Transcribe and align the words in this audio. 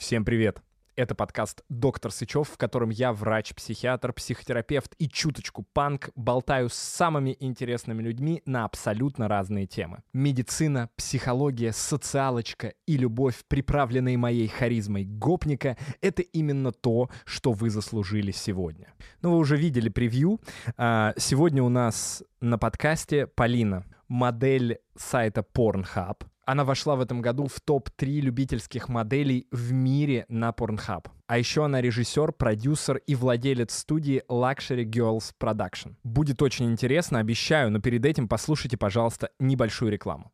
Всем 0.00 0.24
привет! 0.24 0.62
Это 0.96 1.14
подкаст 1.14 1.62
«Доктор 1.68 2.10
Сычев», 2.10 2.48
в 2.48 2.56
котором 2.56 2.88
я, 2.88 3.12
врач, 3.12 3.54
психиатр, 3.54 4.14
психотерапевт 4.14 4.94
и 4.98 5.06
чуточку 5.06 5.66
панк, 5.74 6.08
болтаю 6.16 6.70
с 6.70 6.74
самыми 6.74 7.36
интересными 7.38 8.02
людьми 8.02 8.42
на 8.46 8.64
абсолютно 8.64 9.28
разные 9.28 9.66
темы. 9.66 10.02
Медицина, 10.14 10.88
психология, 10.96 11.72
социалочка 11.72 12.72
и 12.86 12.96
любовь, 12.96 13.44
приправленные 13.46 14.16
моей 14.16 14.48
харизмой 14.48 15.04
гопника, 15.04 15.76
это 16.00 16.22
именно 16.22 16.72
то, 16.72 17.10
что 17.26 17.52
вы 17.52 17.68
заслужили 17.68 18.30
сегодня. 18.30 18.94
Ну, 19.20 19.32
вы 19.32 19.36
уже 19.36 19.58
видели 19.58 19.90
превью. 19.90 20.40
А, 20.78 21.12
сегодня 21.18 21.62
у 21.62 21.68
нас 21.68 22.24
на 22.40 22.56
подкасте 22.56 23.26
Полина, 23.26 23.84
модель 24.08 24.78
сайта 24.96 25.44
Pornhub, 25.54 26.22
она 26.50 26.64
вошла 26.64 26.96
в 26.96 27.00
этом 27.00 27.20
году 27.22 27.46
в 27.46 27.60
топ-3 27.60 28.20
любительских 28.20 28.88
моделей 28.88 29.46
в 29.52 29.72
мире 29.72 30.26
на 30.28 30.50
Pornhub. 30.50 31.06
А 31.28 31.38
еще 31.38 31.64
она 31.64 31.80
режиссер, 31.80 32.32
продюсер 32.32 32.96
и 33.06 33.14
владелец 33.14 33.72
студии 33.72 34.24
Luxury 34.28 34.84
Girls 34.84 35.32
Production. 35.40 35.94
Будет 36.02 36.42
очень 36.42 36.68
интересно, 36.68 37.20
обещаю, 37.20 37.70
но 37.70 37.78
перед 37.80 38.04
этим 38.04 38.26
послушайте, 38.26 38.76
пожалуйста, 38.76 39.30
небольшую 39.38 39.92
рекламу. 39.92 40.32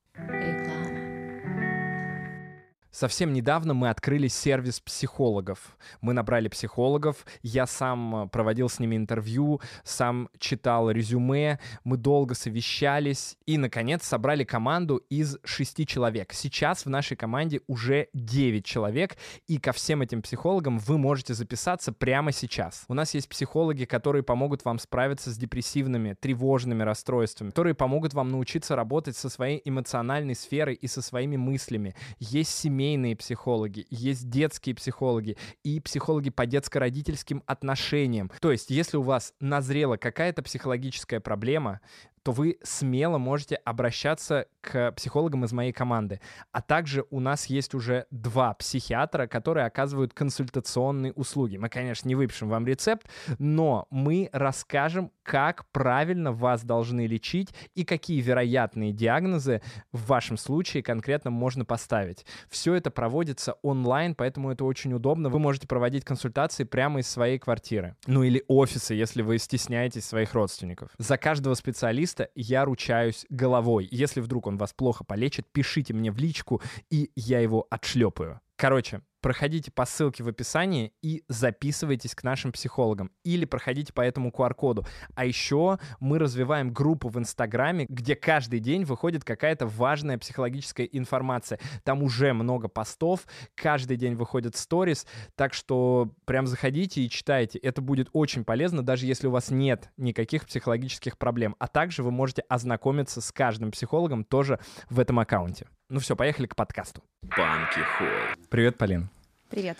Совсем 2.96 3.34
недавно 3.34 3.74
мы 3.74 3.90
открыли 3.90 4.26
сервис 4.26 4.80
психологов. 4.80 5.76
Мы 6.00 6.14
набрали 6.14 6.48
психологов, 6.48 7.26
я 7.42 7.66
сам 7.66 8.24
э, 8.24 8.28
проводил 8.28 8.70
с 8.70 8.78
ними 8.78 8.96
интервью, 8.96 9.60
сам 9.84 10.30
читал 10.38 10.90
резюме, 10.90 11.60
мы 11.84 11.98
долго 11.98 12.34
совещались 12.34 13.36
и, 13.44 13.58
наконец, 13.58 14.02
собрали 14.02 14.44
команду 14.44 15.02
из 15.10 15.36
шести 15.44 15.86
человек. 15.86 16.32
Сейчас 16.32 16.86
в 16.86 16.88
нашей 16.88 17.18
команде 17.18 17.60
уже 17.66 18.08
девять 18.14 18.64
человек, 18.64 19.18
и 19.46 19.58
ко 19.58 19.72
всем 19.72 20.00
этим 20.00 20.22
психологам 20.22 20.78
вы 20.78 20.96
можете 20.96 21.34
записаться 21.34 21.92
прямо 21.92 22.32
сейчас. 22.32 22.86
У 22.88 22.94
нас 22.94 23.12
есть 23.12 23.28
психологи, 23.28 23.84
которые 23.84 24.22
помогут 24.22 24.64
вам 24.64 24.78
справиться 24.78 25.30
с 25.30 25.36
депрессивными, 25.36 26.14
тревожными 26.14 26.82
расстройствами, 26.82 27.50
которые 27.50 27.74
помогут 27.74 28.14
вам 28.14 28.30
научиться 28.30 28.74
работать 28.74 29.18
со 29.18 29.28
своей 29.28 29.60
эмоциональной 29.66 30.34
сферой 30.34 30.76
и 30.76 30.86
со 30.86 31.02
своими 31.02 31.36
мыслями. 31.36 31.94
Есть 32.20 32.52
семейные 32.52 32.85
семейные 32.86 33.16
психологи, 33.16 33.86
есть 33.90 34.30
детские 34.30 34.74
психологи 34.74 35.36
и 35.64 35.80
психологи 35.80 36.30
по 36.30 36.46
детско-родительским 36.46 37.42
отношениям. 37.46 38.30
То 38.40 38.52
есть, 38.52 38.70
если 38.70 38.96
у 38.96 39.02
вас 39.02 39.34
назрела 39.40 39.96
какая-то 39.96 40.42
психологическая 40.42 41.18
проблема, 41.18 41.80
то 42.26 42.32
вы 42.32 42.58
смело 42.64 43.18
можете 43.18 43.54
обращаться 43.54 44.48
к 44.60 44.90
психологам 44.96 45.44
из 45.44 45.52
моей 45.52 45.70
команды. 45.70 46.20
А 46.50 46.60
также 46.60 47.04
у 47.10 47.20
нас 47.20 47.46
есть 47.46 47.72
уже 47.72 48.06
два 48.10 48.52
психиатра, 48.54 49.28
которые 49.28 49.64
оказывают 49.64 50.12
консультационные 50.12 51.12
услуги. 51.12 51.56
Мы, 51.56 51.68
конечно, 51.68 52.08
не 52.08 52.16
выпишем 52.16 52.48
вам 52.48 52.66
рецепт, 52.66 53.08
но 53.38 53.86
мы 53.90 54.28
расскажем, 54.32 55.12
как 55.22 55.70
правильно 55.70 56.32
вас 56.32 56.64
должны 56.64 57.06
лечить 57.06 57.54
и 57.74 57.84
какие 57.84 58.20
вероятные 58.20 58.92
диагнозы 58.92 59.62
в 59.92 60.06
вашем 60.06 60.36
случае 60.36 60.82
конкретно 60.82 61.30
можно 61.30 61.64
поставить. 61.64 62.26
Все 62.48 62.74
это 62.74 62.90
проводится 62.90 63.54
онлайн, 63.62 64.16
поэтому 64.16 64.50
это 64.50 64.64
очень 64.64 64.92
удобно. 64.94 65.28
Вы 65.28 65.38
можете 65.38 65.68
проводить 65.68 66.04
консультации 66.04 66.64
прямо 66.64 67.00
из 67.00 67.08
своей 67.08 67.38
квартиры. 67.38 67.94
Ну 68.08 68.24
или 68.24 68.44
офиса, 68.48 68.94
если 68.94 69.22
вы 69.22 69.38
стесняетесь 69.38 70.04
своих 70.04 70.34
родственников. 70.34 70.90
За 70.98 71.16
каждого 71.16 71.54
специалиста 71.54 72.15
специалиста 72.16 72.28
я 72.34 72.64
ручаюсь 72.64 73.26
головой. 73.28 73.88
Если 73.90 74.20
вдруг 74.20 74.46
он 74.46 74.56
вас 74.56 74.72
плохо 74.72 75.04
полечит, 75.04 75.46
пишите 75.52 75.94
мне 75.94 76.10
в 76.10 76.18
личку, 76.18 76.60
и 76.90 77.10
я 77.16 77.40
его 77.40 77.66
отшлепаю. 77.70 78.40
Короче, 78.56 79.02
проходите 79.26 79.72
по 79.72 79.86
ссылке 79.86 80.22
в 80.22 80.28
описании 80.28 80.92
и 81.02 81.24
записывайтесь 81.26 82.14
к 82.14 82.22
нашим 82.22 82.52
психологам. 82.52 83.10
Или 83.24 83.44
проходите 83.44 83.92
по 83.92 84.00
этому 84.00 84.30
QR-коду. 84.30 84.86
А 85.16 85.24
еще 85.24 85.80
мы 85.98 86.20
развиваем 86.20 86.72
группу 86.72 87.08
в 87.08 87.18
Инстаграме, 87.18 87.86
где 87.88 88.14
каждый 88.14 88.60
день 88.60 88.84
выходит 88.84 89.24
какая-то 89.24 89.66
важная 89.66 90.16
психологическая 90.16 90.86
информация. 90.86 91.58
Там 91.82 92.04
уже 92.04 92.32
много 92.34 92.68
постов, 92.68 93.26
каждый 93.56 93.96
день 93.96 94.14
выходят 94.14 94.54
сторис, 94.54 95.08
так 95.34 95.54
что 95.54 96.12
прям 96.24 96.46
заходите 96.46 97.00
и 97.00 97.10
читайте. 97.10 97.58
Это 97.58 97.82
будет 97.82 98.08
очень 98.12 98.44
полезно, 98.44 98.84
даже 98.84 99.06
если 99.06 99.26
у 99.26 99.32
вас 99.32 99.50
нет 99.50 99.90
никаких 99.96 100.46
психологических 100.46 101.18
проблем. 101.18 101.56
А 101.58 101.66
также 101.66 102.04
вы 102.04 102.12
можете 102.12 102.42
ознакомиться 102.42 103.20
с 103.20 103.32
каждым 103.32 103.72
психологом 103.72 104.22
тоже 104.22 104.60
в 104.88 105.00
этом 105.00 105.18
аккаунте. 105.18 105.66
Ну 105.88 105.98
все, 105.98 106.14
поехали 106.14 106.46
к 106.46 106.54
подкасту. 106.54 107.02
Банки 107.22 107.80
Холл. 107.98 108.08
Привет, 108.50 108.78
Полин. 108.78 109.10
Привет. 109.56 109.78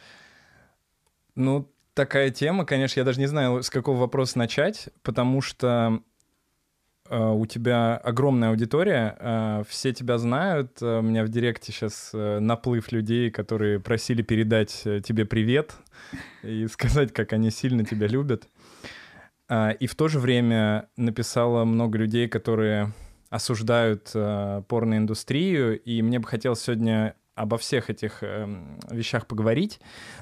Ну, 1.34 1.70
такая 1.92 2.30
тема, 2.30 2.64
конечно, 2.64 2.98
я 2.98 3.04
даже 3.04 3.20
не 3.20 3.26
знаю, 3.26 3.62
с 3.62 3.68
какого 3.68 3.98
вопроса 3.98 4.38
начать, 4.38 4.88
потому 5.02 5.42
что 5.42 6.00
э, 7.10 7.22
у 7.22 7.44
тебя 7.44 7.98
огромная 7.98 8.48
аудитория, 8.48 9.18
э, 9.20 9.64
все 9.68 9.92
тебя 9.92 10.16
знают. 10.16 10.80
Э, 10.80 11.00
у 11.00 11.02
меня 11.02 11.24
в 11.24 11.28
директе 11.28 11.72
сейчас 11.72 12.12
э, 12.14 12.38
наплыв 12.38 12.90
людей, 12.90 13.30
которые 13.30 13.78
просили 13.78 14.22
передать 14.22 14.80
э, 14.86 15.02
тебе 15.04 15.26
привет 15.26 15.74
и 16.42 16.66
сказать, 16.68 17.12
как 17.12 17.34
они 17.34 17.50
сильно 17.50 17.84
тебя 17.84 18.06
любят. 18.06 18.48
Э, 19.50 19.74
и 19.78 19.86
в 19.86 19.94
то 19.94 20.08
же 20.08 20.20
время 20.20 20.88
написало 20.96 21.66
много 21.66 21.98
людей, 21.98 22.28
которые 22.28 22.94
осуждают 23.28 24.10
э, 24.14 24.62
порноиндустрию, 24.68 25.78
и 25.78 26.00
мне 26.00 26.18
бы 26.18 26.26
хотелось 26.26 26.62
сегодня 26.62 27.14
обо 27.36 27.58
всех 27.58 27.90
этих 27.90 28.22
э, 28.22 28.48
вещах 28.90 29.26
поговорить, 29.26 29.78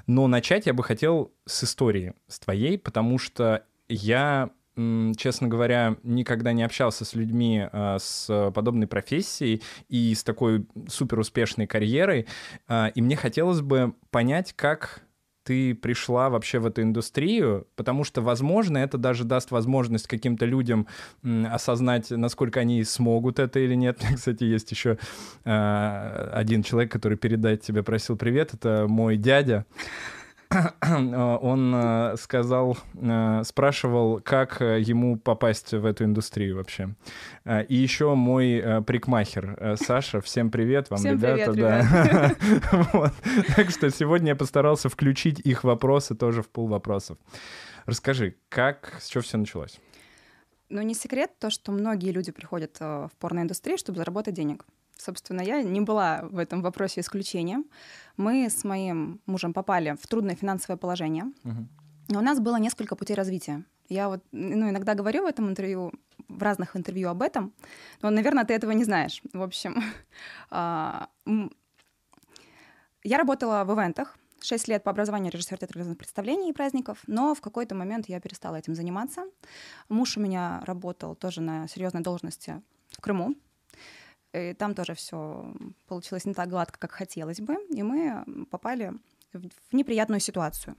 но 0.06 0.26
начать 0.26 0.66
я 0.66 0.74
бы 0.74 0.82
хотел 0.82 1.32
с 1.46 1.64
истории, 1.64 2.12
с 2.26 2.40
твоей, 2.40 2.76
потому 2.76 3.18
что 3.18 3.64
я, 3.88 4.50
честно 4.74 5.46
говоря, 5.46 5.96
никогда 6.02 6.52
не 6.52 6.64
общался 6.64 7.04
с 7.04 7.14
людьми 7.14 7.66
э, 7.72 7.96
с 8.00 8.50
подобной 8.52 8.88
профессией 8.88 9.62
и 9.88 10.12
с 10.12 10.24
такой 10.24 10.66
суперуспешной 10.88 11.68
карьерой, 11.68 12.26
э, 12.68 12.90
и 12.94 13.00
мне 13.00 13.16
хотелось 13.16 13.60
бы 13.60 13.94
понять, 14.10 14.52
как 14.52 15.03
ты 15.44 15.74
пришла 15.74 16.30
вообще 16.30 16.58
в 16.58 16.66
эту 16.66 16.82
индустрию, 16.82 17.66
потому 17.76 18.04
что, 18.04 18.22
возможно, 18.22 18.78
это 18.78 18.98
даже 18.98 19.24
даст 19.24 19.50
возможность 19.50 20.06
каким-то 20.06 20.46
людям 20.46 20.86
осознать, 21.22 22.10
насколько 22.10 22.60
они 22.60 22.82
смогут 22.84 23.38
это 23.38 23.60
или 23.60 23.74
нет. 23.74 23.98
Кстати, 24.14 24.44
есть 24.44 24.70
еще 24.70 24.98
э, 25.44 26.30
один 26.32 26.62
человек, 26.62 26.90
который 26.90 27.18
передать 27.18 27.62
тебе 27.62 27.82
просил 27.82 28.16
привет, 28.16 28.54
это 28.54 28.86
мой 28.88 29.16
дядя. 29.16 29.66
Он 30.82 31.74
э, 31.74 32.16
сказал, 32.16 32.76
э, 32.94 33.42
спрашивал, 33.44 34.20
как 34.20 34.60
э, 34.60 34.80
ему 34.80 35.16
попасть 35.16 35.72
в 35.72 35.84
эту 35.84 36.04
индустрию 36.04 36.56
вообще. 36.56 36.94
И 37.68 37.74
еще 37.74 38.14
мой 38.14 38.82
прикмахер 38.86 39.76
Саша, 39.80 40.20
всем 40.20 40.50
привет 40.50 40.90
вам, 40.90 40.98
всем 40.98 41.12
ребята. 41.14 41.52
Привет, 41.52 41.56
да. 41.56 42.34
вот. 42.92 43.12
Так 43.56 43.70
что 43.70 43.90
сегодня 43.90 44.28
я 44.28 44.36
постарался 44.36 44.88
включить 44.88 45.40
их 45.40 45.64
вопросы 45.64 46.14
тоже 46.14 46.42
в 46.42 46.48
пол 46.48 46.68
вопросов. 46.68 47.18
Расскажи, 47.86 48.36
как, 48.48 48.96
с 49.00 49.08
чего 49.08 49.22
все 49.22 49.36
началось? 49.36 49.78
Ну, 50.70 50.80
не 50.82 50.94
секрет 50.94 51.30
то, 51.38 51.50
что 51.50 51.72
многие 51.72 52.10
люди 52.10 52.32
приходят 52.32 52.80
в 52.80 53.10
порноиндустрию, 53.18 53.76
чтобы 53.78 53.98
заработать 53.98 54.34
денег. 54.34 54.64
Собственно, 54.96 55.40
я 55.42 55.62
не 55.62 55.80
была 55.80 56.22
в 56.30 56.38
этом 56.38 56.62
вопросе 56.62 57.00
исключением. 57.00 57.66
Мы 58.16 58.48
с 58.48 58.64
моим 58.64 59.20
мужем 59.26 59.52
попали 59.52 59.96
в 60.00 60.06
трудное 60.06 60.36
финансовое 60.36 60.76
положение. 60.76 61.24
Но 62.08 62.18
у 62.18 62.22
нас 62.22 62.38
было 62.38 62.56
несколько 62.56 62.96
путей 62.96 63.16
развития. 63.16 63.64
Я 63.88 64.08
вот 64.08 64.22
ну, 64.32 64.70
иногда 64.70 64.94
говорю 64.94 65.22
в 65.22 65.26
этом 65.26 65.48
интервью, 65.48 65.92
в 66.28 66.42
разных 66.42 66.76
интервью 66.76 67.08
об 67.08 67.22
этом, 67.22 67.52
но, 68.02 68.10
наверное, 68.10 68.44
ты 68.44 68.54
этого 68.54 68.72
не 68.72 68.84
знаешь. 68.84 69.22
В 69.32 69.42
общем, 69.42 69.82
а, 70.50 71.08
я 73.02 73.18
работала 73.18 73.64
в 73.64 73.74
ивентах, 73.74 74.16
6 74.40 74.68
лет 74.68 74.84
по 74.84 74.90
образованию 74.90 75.32
режиссер 75.32 75.58
театральных 75.58 75.96
представлений 75.98 76.50
и 76.50 76.52
праздников, 76.52 76.98
но 77.06 77.34
в 77.34 77.40
какой-то 77.40 77.74
момент 77.74 78.08
я 78.08 78.20
перестала 78.20 78.56
этим 78.56 78.74
заниматься. 78.74 79.24
Муж 79.88 80.16
у 80.16 80.20
меня 80.20 80.62
работал 80.64 81.14
тоже 81.14 81.40
на 81.40 81.66
серьезной 81.68 82.02
должности 82.02 82.62
в 82.90 83.00
Крыму, 83.00 83.34
и 84.34 84.52
там 84.54 84.74
тоже 84.74 84.94
все 84.94 85.54
получилось 85.86 86.24
не 86.24 86.34
так 86.34 86.48
гладко, 86.48 86.78
как 86.78 86.92
хотелось 86.92 87.40
бы, 87.40 87.56
и 87.70 87.82
мы 87.82 88.24
попали 88.50 88.92
в 89.32 89.74
неприятную 89.74 90.20
ситуацию. 90.20 90.76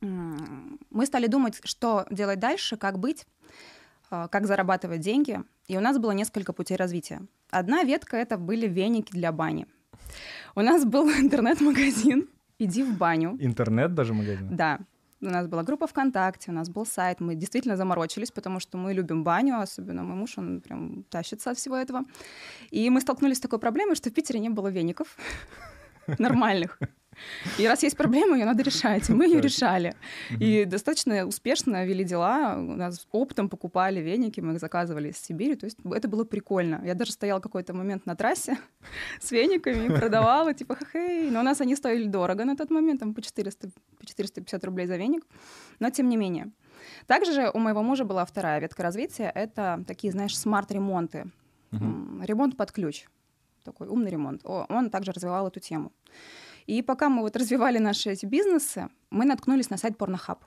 Мы 0.00 1.06
стали 1.06 1.26
думать, 1.26 1.60
что 1.64 2.06
делать 2.10 2.38
дальше, 2.38 2.76
как 2.76 2.98
быть, 2.98 3.26
а, 4.10 4.28
как 4.28 4.46
зарабатывать 4.46 5.00
деньги, 5.00 5.40
и 5.68 5.76
у 5.76 5.80
нас 5.80 5.98
было 5.98 6.12
несколько 6.12 6.52
путей 6.52 6.76
развития. 6.76 7.22
Одна 7.50 7.84
ветка— 7.84 8.16
это 8.18 8.38
были 8.38 8.66
веники 8.66 9.12
для 9.12 9.30
бани. 9.30 9.66
У 10.54 10.62
нас 10.62 10.84
был 10.84 11.08
интернет-магазин 11.20 12.28
«Иди 12.58 12.82
в 12.82 12.96
баню». 12.96 13.36
Интернет 13.38 13.94
даже 13.94 14.14
магазин? 14.14 14.56
Да. 14.56 14.80
У 15.22 15.26
нас 15.26 15.46
была 15.46 15.62
группа 15.62 15.86
ВКонтакте, 15.86 16.50
у 16.50 16.54
нас 16.54 16.68
был 16.68 16.86
сайт, 16.86 17.20
мы 17.20 17.34
действительно 17.34 17.76
заморочились, 17.76 18.30
потому 18.30 18.60
что 18.60 18.78
мы 18.78 18.94
любим 18.94 19.22
баню, 19.22 19.60
особенно 19.60 20.02
мой 20.02 20.16
муж, 20.16 20.38
он 20.38 20.60
прям 20.60 21.04
тащится 21.10 21.50
от 21.50 21.58
всего 21.58 21.76
этого. 21.76 22.04
И 22.70 22.90
мы 22.90 23.00
столкнулись 23.00 23.36
с 23.36 23.40
такой 23.40 23.58
проблемой, 23.58 23.96
что 23.96 24.10
в 24.10 24.14
Питере 24.14 24.40
не 24.40 24.48
было 24.48 24.68
веников 24.68 25.16
нормальных. 26.18 26.78
И 27.58 27.66
раз 27.66 27.82
есть 27.82 27.96
проблема, 27.96 28.36
ее 28.36 28.44
надо 28.44 28.62
решать. 28.62 29.08
И 29.10 29.12
мы 29.12 29.26
ее 29.26 29.40
решали. 29.40 29.94
И 30.38 30.64
достаточно 30.64 31.26
успешно 31.26 31.84
вели 31.84 32.04
дела. 32.04 32.56
У 32.56 32.76
нас 32.76 33.06
оптом 33.12 33.48
покупали 33.48 34.00
веники, 34.00 34.40
мы 34.40 34.54
их 34.54 34.60
заказывали 34.60 35.08
из 35.10 35.18
Сибири. 35.18 35.56
То 35.56 35.66
есть 35.66 35.78
это 35.84 36.08
было 36.08 36.24
прикольно. 36.24 36.82
Я 36.84 36.94
даже 36.94 37.12
стояла 37.12 37.40
какой-то 37.40 37.74
момент 37.74 38.06
на 38.06 38.14
трассе 38.16 38.58
с 39.20 39.30
вениками 39.30 39.86
и 39.86 39.88
продавала, 39.88 40.54
типа, 40.54 40.76
хей. 40.92 41.30
Но 41.30 41.40
у 41.40 41.42
нас 41.42 41.60
они 41.60 41.76
стоили 41.76 42.06
дорого 42.06 42.44
на 42.44 42.56
тот 42.56 42.70
момент, 42.70 43.00
там 43.00 43.14
по 43.14 43.22
400, 43.22 43.70
по 43.98 44.06
450 44.06 44.64
рублей 44.64 44.86
за 44.86 44.96
веник. 44.96 45.26
Но 45.78 45.90
тем 45.90 46.08
не 46.08 46.16
менее. 46.16 46.50
Также 47.06 47.32
же 47.32 47.50
у 47.52 47.58
моего 47.58 47.82
мужа 47.82 48.04
была 48.04 48.24
вторая 48.24 48.60
ветка 48.60 48.82
развития. 48.82 49.30
Это 49.34 49.84
такие, 49.86 50.12
знаешь, 50.12 50.36
смарт-ремонты. 50.36 51.30
Uh-huh. 51.72 52.26
Ремонт 52.26 52.56
под 52.56 52.72
ключ. 52.72 53.06
Такой 53.64 53.88
умный 53.88 54.10
ремонт. 54.10 54.40
Он 54.44 54.90
также 54.90 55.12
развивал 55.12 55.46
эту 55.46 55.60
тему. 55.60 55.92
И 56.70 56.82
пока 56.82 57.08
мы 57.08 57.22
вот 57.22 57.36
развивали 57.36 57.78
наши 57.78 58.10
эти 58.10 58.26
бизнесы, 58.26 58.88
мы 59.10 59.24
наткнулись 59.24 59.70
на 59.70 59.76
сайт 59.76 59.96
Pornhub. 59.96 60.38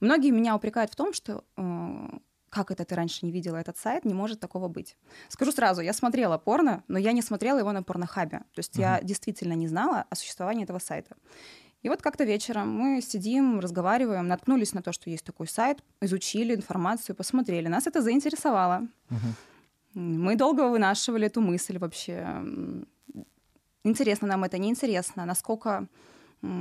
Многие 0.00 0.30
меня 0.30 0.54
упрекают 0.54 0.90
в 0.92 0.96
том, 0.96 1.14
что 1.14 1.42
э, 1.56 2.18
как 2.50 2.70
это 2.70 2.84
ты 2.84 2.94
раньше 2.94 3.24
не 3.24 3.32
видела 3.32 3.56
этот 3.56 3.78
сайт, 3.78 4.04
не 4.04 4.12
может 4.12 4.40
такого 4.40 4.68
быть. 4.68 4.96
Скажу 5.28 5.52
сразу, 5.52 5.80
я 5.80 5.94
смотрела 5.94 6.36
порно, 6.36 6.82
но 6.88 6.98
я 6.98 7.12
не 7.12 7.22
смотрела 7.22 7.60
его 7.60 7.72
на 7.72 7.82
порнохабе. 7.82 8.38
То 8.38 8.58
есть 8.58 8.76
uh-huh. 8.76 8.80
я 8.80 9.00
действительно 9.02 9.54
не 9.54 9.68
знала 9.68 10.04
о 10.10 10.16
существовании 10.16 10.64
этого 10.64 10.80
сайта. 10.80 11.16
И 11.82 11.88
вот 11.88 12.02
как-то 12.02 12.24
вечером 12.24 12.68
мы 12.70 13.00
сидим, 13.00 13.60
разговариваем, 13.60 14.28
наткнулись 14.28 14.74
на 14.74 14.82
то, 14.82 14.92
что 14.92 15.08
есть 15.08 15.24
такой 15.24 15.46
сайт, 15.46 15.78
изучили 16.02 16.54
информацию, 16.54 17.16
посмотрели. 17.16 17.68
Нас 17.68 17.86
это 17.86 18.02
заинтересовало. 18.02 18.86
Uh-huh. 19.08 19.34
Мы 19.94 20.36
долго 20.36 20.68
вынашивали 20.68 21.26
эту 21.26 21.40
мысль 21.40 21.78
вообще. 21.78 22.44
Интересно 23.84 24.28
нам 24.28 24.44
это, 24.44 24.58
неинтересно, 24.58 25.24
насколько 25.24 25.88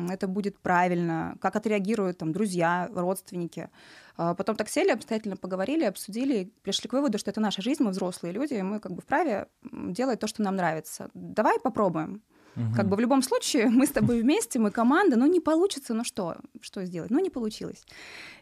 это 0.09 0.27
будет 0.27 0.57
правильно, 0.57 1.37
как 1.39 1.55
отреагируют 1.55 2.17
там 2.17 2.31
друзья, 2.31 2.89
родственники. 2.93 3.69
А 4.15 4.33
потом 4.33 4.55
так 4.55 4.69
сели, 4.69 4.89
обстоятельно 4.89 5.37
поговорили, 5.37 5.83
обсудили, 5.83 6.51
пришли 6.63 6.89
к 6.89 6.93
выводу, 6.93 7.19
что 7.19 7.29
это 7.29 7.39
наша 7.39 7.61
жизнь, 7.61 7.83
мы 7.83 7.91
взрослые 7.91 8.33
люди, 8.33 8.55
и 8.55 8.61
мы 8.63 8.79
как 8.79 8.93
бы 8.93 9.01
вправе 9.01 9.47
делать 9.71 10.19
то, 10.19 10.27
что 10.27 10.41
нам 10.41 10.55
нравится. 10.55 11.09
Давай 11.13 11.59
попробуем. 11.59 12.23
Угу. 12.55 12.75
Как 12.75 12.87
бы 12.87 12.95
в 12.95 12.99
любом 12.99 13.21
случае 13.21 13.69
мы 13.69 13.85
с 13.85 13.91
тобой 13.91 14.21
вместе, 14.21 14.57
мы 14.57 14.71
команда, 14.71 15.15
но 15.15 15.27
не 15.27 15.39
получится, 15.39 15.93
ну 15.93 16.03
что, 16.03 16.37
что 16.61 16.83
сделать? 16.85 17.11
Ну 17.11 17.19
не 17.19 17.29
получилось. 17.29 17.85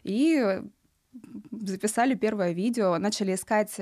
И 0.04 0.62
записали 1.50 2.14
первое 2.14 2.52
видео, 2.52 2.96
начали 2.98 3.34
искать 3.34 3.78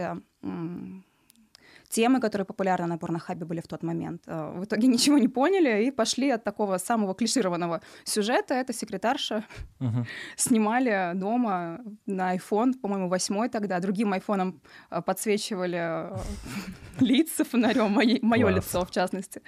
темы, 1.94 2.20
которые 2.20 2.44
популярны 2.44 2.86
на 2.86 2.98
порнохабе 2.98 3.44
были 3.44 3.60
в 3.60 3.66
тот 3.66 3.82
момент. 3.82 4.22
Э, 4.26 4.58
в 4.58 4.64
итоге 4.64 4.88
ничего 4.94 5.18
не 5.18 5.28
поняли 5.28 5.84
и 5.84 5.90
пошли 5.90 6.30
от 6.30 6.44
такого 6.44 6.78
самого 6.78 7.14
клишированного 7.14 7.80
сюжета. 8.04 8.54
Это 8.54 8.72
секретарша. 8.72 9.44
Uh-huh. 9.80 10.04
Снимали 10.36 11.12
дома 11.14 11.80
на 12.06 12.34
iPhone, 12.36 12.74
по-моему, 12.82 13.08
восьмой 13.08 13.48
тогда. 13.48 13.80
Другим 13.80 14.12
айфоном 14.12 14.60
э, 14.90 15.02
подсвечивали 15.02 15.78
э, 15.78 16.16
лица 17.00 17.44
фонарем, 17.44 17.92
мое 18.22 18.50
лицо 18.50 18.84
в 18.84 18.90
частности. 18.90 19.40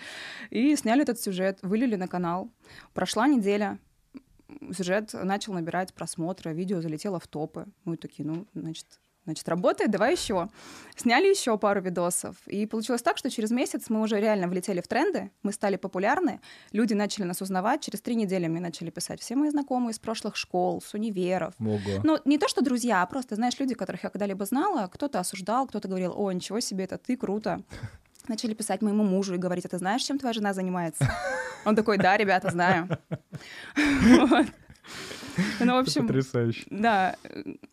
И 0.50 0.76
сняли 0.76 1.02
этот 1.02 1.20
сюжет, 1.20 1.58
вылили 1.62 1.96
на 1.96 2.08
канал. 2.08 2.50
Прошла 2.94 3.26
неделя, 3.26 3.78
сюжет 4.72 5.14
начал 5.14 5.52
набирать 5.52 5.94
просмотры, 5.94 6.54
видео 6.54 6.80
залетело 6.80 7.18
в 7.18 7.26
топы. 7.26 7.66
Мы 7.84 7.96
такие, 7.96 8.28
ну, 8.28 8.46
значит, 8.54 8.86
Значит, 9.26 9.48
работает, 9.48 9.90
давай 9.90 10.12
еще. 10.12 10.48
Сняли 10.94 11.26
еще 11.26 11.58
пару 11.58 11.80
видосов. 11.80 12.36
И 12.46 12.64
получилось 12.64 13.02
так, 13.02 13.18
что 13.18 13.28
через 13.28 13.50
месяц 13.50 13.86
мы 13.88 14.00
уже 14.00 14.20
реально 14.20 14.46
влетели 14.46 14.80
в 14.80 14.86
тренды, 14.86 15.32
мы 15.42 15.52
стали 15.52 15.74
популярны, 15.76 16.40
люди 16.70 16.94
начали 16.94 17.24
нас 17.24 17.42
узнавать. 17.42 17.80
Через 17.80 18.00
три 18.00 18.14
недели 18.14 18.46
мне 18.46 18.60
начали 18.60 18.90
писать 18.90 19.20
все 19.20 19.34
мои 19.34 19.50
знакомые 19.50 19.90
из 19.90 19.98
прошлых 19.98 20.36
школ, 20.36 20.80
с 20.80 20.94
универов. 20.94 21.54
Ого. 21.58 22.00
Ну, 22.04 22.18
не 22.24 22.38
то, 22.38 22.46
что 22.46 22.62
друзья, 22.62 23.02
а 23.02 23.06
просто, 23.06 23.34
знаешь, 23.34 23.58
люди, 23.58 23.74
которых 23.74 24.04
я 24.04 24.10
когда-либо 24.10 24.44
знала, 24.44 24.86
кто-то 24.86 25.18
осуждал, 25.18 25.66
кто-то 25.66 25.88
говорил, 25.88 26.14
о, 26.16 26.30
ничего 26.30 26.60
себе, 26.60 26.84
это 26.84 26.96
ты, 26.96 27.16
круто. 27.16 27.62
Начали 28.28 28.54
писать 28.54 28.80
моему 28.80 29.02
мужу 29.02 29.34
и 29.34 29.38
говорить, 29.38 29.66
а 29.66 29.68
ты 29.68 29.78
знаешь, 29.78 30.02
чем 30.02 30.20
твоя 30.20 30.32
жена 30.32 30.54
занимается? 30.54 31.04
Он 31.64 31.74
такой, 31.74 31.98
да, 31.98 32.16
ребята, 32.16 32.50
знаю. 32.52 32.88
Ну, 35.60 35.74
в 35.74 35.78
общем... 35.78 36.06
Потрясающе. 36.06 36.66
Да. 36.70 37.16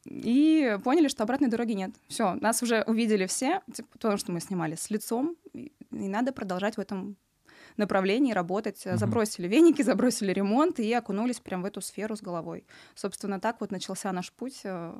И 0.05 0.77
поняли, 0.83 1.07
что 1.07 1.23
обратной 1.23 1.49
дороги 1.49 1.73
нет. 1.73 1.91
Все, 2.07 2.35
нас 2.35 2.61
уже 2.63 2.83
увидели 2.87 3.25
все, 3.25 3.61
типа, 3.73 3.89
потому 3.93 4.17
что 4.17 4.31
мы 4.31 4.39
снимали 4.39 4.75
с 4.75 4.89
лицом, 4.89 5.35
и 5.53 5.71
надо 5.91 6.31
продолжать 6.33 6.77
в 6.77 6.79
этом 6.79 7.17
направлении 7.77 8.33
работать. 8.33 8.85
Угу. 8.85 8.97
Забросили 8.97 9.47
веники, 9.47 9.81
забросили 9.83 10.31
ремонт 10.31 10.79
и 10.79 10.91
окунулись 10.93 11.39
прям 11.39 11.61
в 11.61 11.65
эту 11.65 11.81
сферу 11.81 12.15
с 12.15 12.21
головой. 12.21 12.65
Собственно, 12.95 13.39
так 13.39 13.61
вот 13.61 13.71
начался 13.71 14.11
наш 14.11 14.31
путь 14.31 14.61
э, 14.63 14.93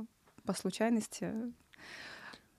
по 0.46 0.54
случайности. 0.54 1.32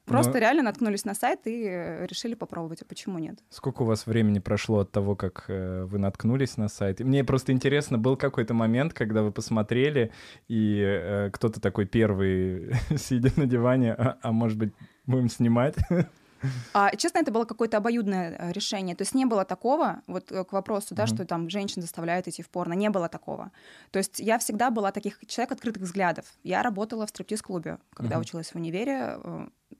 Просто 0.04 0.32
Но... 0.32 0.38
реально 0.38 0.62
наткнулись 0.62 1.04
на 1.04 1.14
сайт 1.14 1.46
и 1.46 1.64
э, 1.66 2.06
решили 2.06 2.34
попробовать, 2.34 2.82
а 2.82 2.84
почему 2.84 3.18
нет? 3.18 3.38
Сколько 3.48 3.82
у 3.82 3.84
вас 3.86 4.06
времени 4.06 4.38
прошло 4.38 4.80
от 4.80 4.92
того, 4.92 5.16
как 5.16 5.46
э, 5.48 5.84
вы 5.84 5.98
наткнулись 5.98 6.56
на 6.58 6.68
сайт? 6.68 7.00
Мне 7.00 7.24
просто 7.24 7.52
интересно, 7.52 7.96
был 7.96 8.16
какой-то 8.16 8.52
момент, 8.52 8.92
когда 8.92 9.22
вы 9.22 9.32
посмотрели, 9.32 10.12
и 10.46 10.82
э, 10.84 11.30
кто-то 11.32 11.60
такой 11.60 11.86
первый, 11.86 12.74
сидя 12.96 13.30
на 13.36 13.46
диване, 13.46 13.94
а, 13.94 14.18
а 14.20 14.32
может 14.32 14.58
быть, 14.58 14.72
будем 15.06 15.28
снимать? 15.28 15.76
А, 16.72 16.94
честно, 16.96 17.18
это 17.18 17.30
было 17.30 17.44
какое-то 17.44 17.76
обоюдное 17.76 18.36
э, 18.38 18.52
решение. 18.52 18.96
То 18.96 19.02
есть 19.02 19.14
не 19.14 19.24
было 19.24 19.44
такого, 19.44 20.02
вот 20.06 20.30
к 20.30 20.52
вопросу, 20.52 20.94
да, 20.94 21.04
mm-hmm. 21.04 21.14
что 21.14 21.24
там 21.24 21.50
женщин 21.50 21.82
заставляют 21.82 22.28
идти 22.28 22.42
в 22.42 22.48
порно, 22.48 22.74
не 22.74 22.90
было 22.90 23.08
такого. 23.08 23.50
То 23.90 23.98
есть 23.98 24.20
я 24.20 24.38
всегда 24.38 24.70
была 24.70 24.92
таких 24.92 25.18
человек 25.26 25.52
открытых 25.52 25.82
взглядов. 25.82 26.24
Я 26.42 26.62
работала 26.62 27.06
в 27.06 27.10
стриптиз-клубе, 27.10 27.78
когда 27.94 28.16
mm-hmm. 28.16 28.20
училась 28.20 28.50
в 28.50 28.56
универе, 28.56 29.18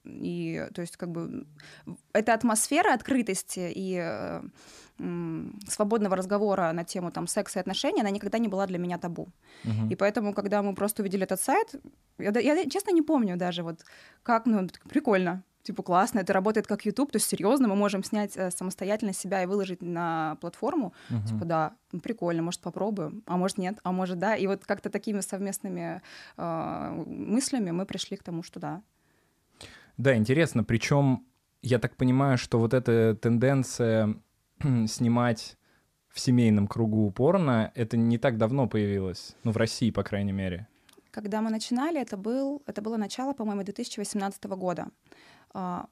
и 0.04 0.66
то 0.74 0.82
есть 0.82 0.96
как 0.96 1.10
бы 1.10 1.46
эта 2.12 2.34
атмосфера 2.34 2.92
открытости 2.92 3.72
и 3.74 3.98
э, 4.00 4.42
свободного 5.68 6.16
разговора 6.16 6.72
на 6.72 6.84
тему 6.84 7.10
там 7.10 7.26
секса 7.26 7.58
и 7.58 7.60
отношений, 7.60 8.00
она 8.00 8.10
никогда 8.10 8.38
не 8.38 8.48
была 8.48 8.66
для 8.66 8.78
меня 8.78 8.98
табу. 8.98 9.28
Uh-huh. 9.64 9.92
И 9.92 9.96
поэтому, 9.96 10.34
когда 10.34 10.62
мы 10.62 10.74
просто 10.74 11.02
увидели 11.02 11.24
этот 11.24 11.40
сайт, 11.40 11.74
я, 12.18 12.30
я 12.38 12.68
честно 12.68 12.92
не 12.92 13.02
помню 13.02 13.36
даже 13.36 13.62
вот 13.62 13.84
как, 14.22 14.46
ну 14.46 14.68
прикольно, 14.88 15.42
типа 15.64 15.82
классно, 15.82 16.20
это 16.20 16.32
работает 16.32 16.68
как 16.68 16.86
YouTube, 16.86 17.10
то 17.10 17.16
есть 17.16 17.28
серьезно, 17.28 17.66
мы 17.66 17.74
можем 17.74 18.04
снять 18.04 18.36
э, 18.36 18.50
самостоятельно 18.52 19.12
себя 19.12 19.42
и 19.42 19.46
выложить 19.46 19.82
на 19.82 20.36
платформу, 20.40 20.94
uh-huh. 21.10 21.26
типа 21.26 21.44
да, 21.44 21.72
ну, 21.90 22.00
прикольно, 22.00 22.42
может 22.42 22.60
попробуем, 22.60 23.24
а 23.26 23.36
может 23.36 23.58
нет, 23.58 23.78
а 23.82 23.90
может 23.90 24.18
да, 24.18 24.36
и 24.36 24.46
вот 24.46 24.64
как-то 24.64 24.90
такими 24.90 25.20
совместными 25.20 26.00
э, 26.36 27.04
мыслями 27.06 27.72
мы 27.72 27.84
пришли 27.84 28.16
к 28.16 28.22
тому, 28.22 28.42
что 28.44 28.60
да, 28.60 28.82
да, 29.96 30.16
интересно. 30.16 30.64
Причем 30.64 31.24
я 31.62 31.78
так 31.78 31.96
понимаю, 31.96 32.38
что 32.38 32.58
вот 32.58 32.74
эта 32.74 33.14
тенденция 33.14 34.16
снимать 34.86 35.56
в 36.08 36.20
семейном 36.20 36.66
кругу 36.66 37.10
порно, 37.10 37.72
это 37.74 37.96
не 37.96 38.18
так 38.18 38.38
давно 38.38 38.68
появилось. 38.68 39.36
Ну, 39.44 39.52
в 39.52 39.56
России, 39.56 39.90
по 39.90 40.02
крайней 40.02 40.32
мере. 40.32 40.68
Когда 41.10 41.40
мы 41.40 41.50
начинали, 41.50 42.00
это, 42.00 42.16
был, 42.16 42.62
это 42.66 42.82
было 42.82 42.96
начало, 42.96 43.34
по-моему, 43.34 43.62
2018 43.62 44.44
года. 44.44 44.88
А, 45.54 45.86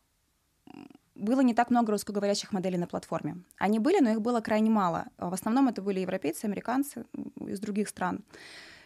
было 1.15 1.41
не 1.41 1.55
так 1.55 1.71
много 1.71 1.93
русскоговорящих 1.93 2.53
моделей 2.53 2.79
на 2.79 2.87
платформе. 2.87 3.37
Они 3.59 3.79
были, 3.79 4.01
но 4.01 4.11
их 4.11 4.21
было 4.21 4.41
крайне 4.41 4.71
мало. 4.71 5.07
В 5.19 5.33
основном 5.33 5.69
это 5.69 5.83
были 5.83 6.01
европейцы, 6.01 6.47
американцы 6.47 7.05
из 7.47 7.61
других 7.61 7.89
стран. 7.89 8.25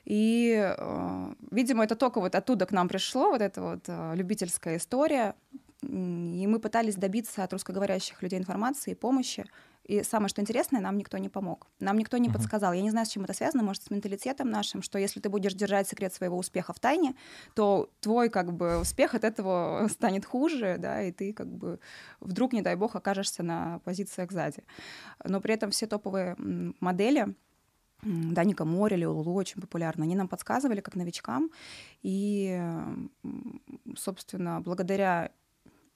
И, 0.04 0.54
э, 0.54 1.34
видимо, 1.50 1.82
это 1.82 1.96
только 1.96 2.20
вот 2.20 2.34
оттуда 2.34 2.66
к 2.66 2.72
нам 2.72 2.88
пришло, 2.88 3.30
вот 3.30 3.40
эта 3.40 3.60
вот 3.60 3.88
любительская 4.16 4.76
история. 4.76 5.34
И 5.82 6.46
мы 6.46 6.58
пытались 6.58 6.96
добиться 6.96 7.44
от 7.44 7.52
русскоговорящих 7.52 8.22
людей 8.22 8.38
информации 8.38 8.92
и 8.92 8.94
помощи. 8.94 9.44
И 9.86 10.02
самое 10.02 10.28
что 10.28 10.40
интересное, 10.40 10.80
нам 10.80 10.98
никто 10.98 11.16
не 11.18 11.28
помог. 11.28 11.68
Нам 11.78 11.96
никто 11.96 12.18
не 12.18 12.28
uh-huh. 12.28 12.32
подсказал. 12.32 12.72
Я 12.72 12.82
не 12.82 12.90
знаю, 12.90 13.06
с 13.06 13.10
чем 13.10 13.24
это 13.24 13.32
связано, 13.32 13.62
может, 13.62 13.84
с 13.84 13.90
менталитетом 13.90 14.50
нашим, 14.50 14.82
что 14.82 14.98
если 14.98 15.20
ты 15.20 15.28
будешь 15.28 15.54
держать 15.54 15.88
секрет 15.88 16.12
своего 16.12 16.36
успеха 16.36 16.72
в 16.72 16.80
тайне, 16.80 17.14
то 17.54 17.88
твой 18.00 18.28
как 18.28 18.52
бы 18.52 18.80
успех 18.80 19.14
от 19.14 19.22
этого 19.22 19.86
станет 19.90 20.24
хуже, 20.24 20.76
да, 20.78 21.02
и 21.02 21.12
ты 21.12 21.32
как 21.32 21.46
бы 21.46 21.78
вдруг, 22.20 22.52
не 22.52 22.62
дай 22.62 22.74
бог, 22.74 22.96
окажешься 22.96 23.42
на 23.44 23.78
позициях 23.84 24.32
сзади. 24.32 24.64
Но 25.24 25.40
при 25.40 25.54
этом 25.54 25.70
все 25.70 25.86
топовые 25.86 26.36
модели, 26.80 27.34
Даника 28.02 28.64
Море 28.64 28.96
или 28.96 29.04
Лулу 29.04 29.34
очень 29.34 29.60
популярны. 29.60 30.04
Они 30.04 30.14
нам 30.14 30.28
подсказывали 30.28 30.80
как 30.80 30.96
новичкам. 30.96 31.50
И, 32.02 32.60
собственно, 33.96 34.60
благодаря 34.60 35.30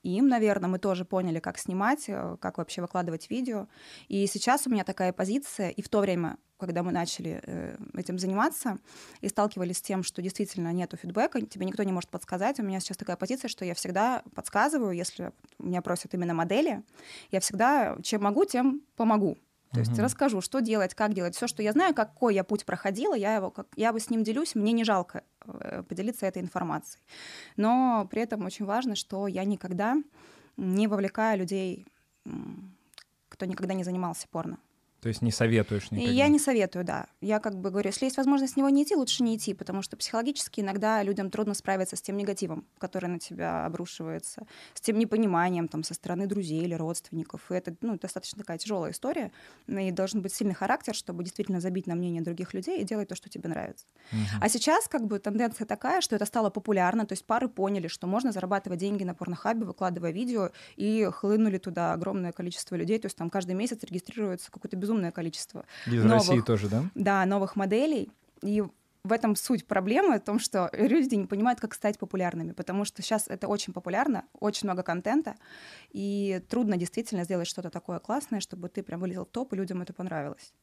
им, 0.03 0.27
наверное, 0.27 0.69
мы 0.69 0.79
тоже 0.79 1.05
поняли, 1.05 1.39
как 1.39 1.57
снимать, 1.57 2.05
э, 2.07 2.37
как 2.39 2.57
вообще 2.57 2.81
выкладывать 2.81 3.29
видео. 3.29 3.67
И 4.07 4.25
сейчас 4.27 4.67
у 4.67 4.69
меня 4.69 4.83
такая 4.83 5.13
позиция, 5.13 5.69
и 5.69 5.81
в 5.81 5.89
то 5.89 5.99
время, 5.99 6.37
когда 6.57 6.83
мы 6.83 6.91
начали 6.91 7.41
э, 7.43 7.77
этим 7.95 8.17
заниматься 8.17 8.77
и 9.21 9.29
сталкивались 9.29 9.77
с 9.77 9.81
тем, 9.81 10.03
что 10.03 10.21
действительно 10.21 10.73
нету 10.73 10.97
фидбэка, 10.97 11.41
тебе 11.41 11.65
никто 11.65 11.83
не 11.83 11.91
может 11.91 12.09
подсказать, 12.09 12.59
у 12.59 12.63
меня 12.63 12.79
сейчас 12.79 12.97
такая 12.97 13.15
позиция, 13.15 13.47
что 13.49 13.65
я 13.65 13.75
всегда 13.75 14.23
подсказываю, 14.35 14.91
если 14.91 15.31
меня 15.59 15.81
просят 15.81 16.13
именно 16.13 16.33
модели, 16.33 16.83
я 17.31 17.39
всегда 17.39 17.97
чем 18.03 18.23
могу, 18.23 18.45
тем 18.45 18.81
помогу. 18.95 19.37
То 19.73 19.79
есть 19.79 19.91
Мгм. 19.93 20.03
расскажу, 20.05 20.41
что 20.41 20.59
делать, 20.59 20.93
как 20.95 21.13
делать. 21.13 21.35
Все, 21.35 21.47
что 21.47 21.63
я 21.63 21.71
знаю, 21.71 21.93
какой 21.93 22.35
я 22.35 22.43
путь 22.43 22.65
проходила, 22.65 23.15
я 23.15 23.35
его, 23.35 23.51
как, 23.51 23.67
я 23.75 23.93
бы 23.93 23.99
с 23.99 24.09
ним 24.09 24.23
делюсь, 24.23 24.55
мне 24.55 24.73
не 24.73 24.83
жалко 24.83 25.23
э, 25.45 25.83
поделиться 25.83 26.25
этой 26.25 26.41
информацией. 26.41 27.01
Но 27.55 28.07
при 28.11 28.21
этом 28.21 28.45
очень 28.45 28.65
важно, 28.65 28.95
что 28.95 29.27
я 29.27 29.45
никогда 29.45 29.95
не 30.57 30.87
вовлекаю 30.87 31.39
людей, 31.39 31.85
кто 33.29 33.45
никогда 33.45 33.73
не 33.73 33.83
занимался 33.83 34.27
порно. 34.27 34.57
То 35.01 35.09
есть 35.09 35.23
не 35.23 35.31
советуешь 35.31 35.87
И 35.89 35.95
никогда? 35.95 36.11
я 36.11 36.27
не 36.27 36.37
советую, 36.37 36.85
да. 36.85 37.07
Я 37.21 37.39
как 37.39 37.55
бы 37.55 37.71
говорю, 37.71 37.89
если 37.89 38.05
есть 38.05 38.17
возможность 38.17 38.53
с 38.53 38.55
него 38.55 38.69
не 38.69 38.83
идти, 38.83 38.95
лучше 38.95 39.23
не 39.23 39.35
идти, 39.35 39.55
потому 39.55 39.81
что 39.81 39.97
психологически 39.97 40.61
иногда 40.61 41.01
людям 41.01 41.31
трудно 41.31 41.55
справиться 41.55 41.95
с 41.95 42.01
тем 42.03 42.17
негативом, 42.17 42.67
который 42.77 43.07
на 43.07 43.17
тебя 43.17 43.65
обрушивается, 43.65 44.45
с 44.75 44.81
тем 44.81 44.99
непониманием 44.99 45.67
там, 45.67 45.83
со 45.83 45.95
стороны 45.95 46.27
друзей 46.27 46.61
или 46.61 46.75
родственников. 46.75 47.51
И 47.51 47.55
это 47.55 47.75
ну, 47.81 47.97
достаточно 47.97 48.37
такая 48.37 48.59
тяжелая 48.59 48.91
история. 48.91 49.31
И 49.67 49.89
должен 49.89 50.21
быть 50.21 50.35
сильный 50.35 50.53
характер, 50.53 50.93
чтобы 50.93 51.23
действительно 51.23 51.59
забить 51.59 51.87
на 51.87 51.95
мнение 51.95 52.21
других 52.21 52.53
людей 52.53 52.79
и 52.79 52.83
делать 52.83 53.09
то, 53.09 53.15
что 53.15 53.27
тебе 53.27 53.49
нравится. 53.49 53.87
Мгм. 54.11 54.21
А 54.39 54.49
сейчас 54.49 54.87
как 54.87 55.07
бы 55.07 55.17
тенденция 55.17 55.65
такая, 55.65 56.01
что 56.01 56.15
это 56.15 56.25
стало 56.25 56.51
популярно, 56.51 57.07
то 57.07 57.13
есть 57.13 57.25
пары 57.25 57.49
поняли, 57.49 57.87
что 57.87 58.05
можно 58.05 58.31
зарабатывать 58.31 58.79
деньги 58.79 59.03
на 59.03 59.15
порнохабе, 59.15 59.65
выкладывая 59.65 60.11
видео, 60.11 60.51
и 60.75 61.09
хлынули 61.11 61.57
туда 61.57 61.93
огромное 61.93 62.31
количество 62.33 62.75
людей, 62.75 62.99
то 62.99 63.07
есть 63.07 63.17
там 63.17 63.31
каждый 63.31 63.55
месяц 63.55 63.83
регистрируется 63.83 64.51
какое-то 64.51 64.77
безумное 64.77 64.90
количество 65.11 65.65
Из 65.85 66.03
новых. 66.03 66.27
России 66.27 66.41
тоже, 66.41 66.69
да? 66.69 66.83
да, 66.95 67.25
новых 67.25 67.55
моделей. 67.55 68.09
И 68.41 68.63
в 69.03 69.11
этом 69.11 69.35
суть 69.35 69.65
проблемы, 69.65 70.19
в 70.19 70.23
том, 70.23 70.39
что 70.39 70.69
люди 70.73 71.15
не 71.15 71.25
понимают, 71.25 71.59
как 71.59 71.73
стать 71.73 71.97
популярными, 71.97 72.51
потому 72.51 72.85
что 72.85 73.01
сейчас 73.01 73.27
это 73.27 73.47
очень 73.47 73.73
популярно, 73.73 74.25
очень 74.39 74.67
много 74.67 74.83
контента, 74.83 75.35
и 75.91 76.41
трудно 76.49 76.77
действительно 76.77 77.23
сделать 77.23 77.47
что-то 77.47 77.69
такое 77.69 77.99
классное, 77.99 78.39
чтобы 78.39 78.69
ты 78.69 78.83
прям 78.83 78.99
вылезал 78.99 79.25
в 79.25 79.29
топ, 79.29 79.53
и 79.53 79.55
людям 79.55 79.81
это 79.81 79.93
понравилось. 79.93 80.53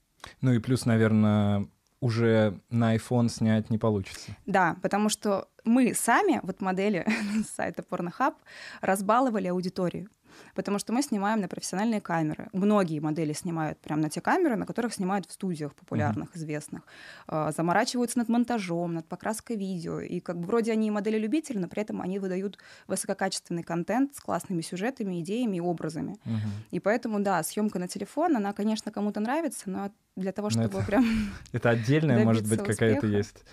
Ну 0.41 0.53
и 0.53 0.59
плюс, 0.59 0.87
наверное, 0.87 1.69
уже 2.01 2.61
на 2.71 2.97
iPhone 2.97 3.29
снять 3.29 3.71
не 3.71 3.79
получится. 3.79 4.37
Да, 4.47 4.77
потому 4.83 5.09
что 5.09 5.49
мы 5.65 5.95
сами, 5.95 6.41
вот 6.43 6.61
модели 6.61 7.07
с 7.45 7.51
сайта 7.57 7.83
Pornhub, 7.83 8.35
разбаловали 8.81 9.49
аудиторию. 9.49 10.09
Потому 10.55 10.79
что 10.79 10.93
мы 10.93 11.03
снимаем 11.03 11.41
на 11.41 11.49
профессиональные 11.49 12.01
камеры. 12.01 12.49
Многие 12.53 13.01
модели 13.01 13.33
снимают 13.33 13.79
прямо 13.79 14.03
на 14.03 14.11
те 14.11 14.21
камеры, 14.21 14.57
на 14.57 14.67
которых 14.67 14.93
снимают 14.95 15.27
в 15.27 15.33
студиях 15.33 15.75
популярных, 15.75 16.35
известных. 16.37 16.83
А, 17.27 17.53
Заморачиваются 17.53 18.19
над 18.19 18.29
монтажом, 18.29 18.95
над 18.95 19.07
покраской 19.09 19.57
видео. 19.57 20.01
И 20.01 20.21
как 20.21 20.39
бы 20.39 20.47
вроде 20.47 20.73
они 20.73 20.91
модели-любители, 20.91 21.59
но 21.59 21.69
при 21.69 21.83
этом 21.83 22.01
они 22.01 22.19
выдают 22.19 22.59
высококачественный 22.87 23.63
контент 23.63 24.15
с 24.15 24.21
классными 24.21 24.61
сюжетами, 24.63 25.21
идеями 25.21 25.57
и 25.59 25.61
образами. 25.61 26.17
Мгм. 26.25 26.51
И 26.71 26.81
поэтому, 26.81 27.21
да, 27.21 27.43
съемка 27.43 27.79
на 27.79 27.89
телефон, 27.89 28.37
она, 28.37 28.53
конечно, 28.53 28.91
кому-то 28.93 29.21
нравится, 29.21 29.71
но 29.71 29.91
для 30.17 30.33
того, 30.33 30.49
Но 30.49 30.63
чтобы 30.63 30.79
это- 30.79 30.87
прям 30.87 31.05
Это 31.53 31.71
отдельная, 31.71 32.25
может 32.25 32.49
быть, 32.49 32.63
какая-то 32.63 33.07
есть 33.07 33.45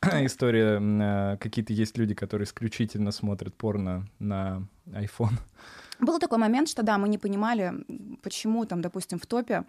история. 0.24 0.78
э, 0.80 1.36
Какие-то 1.38 1.72
есть 1.72 1.96
люди, 1.98 2.14
которые 2.14 2.44
исключительно 2.46 3.10
смотрят 3.10 3.54
порно 3.54 4.06
на 4.18 4.62
iPhone. 4.86 5.34
Был 6.00 6.18
такой 6.18 6.38
момент, 6.38 6.68
что 6.68 6.82
да, 6.82 6.98
мы 6.98 7.08
не 7.08 7.18
понимали, 7.18 7.72
почему 8.22 8.64
там, 8.64 8.80
допустим, 8.82 9.18
в 9.18 9.26
топе 9.26 9.64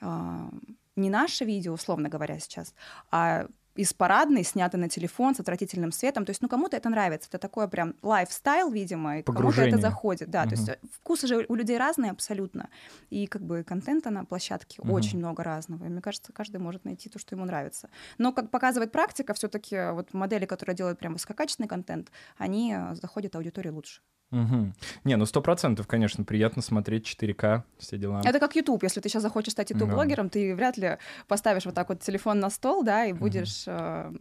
а, 0.00 0.50
не 0.96 1.10
наше 1.10 1.44
видео, 1.44 1.72
условно 1.72 2.08
говоря, 2.08 2.38
сейчас, 2.38 2.74
а 3.10 3.46
из 3.76 3.92
парадной, 3.94 4.44
снято 4.44 4.76
на 4.76 4.88
телефон 4.88 5.34
с 5.34 5.40
отвратительным 5.40 5.92
светом. 5.92 6.24
То 6.24 6.30
есть, 6.30 6.42
ну, 6.42 6.48
кому-то 6.48 6.76
это 6.76 6.88
нравится. 6.88 7.28
Это 7.30 7.38
такое 7.38 7.68
прям 7.68 7.94
лайфстайл, 8.02 8.70
видимо, 8.70 9.18
и 9.18 9.22
кому-то 9.22 9.62
это 9.62 9.78
заходит. 9.78 10.28
Да, 10.28 10.44
то 10.44 10.50
есть 10.50 10.68
э, 10.68 10.78
вкусы 10.92 11.26
же 11.26 11.46
у 11.48 11.54
людей 11.54 11.78
разные 11.78 12.10
абсолютно. 12.10 12.68
И 13.10 13.26
как 13.26 13.42
бы 13.42 13.62
контента 13.62 14.10
на 14.10 14.24
площадке 14.24 14.82
Мгм. 14.82 14.92
очень 14.92 15.18
много 15.18 15.44
разного. 15.44 15.84
И 15.84 15.88
мне 15.88 16.00
кажется, 16.00 16.32
каждый 16.32 16.60
может 16.60 16.84
найти 16.84 17.08
то, 17.08 17.18
что 17.18 17.36
ему 17.36 17.44
нравится. 17.44 17.88
Но, 18.18 18.32
как 18.32 18.50
показывает 18.50 18.92
практика, 18.92 19.34
все 19.34 19.48
таки 19.48 19.76
вот 19.92 20.12
модели, 20.14 20.46
которые 20.46 20.76
делают 20.76 20.98
прям 20.98 21.14
высококачественный 21.14 21.68
контент, 21.68 22.10
они 22.36 22.74
э, 22.76 22.94
заходят 22.96 23.36
аудитории 23.36 23.70
лучше. 23.70 24.02
Мгм. 24.30 24.74
Не, 25.04 25.16
ну 25.16 25.26
сто 25.26 25.42
процентов, 25.42 25.86
конечно, 25.88 26.22
приятно 26.24 26.62
смотреть 26.62 27.04
4К, 27.04 27.64
все 27.78 27.98
дела. 27.98 28.22
Это 28.24 28.38
как 28.38 28.54
YouTube. 28.54 28.82
Если 28.84 29.00
ты 29.00 29.08
сейчас 29.08 29.22
захочешь 29.22 29.52
стать 29.52 29.70
YouTube-блогером, 29.70 30.30
ты 30.30 30.54
вряд 30.54 30.76
ли 30.78 30.98
поставишь 31.26 31.64
вот 31.64 31.74
так 31.74 31.88
вот 31.88 32.00
телефон 32.00 32.38
на 32.38 32.48
стол, 32.50 32.84
да, 32.84 33.04
и 33.06 33.12
будешь... 33.12 33.64
э, 33.66 34.12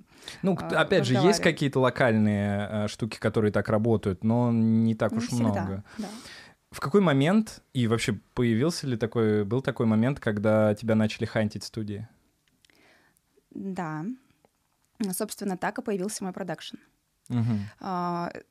Ну, 0.41 0.55
к- 0.55 0.63
опять 0.73 1.05
же, 1.05 1.13
есть 1.13 1.41
какие-то 1.41 1.79
локальные 1.79 2.67
э, 2.71 2.87
штуки, 2.87 3.17
которые 3.19 3.51
так 3.51 3.69
работают, 3.69 4.23
но 4.23 4.51
не 4.51 4.95
так 4.95 5.11
не 5.11 5.17
уж 5.19 5.27
всегда, 5.27 5.43
много. 5.43 5.83
да. 5.99 6.07
В 6.71 6.79
какой 6.79 7.01
момент, 7.01 7.61
и 7.73 7.87
вообще 7.87 8.13
появился 8.33 8.87
ли 8.87 8.97
такой, 8.97 9.43
был 9.45 9.61
такой 9.61 9.85
момент, 9.85 10.19
когда 10.19 10.73
тебя 10.75 10.95
начали 10.95 11.25
хантить 11.25 11.63
студии? 11.63 12.07
Да. 13.51 14.05
Собственно, 15.11 15.57
так 15.57 15.79
и 15.79 15.81
появился 15.81 16.23
мой 16.23 16.33
продакшн. 16.33 16.75
Мгм. 17.29 17.59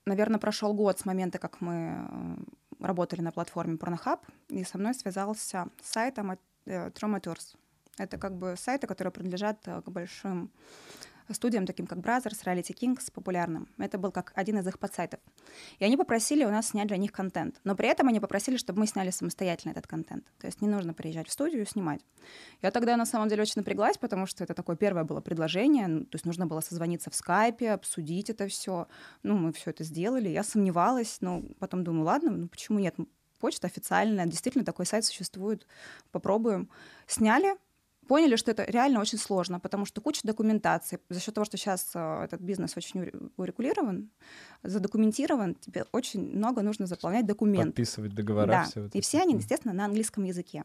Наверное, 0.06 0.38
прошел 0.38 0.72
год 0.72 0.98
с 0.98 1.04
момента, 1.04 1.38
как 1.38 1.60
мы 1.60 1.74
э, 1.74 2.36
работали 2.80 3.20
на 3.20 3.32
платформе 3.32 3.76
Pornhub, 3.76 4.20
и 4.48 4.64
со 4.64 4.78
мной 4.78 4.94
связался 4.94 5.66
сайт 5.82 6.18
э, 6.18 6.90
Traumateurs. 6.90 7.56
Это 7.98 8.18
как 8.18 8.36
бы 8.36 8.54
сайты, 8.56 8.86
которые 8.86 9.12
принадлежат 9.12 9.58
э, 9.66 9.82
к 9.82 9.90
большим 9.90 10.50
студиям, 11.34 11.66
таким 11.66 11.86
как 11.86 11.98
Brothers, 11.98 12.44
Reality 12.44 12.74
Kings, 12.74 13.12
популярным. 13.12 13.68
Это 13.78 13.98
был 13.98 14.10
как 14.10 14.32
один 14.34 14.58
из 14.58 14.66
их 14.66 14.78
подсайтов. 14.78 15.20
И 15.78 15.84
они 15.84 15.96
попросили 15.96 16.44
у 16.44 16.50
нас 16.50 16.68
снять 16.68 16.88
для 16.88 16.96
них 16.96 17.12
контент. 17.12 17.60
Но 17.64 17.74
при 17.74 17.88
этом 17.88 18.08
они 18.08 18.20
попросили, 18.20 18.56
чтобы 18.56 18.80
мы 18.80 18.86
сняли 18.86 19.10
самостоятельно 19.10 19.72
этот 19.72 19.86
контент. 19.86 20.24
То 20.38 20.46
есть 20.46 20.60
не 20.62 20.68
нужно 20.68 20.94
приезжать 20.94 21.28
в 21.28 21.32
студию 21.32 21.62
и 21.62 21.66
снимать. 21.66 22.00
Я 22.62 22.70
тогда 22.70 22.96
на 22.96 23.06
самом 23.06 23.28
деле 23.28 23.42
очень 23.42 23.54
напряглась, 23.56 23.98
потому 23.98 24.26
что 24.26 24.44
это 24.44 24.54
такое 24.54 24.76
первое 24.76 25.04
было 25.04 25.20
предложение. 25.20 25.86
Ну, 25.86 26.04
То 26.04 26.16
есть 26.16 26.24
нужно 26.24 26.46
было 26.46 26.60
созвониться 26.60 27.10
в 27.10 27.14
скайпе, 27.14 27.72
обсудить 27.72 28.30
это 28.30 28.48
все. 28.48 28.88
Ну, 29.22 29.36
мы 29.36 29.52
все 29.52 29.70
это 29.70 29.84
сделали. 29.84 30.28
Я 30.28 30.42
сомневалась, 30.42 31.18
но 31.20 31.42
потом 31.58 31.84
думаю, 31.84 32.04
ладно, 32.04 32.30
ну 32.30 32.48
почему 32.48 32.78
нет? 32.78 32.96
Почта 33.38 33.68
официальная, 33.68 34.26
действительно 34.26 34.64
такой 34.64 34.84
сайт 34.84 35.04
существует. 35.04 35.66
Попробуем. 36.10 36.68
Сняли, 37.06 37.54
поняли, 38.08 38.36
что 38.36 38.50
это 38.50 38.64
реально 38.64 39.00
очень 39.00 39.18
сложно, 39.18 39.60
потому 39.60 39.84
что 39.86 40.00
куча 40.00 40.20
документации. 40.24 40.98
За 41.10 41.20
счет 41.20 41.34
того, 41.34 41.44
что 41.44 41.56
сейчас 41.56 41.90
э, 41.94 42.24
этот 42.24 42.40
бизнес 42.40 42.76
очень 42.76 43.00
уре- 43.00 43.30
урегулирован, 43.36 44.10
задокументирован, 44.62 45.54
тебе 45.54 45.84
очень 45.92 46.36
много 46.36 46.62
нужно 46.62 46.86
заполнять 46.86 47.26
документов. 47.26 47.66
Подписывать 47.74 48.14
договора, 48.14 48.46
Да, 48.46 48.64
все 48.64 48.80
вот 48.82 48.94
и 48.94 49.00
все 49.00 49.20
они, 49.22 49.34
естественно, 49.34 49.74
на 49.74 49.84
английском 49.84 50.24
языке. 50.24 50.64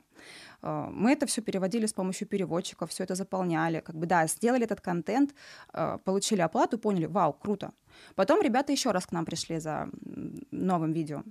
Э, 0.61 0.87
Мы 0.91 1.11
это 1.11 1.25
все 1.25 1.41
переводили 1.41 1.85
с 1.85 1.93
помощью 1.93 2.27
переводчиков, 2.27 2.89
все 2.89 3.03
это 3.03 3.15
заполняли. 3.15 3.81
Как 3.81 3.95
бы, 3.95 4.05
да, 4.05 4.27
сделали 4.27 4.63
этот 4.63 4.81
контент, 4.81 5.35
э, 5.73 5.97
получили 6.03 6.41
оплату, 6.41 6.77
поняли, 6.77 7.05
вау, 7.05 7.33
круто. 7.33 7.71
Потом 8.15 8.41
ребята 8.41 8.71
еще 8.71 8.91
раз 8.91 9.05
к 9.05 9.11
нам 9.11 9.25
пришли 9.25 9.59
за 9.59 9.89
новым 10.51 10.93
видео. 10.93 11.23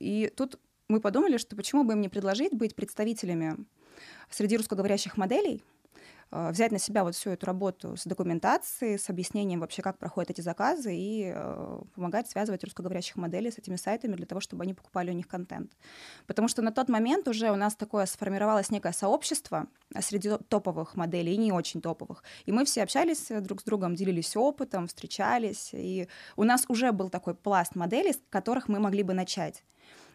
И 0.00 0.32
тут 0.36 0.58
мы 0.88 1.00
подумали, 1.00 1.36
что 1.38 1.56
почему 1.56 1.84
бы 1.84 1.92
им 1.92 2.00
не 2.00 2.08
предложить 2.08 2.52
быть 2.54 2.74
представителями 2.74 3.56
среди 4.30 4.56
русскоговорящих 4.56 5.16
моделей, 5.16 5.62
э, 6.30 6.50
взять 6.50 6.72
на 6.72 6.78
себя 6.78 7.04
вот 7.04 7.14
всю 7.14 7.30
эту 7.30 7.46
работу 7.46 7.96
с 7.96 8.04
документацией, 8.04 8.98
с 8.98 9.08
объяснением 9.10 9.60
вообще, 9.60 9.82
как 9.82 9.98
проходят 9.98 10.30
эти 10.30 10.40
заказы, 10.40 10.94
и 10.94 11.32
э, 11.34 11.80
помогать 11.94 12.30
связывать 12.30 12.64
русскоговорящих 12.64 13.16
моделей 13.16 13.50
с 13.50 13.58
этими 13.58 13.76
сайтами 13.76 14.14
для 14.14 14.26
того, 14.26 14.40
чтобы 14.40 14.64
они 14.64 14.74
покупали 14.74 15.10
у 15.10 15.14
них 15.14 15.28
контент. 15.28 15.72
Потому 16.26 16.48
что 16.48 16.62
на 16.62 16.72
тот 16.72 16.88
момент 16.88 17.28
уже 17.28 17.50
у 17.50 17.56
нас 17.56 17.74
такое 17.74 18.06
сформировалось 18.06 18.70
некое 18.70 18.92
сообщество 18.92 19.66
среди 20.00 20.30
топовых 20.48 20.96
моделей 20.96 21.34
и 21.34 21.38
не 21.38 21.52
очень 21.52 21.80
топовых. 21.80 22.22
И 22.46 22.52
мы 22.52 22.64
все 22.64 22.82
общались 22.82 23.30
э, 23.30 23.40
друг 23.40 23.60
с 23.60 23.64
другом, 23.64 23.94
делились 23.94 24.36
опытом, 24.36 24.86
встречались. 24.86 25.70
И 25.72 26.08
у 26.36 26.44
нас 26.44 26.64
уже 26.68 26.92
был 26.92 27.08
такой 27.08 27.34
пласт 27.34 27.74
моделей, 27.74 28.12
с 28.12 28.20
которых 28.30 28.68
мы 28.68 28.78
могли 28.80 29.02
бы 29.02 29.14
начать. 29.14 29.64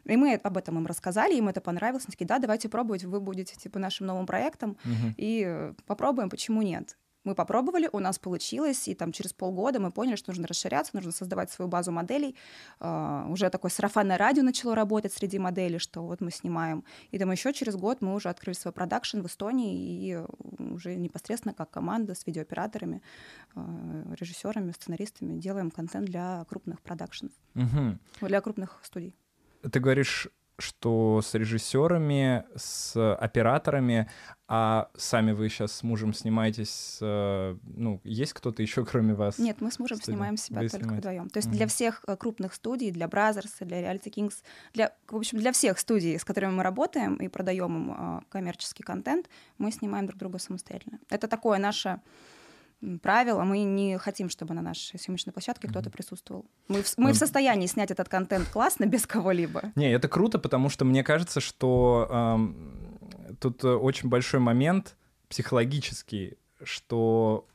И 0.06 0.18
мы 0.18 0.34
об 0.36 0.58
этом 0.58 0.78
им 0.78 0.86
рассказали, 0.86 1.36
им 1.36 1.48
это 1.48 1.62
понравилось. 1.62 2.04
Они 2.06 2.12
такие, 2.12 2.28
да, 2.28 2.40
давайте 2.40 2.70
пробовать, 2.70 3.04
вы 3.06 3.20
будете 3.20 3.56
типа 3.56 3.80
нашим 3.80 4.08
новым 4.08 4.26
проектом, 4.26 4.78
Мгм. 4.84 5.14
и 5.18 5.44
э, 5.46 5.74
попробуем, 5.86 6.30
почему 6.30 6.62
нет. 6.62 6.98
Мы 7.26 7.36
попробовали, 7.36 7.88
у 7.94 8.00
нас 8.00 8.20
получилось, 8.20 8.90
и 8.90 8.96
там 8.96 9.14
через 9.14 9.32
полгода 9.32 9.80
мы 9.80 9.92
поняли, 9.92 10.18
что 10.18 10.32
нужно 10.32 10.46
расширяться, 10.46 10.92
нужно 10.94 11.14
создавать 11.14 11.50
свою 11.50 11.70
базу 11.70 11.90
моделей. 11.94 12.36
А, 12.82 13.26
уже 13.30 13.50
такое 13.50 13.72
сарафанное 13.72 14.18
радио 14.18 14.44
начало 14.44 14.76
работать 14.76 15.14
среди 15.14 15.40
моделей, 15.40 15.80
что 15.80 16.02
вот 16.04 16.20
мы 16.20 16.32
снимаем. 16.32 16.84
И 17.12 17.18
там 17.18 17.32
еще 17.32 17.54
через 17.54 17.78
год 17.78 18.02
мы 18.02 18.14
уже 18.14 18.28
открыли 18.28 18.56
свой 18.58 18.74
продакшн 18.74 19.22
в 19.22 19.28
Эстонии, 19.28 19.74
и 20.06 20.16
э, 20.16 20.26
уже 20.74 20.96
непосредственно 20.96 21.54
как 21.54 21.70
команда 21.72 22.14
с 22.14 22.28
видеооператорами, 22.28 23.02
э, 23.56 24.16
режиссерами, 24.20 24.74
сценаристами 24.74 25.40
делаем 25.40 25.72
контент 25.72 26.08
для 26.08 26.44
крупных 26.50 26.82
продакшенов, 26.82 27.32
Мгм. 27.54 28.00
для 28.20 28.42
крупных 28.42 28.82
студий. 28.84 29.16
Ты 29.72 29.80
говоришь, 29.80 30.30
что 30.60 31.22
с 31.24 31.34
режиссерами, 31.34 32.46
с 32.56 33.16
операторами, 33.16 34.10
а 34.48 34.90
сами 34.96 35.32
вы 35.32 35.50
сейчас 35.50 35.72
с 35.74 35.84
мужем 35.84 36.14
снимаетесь, 36.14 37.00
э, 37.02 37.58
ну, 37.64 38.02
есть 38.04 38.34
кто-то 38.34 38.62
еще, 38.62 38.86
кроме 38.92 39.16
вас? 39.16 39.40
Нет, 39.40 39.62
мы 39.62 39.72
с 39.72 39.80
мужем 39.80 39.98
студии? 39.98 40.14
снимаем 40.14 40.38
себя 40.38 40.62
вы 40.62 40.70
только 40.70 40.86
снимаете? 40.86 41.08
вдвоем. 41.08 41.30
То 41.30 41.38
есть 41.38 41.48
угу. 41.48 41.58
для 41.58 41.68
всех 41.68 42.04
э, 42.08 42.16
крупных 42.16 42.54
студий, 42.54 42.92
для 42.92 43.08
Brothers, 43.08 43.66
для 43.66 43.82
Reality 43.82 44.14
Kings, 44.14 44.44
для, 44.74 44.94
в 45.08 45.16
общем, 45.16 45.40
для 45.40 45.52
всех 45.52 45.80
студий, 45.80 46.20
с 46.20 46.24
которыми 46.24 46.52
мы 46.52 46.64
работаем 46.64 47.16
и 47.16 47.28
продаем 47.30 47.76
им 47.76 47.96
э, 47.98 48.22
коммерческий 48.30 48.84
контент, 48.84 49.30
мы 49.58 49.72
снимаем 49.72 50.06
друг 50.06 50.20
друга 50.20 50.38
самостоятельно. 50.38 51.00
Это 51.10 51.28
такое 51.28 51.58
наше 51.58 52.00
правила. 53.02 53.44
Мы 53.44 53.64
не 53.64 53.98
хотим, 53.98 54.30
чтобы 54.30 54.54
на 54.54 54.62
нашей 54.62 55.00
съемочной 55.00 55.34
площадке 55.34 55.68
кто-то 55.68 55.90
присутствовал. 55.90 56.46
Мы 56.68 56.82
в, 56.82 56.98
мы 56.98 57.14
в 57.14 57.18
состоянии 57.18 57.68
снять 57.68 57.92
этот 57.92 58.10
контент 58.10 58.48
классно 58.50 58.86
без 58.88 59.06
кого-либо. 59.06 59.72
Не, 59.76 59.92
это 59.92 60.08
круто, 60.08 60.40
потому 60.40 60.70
что 60.70 60.86
мне 60.86 61.04
кажется, 61.04 61.40
что 61.40 62.08
эм, 62.10 63.00
тут 63.40 63.64
очень 63.64 64.10
большой 64.10 64.40
момент 64.40 64.96
психологический, 65.30 66.38
что 66.64 67.48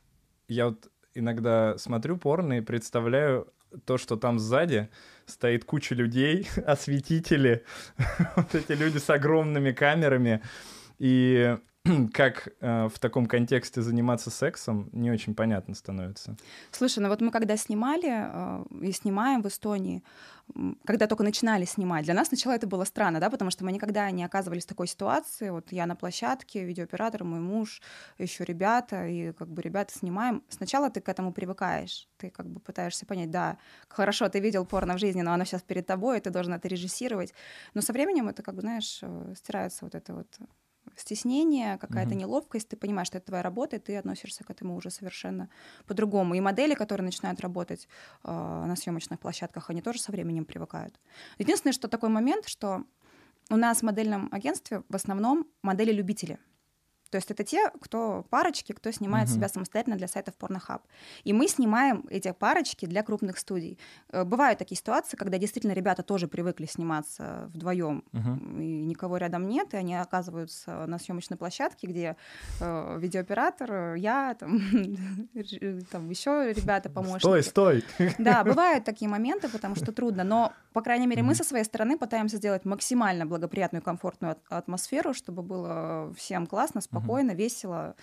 я 0.47 0.67
вот 0.67 0.89
иногда 1.13 1.77
смотрю 1.77 2.17
порно 2.17 2.53
и 2.53 2.61
представляю 2.61 3.51
то, 3.85 3.97
что 3.97 4.15
там 4.15 4.39
сзади 4.39 4.89
стоит 5.25 5.63
куча 5.63 5.95
людей, 5.95 6.47
осветители, 6.65 7.63
вот 8.35 8.55
эти 8.55 8.71
люди 8.71 8.97
с 8.97 9.09
огромными 9.09 9.71
камерами, 9.71 10.41
и 10.97 11.57
как 12.13 12.49
э, 12.59 12.87
в 12.87 12.99
таком 12.99 13.25
контексте 13.25 13.81
заниматься 13.81 14.29
сексом, 14.29 14.89
не 14.91 15.11
очень 15.11 15.33
понятно 15.33 15.75
становится. 15.75 16.35
Слушай, 16.71 16.99
ну 16.99 17.09
вот 17.09 17.21
мы 17.21 17.31
когда 17.31 17.55
снимали 17.57 18.09
э, 18.09 18.65
и 18.81 18.91
снимаем 18.91 19.41
в 19.41 19.47
Эстонии, 19.47 20.03
когда 20.85 21.07
только 21.07 21.23
начинали 21.23 21.65
снимать, 21.65 22.05
для 22.05 22.13
нас 22.13 22.27
сначала 22.27 22.53
это 22.53 22.67
было 22.67 22.83
странно, 22.83 23.19
да, 23.19 23.29
потому 23.29 23.51
что 23.51 23.63
мы 23.63 23.71
никогда 23.71 24.09
не 24.11 24.23
оказывались 24.23 24.65
в 24.65 24.67
такой 24.67 24.87
ситуации. 24.87 25.49
Вот 25.51 25.71
я 25.71 25.85
на 25.85 25.95
площадке, 25.95 26.65
видеооператор, 26.65 27.23
мой 27.23 27.39
муж, 27.39 27.81
еще 28.17 28.43
ребята, 28.43 29.07
и 29.07 29.31
как 29.33 29.47
бы 29.49 29.61
ребята 29.61 29.93
снимаем. 29.93 30.43
Сначала 30.49 30.89
ты 30.89 31.01
к 31.01 31.09
этому 31.09 31.33
привыкаешь, 31.33 32.07
ты 32.17 32.29
как 32.29 32.49
бы 32.49 32.59
пытаешься 32.59 33.05
понять, 33.05 33.31
да, 33.31 33.57
хорошо, 33.87 34.27
ты 34.27 34.39
видел 34.39 34.65
порно 34.65 34.95
в 34.95 34.99
жизни, 34.99 35.21
но 35.21 35.33
оно 35.33 35.45
сейчас 35.45 35.61
перед 35.61 35.85
тобой, 35.85 36.17
и 36.17 36.21
ты 36.21 36.29
должен 36.31 36.53
это 36.53 36.67
режиссировать. 36.67 37.33
Но 37.73 37.81
со 37.81 37.93
временем 37.93 38.27
это 38.27 38.41
как 38.41 38.55
бы, 38.55 38.61
знаешь, 38.61 38.99
э, 39.01 39.33
стирается 39.35 39.85
вот 39.85 39.95
это 39.95 40.13
вот 40.13 40.39
стеснение, 40.95 41.77
какая-то 41.77 42.11
mm-hmm. 42.11 42.17
неловкость, 42.17 42.67
ты 42.69 42.77
понимаешь, 42.77 43.07
что 43.07 43.17
это 43.17 43.27
твоя 43.27 43.43
работа, 43.43 43.75
и 43.75 43.79
ты 43.79 43.97
относишься 43.97 44.43
к 44.43 44.49
этому 44.49 44.75
уже 44.75 44.89
совершенно 44.89 45.49
по-другому. 45.85 46.35
И 46.35 46.41
модели, 46.41 46.73
которые 46.73 47.05
начинают 47.05 47.39
работать 47.41 47.87
э, 48.23 48.31
на 48.31 48.75
съемочных 48.75 49.19
площадках, 49.19 49.69
они 49.69 49.81
тоже 49.81 49.99
со 49.99 50.11
временем 50.11 50.45
привыкают. 50.45 50.99
Единственное, 51.37 51.73
что 51.73 51.87
такой 51.87 52.09
момент, 52.09 52.47
что 52.47 52.83
у 53.49 53.55
нас 53.55 53.79
в 53.79 53.83
модельном 53.83 54.29
агентстве 54.31 54.83
в 54.89 54.95
основном 54.95 55.47
модели-любители— 55.61 56.37
то 57.09 57.15
есть 57.15 57.31
это 57.31 57.43
те, 57.43 57.71
кто 57.81 58.25
парочки, 58.29 58.71
кто 58.71 58.91
снимает 58.91 59.27
uh-huh. 59.27 59.35
себя 59.35 59.49
самостоятельно 59.49 59.97
для 59.97 60.07
сайтов 60.07 60.35
Pornhub. 60.39 60.81
И 61.23 61.33
мы 61.33 61.47
снимаем 61.47 62.05
эти 62.09 62.31
парочки 62.31 62.85
для 62.85 63.03
крупных 63.03 63.39
студий. 63.39 63.79
Э, 64.11 64.23
бывают 64.23 64.59
такие 64.59 64.77
ситуации, 64.77 65.17
когда 65.17 65.37
действительно 65.37 65.73
ребята 65.73 66.03
тоже 66.03 66.27
привыкли 66.27 66.65
сниматься 66.65 67.49
вдвоем, 67.53 68.03
uh-huh. 68.11 68.61
и 68.61 68.85
никого 68.85 69.17
рядом 69.17 69.47
нет, 69.47 69.73
и 69.73 69.77
они 69.77 69.95
оказываются 69.95 70.85
на 70.85 70.99
съемочной 70.99 71.37
площадке, 71.37 71.87
где 71.87 72.15
э, 72.59 72.97
видеооператор, 72.99 73.95
я, 73.95 74.35
там, 74.39 74.59
там 75.91 76.09
еще 76.09 76.53
ребята 76.53 76.89
помощники. 76.89 77.21
Стой, 77.21 77.43
стой! 77.43 77.83
Да, 78.19 78.43
бывают 78.43 78.83
такие 78.83 79.09
моменты, 79.09 79.49
потому 79.49 79.75
что 79.75 79.91
трудно, 79.91 80.23
но, 80.23 80.53
по 80.73 80.81
крайней 80.81 81.07
мере, 81.07 81.23
мы 81.23 81.35
со 81.35 81.43
своей 81.43 81.63
стороны 81.63 81.97
пытаемся 81.97 82.37
сделать 82.37 82.65
максимально 82.65 83.25
благоприятную, 83.25 83.81
комфортную 83.81 84.37
атмосферу, 84.49 85.13
чтобы 85.13 85.41
было 85.41 86.13
всем 86.15 86.45
классно, 86.45 86.81
спокойно 86.81 86.98
спокойно, 86.99 87.31
весело, 87.31 87.95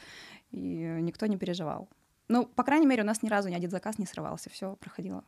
и 0.50 0.98
никто 1.00 1.26
не 1.26 1.36
переживал. 1.36 1.88
Ну, 2.28 2.46
по 2.46 2.64
крайней 2.64 2.86
мере, 2.86 3.02
у 3.02 3.06
нас 3.06 3.22
ни 3.22 3.28
разу 3.28 3.48
ни 3.48 3.54
один 3.54 3.70
заказ 3.70 3.98
не 3.98 4.06
срывался, 4.06 4.50
все 4.50 4.76
проходило. 4.76 5.22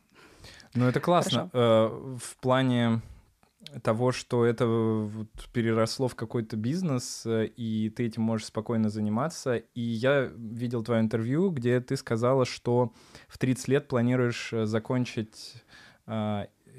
Ну, 0.73 0.85
это 0.85 0.99
классно. 0.99 1.49
Э, 1.53 1.87
в 2.19 2.37
плане 2.37 3.01
того, 3.83 4.11
что 4.11 4.45
это 4.45 4.65
вот 4.65 5.29
переросло 5.53 6.07
в 6.07 6.15
какой-то 6.15 6.57
бизнес, 6.57 7.25
э, 7.25 7.45
и 7.45 7.89
ты 7.89 8.05
этим 8.05 8.23
можешь 8.23 8.47
спокойно 8.47 8.89
заниматься. 8.89 9.55
И 9.55 9.81
я 9.81 10.23
видел 10.23 10.83
твое 10.83 11.01
интервью, 11.01 11.51
где 11.51 11.79
ты 11.79 11.95
сказала, 11.95 12.45
что 12.45 12.93
в 13.27 13.37
30 13.37 13.67
лет 13.69 13.87
планируешь 13.87 14.51
э, 14.53 14.65
закончить 14.65 15.63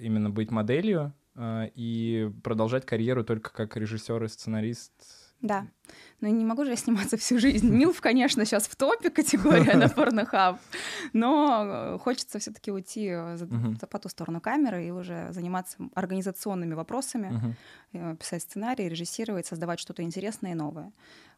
именно 0.01 0.29
быть 0.29 0.51
моделью 0.51 1.15
и 1.41 2.33
продолжать 2.43 2.85
карьеру 2.85 3.23
только 3.23 3.53
как 3.53 3.77
режиссер 3.77 4.25
и 4.25 4.27
сценарист 4.27 4.93
да. 5.43 5.67
Но 6.21 6.29
не 6.29 6.45
могу 6.45 6.65
же 6.65 6.71
я 6.71 6.77
сниматься 6.77 7.17
всю 7.17 7.39
жизнь. 7.39 7.69
Милф, 7.71 8.01
конечно, 8.01 8.45
сейчас 8.45 8.69
в 8.69 8.77
топе 8.77 9.11
категория 9.11 9.77
на 9.77 9.89
порнохаб, 9.97 10.61
но 11.13 11.65
э, 11.65 11.99
хочется 11.99 12.39
все 12.39 12.51
таки 12.51 12.71
уйти 12.71 13.07
э, 13.09 13.37
за, 13.37 13.47
uh-huh. 13.47 13.87
по 13.87 13.99
ту 13.99 14.09
сторону 14.09 14.41
камеры 14.41 14.87
и 14.87 14.91
уже 14.91 15.33
заниматься 15.33 15.79
организационными 15.95 16.75
вопросами, 16.75 17.57
uh-huh. 17.93 18.17
писать 18.17 18.43
сценарий, 18.43 18.89
режиссировать, 18.89 19.47
создавать 19.47 19.81
что-то 19.81 20.03
интересное 20.03 20.53
и 20.53 20.55
новое. 20.55 20.93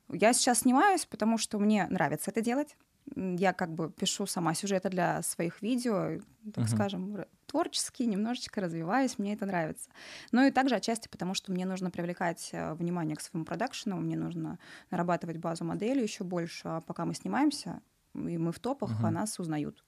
Я 0.09 0.33
сейчас 0.33 0.61
снимаюсь, 0.61 1.07
потому 1.07 1.39
что 1.39 1.59
мне 1.59 1.87
нравится 1.89 2.31
это 2.31 2.41
делать. 2.41 2.77
Я 3.15 3.53
как 3.53 3.73
бы 3.73 3.91
пишу 3.91 4.27
сама 4.27 4.55
сюжеты 4.55 4.89
для 4.89 5.23
своих 5.23 5.63
видео, 5.63 6.21
так 6.55 6.65
uh-huh. 6.65 6.75
скажем, 6.75 7.25
творчески, 7.53 8.03
немножечко 8.03 8.61
развиваюсь, 8.61 9.19
мне 9.19 9.35
это 9.35 9.47
нравится. 9.47 9.91
Но 10.33 10.45
и 10.45 10.51
также 10.51 10.75
отчасти 10.75 11.09
потому, 11.09 11.35
что 11.35 11.53
мне 11.53 11.67
нужно 11.67 11.91
привлекать 11.91 12.49
э, 12.53 12.75
внимание 12.75 13.15
к 13.15 13.21
своему 13.21 13.45
продакшену, 13.45 13.97
мне 13.99 14.17
нужно 14.17 14.59
нарабатывать 14.91 15.37
базу 15.37 15.65
модели 15.65 16.03
еще 16.03 16.25
больше, 16.25 16.63
а 16.65 16.81
пока 16.81 17.05
мы 17.05 17.15
снимаемся, 17.15 17.81
и 18.15 18.39
мы 18.39 18.53
в 18.53 18.59
топах, 18.59 18.91
uh-huh. 18.91 19.09
а 19.09 19.11
нас 19.11 19.39
узнают. 19.39 19.85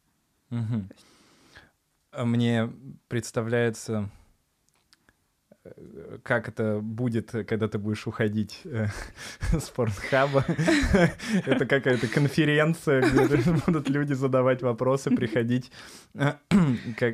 Есть... 0.51 1.07
Мне 2.17 2.71
представляется 3.09 4.09
как 6.23 6.49
это 6.49 6.81
будет, 6.83 7.31
когда 7.31 7.69
ты 7.69 7.79
будешь 7.79 8.07
уходить 8.07 8.61
э, 8.65 8.87
с 9.59 9.69
порнхаба. 9.71 10.45
это 11.47 11.67
какая-то 11.67 12.09
конференция, 12.09 13.03
где 13.03 13.53
будут 13.67 13.89
люди 13.89 14.13
задавать 14.13 14.63
вопросы, 14.63 15.11
приходить. 15.11 15.71
как, 16.15 16.39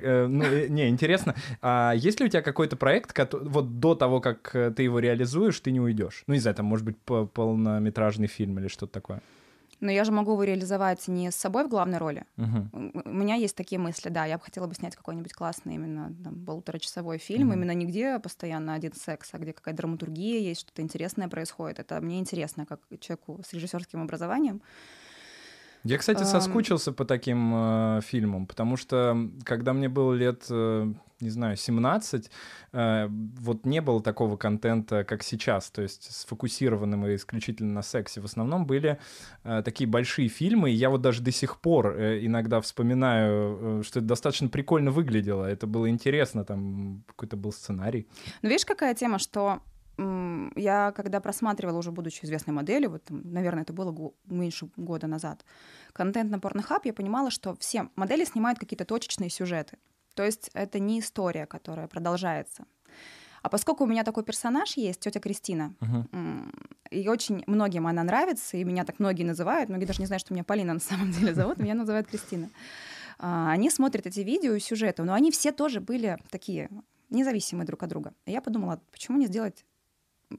э, 0.05 0.27
ну, 0.27 0.45
э, 0.45 0.69
не, 0.69 0.89
интересно. 0.89 1.35
А 1.63 1.93
есть 1.95 2.21
ли 2.21 2.27
у 2.27 2.29
тебя 2.29 2.43
какой-то 2.43 2.77
проект, 2.77 3.19
вот 3.33 3.81
до 3.81 3.95
того, 3.95 4.21
как 4.21 4.51
ты 4.53 4.83
его 4.83 4.99
реализуешь, 4.99 5.59
ты 5.61 5.71
не 5.71 5.81
уйдешь? 5.81 6.25
Ну, 6.27 6.35
не 6.35 6.41
знаю, 6.41 6.55
там, 6.57 6.67
может 6.67 6.85
быть, 6.85 6.97
полнометражный 6.99 8.27
фильм 8.29 8.59
или 8.59 8.69
что-то 8.69 8.93
такое 8.93 9.23
но 9.81 9.90
я 9.90 10.05
же 10.05 10.12
могу 10.12 10.33
его 10.33 10.45
реализовать 10.45 11.09
не 11.09 11.31
с 11.31 11.37
собой 11.37 11.64
в 11.64 11.69
главной 11.69 11.99
роли. 11.99 12.25
Uh-huh. 12.37 13.03
У 13.05 13.09
меня 13.09 13.35
есть 13.35 13.57
такие 13.57 13.79
мысли, 13.79 14.09
да, 14.09 14.27
я 14.27 14.38
бы 14.38 14.45
хотела 14.45 14.66
бы 14.66 14.75
снять 14.75 14.97
какой-нибудь 14.97 15.33
классный 15.33 15.75
именно 15.75 16.14
там, 16.23 16.45
полуторачасовой 16.45 17.19
фильм, 17.19 17.51
uh-huh. 17.51 17.55
именно 17.55 17.73
не 17.73 17.87
где 17.87 18.19
постоянно 18.19 18.75
один 18.75 18.93
секс, 18.95 19.31
а 19.33 19.38
где 19.38 19.53
какая-то 19.53 19.79
драматургия 19.79 20.40
есть, 20.40 20.61
что-то 20.61 20.83
интересное 20.83 21.29
происходит. 21.29 21.79
Это 21.79 22.01
мне 22.01 22.19
интересно, 22.19 22.66
как 22.66 22.81
человеку 23.01 23.40
с 23.47 23.53
режиссерским 23.53 24.03
образованием. 24.03 24.61
Я, 25.85 25.99
кстати, 25.99 26.25
соскучился 26.25 26.93
по 26.93 27.05
таким 27.05 27.53
э, 27.55 28.01
фильмам, 28.03 28.47
потому 28.47 28.77
что 28.77 29.16
когда 29.45 29.73
мне 29.73 29.88
было 29.88 30.12
лет, 30.12 30.45
э, 30.51 30.93
не 31.21 31.31
знаю, 31.31 31.57
17, 31.57 32.31
э, 32.73 33.07
вот 33.09 33.64
не 33.64 33.81
было 33.81 34.03
такого 34.03 34.37
контента, 34.37 35.05
как 35.05 35.23
сейчас, 35.23 35.71
то 35.71 35.81
есть 35.81 36.14
сфокусированным 36.14 37.07
и 37.07 37.14
исключительно 37.14 37.73
на 37.73 37.83
сексе. 37.83 38.21
В 38.21 38.27
основном 38.27 38.66
были 38.66 38.99
э, 39.45 39.62
такие 39.64 39.88
большие 39.88 40.29
фильмы, 40.29 40.71
и 40.71 40.75
я 40.75 40.90
вот 40.90 41.01
даже 41.01 41.23
до 41.23 41.33
сих 41.33 41.59
пор 41.59 41.95
э, 41.97 42.27
иногда 42.27 42.61
вспоминаю, 42.61 43.81
э, 43.81 43.83
что 43.83 44.01
это 44.01 44.09
достаточно 44.09 44.49
прикольно 44.49 44.90
выглядело, 44.90 45.47
это 45.47 45.66
было 45.66 45.88
интересно, 45.88 46.45
там 46.45 47.05
какой-то 47.07 47.37
был 47.38 47.53
сценарий. 47.53 48.07
Ну, 48.43 48.51
видишь, 48.51 48.66
какая 48.66 48.95
тема, 48.95 49.19
что 49.19 49.61
я 50.57 50.93
когда 50.93 51.21
просматривала 51.21 51.79
уже 51.79 51.91
будучи 51.91 52.25
известной 52.25 52.55
моделью, 52.55 52.91
вот, 52.91 53.03
наверное, 53.09 53.63
это 53.63 53.73
было 53.73 54.13
меньше 54.27 54.69
года 54.77 55.07
назад, 55.07 55.45
контент 55.93 56.31
на 56.31 56.37
Pornhub, 56.37 56.81
я 56.85 56.93
понимала, 56.93 57.31
что 57.31 57.55
все 57.57 57.89
модели 57.97 58.25
снимают 58.25 58.59
какие-то 58.59 58.85
точечные 58.85 59.31
сюжеты. 59.31 59.79
То 60.15 60.25
есть 60.25 60.51
это 60.55 60.79
не 60.79 61.01
история, 61.01 61.47
которая 61.47 61.87
продолжается. 61.87 62.65
А 63.43 63.49
поскольку 63.49 63.85
у 63.85 63.87
меня 63.87 64.05
такой 64.05 64.23
персонаж 64.23 64.77
есть, 64.77 65.01
тетя 65.01 65.19
Кристина, 65.19 65.75
uh-huh. 65.81 66.53
и 66.91 67.09
очень 67.09 67.43
многим 67.47 67.87
она 67.87 68.03
нравится, 68.03 68.59
и 68.59 68.65
меня 68.65 68.85
так 68.85 68.99
многие 68.99 69.23
называют, 69.23 69.71
многие 69.71 69.87
даже 69.87 70.01
не 70.01 70.07
знают, 70.07 70.21
что 70.21 70.35
меня 70.35 70.45
Полина 70.45 70.75
на 70.75 70.81
самом 70.81 71.11
деле 71.11 71.35
зовут, 71.35 71.59
меня 71.59 71.75
называют 71.75 72.07
Кристина. 72.07 72.51
А, 73.19 73.51
они 73.51 73.71
смотрят 73.71 74.07
эти 74.07 74.21
видео 74.21 74.55
и 74.55 74.61
сюжеты, 74.61 75.05
но 75.05 75.15
они 75.15 75.31
все 75.31 75.53
тоже 75.53 75.81
были 75.81 76.19
такие 76.31 76.69
независимые 77.09 77.67
друг 77.67 77.83
от 77.83 77.89
друга. 77.89 78.15
И 78.27 78.33
я 78.33 78.41
подумала, 78.41 78.81
почему 78.93 79.19
не 79.19 79.27
сделать 79.27 79.65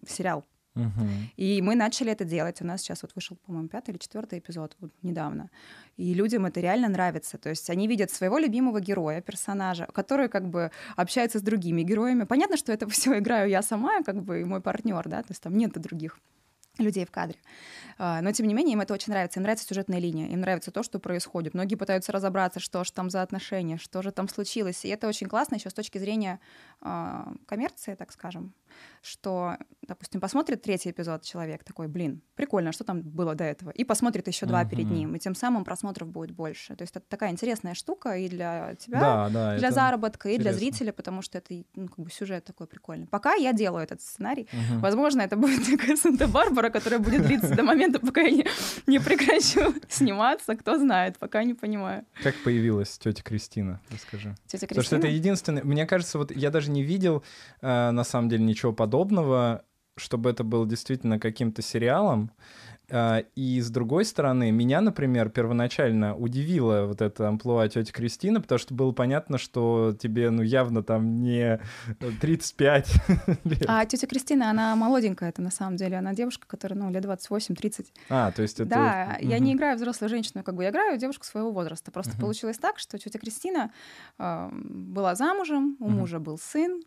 сериал 0.08 0.46
Мгм. 0.76 1.30
И 1.36 1.62
мы 1.62 1.76
начали 1.76 2.12
это 2.12 2.24
делать. 2.24 2.62
У 2.62 2.66
нас 2.66 2.82
сейчас 2.82 3.02
вот 3.02 3.12
вышел, 3.16 3.38
по-моему, 3.46 3.68
пятый 3.68 3.92
или 3.92 3.98
четвертый 3.98 4.40
эпизод 4.40 4.76
вот 4.80 4.92
недавно. 5.02 5.50
И 5.98 6.14
людям 6.14 6.46
это 6.46 6.62
реально 6.62 6.88
нравится. 6.88 7.38
То 7.38 7.50
есть 7.50 7.70
они 7.70 7.88
видят 7.88 8.10
своего 8.12 8.38
любимого 8.38 8.80
героя, 8.80 9.22
персонажа, 9.22 9.88
который 9.94 10.30
как 10.30 10.50
бы 10.50 10.72
общается 10.96 11.40
с 11.40 11.42
другими 11.42 11.82
героями. 11.82 12.24
Понятно, 12.24 12.56
что 12.56 12.72
это 12.72 12.88
все 12.90 13.18
играю 13.20 13.50
я 13.50 13.62
сама, 13.62 14.02
как 14.04 14.24
бы 14.24 14.42
и 14.42 14.44
мой 14.46 14.62
партнер, 14.62 15.08
да, 15.10 15.22
то 15.22 15.32
есть 15.32 15.44
там 15.44 15.58
нет 15.58 15.74
других 15.74 16.20
людей 16.78 17.06
в 17.06 17.12
кадре. 17.12 17.38
А, 17.98 18.22
Но, 18.22 18.32
тем 18.32 18.48
не 18.48 18.54
менее, 18.54 18.74
им 18.74 18.82
это 18.82 18.94
очень 18.94 19.12
нравится. 19.12 19.40
Им 19.40 19.44
нравится 19.44 19.68
сюжетная 19.68 20.00
линия, 20.00 20.30
им 20.30 20.40
нравится 20.40 20.72
то, 20.72 20.84
что 20.84 21.00
происходит. 21.00 21.54
Многие 21.54 21.76
пытаются 21.76 22.14
разобраться, 22.14 22.62
что 22.62 22.86
же 22.86 22.94
там 22.94 23.10
за 23.10 23.22
отношения, 23.22 23.78
что 23.78 24.02
же 24.02 24.12
там 24.12 24.30
случилось. 24.30 24.86
И 24.86 24.88
это 24.88 25.08
очень 25.08 25.28
классно 25.28 25.56
еще 25.56 25.70
с 25.70 25.74
точки 25.74 25.98
зрения 25.98 26.40
а, 26.80 27.34
коммерции, 27.46 27.96
так 27.96 28.14
скажем, 28.14 28.54
что, 29.02 29.58
допустим, 29.88 30.22
посмотрит 30.22 30.62
третий 30.62 30.92
эпизод 30.92 31.24
человек 31.24 31.64
такой, 31.64 31.88
блин, 31.88 32.22
прикольно, 32.36 32.70
а 32.70 32.74
что 32.74 32.84
там 32.84 33.02
было 33.02 33.34
до 33.36 33.44
этого? 33.44 33.72
И 33.72 33.84
посмотрит 33.84 34.28
еще 34.28 34.46
два 34.46 34.64
перед 34.66 34.86
Мгм. 34.86 34.94
ним, 34.96 35.16
и 35.16 35.20
тем 35.20 35.34
самым 35.36 35.64
просмотров 35.64 36.08
будет 36.10 36.32
больше. 36.32 36.76
То 36.76 36.84
есть 36.84 36.96
это 36.96 37.06
такая 37.10 37.32
интересная 37.32 37.74
штука 37.74 38.16
и 38.18 38.30
для 38.30 38.76
тебя, 38.76 39.00
Да, 39.00 39.30
да. 39.30 39.58
для 39.58 39.72
заработка, 39.72 40.30
и 40.30 40.38
для 40.38 40.52
интересно. 40.52 40.60
зрителя, 40.60 40.94
потому 40.94 41.22
что 41.22 41.38
это 41.40 41.54
ну, 41.76 41.88
как 41.88 42.00
бы 42.00 42.12
сюжет 42.12 42.46
такой 42.46 42.68
прикольный. 42.68 43.08
Пока 43.08 43.34
я 43.34 43.54
делаю 43.54 43.84
этот 43.84 44.02
сценарий, 44.02 44.48
Мгм. 44.54 44.82
Возможно, 44.82 45.22
это 45.22 45.36
будет 45.36 45.66
такая 45.66 45.96
Санта-Барбара, 45.96 46.70
которая 46.70 47.00
будет 47.00 47.26
длиться 47.26 47.56
до 47.56 47.64
момента, 47.64 48.00
пока 48.00 48.22
я 48.22 48.32
не, 48.32 48.46
не 48.88 49.00
прекращу 49.00 49.74
сниматься. 49.90 50.56
Кто 50.56 50.78
знает, 50.78 51.18
пока 51.18 51.44
не 51.44 51.54
понимаю. 51.54 52.06
Как 52.24 52.36
появилась 52.44 52.98
тетя 52.98 53.24
Кристина? 53.24 53.80
Расскажи. 53.90 54.36
Тетя 54.48 54.68
Потому 54.68 54.84
что 54.84 54.96
это 54.96 55.08
Кристина? 55.08 55.20
единственное. 55.20 55.64
Мне 55.64 55.86
кажется, 55.86 56.18
вот 56.18 56.32
я 56.32 56.50
даже 56.52 56.70
не 56.72 56.84
видел 56.84 57.24
э, 57.62 57.92
на 57.92 58.04
самом 58.04 58.30
деле 58.30 58.44
ничего 58.44 58.71
подобного, 58.74 59.64
чтобы 59.98 60.30
это 60.30 60.44
было 60.44 60.66
действительно 60.68 61.20
каким-то 61.20 61.62
сериалом. 61.62 62.32
А, 62.94 63.24
И 63.36 63.62
с 63.62 63.70
другой 63.70 64.04
стороны, 64.04 64.52
меня, 64.52 64.82
например, 64.82 65.30
первоначально 65.30 66.16
удивила 66.16 66.86
вот 66.88 67.02
эта 67.02 67.28
амплуа 67.30 67.68
тети 67.70 67.92
Кристина, 67.92 68.42
потому 68.42 68.60
что 68.60 68.74
было 68.74 68.92
понятно, 68.92 69.38
что 69.38 69.96
тебе, 69.98 70.30
ну, 70.30 70.42
явно 70.42 70.84
там 70.84 71.22
не 71.22 71.60
35 72.20 72.94
лет. 73.46 73.64
А 73.68 73.86
тетя 73.86 74.08
Кристина, 74.08 74.50
она 74.50 74.76
молоденькая, 74.76 75.30
это 75.30 75.42
на 75.42 75.52
самом 75.52 75.78
деле. 75.78 75.98
Она 75.98 76.14
девушка, 76.14 76.48
которая, 76.48 76.78
ну, 76.80 76.92
лет 76.92 77.06
28-30. 77.06 77.88
А, 78.10 78.32
то 78.32 78.42
есть 78.42 78.60
это... 78.60 78.70
Да, 78.70 79.18
я 79.22 79.38
Мгм. 79.38 79.46
не 79.46 79.54
играю 79.54 79.78
взрослую 79.78 80.10
женщину, 80.10 80.44
как 80.44 80.56
бы 80.56 80.64
я 80.64 80.70
играю 80.70 80.98
девушку 80.98 81.26
своего 81.26 81.52
возраста. 81.52 81.92
Просто 81.92 82.12
Мгм. 82.14 82.22
получилось 82.22 82.58
так, 82.58 82.80
что 82.80 82.98
тетя 82.98 83.20
Кристина 83.20 83.72
э, 84.20 84.50
была 84.52 85.16
замужем, 85.16 85.78
у 85.80 85.88
Мгм. 85.90 86.00
мужа 86.00 86.20
был 86.20 86.38
сын, 86.38 86.82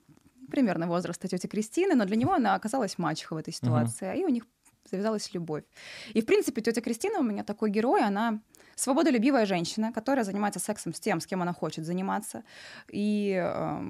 примерно 0.50 0.86
возраста 0.86 1.28
тети 1.28 1.46
Кристины, 1.46 1.94
но 1.94 2.04
для 2.04 2.16
него 2.16 2.32
она 2.32 2.54
оказалась 2.54 2.98
мачехой 2.98 3.36
в 3.36 3.40
этой 3.40 3.52
ситуации, 3.52 4.20
и 4.20 4.24
у 4.24 4.28
них 4.28 4.44
завязалась 4.90 5.32
любовь. 5.34 5.64
И, 6.12 6.20
в 6.20 6.26
принципе, 6.26 6.60
тетя 6.60 6.80
Кристина 6.80 7.20
у 7.20 7.22
меня 7.22 7.44
такой 7.44 7.70
герой, 7.70 8.02
она 8.02 8.40
свободолюбивая 8.76 9.46
женщина, 9.46 9.92
которая 9.92 10.24
занимается 10.24 10.60
сексом 10.60 10.92
с 10.92 11.00
тем, 11.00 11.20
с 11.20 11.26
кем 11.26 11.42
она 11.42 11.52
хочет 11.52 11.84
заниматься. 11.84 12.42
И 12.88 13.30
э, 13.30 13.44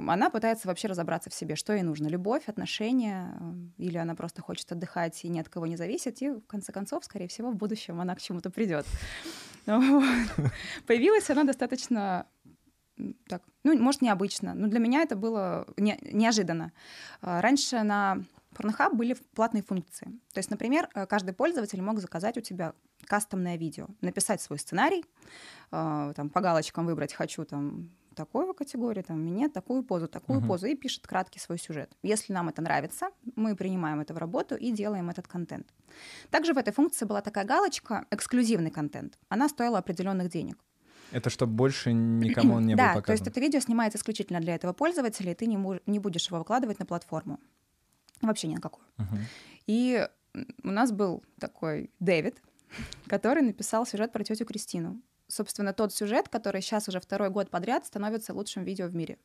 она 0.08 0.30
пытается 0.30 0.68
вообще 0.68 0.88
разобраться 0.88 1.30
в 1.30 1.34
себе, 1.34 1.56
что 1.56 1.72
ей 1.72 1.82
нужно. 1.82 2.08
Любовь, 2.08 2.42
отношения, 2.48 3.34
э, 3.40 3.82
или 3.82 3.96
она 3.96 4.14
просто 4.14 4.42
хочет 4.42 4.70
отдыхать 4.70 5.24
и 5.24 5.28
ни 5.28 5.40
от 5.40 5.48
кого 5.48 5.66
не 5.66 5.76
зависит. 5.76 6.20
И, 6.22 6.30
в 6.30 6.46
конце 6.46 6.70
концов, 6.72 7.04
скорее 7.04 7.28
всего, 7.28 7.50
в 7.50 7.56
будущем 7.56 8.00
она 8.00 8.14
к 8.14 8.20
чему-то 8.20 8.50
придет. 8.50 8.86
Появилась 10.86 11.30
она 11.30 11.44
достаточно 11.44 12.26
так, 13.28 13.42
ну, 13.64 13.76
может, 13.78 14.02
необычно, 14.02 14.54
но 14.54 14.68
для 14.68 14.78
меня 14.78 15.02
это 15.02 15.16
было 15.16 15.66
не- 15.76 15.98
неожиданно. 16.12 16.72
А, 17.20 17.40
Раньше 17.40 17.83
на 17.83 18.18
Pornhub 18.54 18.94
были 18.94 19.16
платные 19.35 19.62
функции. 19.62 20.07
То 20.33 20.38
есть, 20.38 20.50
например, 20.50 20.88
э, 20.94 21.07
каждый 21.07 21.33
пользователь 21.35 21.83
мог 21.83 21.98
заказать 21.98 22.38
у 22.38 22.40
тебя 22.40 22.72
кастомное 23.04 23.57
видео, 23.57 23.88
написать 24.00 24.40
свой 24.40 24.59
сценарий, 24.59 25.04
э, 25.72 26.12
там, 26.14 26.30
по 26.30 26.40
галочкам 26.40 26.87
выбрать 26.87 27.12
«хочу 27.12 27.44
там 27.44 27.90
такую 28.14 28.54
категорию, 28.54 29.02
там, 29.02 29.18
мне 29.20 29.48
такую 29.48 29.83
позу, 29.83 30.07
такую 30.07 30.38
Мгм. 30.38 30.48
позу, 30.48 30.66
и 30.66 30.76
пишет 30.76 31.04
краткий 31.04 31.40
свой 31.40 31.59
сюжет. 31.59 31.90
Если 32.04 32.33
нам 32.33 32.48
это 32.48 32.62
нравится, 32.62 33.09
мы 33.35 33.57
принимаем 33.57 33.98
это 34.00 34.14
в 34.14 34.18
работу 34.18 34.54
и 34.54 34.70
делаем 34.70 35.11
этот 35.11 35.26
контент. 35.26 35.66
Также 36.30 36.54
в 36.54 36.59
этой 36.59 36.72
функции 36.72 37.07
была 37.07 37.22
такая 37.22 37.44
галочка 37.44 38.07
«эксклюзивный 38.12 38.70
контент». 38.70 39.18
Она 39.28 39.48
стоила 39.48 39.78
определенных 39.78 40.28
денег. 40.30 40.59
Это 41.14 41.31
чтобы 41.31 41.53
больше 41.53 41.92
никому 41.92 42.55
он 42.55 42.66
не 42.66 42.74
был 42.74 42.79
да, 42.79 42.92
то 42.92 42.98
есть 42.98 43.07
показан. 43.07 43.29
это 43.29 43.40
видео 43.40 43.61
снимается 43.61 43.98
исключительно 43.98 44.40
для 44.40 44.57
этого 44.57 44.72
пользователя, 44.72 45.31
и 45.31 45.35
ты 45.35 45.46
не, 45.46 45.57
му- 45.57 45.81
не 45.87 46.00
будешь 46.00 46.27
его 46.27 46.38
выкладывать 46.38 46.81
на 46.81 46.87
платформу. 46.87 47.38
Вообще 48.20 48.48
ни 48.48 48.55
на 48.57 48.61
какую. 48.61 48.85
Мгм. 48.96 49.18
И 49.68 50.09
у 50.64 50.70
нас 50.70 50.90
был 50.90 51.22
такой 51.38 51.90
Дэвид, 52.00 52.42
который 53.07 53.42
написал 53.42 53.87
сюжет 53.87 54.12
про 54.12 54.24
тетю 54.24 54.44
Кристину. 54.44 55.00
Собственно, 55.29 55.72
тот 55.72 55.94
сюжет, 55.94 56.29
который 56.29 56.61
сейчас 56.61 56.88
уже 56.88 56.98
второй 56.98 57.31
год 57.31 57.48
подряд 57.48 57.87
становится 57.87 58.35
лучшим 58.35 58.64
видео 58.64 58.88
в 58.88 58.94
мире. 58.96 59.16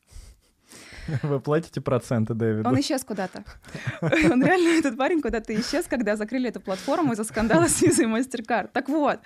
Вы 1.22 1.40
платите 1.40 1.80
проценты 1.80 2.34
Дэвиду? 2.34 2.68
Он 2.68 2.78
исчез 2.80 3.04
куда-то. 3.04 3.44
Он 4.02 4.42
реально, 4.44 4.78
этот 4.78 4.96
парень 4.96 5.20
куда-то 5.20 5.54
исчез, 5.60 5.86
когда 5.86 6.16
закрыли 6.16 6.48
эту 6.48 6.60
платформу 6.60 7.12
из-за 7.12 7.24
скандала 7.24 7.68
с 7.68 7.82
и 7.82 7.88
MasterCard. 7.88 8.70
Так 8.72 8.88
вот, 8.88 9.20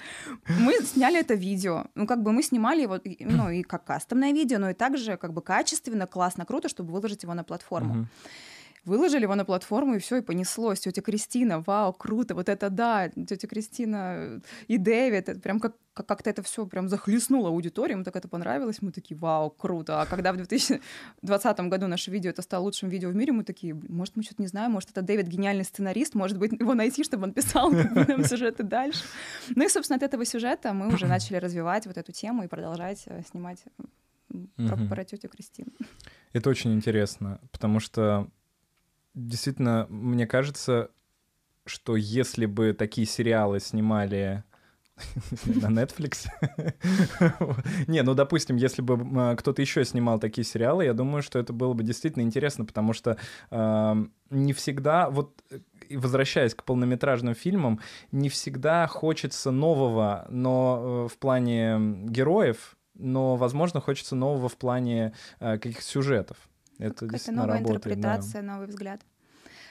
мы 0.47 0.75
сняли 0.85 1.21
это 1.21 1.35
видео. 1.35 1.87
Ну, 1.95 2.07
как 2.07 2.23
бы 2.23 2.33
мы 2.33 2.43
снимали 2.43 2.83
его, 2.83 3.01
ну, 3.21 3.51
и 3.51 3.63
как 3.63 3.85
кастомное 3.85 4.33
видео, 4.33 4.59
но 4.59 4.71
и 4.71 4.75
также 4.75 5.17
как 5.17 5.33
бы 5.33 5.43
качественно, 5.43 6.07
классно, 6.07 6.45
круто, 6.45 6.69
чтобы 6.69 6.93
выложить 6.93 7.23
его 7.23 7.35
на 7.35 7.45
платформу. 7.45 7.95
Мгм. 7.95 8.09
Выложили 8.85 9.23
его 9.23 9.35
на 9.35 9.45
платформу, 9.45 9.95
и 9.95 9.99
все, 9.99 10.17
и 10.17 10.21
понеслось. 10.21 10.81
Тетя 10.81 11.01
Кристина, 11.03 11.61
вау, 11.67 11.93
круто, 11.93 12.35
вот 12.35 12.49
это 12.49 12.69
да, 12.71 13.09
тетя 13.09 13.49
Кристина 13.49 14.41
и 14.69 14.79
Дэвид, 14.79 15.29
это 15.29 15.41
прям 15.41 15.61
как, 15.61 15.75
как- 15.95 16.07
как-то 16.07 16.29
это 16.31 16.43
все 16.43 16.67
прям 16.67 16.89
захлестнуло 16.89 17.49
аудиторию, 17.49 17.99
им 17.99 18.05
так 18.05 18.17
это 18.17 18.29
понравилось, 18.29 18.83
мы 18.83 18.93
такие, 18.93 19.17
вау, 19.17 19.51
круто. 19.51 20.03
А 20.03 20.07
когда 20.07 20.33
в 20.33 20.37
2020 20.37 21.61
году 21.71 21.87
наше 21.87 22.11
видео 22.11 22.31
это 22.31 22.43
стало 22.43 22.65
лучшим 22.65 22.89
видео 22.89 23.09
в 23.11 23.15
мире, 23.15 23.33
мы 23.33 23.45
такие, 23.45 23.75
«Блин, 23.75 23.95
может, 23.97 24.17
мы 24.17 24.23
что-то 24.23 24.43
не 24.43 24.49
знаем, 24.49 24.73
может, 24.73 24.91
это 24.91 25.03
Дэвид 25.03 25.27
гениальный 25.29 25.65
сценарист, 25.65 26.15
может 26.15 26.39
быть, 26.39 26.53
его 26.53 26.75
найти, 26.75 27.05
чтобы 27.05 27.25
он 27.25 27.33
писал 27.33 27.71
нам 27.71 28.25
сюжеты 28.25 28.63
дальше. 28.65 29.05
Ну 29.57 29.65
и, 29.65 29.69
собственно, 29.69 29.97
от 29.97 30.03
этого 30.03 30.25
сюжета 30.25 30.73
мы 30.75 30.89
уже 30.93 31.07
начали 31.07 31.37
развивать 31.37 31.87
вот 31.87 31.97
эту 31.97 32.13
тему 32.13 32.43
и 32.45 32.49
продолжать 32.49 33.03
э, 33.07 33.23
снимать 33.31 33.65
про, 34.57 34.77
про 34.89 35.05
тетю 35.05 35.29
Кристину. 35.29 35.71
Это 36.33 36.51
очень 36.51 36.75
интересно, 36.75 37.41
потому 37.53 37.81
что 37.81 38.29
действительно, 39.15 39.87
мне 39.89 40.27
кажется, 40.27 40.91
что 41.67 41.97
если 41.97 42.47
бы 42.47 42.73
такие 42.73 43.07
сериалы 43.07 43.61
снимали 43.61 44.45
на 45.47 45.83
Netflix. 45.83 46.27
Не, 47.89 48.03
ну, 48.03 48.15
допустим, 48.15 48.57
если 48.57 48.83
бы 48.83 48.95
м, 48.95 49.37
кто-то 49.37 49.61
еще 49.61 49.85
снимал 49.85 50.19
такие 50.19 50.45
сериалы, 50.45 50.85
я 50.85 50.95
думаю, 50.95 51.23
что 51.23 51.39
это 51.39 51.53
было 51.53 51.73
бы 51.75 51.83
действительно 51.83 52.23
интересно, 52.23 52.65
потому 52.65 52.93
что 52.93 53.19
не 54.31 54.53
всегда, 54.53 55.11
вот 55.11 55.43
э, 55.51 55.59
возвращаясь 55.91 56.55
к 56.55 56.65
полнометражным 56.65 57.35
фильмам, 57.35 57.81
не 58.13 58.29
всегда 58.29 58.87
хочется 58.87 59.51
нового, 59.51 60.27
но 60.29 61.07
э, 61.07 61.15
в 61.15 61.19
плане 61.19 61.77
героев, 62.07 62.77
но, 62.95 63.37
возможно, 63.37 63.81
хочется 63.81 64.15
нового 64.17 64.49
в 64.49 64.57
плане 64.57 65.13
э, 65.41 65.59
каких-то 65.59 65.83
сюжетов. 65.83 66.37
Это 66.79 66.95
Какая-то 66.95 67.07
действительно 67.13 67.43
новая 67.47 67.59
работает, 67.59 67.83
да. 67.83 67.91
интерпретация, 67.91 68.43
новый 68.43 68.67
взгляд. 68.67 69.01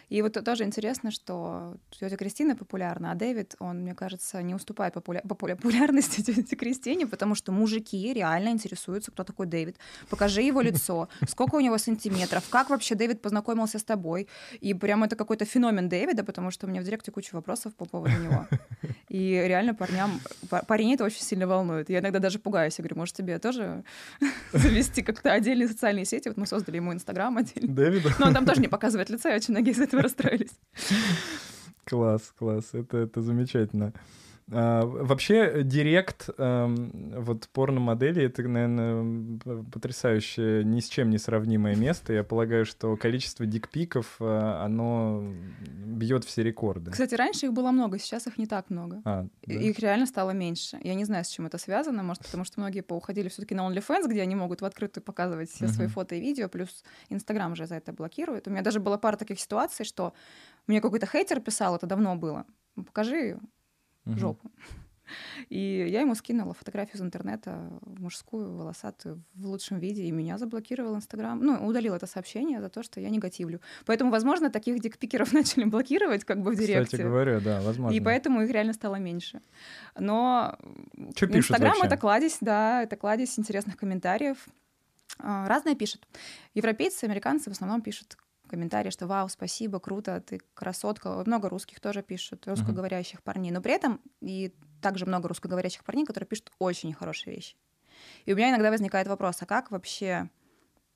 И 0.10 0.22
вот 0.22 0.34
тоже 0.44 0.64
интересно, 0.64 1.12
что 1.12 1.76
тетя 1.92 2.18
Кристина 2.18 2.56
популярна, 2.56 3.12
а 3.12 3.16
Дэвид, 3.16 3.56
он, 3.60 3.82
мне 3.82 3.96
кажется, 3.96 4.42
не 4.42 4.56
уступает 4.56 4.96
популя- 4.96 5.26
популя- 5.26 5.56
популярности 5.56 6.22
тете 6.24 6.56
Кристине, 6.56 7.08
потому 7.08 7.36
что 7.36 7.52
мужики 7.52 8.14
реально 8.14 8.50
интересуются, 8.50 9.12
кто 9.12 9.24
такой 9.24 9.48
Дэвид. 9.48 9.78
Покажи 10.10 10.42
его 10.42 10.62
лицо, 10.62 11.08
сколько 11.28 11.56
у 11.56 11.60
него 11.60 11.78
сантиметров, 11.78 12.44
как 12.50 12.70
вообще 12.70 12.96
Дэвид 12.96 13.22
познакомился 13.22 13.80
с 13.80 13.84
тобой. 13.84 14.28
И 14.62 14.74
прям 14.74 15.04
это 15.04 15.16
какой-то 15.16 15.46
феномен 15.46 15.90
Дэвида, 15.90 16.24
потому 16.24 16.52
что 16.52 16.68
у 16.68 16.70
меня 16.70 16.82
в 16.82 16.84
директе 16.84 17.12
куча 17.12 17.36
вопросов 17.36 17.74
по 17.76 17.86
поводу 17.86 18.16
него. 18.18 18.48
И 19.10 19.44
реально 19.48 19.74
парням, 19.76 20.20
па- 20.50 20.64
парень 20.64 20.94
это 20.94 21.04
очень 21.04 21.22
сильно 21.22 21.48
волнует. 21.48 21.90
Я 21.90 22.00
иногда 22.00 22.20
даже 22.20 22.40
пугаюсь. 22.40 22.78
Я 22.80 22.84
говорю, 22.84 22.98
может, 22.98 23.16
тебе 23.16 23.40
тоже 23.40 23.84
завести 24.54 25.02
как-то 25.02 25.32
отдельные 25.32 25.68
социальные 25.68 26.06
сети? 26.06 26.28
Вот 26.30 26.38
мы 26.38 26.46
создали 26.48 26.78
ему 26.78 26.94
Инстаграм 26.94 27.38
отдельно. 27.38 27.74
Дэвида? 27.74 28.14
Но 28.20 28.28
он 28.28 28.34
там 28.34 28.46
тоже 28.46 28.62
не 28.62 28.68
показывает 28.68 29.10
лица, 29.10 29.32
и 29.32 29.36
очень 29.36 29.54
многие 29.54 29.72
из 29.72 29.80
этого 29.80 29.93
расстроились. 30.02 30.58
Класс, 31.86 32.34
класс, 32.38 32.70
это, 32.74 32.98
это 32.98 33.22
замечательно. 33.22 33.94
А, 34.52 34.86
вообще, 34.86 35.64
директ 35.64 36.30
эм, 36.38 37.14
вот 37.22 37.48
порно-модели— 37.50 38.24
это, 38.26 38.44
наверное, 38.44 39.40
потрясающее, 39.72 40.64
ни 40.64 40.80
с 40.80 40.90
чем 40.90 41.10
не 41.10 41.18
сравнимое 41.18 41.76
место. 41.76 42.14
Я 42.14 42.24
полагаю, 42.24 42.66
что 42.66 42.96
количество 42.98 43.46
дикпиков, 43.46 44.18
э, 44.20 44.26
оно 44.26 45.24
бьет 45.86 46.26
все 46.26 46.44
рекорды. 46.44 46.92
Кстати, 46.92 47.16
раньше 47.16 47.48
их 47.48 47.54
было 47.54 47.72
много, 47.72 47.98
сейчас 48.00 48.28
их 48.28 48.38
не 48.38 48.46
так 48.46 48.70
много. 48.70 49.02
А, 49.06 49.26
да? 49.46 49.54
Их 49.54 49.80
реально 49.80 50.06
стало 50.06 50.32
меньше. 50.32 50.80
Я 50.84 50.94
не 50.96 51.06
знаю, 51.06 51.24
с 51.24 51.30
чем 51.30 51.46
это 51.46 51.58
связано. 51.58 52.04
Может, 52.04 52.24
потому 52.26 52.44
что 52.44 52.60
многие 52.60 52.82
поуходили 52.82 53.30
все 53.30 53.42
таки 53.42 53.56
на 53.56 53.62
OnlyFans, 53.70 54.08
где 54.08 54.22
они 54.22 54.36
могут 54.36 54.62
в 54.62 54.66
открытую 54.66 55.04
показывать 55.04 55.50
все 55.50 55.68
свои 55.68 55.88
фото 55.88 56.16
и 56.16 56.20
видео, 56.20 56.50
плюс 56.50 56.84
Инстаграм 57.10 57.56
же 57.56 57.66
за 57.66 57.76
это 57.76 57.94
блокирует. 57.94 58.48
У 58.48 58.52
меня 58.52 58.62
даже 58.62 58.80
была 58.80 58.98
пара 58.98 59.16
таких 59.16 59.40
ситуаций, 59.40 59.86
что 59.86 60.14
Мне 60.68 60.82
какой-то 60.82 61.06
хейтер 61.06 61.40
писал, 61.40 61.76
это 61.76 61.88
давно 61.88 62.16
было. 62.16 62.46
Покажи 62.76 63.40
жопу. 64.06 64.52
И 65.50 65.86
я 65.90 66.02
ему 66.02 66.16
скинула 66.16 66.54
фотографию 66.54 66.96
из 66.98 67.02
интернета, 67.02 67.70
мужскую, 67.82 68.56
волосатую, 68.56 69.22
в 69.36 69.46
лучшем 69.46 69.80
виде, 69.80 70.04
и 70.04 70.12
меня 70.12 70.38
заблокировал 70.38 70.96
Инстаграм. 70.96 71.40
Ну, 71.40 71.66
удалил 71.68 71.94
это 71.94 72.08
сообщение 72.08 72.62
за 72.62 72.70
то, 72.70 72.84
что 72.84 73.00
я 73.00 73.10
негативлю. 73.10 73.60
Поэтому, 73.86 74.12
возможно, 74.12 74.50
таких 74.50 74.80
дикпикеров 74.80 75.34
начали 75.34 75.66
блокировать 75.66 76.24
как 76.24 76.42
бы 76.42 76.52
в 76.52 76.56
директе. 76.56 76.84
Кстати 76.86 77.02
говоря, 77.02 77.40
да, 77.40 77.62
возможно. 77.62 77.96
И 77.96 78.00
поэтому 78.00 78.42
их 78.42 78.52
реально 78.52 78.74
стало 78.74 78.96
меньше. 78.96 79.42
Но 79.98 80.58
Инстаграм— 80.96 81.76
это 81.84 81.98
кладезь, 81.98 82.38
да, 82.42 82.84
это 82.84 82.96
кладезь 82.96 83.38
интересных 83.38 83.78
комментариев. 83.78 84.38
А, 85.20 85.48
разное 85.48 85.76
пишут. 85.76 86.08
Европейцы, 86.54 87.04
американцы 87.04 87.50
в 87.50 87.54
основном 87.54 87.82
пишут 87.82 88.18
комментарии, 88.54 88.92
что 88.92 89.08
вау, 89.08 89.30
спасибо, 89.30 89.80
круто, 89.80 90.22
ты 90.22 90.40
красотка. 90.54 91.24
Много 91.26 91.50
русских 91.50 91.80
тоже 91.80 92.04
пишут, 92.04 92.48
русскоговорящих 92.48 93.20
uh-huh. 93.20 93.24
парней. 93.24 93.52
Но 93.52 93.62
при 93.62 93.74
этом 93.74 94.00
и 94.22 94.54
также 94.80 95.08
много 95.08 95.28
русскоговорящих 95.28 95.84
парней, 95.84 96.06
которые 96.06 96.28
пишут 96.28 96.52
очень 96.60 96.94
хорошие 96.94 97.36
вещи. 97.36 97.56
И 98.26 98.34
у 98.34 98.36
меня 98.36 98.52
иногда 98.52 98.70
возникает 98.70 99.08
вопрос, 99.08 99.38
а 99.42 99.48
как 99.48 99.72
вообще 99.72 100.30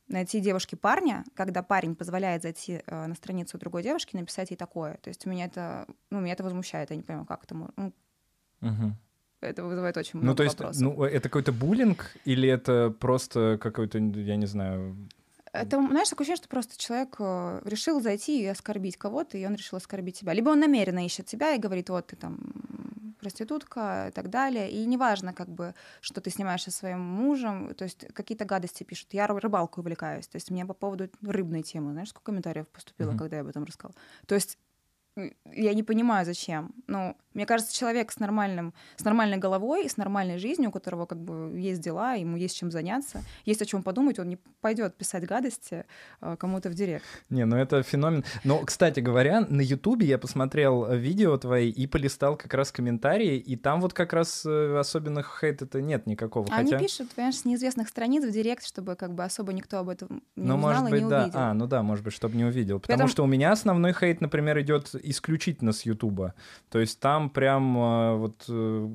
найти 0.07 0.39
девушке 0.39 0.77
парня, 0.77 1.25
когда 1.33 1.63
парень 1.63 1.95
позволяет 1.95 2.43
зайти 2.43 2.83
э, 2.85 3.07
на 3.07 3.15
страницу 3.15 3.57
другой 3.57 3.81
девушки 3.81 4.15
и 4.15 4.19
написать 4.19 4.51
ей 4.51 4.57
такое. 4.57 4.99
То 5.01 5.09
есть 5.09 5.25
у 5.25 5.29
меня 5.31 5.45
это, 5.45 5.87
ну, 6.11 6.19
меня 6.19 6.33
это 6.33 6.43
возмущает, 6.43 6.91
я 6.91 6.95
не 6.95 7.01
понимаю, 7.01 7.25
как 7.25 7.43
это 7.43 7.55
можно. 7.55 7.73
Ну, 7.75 7.93
угу. 8.61 8.93
Это 9.41 9.63
вызывает 9.63 9.97
очень 9.97 10.11
ну, 10.13 10.19
много 10.21 10.31
ну, 10.31 10.35
то 10.35 10.43
есть, 10.43 10.59
вопросов. 10.59 10.81
Ну, 10.81 11.03
это 11.03 11.29
какой-то 11.29 11.51
буллинг 11.51 12.15
или 12.23 12.47
это 12.47 12.93
просто 12.99 13.57
какой-то, 13.59 13.97
я 13.97 14.35
не 14.35 14.45
знаю, 14.45 14.95
это, 15.61 15.77
знаешь, 15.77 16.09
такое 16.09 16.23
ощущение, 16.23 16.37
что 16.37 16.49
просто 16.49 16.77
человек 16.77 17.15
э, 17.19 17.61
решил 17.65 18.01
зайти 18.01 18.41
и 18.41 18.45
оскорбить 18.45 18.97
кого-то, 18.97 19.37
и 19.37 19.45
он 19.45 19.55
решил 19.55 19.77
оскорбить 19.77 20.19
тебя. 20.19 20.33
Либо 20.33 20.49
он 20.49 20.59
намеренно 20.59 21.05
ищет 21.05 21.25
тебя 21.25 21.53
и 21.53 21.59
говорит, 21.59 21.89
вот 21.89 22.07
ты 22.07 22.15
там 22.15 22.37
проститутка 23.19 24.07
и 24.09 24.11
так 24.11 24.29
далее. 24.29 24.69
И 24.69 24.85
неважно, 24.85 25.33
как 25.33 25.49
бы, 25.49 25.73
что 26.01 26.21
ты 26.21 26.29
снимаешь 26.29 26.63
со 26.63 26.71
своим 26.71 26.99
мужем, 27.01 27.73
то 27.75 27.83
есть 27.83 28.05
какие-то 28.13 28.45
гадости 28.45 28.83
пишут. 28.83 29.13
Я 29.13 29.27
рыбалку 29.27 29.81
увлекаюсь. 29.81 30.27
То 30.27 30.35
есть 30.35 30.51
мне 30.51 30.65
по 30.65 30.73
поводу 30.73 31.09
рыбной 31.21 31.63
темы, 31.63 31.91
знаешь, 31.91 32.09
сколько 32.09 32.27
комментариев 32.27 32.67
поступило, 32.67 33.11
mm-hmm. 33.11 33.17
когда 33.17 33.35
я 33.37 33.41
об 33.41 33.47
этом 33.47 33.63
рассказала. 33.63 33.95
То 34.25 34.35
есть 34.35 34.57
я 35.53 35.73
не 35.73 35.83
понимаю, 35.83 36.25
зачем. 36.25 36.73
Ну, 36.87 37.15
мне 37.37 37.45
кажется, 37.45 37.71
человек 37.71 38.11
с 38.11 38.19
нормальным, 38.19 38.73
с 38.95 39.03
нормальной 39.03 39.37
головой 39.37 39.85
и 39.85 39.89
с 39.89 39.97
нормальной 39.97 40.39
жизнью, 40.39 40.69
у 40.69 40.71
которого 40.71 41.05
как 41.05 41.19
бы 41.19 41.55
есть 41.55 41.81
дела, 41.81 42.13
ему 42.13 42.35
есть 42.35 42.57
чем 42.57 42.71
заняться, 42.71 43.23
есть 43.45 43.61
о 43.61 43.65
чем 43.65 43.83
подумать, 43.83 44.17
он 44.17 44.29
не 44.29 44.39
пойдет 44.59 44.95
писать 44.95 45.25
гадости 45.27 45.85
э, 46.21 46.35
кому-то 46.39 46.69
в 46.69 46.73
директ. 46.73 47.05
Не, 47.29 47.45
ну 47.45 47.55
это 47.55 47.83
феномен. 47.83 48.25
Но, 48.43 48.59
кстати 48.65 49.01
говоря, 49.01 49.41
на 49.41 49.61
Ютубе 49.61 50.07
я 50.07 50.17
посмотрел 50.17 50.91
видео 50.91 51.37
твои 51.37 51.69
и 51.69 51.85
полистал 51.85 52.37
как 52.37 52.55
раз 52.55 52.71
комментарии, 52.71 53.37
и 53.37 53.55
там 53.55 53.81
вот 53.81 53.93
как 53.93 54.13
раз 54.13 54.43
э, 54.43 54.77
особенных 54.79 55.37
хейт-то 55.39 55.79
нет 55.79 56.07
никакого. 56.07 56.47
Они 56.49 56.71
хотя... 56.71 56.83
пишут, 56.83 57.11
понимаешь, 57.11 57.37
с 57.37 57.45
неизвестных 57.45 57.87
страниц 57.87 58.25
в 58.25 58.31
директ, 58.31 58.65
чтобы 58.65 58.95
как 58.95 59.13
бы 59.13 59.23
особо 59.23 59.53
никто 59.53 59.77
об 59.77 59.89
этом 59.89 60.23
не 60.35 60.47
ну, 60.47 60.55
узнал 60.55 60.71
может 60.71 60.89
быть, 60.89 61.01
и 61.01 61.03
не 61.03 61.09
да. 61.11 61.21
увидел. 61.21 61.39
А, 61.39 61.53
ну 61.53 61.67
да, 61.67 61.83
может 61.83 62.03
быть, 62.03 62.13
чтобы 62.13 62.35
не 62.35 62.45
увидел. 62.45 62.79
Потому 62.79 62.97
Поэтому... 62.97 63.09
что 63.09 63.23
у 63.23 63.27
меня 63.27 63.51
основной 63.51 63.93
хейт, 63.93 64.21
например, 64.21 64.59
идет 64.59 64.95
исключительно 65.09 65.71
с 65.71 65.83
Ютуба. 65.83 66.33
То 66.69 66.79
есть 66.79 66.99
там 66.99 67.29
прям 67.29 67.77
э, 67.77 68.15
вот 68.17 68.45
э, 68.49 68.89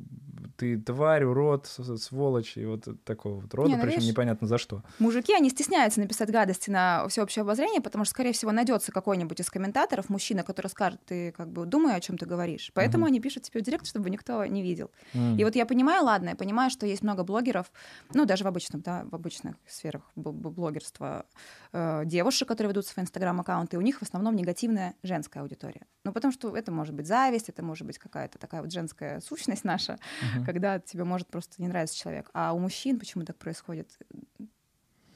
ты 0.56 0.78
тварь, 0.78 1.24
урод, 1.24 1.66
сволочь, 1.66 2.56
и 2.56 2.64
вот 2.64 2.86
такого 3.04 3.40
вот 3.40 3.54
рода, 3.54 3.70
не, 3.70 3.76
ну, 3.76 3.82
причем 3.82 3.96
видишь, 3.96 4.10
непонятно 4.10 4.46
за 4.46 4.58
что. 4.58 4.82
Мужики, 4.98 5.34
они 5.34 5.50
стесняются 5.50 6.00
написать 6.00 6.30
гадости 6.30 6.70
на 6.70 7.06
всеобщее 7.08 7.42
обозрение, 7.42 7.80
потому 7.80 8.04
что, 8.04 8.12
скорее 8.12 8.32
всего, 8.32 8.52
найдется 8.52 8.92
какой-нибудь 8.92 9.40
из 9.40 9.50
комментаторов 9.50 10.08
мужчина, 10.08 10.42
который 10.42 10.68
скажет, 10.68 11.00
ты 11.06 11.32
как 11.32 11.50
бы 11.50 11.66
думай, 11.66 11.94
о 11.94 12.00
чем 12.00 12.18
ты 12.18 12.26
говоришь. 12.26 12.70
Поэтому 12.74 13.04
угу. 13.04 13.10
они 13.10 13.20
пишут 13.20 13.44
тебе 13.44 13.60
в 13.60 13.64
директ, 13.64 13.86
чтобы 13.86 14.10
никто 14.10 14.44
не 14.46 14.62
видел. 14.62 14.90
Угу. 15.14 15.36
И 15.38 15.44
вот 15.44 15.56
я 15.56 15.66
понимаю, 15.66 16.04
ладно, 16.04 16.30
я 16.30 16.36
понимаю, 16.36 16.70
что 16.70 16.86
есть 16.86 17.02
много 17.02 17.24
блогеров, 17.24 17.72
ну, 18.14 18.24
даже 18.24 18.44
в 18.44 18.46
обычном, 18.46 18.82
да, 18.82 19.04
в 19.10 19.14
обычных 19.14 19.56
сферах 19.66 20.02
блогерства, 20.16 21.26
э, 21.72 22.02
девушек, 22.04 22.48
которые 22.48 22.70
ведут 22.70 22.86
свои 22.86 23.04
инстаграм-аккаунты, 23.04 23.76
и 23.76 23.78
у 23.78 23.82
них 23.82 23.98
в 23.98 24.02
основном 24.02 24.36
негативная 24.36 24.94
женская 25.02 25.40
аудитория. 25.40 25.86
Ну, 26.04 26.12
потому 26.12 26.32
что 26.32 26.56
это 26.56 26.72
может 26.72 26.94
быть 26.94 27.06
зависть, 27.06 27.48
это 27.48 27.62
может 27.62 27.86
быть 27.86 27.98
какая-то 27.98 28.38
такая 28.38 28.62
вот 28.62 28.72
женская 28.72 29.20
сущность 29.20 29.62
наша, 29.62 29.92
uh-huh. 29.92 30.44
когда 30.44 30.80
тебе 30.80 31.04
может 31.04 31.28
просто 31.28 31.62
не 31.62 31.68
нравиться 31.68 31.96
человек. 31.96 32.28
А 32.34 32.52
у 32.52 32.58
мужчин 32.58 32.98
почему 32.98 33.24
так 33.24 33.36
происходит? 33.36 33.88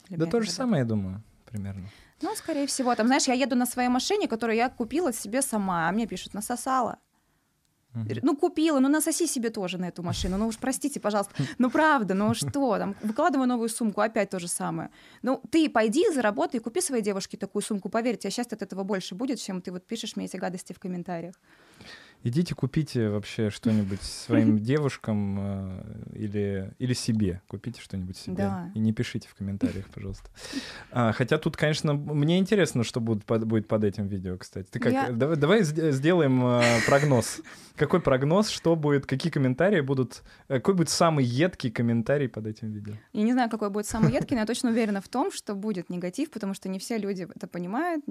Для 0.09 0.19
да 0.19 0.27
то 0.27 0.41
же 0.41 0.51
самое, 0.51 0.81
я 0.81 0.87
думаю, 0.87 1.23
примерно. 1.45 1.89
Ну, 2.23 2.35
скорее 2.37 2.67
всего. 2.67 2.95
Там, 2.95 3.09
знаешь, 3.09 3.25
я 3.25 3.35
еду 3.35 3.57
на 3.57 3.67
своей 3.67 3.89
машине, 3.89 4.29
которую 4.29 4.57
я 4.57 4.69
купила 4.69 5.13
себе 5.13 5.43
сама, 5.43 5.89
а 5.89 5.93
мне 5.93 6.07
пишут, 6.07 6.35
насосала. 6.35 6.99
Ну, 8.23 8.37
купила, 8.37 8.81
ну 8.81 8.89
насоси 8.89 9.27
себе 9.27 9.51
тоже 9.51 9.79
на 9.79 9.87
эту 9.89 10.03
машину. 10.03 10.37
Ну 10.37 10.49
уж 10.49 10.59
простите, 10.59 11.01
пожалуйста. 11.01 11.35
Ну 11.59 11.71
правда, 11.71 12.15
ну 12.15 12.35
что, 12.35 12.79
там, 12.79 12.95
выкладываю 13.03 13.49
новую 13.49 13.69
сумку, 13.69 14.01
опять 14.01 14.31
то 14.31 14.39
же 14.39 14.49
самое. 14.49 14.91
Ну, 15.23 15.41
ты 15.51 15.69
пойди, 15.71 16.05
заработай, 16.13 16.61
купи 16.61 16.81
своей 16.81 17.03
девушке 17.03 17.37
такую 17.37 17.63
сумку. 17.63 17.89
Поверь, 17.89 18.17
тебе 18.17 18.31
счастье 18.31 18.57
от 18.57 18.63
этого 18.63 18.85
больше 18.85 19.15
будет, 19.15 19.41
чем 19.41 19.63
ты 19.63 19.73
вот 19.73 19.87
пишешь 19.87 20.17
мне 20.17 20.27
эти 20.27 20.37
гадости 20.37 20.73
в 20.73 20.79
комментариях. 20.79 21.35
Идите 22.23 22.55
купите 22.55 23.09
вообще 23.09 23.51
что-нибудь 23.51 24.03
своим 24.03 24.59
девушкам 24.63 25.39
э, 25.39 26.03
или, 26.15 26.75
или 26.79 26.93
себе. 26.93 27.41
Купите 27.49 27.81
что-нибудь 27.81 28.17
себе. 28.17 28.37
Да. 28.37 28.71
И 28.75 28.79
не 28.79 28.93
пишите 28.93 29.29
в 29.29 29.35
комментариях, 29.35 29.87
пожалуйста. 29.91 30.29
А, 30.91 31.13
хотя 31.13 31.39
тут, 31.39 31.57
конечно, 31.57 31.95
мне 31.95 32.39
интересно, 32.39 32.85
что 32.85 33.01
будет 33.01 33.25
под, 33.25 33.45
будет 33.45 33.69
под 33.69 33.85
этим 33.85 34.09
видео, 34.09 34.37
кстати. 34.39 34.69
Ты 34.71 34.79
как? 34.79 34.93
Я... 34.93 35.11
Давай, 35.11 35.37
давай 35.37 35.63
сделаем 35.63 36.45
э, 36.45 36.63
прогноз. 36.87 37.41
Какой 37.77 38.01
прогноз, 38.01 38.49
что 38.49 38.75
будет, 38.75 39.07
какие 39.07 39.31
комментарии 39.31 39.81
будут, 39.81 40.23
э, 40.49 40.55
какой 40.55 40.75
будет 40.75 40.89
самый 40.89 41.25
едкий 41.25 41.71
комментарий 41.71 42.29
под 42.29 42.47
этим 42.47 42.73
видео? 42.73 42.95
Я 43.13 43.23
не 43.23 43.33
знаю, 43.33 43.51
какой 43.51 43.71
будет 43.71 43.87
самый 43.87 44.13
едкий, 44.15 44.35
но 44.35 44.41
я 44.41 44.47
точно 44.47 44.71
уверена 44.71 45.01
в 45.01 45.09
том, 45.09 45.31
что 45.31 45.55
будет 45.55 45.91
негатив, 45.91 46.31
потому 46.31 46.55
что 46.55 46.69
не 46.69 46.79
все 46.79 46.99
люди 46.99 47.29
это 47.35 47.47
понимают 47.47 48.05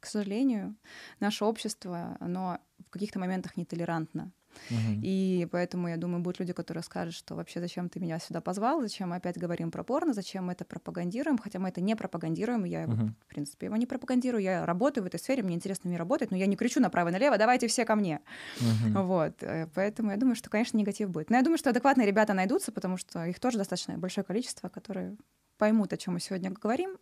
к 0.00 0.06
сожалению, 0.06 0.76
наше 1.20 1.44
общество, 1.44 2.16
оно 2.20 2.58
в 2.86 2.90
каких-то 2.90 3.18
моментах 3.18 3.56
нетолерантно. 3.56 4.32
Угу. 4.70 5.00
И 5.02 5.46
поэтому, 5.50 5.88
я 5.88 5.96
думаю, 5.96 6.22
будут 6.22 6.40
люди, 6.40 6.52
которые 6.52 6.82
скажут, 6.82 7.14
что 7.14 7.34
вообще 7.34 7.60
зачем 7.60 7.88
ты 7.88 8.00
меня 8.00 8.18
сюда 8.18 8.40
позвал, 8.40 8.80
зачем 8.80 9.10
мы 9.10 9.16
опять 9.16 9.38
говорим 9.38 9.70
про 9.70 9.84
порно, 9.84 10.12
зачем 10.12 10.46
мы 10.46 10.52
это 10.52 10.64
пропагандируем, 10.64 11.38
хотя 11.38 11.58
мы 11.58 11.68
это 11.68 11.80
не 11.80 11.94
пропагандируем, 11.96 12.64
я, 12.64 12.84
угу. 12.84 13.12
в 13.20 13.26
принципе, 13.26 13.66
его 13.66 13.76
не 13.76 13.86
пропагандирую, 13.86 14.42
я 14.42 14.66
работаю 14.66 15.04
в 15.04 15.06
этой 15.06 15.20
сфере, 15.20 15.42
мне 15.42 15.54
интересно 15.54 15.88
мне 15.88 15.98
работать, 15.98 16.30
но 16.30 16.36
я 16.36 16.46
не 16.46 16.56
кричу 16.56 16.80
направо 16.80 17.08
и 17.08 17.12
налево, 17.12 17.38
давайте 17.38 17.68
все 17.68 17.84
ко 17.84 17.94
мне. 17.94 18.20
Угу. 18.60 19.02
Вот, 19.02 19.42
э, 19.42 19.68
поэтому 19.74 20.10
я 20.10 20.16
думаю, 20.16 20.36
что, 20.36 20.50
конечно, 20.50 20.76
негатив 20.76 21.10
будет. 21.10 21.30
Но 21.30 21.36
я 21.36 21.42
думаю, 21.42 21.58
что 21.58 21.70
адекватные 21.70 22.06
ребята 22.06 22.34
найдутся, 22.34 22.72
потому 22.72 22.96
что 22.96 23.24
их 23.24 23.38
тоже 23.40 23.58
достаточно 23.58 23.96
большое 23.98 24.24
количество, 24.24 24.68
которые 24.68 25.16
поймут, 25.56 25.92
о 25.92 25.96
чем 25.96 26.14
мы 26.14 26.20
сегодня 26.20 26.50
говорим, 26.50 26.98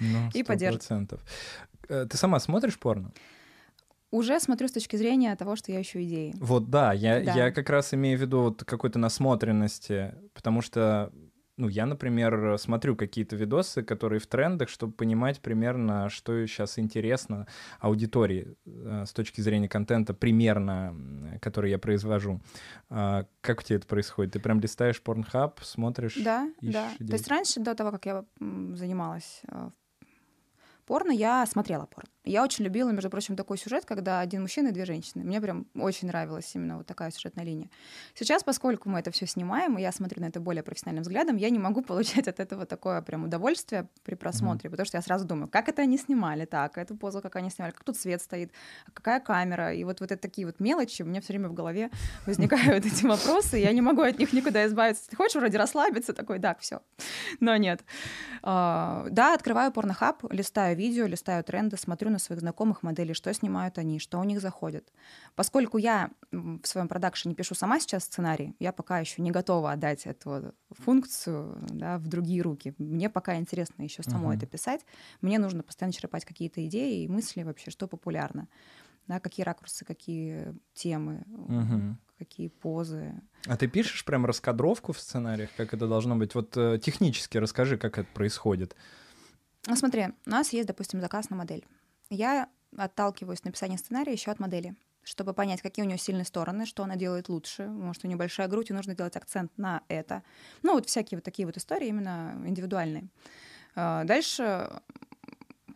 ну, 0.00 0.30
и 0.34 0.42
поддержат. 0.42 0.90
Э, 1.88 2.06
ты 2.08 2.16
сама 2.16 2.40
смотришь 2.40 2.78
порно? 2.78 3.12
Уже 4.10 4.38
смотрю 4.40 4.68
с 4.68 4.72
точки 4.72 4.96
зрения 4.96 5.34
того, 5.36 5.56
что 5.56 5.72
я 5.72 5.80
ищу 5.80 6.00
идеи. 6.02 6.34
Вот 6.38 6.70
да, 6.70 6.92
я, 6.92 7.20
да. 7.20 7.34
я 7.34 7.50
как 7.50 7.68
раз 7.70 7.92
имею 7.92 8.18
в 8.18 8.20
виду 8.20 8.40
вот 8.40 8.64
какой-то 8.64 8.98
насмотренности, 8.98 10.14
потому 10.32 10.62
что 10.62 11.12
ну, 11.56 11.68
я, 11.68 11.86
например, 11.86 12.58
смотрю 12.58 12.96
какие-то 12.96 13.34
видосы, 13.34 13.82
которые 13.82 14.20
в 14.20 14.26
трендах, 14.26 14.68
чтобы 14.68 14.92
понимать 14.92 15.40
примерно, 15.40 16.10
что 16.10 16.46
сейчас 16.46 16.78
интересно 16.78 17.46
аудитории 17.80 18.56
э, 18.66 19.04
с 19.06 19.12
точки 19.12 19.40
зрения 19.40 19.68
контента 19.68 20.12
примерно, 20.12 20.94
который 21.40 21.70
я 21.70 21.78
произвожу. 21.78 22.40
А, 22.90 23.26
как 23.40 23.60
у 23.60 23.62
тебя 23.62 23.76
это 23.76 23.86
происходит? 23.86 24.34
Ты 24.34 24.38
прям 24.38 24.60
листаешь 24.60 25.00
Pornhub, 25.02 25.54
смотришь? 25.62 26.16
Да, 26.16 26.50
да. 26.60 26.92
Идей? 26.98 27.08
То 27.08 27.14
есть 27.14 27.28
раньше, 27.28 27.60
до 27.60 27.74
того, 27.74 27.90
как 27.90 28.04
я 28.04 28.24
занималась 28.38 29.40
э, 29.48 29.70
порно, 30.86 31.10
я 31.10 31.44
смотрела 31.46 31.86
порно. 31.86 32.08
Я 32.24 32.42
очень 32.42 32.64
любила, 32.64 32.90
между 32.90 33.08
прочим, 33.08 33.36
такой 33.36 33.56
сюжет, 33.58 33.84
когда 33.84 34.20
один 34.20 34.42
мужчина 34.42 34.68
и 34.68 34.72
две 34.72 34.84
женщины. 34.84 35.24
Мне 35.24 35.40
прям 35.40 35.66
очень 35.74 36.08
нравилась 36.08 36.50
именно 36.54 36.78
вот 36.78 36.86
такая 36.86 37.10
сюжетная 37.10 37.44
линия. 37.44 37.70
Сейчас, 38.14 38.42
поскольку 38.42 38.88
мы 38.88 38.98
это 38.98 39.10
все 39.12 39.26
снимаем, 39.26 39.78
и 39.78 39.82
я 39.82 39.92
смотрю 39.92 40.22
на 40.22 40.26
это 40.26 40.40
более 40.40 40.62
профессиональным 40.62 41.02
взглядом, 41.02 41.36
я 41.36 41.50
не 41.50 41.58
могу 41.58 41.82
получать 41.86 42.26
от 42.28 42.40
этого 42.40 42.66
такое 42.66 43.02
прям 43.02 43.24
удовольствие 43.24 43.88
при 44.02 44.14
просмотре, 44.14 44.68
mm-hmm. 44.68 44.70
потому 44.70 44.86
что 44.86 44.96
я 44.98 45.02
сразу 45.02 45.24
думаю, 45.24 45.48
как 45.48 45.68
это 45.68 45.82
они 45.82 45.98
снимали, 45.98 46.46
так, 46.46 46.78
эту 46.78 46.96
позу 46.96 47.20
как 47.20 47.36
они 47.36 47.50
снимали, 47.50 47.72
как 47.72 47.84
тут 47.84 47.96
свет 47.96 48.22
стоит, 48.22 48.52
какая 48.92 49.20
камера, 49.20 49.72
и 49.72 49.84
вот, 49.84 50.00
вот 50.00 50.10
это 50.10 50.20
такие 50.20 50.46
вот 50.46 50.60
мелочи, 50.60 51.02
у 51.02 51.06
меня 51.06 51.20
все 51.20 51.32
время 51.32 51.48
в 51.48 51.54
голове 51.54 51.90
возникают 52.26 52.86
эти 52.86 53.04
вопросы, 53.06 53.56
я 53.56 53.72
не 53.72 53.82
могу 53.82 54.02
от 54.02 54.18
них 54.18 54.32
никуда 54.32 54.66
избавиться. 54.66 55.08
Ты 55.10 55.16
хочешь 55.16 55.36
вроде 55.36 55.58
расслабиться, 55.58 56.12
такой, 56.12 56.38
так, 56.38 56.60
все, 56.60 56.80
но 57.40 57.56
нет. 57.56 57.84
А, 58.42 59.06
да, 59.10 59.34
открываю 59.34 59.72
порнохаб, 59.72 60.24
листаю 60.30 60.75
видео, 60.76 61.06
листаю 61.06 61.42
тренды, 61.42 61.76
смотрю 61.76 62.10
на 62.10 62.18
своих 62.18 62.40
знакомых 62.40 62.82
моделей, 62.82 63.14
что 63.14 63.32
снимают 63.34 63.78
они, 63.78 63.98
что 63.98 64.20
у 64.20 64.24
них 64.24 64.40
заходит. 64.40 64.92
Поскольку 65.34 65.78
я 65.78 66.10
в 66.30 66.64
своем 66.64 66.88
продакшене 66.88 67.34
пишу 67.34 67.54
сама 67.54 67.80
сейчас 67.80 68.04
сценарий, 68.04 68.54
я 68.60 68.72
пока 68.72 69.00
еще 69.00 69.22
не 69.22 69.30
готова 69.30 69.72
отдать 69.72 70.06
эту 70.06 70.54
функцию 70.70 71.58
да, 71.70 71.98
в 71.98 72.06
другие 72.06 72.42
руки. 72.42 72.74
Мне 72.78 73.10
пока 73.10 73.36
интересно 73.36 73.82
еще 73.82 74.02
самой 74.02 74.36
uh-huh. 74.36 74.38
это 74.38 74.46
писать. 74.46 74.86
Мне 75.20 75.38
нужно 75.38 75.62
постоянно 75.62 75.92
черпать 75.92 76.24
какие-то 76.24 76.64
идеи 76.66 77.02
и 77.04 77.08
мысли 77.08 77.42
вообще, 77.42 77.70
что 77.70 77.88
популярно. 77.88 78.48
да, 79.06 79.20
какие 79.20 79.44
ракурсы, 79.44 79.84
какие 79.84 80.54
темы, 80.74 81.22
Мгм. 81.26 81.98
какие 82.18 82.48
позы. 82.48 83.14
А 83.46 83.56
ты 83.56 83.68
пишешь 83.68 84.04
прям 84.04 84.26
раскадровку 84.26 84.92
в 84.92 84.98
сценариях, 84.98 85.50
как 85.56 85.74
это 85.74 85.86
должно 85.86 86.16
быть? 86.16 86.34
Вот 86.34 86.56
э, 86.56 86.78
технически 86.82 87.38
расскажи, 87.38 87.78
как 87.78 87.98
это 87.98 88.08
происходит. 88.12 88.74
Ну, 89.66 89.74
смотри, 89.76 90.06
у 90.26 90.30
нас 90.30 90.52
есть, 90.52 90.68
допустим, 90.68 91.00
заказ 91.00 91.30
на 91.30 91.36
модель. 91.36 91.64
Я 92.08 92.48
отталкиваюсь 92.76 93.44
написания 93.44 93.78
сценария 93.78 94.12
еще 94.12 94.30
от 94.30 94.38
модели, 94.38 94.76
чтобы 95.02 95.32
понять, 95.32 95.62
какие 95.62 95.84
у 95.84 95.88
нее 95.88 95.98
сильные 95.98 96.24
стороны, 96.24 96.66
что 96.66 96.84
она 96.84 96.96
делает 96.96 97.28
лучше. 97.28 97.66
Может, 97.66 98.04
у 98.04 98.06
нее 98.08 98.16
большая 98.16 98.48
грудь, 98.48 98.70
и 98.70 98.72
нужно 98.72 98.94
делать 98.94 99.16
акцент 99.16 99.50
на 99.56 99.82
это. 99.88 100.22
Ну, 100.62 100.74
вот 100.74 100.86
всякие 100.86 101.18
вот 101.18 101.24
такие 101.24 101.46
вот 101.46 101.56
истории 101.56 101.88
именно 101.88 102.40
индивидуальные. 102.44 103.08
А, 103.74 104.04
Дальше 104.04 104.70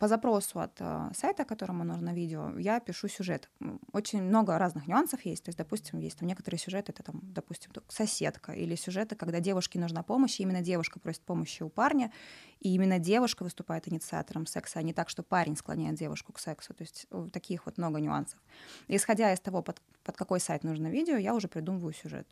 по 0.00 0.08
запросу 0.08 0.60
от 0.60 0.80
э, 0.80 1.10
сайта, 1.14 1.44
которому 1.44 1.84
нужно 1.84 2.14
видео, 2.14 2.58
я 2.58 2.80
пишу 2.80 3.06
сюжет. 3.06 3.50
Очень 3.92 4.22
много 4.22 4.56
разных 4.56 4.86
нюансов 4.86 5.26
есть. 5.26 5.44
То 5.44 5.50
есть, 5.50 5.58
допустим, 5.58 5.98
есть 5.98 6.18
там 6.18 6.26
некоторые 6.26 6.58
сюжеты, 6.58 6.92
это 6.92 7.02
там, 7.02 7.20
допустим, 7.22 7.70
соседка, 7.88 8.52
или 8.52 8.76
сюжеты, 8.76 9.14
когда 9.14 9.40
девушке 9.40 9.78
нужна 9.78 10.02
помощь, 10.02 10.40
и 10.40 10.42
именно 10.42 10.62
девушка 10.62 10.98
просит 11.00 11.20
помощи 11.20 11.62
у 11.62 11.68
парня, 11.68 12.10
и 12.60 12.74
именно 12.74 12.98
девушка 12.98 13.42
выступает 13.42 13.88
инициатором 13.88 14.46
секса, 14.46 14.78
а 14.78 14.82
не 14.82 14.94
так, 14.94 15.10
что 15.10 15.22
парень 15.22 15.54
склоняет 15.54 15.96
девушку 15.96 16.32
к 16.32 16.38
сексу. 16.38 16.72
То 16.72 16.82
есть 16.82 17.06
таких 17.30 17.66
вот 17.66 17.76
много 17.76 18.00
нюансов. 18.00 18.40
Исходя 18.88 19.34
из 19.34 19.40
того, 19.40 19.62
под, 19.62 19.82
под 20.02 20.16
какой 20.16 20.40
сайт 20.40 20.64
нужно 20.64 20.86
видео, 20.86 21.18
я 21.18 21.34
уже 21.34 21.46
придумываю 21.46 21.92
сюжет. 21.92 22.26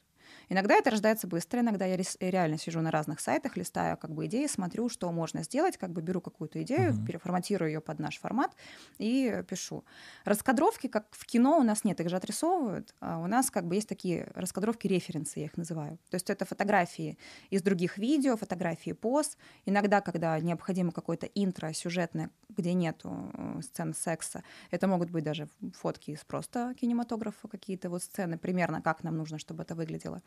Иногда 0.48 0.74
это 0.74 0.90
рождается 0.90 1.26
быстро, 1.26 1.60
иногда 1.60 1.84
я 1.86 1.96
рес- 1.96 2.16
реально 2.20 2.58
сижу 2.58 2.80
на 2.80 2.90
разных 2.90 3.20
сайтах, 3.20 3.56
листаю 3.56 3.96
как 3.96 4.10
бы 4.12 4.26
идеи, 4.26 4.46
смотрю, 4.46 4.88
что 4.88 5.10
можно 5.12 5.42
сделать, 5.42 5.76
как 5.78 5.92
бы 5.92 6.02
беру 6.02 6.20
какую-то 6.20 6.62
идею, 6.62 6.94
Мгм. 6.94 7.04
переформатирую 7.04 7.70
ее 7.70 7.80
под 7.80 7.98
наш 7.98 8.18
формат 8.18 8.54
и 8.98 9.42
пишу. 9.48 9.84
Раскадровки, 10.24 10.86
как 10.88 11.06
в 11.12 11.24
кино, 11.26 11.58
у 11.58 11.62
нас 11.62 11.84
нет, 11.84 12.00
их 12.00 12.08
же 12.08 12.16
отрисовывают. 12.16 12.94
А 13.00 13.18
у 13.18 13.26
нас 13.26 13.50
как 13.50 13.66
бы 13.66 13.74
есть 13.76 13.88
такие 13.88 14.30
раскадровки 14.34 14.86
референсы, 14.86 15.40
я 15.40 15.46
их 15.46 15.56
называю. 15.56 15.98
То 16.10 16.14
есть 16.14 16.30
это 16.30 16.44
фотографии 16.44 17.18
из 17.50 17.62
других 17.62 17.98
видео, 17.98 18.36
фотографии 18.36 18.92
поз. 18.92 19.36
Иногда, 19.66 20.00
когда 20.00 20.38
необходимо 20.40 20.92
какое-то 20.92 21.26
интро 21.26 21.72
сюжетное, 21.72 22.30
где 22.48 22.74
нету 22.74 23.30
э, 23.34 23.60
сцен 23.62 23.94
секса, 23.94 24.42
это 24.70 24.86
могут 24.86 25.10
быть 25.10 25.24
даже 25.24 25.48
фотки 25.74 26.10
из 26.12 26.24
просто 26.24 26.74
кинематографа, 26.80 27.48
какие-то 27.48 27.90
вот 27.90 28.02
сцены, 28.02 28.38
примерно 28.38 28.82
как 28.82 29.02
нам 29.02 29.16
нужно, 29.16 29.38
чтобы 29.38 29.62
это 29.62 29.74
выглядело. 29.74 30.17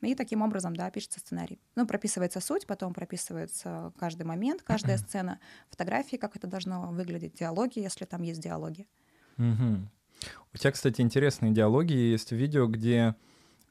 И 0.00 0.14
таким 0.14 0.42
образом, 0.42 0.76
да, 0.76 0.90
пишется 0.90 1.18
сценарий. 1.18 1.58
Ну, 1.74 1.84
прописывается 1.86 2.40
суть, 2.40 2.66
потом 2.66 2.94
прописывается 2.94 3.92
каждый 3.98 4.22
момент, 4.22 4.62
каждая 4.62 4.96
сцена, 4.96 5.40
фотографии, 5.70 6.16
как 6.16 6.36
это 6.36 6.46
должно 6.46 6.90
выглядеть, 6.92 7.34
диалоги, 7.34 7.80
если 7.80 8.04
там 8.04 8.22
есть 8.22 8.40
диалоги. 8.40 8.86
Мгм. 9.36 9.90
У 10.52 10.56
тебя, 10.56 10.70
кстати, 10.72 11.00
интересные 11.00 11.52
диалоги 11.52 11.92
есть 11.92 12.32
видео, 12.32 12.66
где 12.66 13.14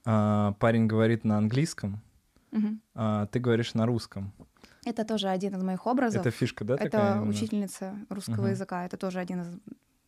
а, 0.05 0.53
парень 0.59 0.87
говорит 0.87 1.23
на 1.23 1.37
английском, 1.37 2.01
Мгм. 2.51 2.81
а 2.95 3.25
ты 3.27 3.39
говоришь 3.39 3.73
на 3.73 3.85
русском. 3.85 4.33
Это 4.85 5.03
тоже 5.03 5.27
один 5.27 5.55
из 5.55 5.63
моих 5.63 5.85
образов. 5.85 6.21
Это 6.21 6.31
фишка, 6.31 6.63
да, 6.63 6.75
Это 6.75 6.83
такая? 6.83 7.15
именно? 7.17 7.29
учительница 7.29 7.95
русского 8.09 8.43
Мгм. 8.43 8.51
языка. 8.51 8.85
Это 8.85 8.95
тоже 8.97 9.19
один 9.19 9.41
из 9.41 9.59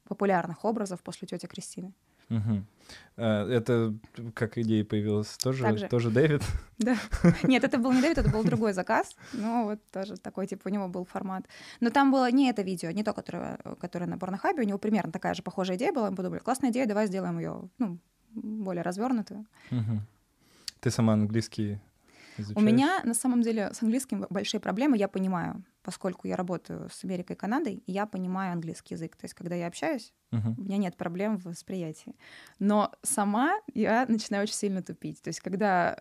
популярных 0.05 0.63
образов 0.65 1.01
после 1.01 1.27
тети 1.27 1.45
Кристины. 1.47 1.93
А, 3.17 3.47
Это 3.49 3.93
как 4.33 4.57
идея 4.57 4.85
появилась 4.85 5.37
тоже, 5.37 5.63
Так 5.63 5.77
же. 5.77 5.87
тоже 5.87 6.09
Дэвид? 6.09 6.41
Да. 6.77 6.95
Нет, 7.43 7.63
это 7.65 7.77
был 7.77 7.91
не 7.91 8.01
Дэвид, 8.01 8.17
это 8.17 8.29
был 8.29 8.43
другой 8.43 8.71
заказ. 8.73 9.15
Но 9.33 9.65
вот 9.65 9.79
тоже 9.91 10.15
такой, 10.15 10.47
типа, 10.47 10.69
у 10.69 10.71
него 10.71 10.87
был 10.87 11.03
формат. 11.03 11.45
Но 11.81 11.89
там 11.89 12.11
было 12.11 12.31
не 12.31 12.49
это 12.49 12.61
видео, 12.61 12.91
не 12.91 13.03
то, 13.03 13.13
которое, 13.13 13.59
которое 13.81 14.05
на 14.05 14.17
Порнохабе. 14.17 14.63
У 14.63 14.65
него 14.65 14.77
примерно 14.77 15.11
такая 15.11 15.33
же 15.33 15.43
похожая 15.43 15.75
идея 15.75 15.91
была. 15.91 16.09
Мы 16.09 16.15
подумали, 16.15 16.39
классная 16.39 16.69
идея, 16.71 16.85
давай 16.85 17.07
сделаем 17.07 17.37
ее 17.37 17.69
ну, 17.79 17.97
более 18.33 18.81
развернутую. 18.81 19.45
Мгм. 19.71 20.01
Ты 20.79 20.89
сама 20.91 21.13
английский 21.13 21.79
изучаешь? 22.37 22.57
У 22.57 22.61
меня 22.61 23.01
на 23.03 23.13
самом 23.13 23.41
деле 23.41 23.71
с 23.73 23.83
английским 23.83 24.25
большие 24.29 24.61
проблемы, 24.61 24.97
я 24.97 25.07
понимаю, 25.09 25.61
поскольку 25.89 26.27
я 26.27 26.35
работаю 26.35 26.87
с 26.91 27.03
Америкой 27.03 27.35
и 27.35 27.39
Канадой, 27.39 27.83
я 27.87 28.05
понимаю 28.05 28.53
английский 28.53 28.93
язык. 28.93 29.15
То 29.15 29.25
есть, 29.25 29.33
когда 29.33 29.55
я 29.55 29.65
общаюсь, 29.67 30.13
Мгм. 30.31 30.55
у 30.57 30.61
меня 30.61 30.77
нет 30.77 30.95
проблем 30.97 31.37
в 31.37 31.45
восприятии. 31.45 32.15
Но 32.59 32.91
сама 33.01 33.59
я 33.73 34.05
начинаю 34.07 34.43
очень 34.43 34.53
сильно 34.53 34.83
тупить. 34.83 35.19
То 35.23 35.29
есть, 35.29 35.39
когда, 35.39 35.97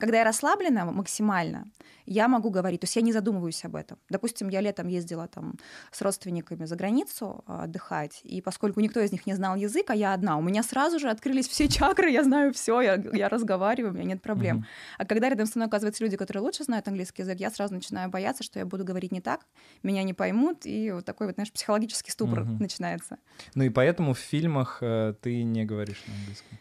когда 0.00 0.18
я 0.18 0.24
расслаблена 0.24 0.84
максимально, 0.86 1.70
я 2.06 2.26
могу 2.28 2.50
говорить, 2.50 2.80
то 2.80 2.84
есть 2.86 2.96
я 2.96 3.02
не 3.02 3.12
задумываюсь 3.12 3.64
об 3.64 3.76
этом. 3.76 3.98
Допустим, 4.08 4.48
я 4.48 4.60
летом 4.60 4.88
ездила 4.88 5.28
там 5.28 5.54
с 5.92 6.02
родственниками 6.02 6.64
за 6.64 6.74
границу 6.74 7.44
а, 7.46 7.64
отдыхать, 7.64 8.20
и 8.24 8.40
поскольку 8.40 8.80
никто 8.80 9.00
из 9.00 9.12
них 9.12 9.26
не 9.26 9.34
знал 9.34 9.56
язык, 9.56 9.90
а 9.90 9.94
я 9.94 10.14
одна, 10.14 10.36
у 10.36 10.42
меня 10.42 10.62
сразу 10.62 10.98
же 10.98 11.08
открылись 11.10 11.46
все 11.48 11.68
чакры, 11.68 12.10
я 12.10 12.24
знаю 12.24 12.52
все, 12.52 12.80
я, 12.80 12.94
я 13.12 13.28
разговариваю, 13.28 13.92
у 13.92 13.94
меня 13.94 14.04
нет 14.04 14.22
проблем. 14.22 14.56
Мгм. 14.56 14.66
А 14.98 15.04
когда 15.04 15.28
рядом 15.28 15.46
со 15.46 15.58
мной 15.58 15.68
оказываются 15.68 16.02
люди, 16.02 16.16
которые 16.16 16.42
лучше 16.42 16.64
знают 16.64 16.88
английский 16.88 17.22
язык, 17.22 17.38
я 17.38 17.50
сразу 17.50 17.74
начинаю 17.74 18.10
бояться, 18.10 18.42
что 18.42 18.58
я 18.58 18.66
буду 18.66 18.84
говорить 18.84 19.12
не 19.12 19.20
так, 19.20 19.46
меня 19.82 20.02
не 20.02 20.14
поймут, 20.14 20.66
и 20.66 20.90
вот 20.90 21.04
такой 21.04 21.26
вот, 21.26 21.34
знаешь, 21.34 21.52
психологический 21.52 22.10
ступор 22.10 22.40
Мгм. 22.40 22.56
начинается. 22.58 23.18
Ну 23.54 23.64
и 23.64 23.68
поэтому 23.68 24.14
в 24.14 24.18
фильмах 24.18 24.78
э, 24.80 25.14
ты 25.20 25.42
не 25.42 25.64
говоришь 25.64 26.02
на 26.06 26.14
английском. 26.14 26.58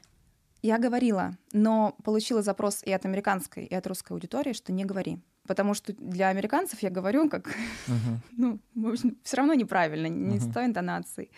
Я 0.62 0.78
говорила, 0.78 1.38
но 1.54 1.96
получила 2.04 2.42
запрос 2.42 2.84
и 2.84 2.92
от 2.92 3.06
американской, 3.06 3.66
и 3.66 3.74
от 3.76 3.88
русской 3.88 4.12
аудитории, 4.14 4.54
что 4.54 4.72
не 4.74 4.86
говори. 4.86 5.20
Потому 5.48 5.74
что 5.74 5.94
для 5.94 6.28
американцев 6.28 6.84
я 6.84 6.90
говорю 6.92 7.28
как, 7.30 7.48
Мгм. 7.88 8.22
ну, 8.38 8.60
в 8.76 8.88
общем, 8.88 9.18
все 9.24 9.38
равно 9.38 9.54
неправильно, 9.56 10.08
не 10.08 10.38
с 10.40 10.44
Мгм. 10.44 10.54
той 10.54 10.66
интонацией. 10.66 11.32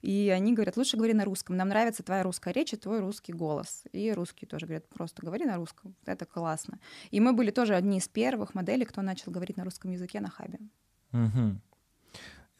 И 0.00 0.32
они 0.34 0.52
говорят, 0.52 0.76
лучше 0.76 0.96
говори 0.96 1.12
на 1.14 1.24
русском. 1.24 1.56
Нам 1.56 1.68
нравится 1.68 2.02
твоя 2.02 2.24
русская 2.24 2.52
речь 2.52 2.72
и 2.72 2.76
твой 2.76 2.98
русский 3.00 3.32
голос. 3.32 3.84
И 3.92 4.10
русские 4.12 4.48
тоже 4.48 4.66
говорят, 4.66 4.88
просто 4.88 5.24
говори 5.24 5.44
на 5.44 5.56
русском. 5.56 5.94
Это 6.06 6.24
классно. 6.26 6.80
И 7.12 7.20
мы 7.20 7.32
были 7.34 7.50
тоже 7.52 7.76
одни 7.76 7.98
из 7.98 8.08
первых 8.08 8.54
моделей, 8.54 8.84
кто 8.84 9.00
начал 9.02 9.30
говорить 9.30 9.56
на 9.56 9.64
русском 9.64 9.92
языке 9.92 10.20
на 10.20 10.28
хабе. 10.30 10.58
Мгм. 11.12 11.60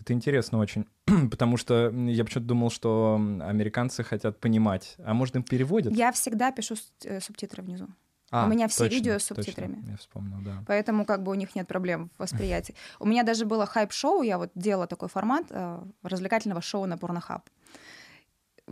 Это 0.03 0.15
интересно 0.15 0.59
очень, 0.59 0.87
потому 1.31 1.57
что 1.57 1.91
я 1.91 2.25
почему-то 2.25 2.49
думал, 2.49 2.71
что 2.71 3.15
американцы 3.15 4.03
хотят 4.03 4.41
понимать, 4.41 4.97
а 5.05 5.15
может 5.15 5.37
им 5.37 5.45
переводят? 5.45 5.93
Я 5.93 6.11
всегда 6.11 6.51
пишу 6.51 6.75
э, 7.05 7.21
субтитры 7.21 7.63
внизу. 7.63 7.87
А, 8.33 8.47
у 8.47 8.49
меня 8.49 8.67
все 8.67 8.85
точно, 8.85 8.95
видео 8.95 9.19
с 9.19 9.27
точно, 9.27 9.45
субтитрами. 9.45 9.85
Я 9.89 9.97
вспомнил, 9.97 10.39
да. 10.41 10.65
Поэтому 10.67 11.05
как 11.05 11.23
бы 11.23 11.31
у 11.31 11.35
них 11.35 11.55
нет 11.55 11.69
проблем 11.69 12.11
в 12.17 12.23
восприятии. 12.23 12.75
У 12.99 13.07
меня 13.07 13.23
даже 13.23 13.45
было 13.45 13.67
хайп-шоу, 13.67 14.23
я 14.23 14.39
вот 14.39 14.51
делала 14.55 14.87
такой 14.87 15.09
формат 15.09 15.45
э, 15.51 15.85
развлекательного 16.03 16.63
шоу 16.63 16.87
на 16.87 16.99
Порнохаб. 16.99 17.49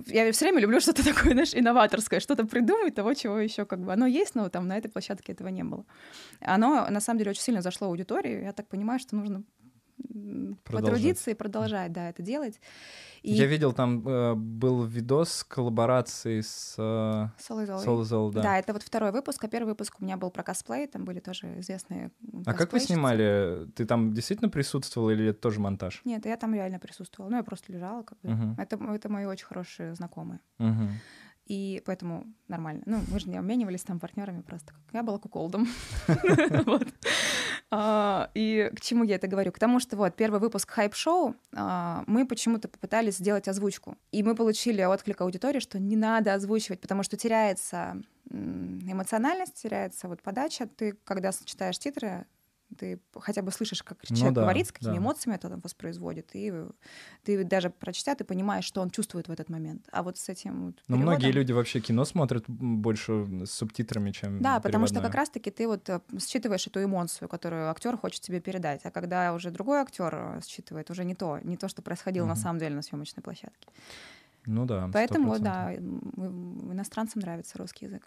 Я 0.06 0.32
все 0.32 0.46
время 0.46 0.60
люблю 0.60 0.80
что-то 0.80 1.04
такое, 1.14 1.32
знаешь, 1.32 1.54
инноваторское, 1.54 2.18
что-то 2.18 2.44
придумать, 2.44 2.94
того, 2.96 3.14
чего 3.14 3.38
еще 3.38 3.66
как 3.66 3.80
бы 3.80 3.92
оно 3.92 4.06
есть, 4.06 4.34
но 4.34 4.48
там 4.48 4.66
на 4.66 4.76
этой 4.78 4.88
площадке 4.88 5.32
этого 5.32 5.48
не 5.48 5.62
было. 5.62 5.84
Оно 6.40 6.88
на 6.90 7.00
самом 7.00 7.18
деле 7.18 7.30
очень 7.30 7.42
сильно 7.42 7.62
зашло 7.62 7.86
в 7.86 7.90
аудиторию. 7.90 8.42
Я 8.42 8.52
так 8.52 8.66
понимаю, 8.66 8.98
что 8.98 9.14
нужно 9.14 9.44
Продолжать. 10.64 10.64
потрудиться 10.64 11.30
и 11.30 11.34
продолжать, 11.34 11.92
да, 11.92 12.10
это 12.10 12.22
делать. 12.22 12.60
И 13.22 13.32
Я 13.34 13.46
видел, 13.46 13.72
там 13.72 14.06
э, 14.06 14.34
был 14.34 14.84
видос 14.84 15.44
коллаборации 15.44 16.40
с 16.40 16.74
э, 16.78 17.28
Соло 17.38 17.66
Золой. 17.66 17.86
Soul 17.86 18.02
Zol, 18.02 18.32
да. 18.32 18.42
Да, 18.42 18.58
это 18.58 18.72
вот 18.72 18.82
второй 18.82 19.12
выпуск, 19.12 19.44
а 19.44 19.48
первый 19.48 19.70
выпуск 19.70 19.96
у 20.00 20.04
меня 20.04 20.16
был 20.16 20.30
про 20.30 20.42
косплей, 20.42 20.86
там 20.86 21.04
были 21.04 21.20
тоже 21.20 21.60
известные 21.60 22.10
а 22.46 22.54
как 22.54 22.72
вы 22.72 22.80
снимали? 22.80 23.66
Ты 23.74 23.84
там 23.84 24.12
действительно 24.12 24.48
присутствовал 24.48 25.10
или 25.10 25.28
это 25.28 25.40
тоже 25.40 25.60
монтаж? 25.60 26.02
Нет, 26.04 26.26
я 26.26 26.36
там 26.36 26.54
реально 26.54 26.78
присутствовала. 26.78 27.30
Ну, 27.30 27.36
я 27.36 27.42
просто 27.42 27.72
лежала, 27.72 28.02
как 28.02 28.18
бы. 28.20 28.30
Мгм. 28.30 28.54
Это, 28.58 28.76
это 28.94 29.08
мои 29.08 29.26
очень 29.26 29.46
хорошие 29.46 29.94
знакомые. 29.94 30.40
Мгм. 30.58 30.90
И 31.50 31.82
поэтому 31.84 32.26
нормально. 32.46 32.82
Ну, 32.86 33.00
мы 33.08 33.18
же 33.18 33.28
не 33.28 33.36
обменивались 33.36 33.82
там 33.82 33.98
партнерами 33.98 34.40
просто. 34.40 34.72
Я 34.92 35.02
была 35.02 35.18
куколдом. 35.18 35.66
А, 37.72 38.30
И 38.34 38.68
к 38.74 38.80
чему 38.80 39.04
я 39.04 39.14
это 39.14 39.28
говорю? 39.28 39.52
К 39.52 39.60
тому, 39.60 39.78
что 39.78 39.96
вот 39.96 40.16
первый 40.16 40.40
выпуск 40.40 40.68
хайп-шоу 40.68 41.36
а, 41.54 42.02
мы 42.08 42.26
почему-то 42.26 42.66
попытались 42.66 43.18
сделать 43.18 43.46
озвучку. 43.46 43.96
И 44.10 44.24
мы 44.24 44.34
получили 44.34 44.82
отклик 44.82 45.20
аудитории, 45.20 45.60
что 45.60 45.78
не 45.78 45.94
надо 45.94 46.34
озвучивать, 46.34 46.80
потому 46.80 47.04
что 47.04 47.16
теряется 47.16 48.02
эмоциональность, 48.28 49.62
теряется 49.62 50.08
вот 50.08 50.20
подача. 50.20 50.66
Ты, 50.66 50.96
когда 51.04 51.30
читаешь 51.32 51.78
титры, 51.78 52.26
ты 52.80 52.98
хотя 53.14 53.42
бы 53.42 53.50
слышишь, 53.52 53.82
как 53.82 53.98
Ну 54.08 54.16
человек 54.16 54.34
да, 54.34 54.40
говорит, 54.42 54.66
с 54.66 54.72
какими 54.72 54.92
да. 54.92 54.98
эмоциями 54.98 55.36
это 55.36 55.48
там 55.50 55.60
воспроизводит. 55.60 56.30
И 56.34 56.52
ты 57.24 57.44
даже 57.44 57.68
прочтя, 57.70 58.14
ты 58.14 58.24
понимаешь, 58.24 58.64
что 58.64 58.80
он 58.80 58.90
чувствует 58.90 59.28
в 59.28 59.32
этот 59.32 59.50
момент. 59.50 59.86
А 59.92 60.02
вот 60.02 60.16
с 60.16 60.28
этим 60.28 60.66
вот 60.66 60.82
Но 60.88 60.96
многие 60.96 61.26
переводом- 61.26 61.34
люди 61.34 61.52
вообще 61.52 61.80
кино 61.80 62.04
смотрят 62.04 62.44
больше 62.48 63.12
с 63.46 63.50
субтитрами, 63.50 64.10
чем 64.12 64.40
Да, 64.42 64.60
потому 64.60 64.86
что 64.86 64.94
переводное. 64.94 65.10
как 65.10 65.14
раз-таки 65.16 65.50
ты 65.50 65.66
вот 65.68 65.88
э, 65.90 66.00
считываешь 66.18 66.66
эту 66.66 66.82
эмоцию, 66.82 67.28
которую 67.28 67.70
актер 67.70 67.96
хочет 67.98 68.22
тебе 68.22 68.40
передать. 68.40 68.80
А 68.86 68.90
когда 68.90 69.34
уже 69.34 69.50
другой 69.50 69.80
актер 69.80 70.40
считывает, 70.46 70.90
уже 70.90 71.04
не 71.04 71.14
то, 71.14 71.38
не 71.42 71.56
то, 71.56 71.68
что 71.68 71.82
происходило 71.82 72.26
на 72.26 72.32
Мгм. 72.34 72.42
самом 72.42 72.58
деле 72.58 72.74
на 72.76 72.82
съемочной 72.82 73.22
площадке. 73.22 73.68
Ну 74.46 74.64
да, 74.64 74.88
Поэтому, 74.92 75.34
100%. 75.34 75.42
да, 75.42 75.74
иностранцам 76.72 77.20
нравится 77.20 77.58
русский 77.58 77.84
язык. 77.86 78.06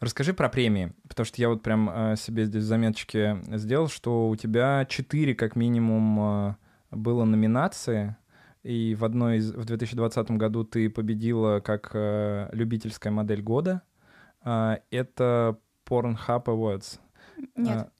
Расскажи 0.00 0.32
про 0.32 0.48
премии, 0.48 0.92
потому 1.08 1.24
что 1.26 1.40
я 1.40 1.48
вот 1.48 1.62
прям 1.62 1.90
э, 1.90 2.16
себе 2.16 2.44
здесь 2.46 2.62
заметочки 2.64 3.38
сделал, 3.56 3.88
что 3.88 4.28
у 4.28 4.36
тебя 4.36 4.84
четыре 4.86 5.34
как 5.34 5.56
минимум 5.56 6.20
э, 6.20 6.54
было 6.90 7.24
номинации, 7.24 8.16
и 8.62 8.94
в 8.94 9.04
одной 9.04 9.38
из, 9.38 9.52
в 9.52 9.64
2020 9.64 10.30
году 10.32 10.64
ты 10.64 10.88
победила 10.88 11.60
как 11.60 11.90
э, 11.94 12.48
любительская 12.52 13.12
модель 13.12 13.42
года. 13.42 13.82
Э, 14.44 14.76
это 14.90 15.58
Pornhub 15.84 16.44
Awards. 16.44 17.00
Нет. 17.56 17.76
А, 17.76 17.90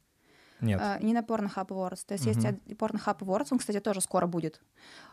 нет. 0.61 0.80
А, 0.80 0.99
не 1.01 1.14
на 1.14 1.20
Pornhub 1.22 1.66
Awards. 1.68 2.05
То 2.07 2.14
есть 2.14 2.26
есть 2.26 2.39
Мгм. 2.45 2.49
од- 2.49 2.72
Pornhub 2.78 3.18
Awards, 3.18 3.49
он, 3.51 3.59
кстати, 3.59 3.80
тоже 3.80 4.01
скоро 4.01 4.26
будет 4.28 4.62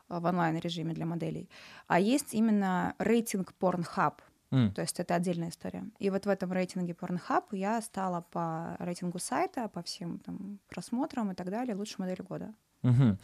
а, 0.07 0.19
в 0.19 0.25
онлайн-режиме 0.25 0.93
для 0.93 1.05
моделей. 1.07 1.49
А 1.87 1.99
есть 1.99 2.33
именно 2.35 2.93
рейтинг 2.99 3.53
Pornhub. 3.59 4.13
М, 4.51 4.73
То 4.73 4.81
есть 4.81 4.99
это 4.99 5.15
отдельная 5.15 5.49
история. 5.49 5.83
И 5.99 6.09
вот 6.09 6.25
в 6.25 6.29
этом 6.29 6.51
рейтинге 6.51 6.93
Pornhub 6.93 7.43
я 7.51 7.81
стала 7.81 8.21
по 8.31 8.75
рейтингу 8.79 9.19
сайта, 9.19 9.67
по 9.67 9.81
всем 9.83 10.19
там 10.19 10.59
просмотрам 10.69 11.31
и 11.31 11.35
так 11.35 11.49
далее 11.49 11.75
лучшей 11.75 11.97
моделью 11.99 12.25
года. 12.25 12.53
мгм. 12.81 13.17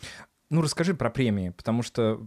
Ну, 0.52 0.62
расскажи 0.62 0.94
про 0.94 1.10
премии, 1.10 1.50
потому 1.50 1.82
что 1.82 2.20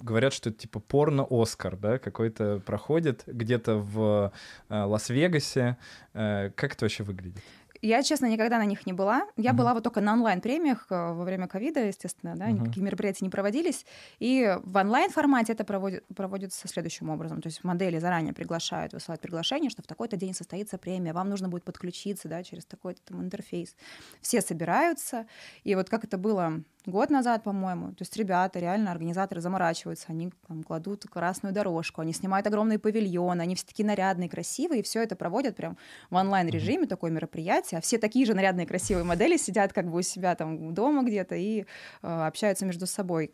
говорят, 0.00 0.32
что 0.32 0.48
это 0.48 0.60
типа 0.60 0.80
порно-Оскар, 0.80 1.76
да, 1.76 1.98
какой-то 1.98 2.60
проходит 2.64 3.24
где-то 3.26 3.76
в 3.76 4.32
э, 4.70 4.82
Лас-Вегасе. 4.84 5.76
Э, 6.14 6.50
как 6.56 6.72
это 6.72 6.86
вообще 6.86 7.02
выглядит? 7.04 7.42
Я, 7.80 8.02
честно, 8.02 8.26
никогда 8.26 8.58
на 8.58 8.64
них 8.64 8.86
не 8.86 8.92
была. 8.92 9.26
Я 9.36 9.50
Мгм. 9.50 9.58
была 9.58 9.74
вот 9.74 9.84
только 9.84 10.00
на 10.00 10.12
онлайн-премиях 10.14 10.86
э, 10.90 11.12
во 11.12 11.24
время 11.24 11.46
ковида, 11.46 11.80
естественно, 11.86 12.34
да, 12.36 12.50
никакие 12.50 12.84
мероприятия 12.84 13.24
не 13.24 13.30
проводились. 13.30 13.86
И 14.18 14.56
в 14.64 14.76
онлайн-формате 14.76 15.52
это 15.52 15.64
проводит, 15.64 16.04
проводится 16.14 16.66
следующим 16.68 17.10
образом. 17.10 17.40
То 17.40 17.48
есть 17.48 17.62
модели 17.64 17.98
заранее 17.98 18.34
приглашают, 18.34 18.92
высылают 18.92 19.20
приглашение, 19.20 19.70
что 19.70 19.82
в 19.82 19.86
такой-то 19.86 20.16
день 20.16 20.34
состоится 20.34 20.78
премия, 20.78 21.12
вам 21.12 21.28
нужно 21.28 21.48
будет 21.48 21.64
подключиться, 21.64 22.28
да, 22.28 22.42
через 22.42 22.64
такой-то 22.64 23.00
там 23.04 23.22
интерфейс. 23.22 23.76
Все 24.20 24.40
собираются, 24.40 25.26
и 25.64 25.74
вот 25.74 25.88
как 25.88 26.04
это 26.04 26.18
было 26.18 26.62
год 26.88 27.10
назад, 27.10 27.44
по-моему, 27.44 27.88
то 27.88 28.02
есть 28.02 28.16
ребята, 28.16 28.58
реально 28.58 28.90
организаторы 28.90 29.40
заморачиваются, 29.40 30.06
они 30.08 30.32
там, 30.46 30.62
кладут 30.62 31.04
красную 31.04 31.54
дорожку, 31.54 32.00
они 32.00 32.12
снимают 32.12 32.46
огромные 32.46 32.78
павильоны, 32.78 33.42
они 33.42 33.54
все 33.54 33.66
такие 33.66 33.86
нарядные, 33.86 34.28
красивые, 34.28 34.80
и 34.80 34.82
все 34.82 35.02
это 35.02 35.16
проводят 35.16 35.56
прям 35.56 35.76
в 36.10 36.14
онлайн-режиме, 36.14 36.86
такое 36.86 37.10
мероприятие, 37.10 37.78
а 37.78 37.80
все 37.80 37.98
такие 37.98 38.26
же 38.26 38.34
нарядные, 38.34 38.66
красивые 38.66 39.04
модели 39.04 39.36
сидят 39.36 39.72
как 39.72 39.90
бы 39.90 39.98
у 39.98 40.02
себя 40.02 40.34
там 40.34 40.74
дома 40.74 41.02
где-то 41.02 41.34
и 41.36 41.60
э, 41.60 41.64
общаются 42.02 42.64
между 42.66 42.86
собой 42.86 43.32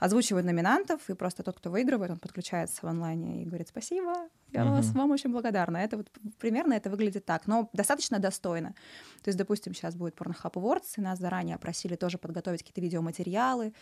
озвучивают 0.00 0.46
номинантов, 0.46 1.08
и 1.10 1.14
просто 1.14 1.42
тот, 1.42 1.56
кто 1.56 1.70
выигрывает, 1.70 2.10
он 2.10 2.18
подключается 2.18 2.80
в 2.82 2.88
онлайне 2.88 3.42
и 3.42 3.44
говорит 3.46 3.68
«Спасибо, 3.68 4.28
я 4.52 4.64
Мгм. 4.64 4.74
вас, 4.76 4.92
вам 4.94 5.10
очень 5.10 5.30
благодарна». 5.30 5.78
Это 5.78 5.96
вот 5.96 6.10
примерно 6.38 6.74
это 6.74 6.90
выглядит 6.90 7.24
так, 7.24 7.46
но 7.46 7.68
достаточно 7.72 8.18
достойно. 8.18 8.74
То 9.22 9.28
есть, 9.28 9.38
допустим, 9.38 9.74
сейчас 9.74 9.94
будет 9.94 10.14
Pornhub 10.16 10.52
Awards, 10.52 10.94
и 10.96 11.00
нас 11.00 11.18
заранее 11.18 11.58
просили 11.58 11.96
тоже 11.96 12.18
подготовить 12.18 12.60
какие-то 12.62 12.80
видеоматериалы 12.80 13.72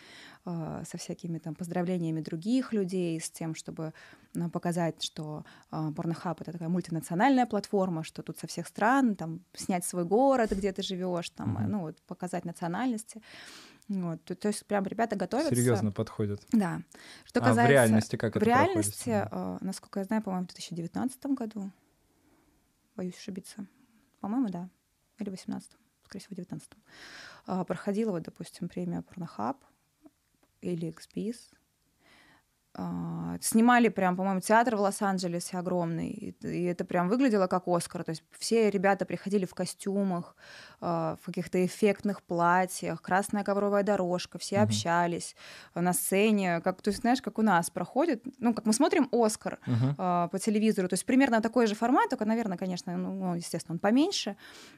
э, 0.44 0.82
со 0.86 0.98
всякими 0.98 1.38
там 1.38 1.54
поздравлениями 1.54 2.20
других 2.20 2.72
людей, 2.72 3.20
с 3.20 3.30
тем, 3.30 3.54
чтобы 3.54 3.92
ну, 4.34 4.50
показать, 4.50 5.02
что 5.02 5.44
э, 5.72 5.76
Pornhub— 5.76 6.36
это 6.40 6.52
такая 6.52 6.68
мультинациональная 6.68 7.46
платформа, 7.46 8.04
что 8.04 8.22
тут 8.22 8.38
со 8.38 8.46
всех 8.46 8.66
стран, 8.66 9.16
там, 9.16 9.40
снять 9.54 9.84
свой 9.84 10.04
город, 10.04 10.50
где 10.52 10.72
ты 10.72 10.82
живешь, 10.82 11.30
там, 11.30 11.56
э, 11.56 11.60
Мгм. 11.62 11.70
ну, 11.70 11.80
вот, 11.80 12.02
показать 12.02 12.44
национальности. 12.44 13.22
Вот, 13.88 14.22
то, 14.24 14.34
то 14.34 14.48
есть 14.48 14.66
прям 14.66 14.84
ребята 14.84 15.16
готовятся. 15.16 15.54
Серьезно 15.54 15.92
подходит. 15.92 16.42
Да. 16.52 16.82
Что 17.24 17.40
А 17.40 17.42
в 17.42 17.46
касается... 17.46 17.72
реальности 17.72 18.16
как 18.16 18.34
в 18.34 18.36
это 18.36 18.44
реальности, 18.44 19.10
проходит? 19.10 19.62
э, 19.62 19.64
насколько 19.64 20.00
я 20.00 20.04
знаю, 20.04 20.22
по-моему, 20.22 20.44
в 20.44 20.48
2019 20.48 21.26
году, 21.26 21.70
боюсь 22.96 23.16
ошибиться, 23.16 23.66
по-моему, 24.20 24.50
да, 24.50 24.68
или 25.18 25.28
в 25.30 25.32
18 25.32 25.70
скорее 26.08 26.20
всего, 26.20 26.34
в 26.34 26.36
19 26.36 26.70
а, 27.46 27.64
проходила 27.64 28.12
вот, 28.12 28.22
допустим, 28.22 28.68
премия 28.68 29.02
Pornhub 29.02 29.56
или 30.60 30.88
XBIS. 30.88 31.36
А, 32.80 33.36
Снимали 33.40 33.88
прям, 33.88 34.16
по-моему, 34.16 34.40
театр 34.40 34.76
в 34.76 34.80
Лос-Анджелесе 34.80 35.58
огромный, 35.58 36.36
и 36.40 36.62
это 36.64 36.84
прям 36.84 37.08
выглядело 37.08 37.48
как 37.48 37.66
Оскар. 37.66 38.04
То 38.04 38.10
есть 38.10 38.22
все 38.38 38.70
ребята 38.70 39.04
приходили 39.04 39.46
в 39.46 39.54
костюмах, 39.54 40.36
а, 40.80 41.16
в 41.20 41.26
каких-то 41.26 41.64
эффектных 41.66 42.22
платьях, 42.22 43.02
красная 43.02 43.42
ковровая 43.42 43.82
дорожка, 43.82 44.38
все 44.38 44.56
Мгм. 44.56 44.64
общались 44.64 45.34
а, 45.74 45.80
на 45.80 45.92
сцене, 45.92 46.60
как, 46.60 46.80
то 46.80 46.90
есть, 46.90 47.00
знаешь, 47.00 47.20
как 47.20 47.38
у 47.38 47.42
нас 47.42 47.68
проходит, 47.68 48.24
ну, 48.38 48.54
как 48.54 48.64
мы 48.64 48.72
смотрим 48.72 49.08
Оскар 49.10 49.58
а, 49.98 50.28
по 50.28 50.38
телевизору, 50.38 50.86
то 50.88 50.94
есть 50.94 51.04
примерно 51.04 51.40
такой 51.40 51.66
же 51.66 51.74
формат, 51.74 52.10
только, 52.10 52.24
наверное, 52.26 52.58
конечно, 52.58 52.96
ну, 52.96 53.34
естественно, 53.34 53.74
он 53.74 53.80
поменьше 53.80 54.36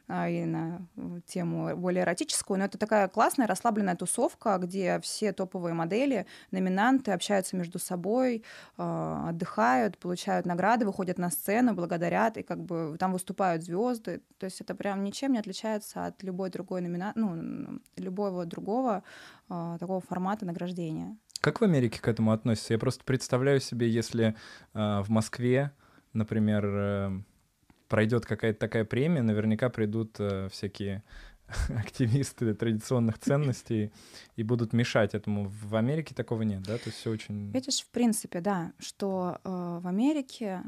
и 0.09 0.45
на 0.47 0.87
тему 1.27 1.77
более 1.77 2.03
эротическую, 2.05 2.59
но 2.59 2.65
это 2.65 2.79
такая 2.79 3.09
классная 3.09 3.47
расслабленная 3.47 3.95
тусовка, 3.97 4.57
где 4.59 5.01
все 5.01 5.33
топовые 5.33 5.75
модели, 5.75 6.27
номинанты 6.51 7.13
общаются 7.13 7.57
между 7.57 7.79
собой, 7.79 7.90
а, 8.77 9.29
отдыхают, 9.31 9.99
получают 9.99 10.47
награды, 10.47 10.87
выходят 10.87 11.19
на 11.19 11.31
сцену, 11.31 11.75
благодарят, 11.75 12.37
и 12.37 12.43
как 12.43 12.63
бы 12.65 12.97
там 12.99 13.13
выступают 13.13 13.63
звезды, 13.63 14.23
то 14.39 14.45
есть 14.45 14.61
это 14.61 14.75
прям 14.75 15.05
ничем 15.05 15.33
не 15.33 15.39
отличается 15.39 16.07
от 16.07 16.23
любой 16.23 16.51
другой 16.51 16.81
номина... 16.81 17.13
ну, 17.15 17.81
любого 17.97 18.47
другого 18.47 19.03
а, 19.49 19.79
такого 19.79 20.01
формата 20.01 20.45
награждения. 20.47 21.17
Как 21.41 21.61
в 21.61 21.65
Америке 21.65 22.01
к 22.01 22.09
этому 22.09 22.33
относятся? 22.33 22.75
Я 22.75 22.79
просто 22.79 23.03
представляю 23.05 23.61
себе, 23.61 23.89
если 23.89 24.37
э, 24.75 25.01
в 25.01 25.09
Москве, 25.09 25.73
например, 26.13 26.65
э, 26.67 27.21
пройдет 27.89 28.27
какая-то 28.27 28.59
такая 28.59 28.85
премия, 28.85 29.23
наверняка 29.23 29.71
придут 29.71 30.17
э, 30.19 30.49
всякие 30.51 31.03
активисты 31.77 32.55
традиционных 32.55 33.19
ценностей 33.19 33.93
и 34.37 34.43
будут 34.43 34.73
мешать 34.73 35.15
этому. 35.15 35.49
В 35.49 35.77
Америке 35.77 36.15
такого 36.15 36.43
нет, 36.43 36.63
да? 36.63 36.77
То 36.79 36.87
есть 36.87 36.99
все 36.99 37.11
очень... 37.11 37.51
Видишь, 37.53 37.83
в 37.83 37.89
принципе, 37.91 38.41
да, 38.41 38.73
что 38.79 39.39
э, 39.45 39.79
в 39.83 39.87
Америке, 39.87 40.63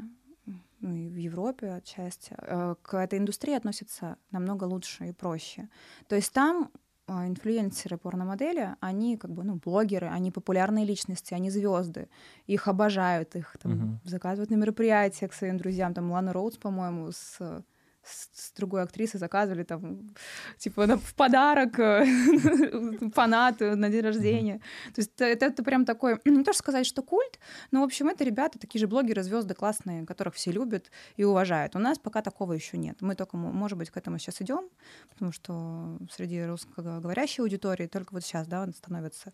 ну 0.79 0.95
и 0.95 1.07
в 1.09 1.15
Европе 1.15 1.71
отчасти, 1.71 2.35
э, 2.37 2.75
к 2.81 2.97
этой 2.97 3.19
индустрии 3.19 3.55
относятся 3.55 4.17
намного 4.31 4.65
лучше 4.65 5.07
и 5.09 5.13
проще. 5.13 5.69
То 6.07 6.15
есть 6.15 6.33
там 6.33 6.69
э, 7.07 7.27
инфлюенсеры 7.27 7.97
порномодели, 7.97 8.75
они 8.81 9.17
как 9.17 9.31
бы, 9.31 9.43
ну, 9.43 9.55
блогеры, 9.55 10.07
они 10.07 10.31
популярные 10.31 10.85
личности, 10.85 11.33
они 11.33 11.49
звезды, 11.49 12.09
их 12.47 12.67
обожают, 12.67 13.35
их 13.35 13.55
там 13.61 13.71
Мгм. 13.71 13.99
заказывают 14.03 14.49
на 14.51 14.55
мероприятия 14.55 15.27
к 15.27 15.33
своим 15.33 15.57
друзьям, 15.57 15.93
там 15.93 16.11
Лана 16.11 16.33
Роудс, 16.33 16.57
по-моему, 16.57 17.11
с 17.11 17.63
с, 18.05 18.29
с 18.47 18.51
другой 18.53 18.81
актрисой 18.83 19.19
заказывали 19.19 19.63
там 19.63 20.13
типа 20.57 20.87
на- 20.87 20.97
в 20.97 21.13
подарок 21.15 21.79
э, 21.79 22.05
фанату 23.13 23.75
на 23.75 23.89
день 23.89 24.01
рождения. 24.01 24.59
То 24.93 25.01
есть 25.01 25.11
это, 25.19 25.45
это 25.45 25.63
прям 25.63 25.85
такой, 25.85 26.19
не 26.25 26.43
то 26.43 26.53
что 26.53 26.59
сказать, 26.63 26.85
что 26.85 27.01
культ, 27.01 27.39
но, 27.71 27.81
в 27.81 27.83
общем, 27.83 28.07
это 28.09 28.23
ребята, 28.23 28.59
такие 28.59 28.79
же 28.79 28.87
блогеры, 28.87 29.23
звезды 29.23 29.53
классные, 29.53 30.05
которых 30.05 30.35
все 30.35 30.51
любят 30.51 30.91
и 31.15 31.23
уважают. 31.23 31.75
У 31.75 31.79
нас 31.79 31.97
пока 31.99 32.21
такого 32.21 32.53
еще 32.53 32.77
нет. 32.77 33.01
Мы 33.01 33.15
только, 33.15 33.37
мо- 33.37 33.51
может 33.51 33.77
быть, 33.77 33.89
к 33.89 33.97
этому 33.97 34.17
сейчас 34.19 34.41
идем, 34.41 34.69
потому 35.09 35.31
что 35.31 35.97
среди 36.11 36.43
русскоговорящей 36.45 37.43
аудитории 37.43 37.87
только 37.87 38.13
вот 38.13 38.23
сейчас, 38.23 38.47
да, 38.47 38.61
он 38.63 38.73
становится 38.73 39.33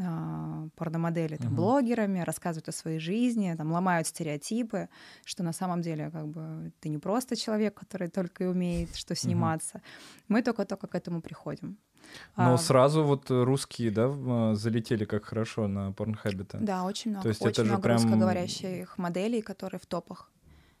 а, 0.00 0.68
порномодели, 0.76 1.36
там, 1.36 1.48
Мгм. 1.48 1.56
блогерами, 1.56 2.20
рассказывают 2.20 2.68
о 2.68 2.72
своей 2.72 2.98
жизни, 2.98 3.54
там, 3.56 3.72
ломают 3.72 4.06
стереотипы, 4.06 4.88
что 5.24 5.42
на 5.42 5.52
самом 5.52 5.82
деле 5.82 6.10
как 6.10 6.26
бы 6.28 6.72
ты 6.80 6.88
не 6.88 6.98
просто 6.98 7.36
человек, 7.36 7.74
который 7.74 8.03
только 8.08 8.44
и 8.44 8.46
умеет 8.46 8.94
что 8.96 9.14
сниматься. 9.14 9.80
Мы 10.28 10.42
только-только 10.42 10.86
к 10.86 10.94
этому 10.94 11.20
приходим. 11.20 11.78
Но 12.36 12.54
А, 12.54 12.58
сразу 12.58 13.02
вот 13.02 13.30
русские, 13.30 13.90
да, 13.90 14.06
э, 14.14 14.54
залетели 14.54 15.04
как 15.06 15.24
хорошо 15.24 15.66
на 15.68 15.90
порнхабе-то. 15.92 16.58
Да, 16.60 16.84
очень 16.84 17.10
много. 17.12 17.22
То 17.22 17.28
есть 17.30 17.40
очень 17.40 17.50
это 17.52 17.64
же 17.64 17.70
много 17.70 17.82
прям- 17.82 17.96
русскоговорящих 17.96 18.98
моделей, 18.98 19.40
которые 19.42 19.80
в 19.80 19.86
топах. 19.86 20.30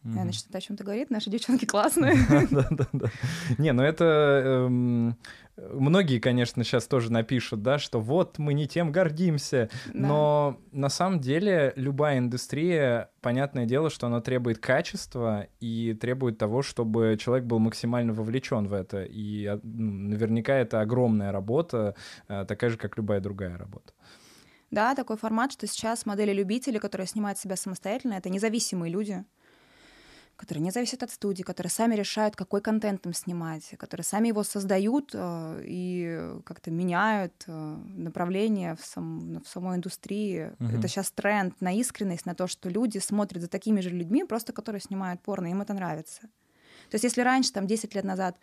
Мгм. 0.04 0.18
Я 0.18 0.24
начну 0.24 0.56
о 0.56 0.60
чем-то 0.60 0.84
говорит. 0.84 1.10
Наши 1.10 1.30
девчонки 1.30 1.64
классные. 1.66 2.14
Да, 2.50 2.66
да, 2.70 2.86
да. 2.92 3.10
Не, 3.58 3.72
ну 3.72 3.82
это 3.82 4.42
эм, 4.44 5.16
многие, 5.56 6.18
конечно, 6.18 6.62
сейчас 6.62 6.86
тоже 6.86 7.10
напишут, 7.10 7.62
да, 7.62 7.78
что 7.78 8.00
вот 8.00 8.38
мы 8.38 8.52
не 8.52 8.68
тем 8.68 8.92
гордимся, 8.92 9.70
Да. 9.86 10.06
но 10.06 10.60
на 10.72 10.90
самом 10.90 11.20
деле 11.20 11.72
любая 11.76 12.18
индустрия, 12.18 13.10
понятное 13.22 13.64
дело, 13.64 13.88
что 13.88 14.06
она 14.06 14.20
требует 14.20 14.58
качества 14.58 15.46
и 15.60 15.94
требует 15.98 16.36
того, 16.36 16.60
чтобы 16.62 17.16
человек 17.18 17.46
был 17.46 17.58
максимально 17.58 18.12
вовлечен 18.12 18.68
в 18.68 18.74
это. 18.74 19.04
И 19.04 19.46
а, 19.46 19.58
ну, 19.62 20.10
наверняка 20.10 20.54
это 20.54 20.82
огромная 20.82 21.32
работа, 21.32 21.94
э, 22.28 22.44
такая 22.46 22.68
же, 22.70 22.76
как 22.76 22.98
любая 22.98 23.20
другая 23.20 23.56
работа. 23.56 23.94
Да, 24.70 24.94
такой 24.94 25.16
формат, 25.16 25.52
что 25.52 25.66
сейчас 25.66 26.04
модели-любители, 26.04 26.78
которые 26.78 27.06
снимают 27.06 27.38
себя 27.38 27.54
самостоятельно, 27.56 28.14
это 28.14 28.28
независимые 28.28 28.90
люди, 28.92 29.24
которые 30.36 30.62
не 30.62 30.70
зависят 30.70 31.02
от 31.02 31.10
студии, 31.10 31.42
которые 31.42 31.70
сами 31.70 31.94
решают, 31.94 32.36
какой 32.36 32.60
контент 32.60 33.06
им 33.06 33.12
снимать, 33.12 33.74
которые 33.78 34.04
сами 34.04 34.28
его 34.28 34.42
создают 34.42 35.10
э, 35.14 35.62
и 35.64 36.40
как-то 36.44 36.70
меняют 36.70 37.44
э, 37.46 37.76
направление 37.96 38.74
в, 38.76 38.84
сам- 38.84 39.42
в 39.42 39.48
самой 39.48 39.76
индустрии. 39.76 40.52
Мгм. 40.58 40.78
Это 40.78 40.88
сейчас 40.88 41.10
тренд 41.10 41.60
на 41.60 41.72
искренность, 41.72 42.26
на 42.26 42.34
то, 42.34 42.46
что 42.46 42.68
люди 42.68 42.98
смотрят 42.98 43.42
за 43.42 43.48
такими 43.48 43.80
же 43.80 43.90
людьми, 43.90 44.24
просто 44.24 44.52
которые 44.52 44.80
снимают 44.80 45.20
порно, 45.22 45.46
им 45.46 45.62
это 45.62 45.74
нравится. 45.74 46.22
То 46.90 46.96
есть 46.96 47.04
если 47.04 47.22
раньше, 47.22 47.52
там, 47.52 47.66
10 47.66 47.94
лет 47.94 48.04
назад, 48.04 48.36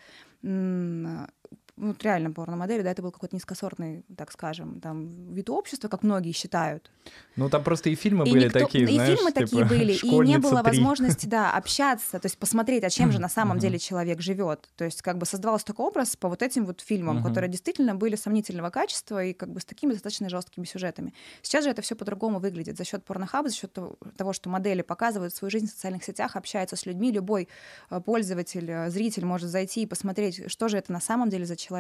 ну, 1.82 1.96
реально 2.00 2.32
порномодели, 2.32 2.84
да, 2.84 2.92
это 2.92 3.02
был 3.02 3.12
какой-то 3.12 3.36
низкосортный, 3.36 4.04
так 4.16 4.32
скажем, 4.32 4.80
там, 4.80 5.34
вид 5.34 5.50
общества, 5.50 5.88
как 5.88 6.04
многие 6.04 6.32
считают. 6.32 6.92
Ну, 7.36 7.50
там 7.50 7.64
просто 7.64 7.90
и 7.90 7.96
фильмы 7.96 8.28
и 8.28 8.32
были 8.32 8.46
никто, 8.46 8.60
такие, 8.60 8.84
И 8.84 8.94
знаешь, 8.94 9.18
фильмы 9.18 9.32
типа, 9.32 9.42
такие 9.42 9.66
были, 9.66 9.94
и 9.94 10.20
не 10.20 10.38
было 10.38 10.62
3. 10.62 10.72
возможности, 10.72 11.26
да, 11.26 11.52
общаться, 11.52 12.20
то 12.20 12.28
есть 12.28 12.38
посмотреть, 12.38 12.84
а 12.84 12.92
чем 12.92 13.12
же 13.12 13.20
на 13.20 13.30
самом 13.30 13.58
деле 13.58 13.80
человек 13.80 14.22
живет. 14.22 14.70
То 14.76 14.86
есть 14.86 15.02
как 15.02 15.18
бы 15.18 15.26
создавался 15.26 15.66
такой 15.66 15.88
образ 15.88 16.16
по 16.16 16.30
вот 16.30 16.44
этим 16.44 16.68
вот 16.68 16.82
фильмам, 16.82 17.24
которые 17.24 17.50
действительно 17.50 17.96
были 17.96 18.16
сомнительного 18.16 18.70
качества 18.70 19.24
и 19.24 19.34
как 19.34 19.52
бы 19.52 19.60
с 19.60 19.66
такими 19.66 19.94
достаточно 19.94 20.30
жесткими 20.30 20.66
сюжетами. 20.66 21.16
Сейчас 21.42 21.64
же 21.64 21.72
это 21.72 21.82
все 21.82 21.96
по-другому 21.96 22.40
выглядит 22.40 22.78
за 22.78 22.86
счет 22.86 23.04
порнохаба, 23.04 23.50
за 23.50 23.56
счет 23.56 23.76
того, 24.18 24.34
что 24.34 24.50
модели 24.50 24.84
показывают 24.84 25.34
свою 25.34 25.50
жизнь 25.50 25.68
в 25.68 25.72
социальных 25.72 26.04
сетях, 26.04 26.36
общаются 26.36 26.76
с 26.76 26.86
людьми, 26.86 27.12
любой 27.12 27.48
э, 27.90 28.00
пользователь, 28.00 28.70
э, 28.70 28.90
зритель 28.92 29.26
может 29.26 29.50
зайти 29.50 29.82
и 29.82 29.86
посмотреть, 29.88 30.52
что 30.52 30.68
же 30.68 30.78
это 30.78 30.92
на 30.92 31.02
самом 31.02 31.30
деле 31.30 31.46
за 31.46 31.56
человек. 31.56 31.71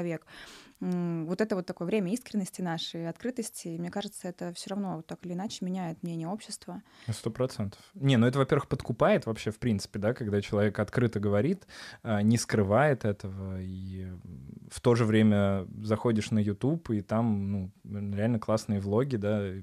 Вот 0.81 1.41
это 1.41 1.55
вот 1.55 1.67
такое 1.67 1.85
время 1.85 2.11
искренности 2.11 2.63
нашей, 2.63 3.07
открытости, 3.07 3.67
мне 3.67 3.91
кажется, 3.91 4.27
это 4.27 4.51
все 4.53 4.71
равно 4.71 5.03
так 5.03 5.23
или 5.23 5.33
иначе 5.33 5.63
меняет 5.63 6.01
мнение 6.01 6.27
общества. 6.27 6.81
Сто 7.07 7.29
процентов. 7.29 7.79
Не, 7.93 8.17
ну 8.17 8.25
это, 8.25 8.39
во-первых, 8.39 8.67
подкупает 8.67 9.27
вообще, 9.27 9.51
в 9.51 9.59
принципе, 9.59 9.99
да, 9.99 10.15
когда 10.15 10.41
человек 10.41 10.79
открыто 10.79 11.19
говорит, 11.19 11.67
а, 12.01 12.23
не 12.23 12.37
скрывает 12.37 13.05
этого, 13.05 13.61
и 13.61 14.07
в 14.71 14.81
то 14.81 14.95
же 14.95 15.05
время 15.05 15.67
заходишь 15.83 16.31
на 16.31 16.39
YouTube, 16.39 16.89
и 16.89 17.01
там, 17.01 17.51
ну, 17.51 17.71
реально 17.83 18.39
классные 18.39 18.79
влоги, 18.79 19.17
да, 19.17 19.53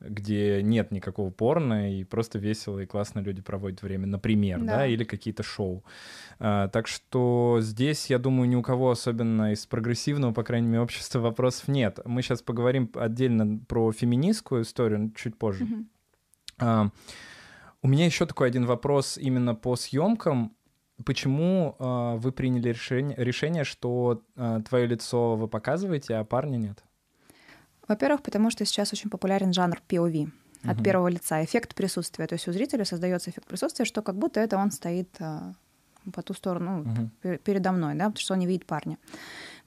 где 0.00 0.62
нет 0.62 0.90
никакого 0.90 1.30
порно, 1.30 1.98
и 1.98 2.04
просто 2.04 2.38
весело 2.38 2.78
и 2.78 2.86
классно 2.86 3.20
люди 3.20 3.42
проводят 3.42 3.82
время, 3.82 4.06
например, 4.06 4.60
да, 4.60 4.76
да 4.78 4.86
или 4.86 5.04
какие-то 5.04 5.42
шоу. 5.42 5.84
А, 6.38 6.68
так 6.68 6.86
что 6.86 7.58
здесь, 7.60 8.10
я 8.10 8.18
думаю, 8.18 8.48
ни 8.48 8.54
у 8.54 8.62
кого, 8.62 8.90
особенно 8.90 9.52
из 9.52 9.66
прогрессивного, 9.66 10.32
по 10.32 10.44
крайней 10.44 10.68
мере, 10.68 10.82
общества, 10.82 11.18
вопросов 11.20 11.68
нет. 11.68 11.98
Мы 12.04 12.22
сейчас 12.22 12.42
поговорим 12.42 12.90
отдельно 12.94 13.58
про 13.66 13.90
феминистскую 13.92 14.62
историю 14.62 15.12
чуть 15.16 15.36
позже. 15.36 15.64
Mm-hmm. 15.64 15.84
А, 16.60 16.90
у 17.82 17.88
меня 17.88 18.06
еще 18.06 18.26
такой 18.26 18.48
один 18.48 18.66
вопрос 18.66 19.18
именно 19.18 19.54
по 19.54 19.76
съемкам. 19.76 20.54
Почему 21.04 21.76
э, 21.78 22.16
вы 22.16 22.32
приняли 22.32 22.70
решение, 22.70 23.14
решение, 23.16 23.62
что 23.62 24.24
э, 24.34 24.60
твое 24.68 24.86
лицо 24.86 25.36
вы 25.36 25.46
показываете, 25.46 26.16
а 26.16 26.24
парня 26.24 26.56
нет? 26.56 26.82
Во-первых, 27.88 28.22
потому 28.22 28.50
что 28.50 28.64
сейчас 28.64 28.92
очень 28.92 29.10
популярен 29.10 29.52
жанр 29.52 29.80
POV 29.88 30.30
от 30.64 30.76
угу. 30.76 30.84
первого 30.84 31.08
лица, 31.08 31.42
эффект 31.44 31.74
присутствия. 31.74 32.26
То 32.26 32.34
есть 32.34 32.46
у 32.48 32.52
зрителя 32.52 32.84
создается 32.84 33.30
эффект 33.30 33.46
присутствия, 33.46 33.84
что 33.84 34.02
как 34.02 34.16
будто 34.16 34.40
это 34.40 34.56
он 34.56 34.70
стоит 34.70 35.08
а, 35.20 35.52
по 36.12 36.22
ту 36.22 36.34
сторону, 36.34 36.84
ну, 36.84 37.10
угу. 37.30 37.38
передо 37.38 37.72
мной, 37.72 37.94
да, 37.94 38.06
потому 38.06 38.20
что 38.20 38.34
он 38.34 38.40
не 38.40 38.46
видит 38.46 38.66
парня. 38.66 38.98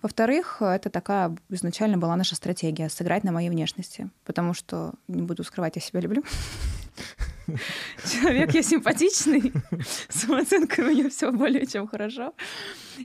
Во-вторых, 0.01 0.61
это 0.61 0.89
такая 0.89 1.35
изначально 1.49 1.97
была 1.97 2.15
наша 2.15 2.35
стратегия 2.35 2.89
сыграть 2.89 3.23
на 3.23 3.31
моей 3.31 3.49
внешности, 3.49 4.09
потому 4.25 4.53
что 4.53 4.93
не 5.07 5.21
буду 5.21 5.43
скрывать, 5.43 5.75
я 5.75 5.81
себя 5.81 5.99
люблю. 6.01 6.23
Человек 8.11 8.53
я 8.53 8.63
симпатичный, 8.63 9.53
самооценка 10.09 10.81
у 10.81 10.85
меня 10.85 11.09
все 11.09 11.31
более 11.31 11.65
чем 11.65 11.87
хорошо. 11.87 12.33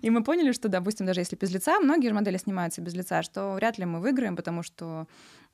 И 0.03 0.11
мы 0.11 0.23
поняли, 0.23 0.53
что, 0.53 0.69
допустим, 0.69 1.07
даже 1.07 1.21
если 1.21 1.37
без 1.37 1.53
лица, 1.53 1.81
многие 1.81 2.09
же 2.09 2.15
модели 2.15 2.37
снимаются 2.37 2.81
без 2.81 2.95
лица, 2.95 3.23
что 3.23 3.55
вряд 3.55 3.79
ли 3.79 3.85
мы 3.85 4.01
выиграем, 4.01 4.37
потому 4.37 4.63
что 4.63 5.07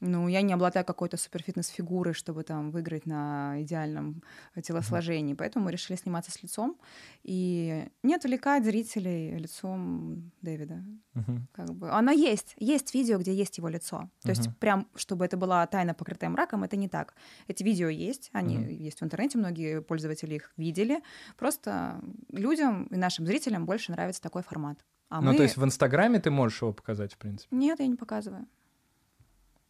ну, 0.03 0.27
я 0.27 0.43
не 0.43 0.53
обладаю 0.53 0.85
какой-то 0.85 1.17
суперфитнес-фигурой, 1.17 2.13
чтобы 2.13 2.43
там 2.43 2.73
выиграть 2.73 3.07
на 3.07 3.63
идеальном 3.63 4.23
телосложении. 4.61 5.35
Поэтому 5.35 5.67
мы 5.67 5.71
решили 5.71 5.97
сниматься 5.97 6.33
с 6.33 6.43
лицом 6.43 6.77
и 7.23 7.87
не 8.03 8.17
отвлекать 8.17 8.65
зрителей 8.65 9.39
лицом 9.39 10.33
Дэвида. 10.43 10.83
Uh-huh. 11.15 11.39
Как 11.53 11.73
бы. 11.75 11.91
Оно 11.91 12.11
есть. 12.11 12.55
Есть 12.59 12.95
видео, 12.95 13.19
где 13.19 13.33
есть 13.33 13.59
его 13.59 13.69
лицо. 13.69 14.11
То 14.23 14.31
uh-huh. 14.31 14.37
есть 14.37 14.59
прям, 14.59 14.89
чтобы 14.97 15.25
это 15.25 15.37
была 15.37 15.65
тайна, 15.69 15.95
покрытая 15.95 16.31
мраком, 16.31 16.65
это 16.65 16.77
не 16.77 16.89
так. 16.89 17.15
Эти 17.47 17.63
видео 17.63 17.89
есть, 17.89 18.31
они 18.33 18.57
uh-huh. 18.57 18.73
есть 18.73 19.01
в 19.01 19.05
интернете, 19.05 19.39
многие 19.39 19.83
пользователи 19.83 20.35
их 20.35 20.53
видели. 20.57 21.01
Просто 21.37 22.01
людям 22.33 22.87
и 22.87 22.97
нашим 22.97 23.25
зрителям 23.25 23.67
больше 23.67 23.93
нравится 23.93 24.21
такой 24.21 24.32
формат. 24.41 24.79
А 25.11 25.21
ну, 25.21 25.33
мы... 25.33 25.37
то 25.37 25.43
есть 25.43 25.59
в 25.59 25.65
Инстаграме 25.65 26.19
ты 26.19 26.31
можешь 26.31 26.63
его 26.63 26.73
показать, 26.73 27.13
в 27.13 27.19
принципе? 27.19 27.55
Нет, 27.55 27.81
я 27.81 27.87
не 27.87 27.97
показываю. 27.97 28.47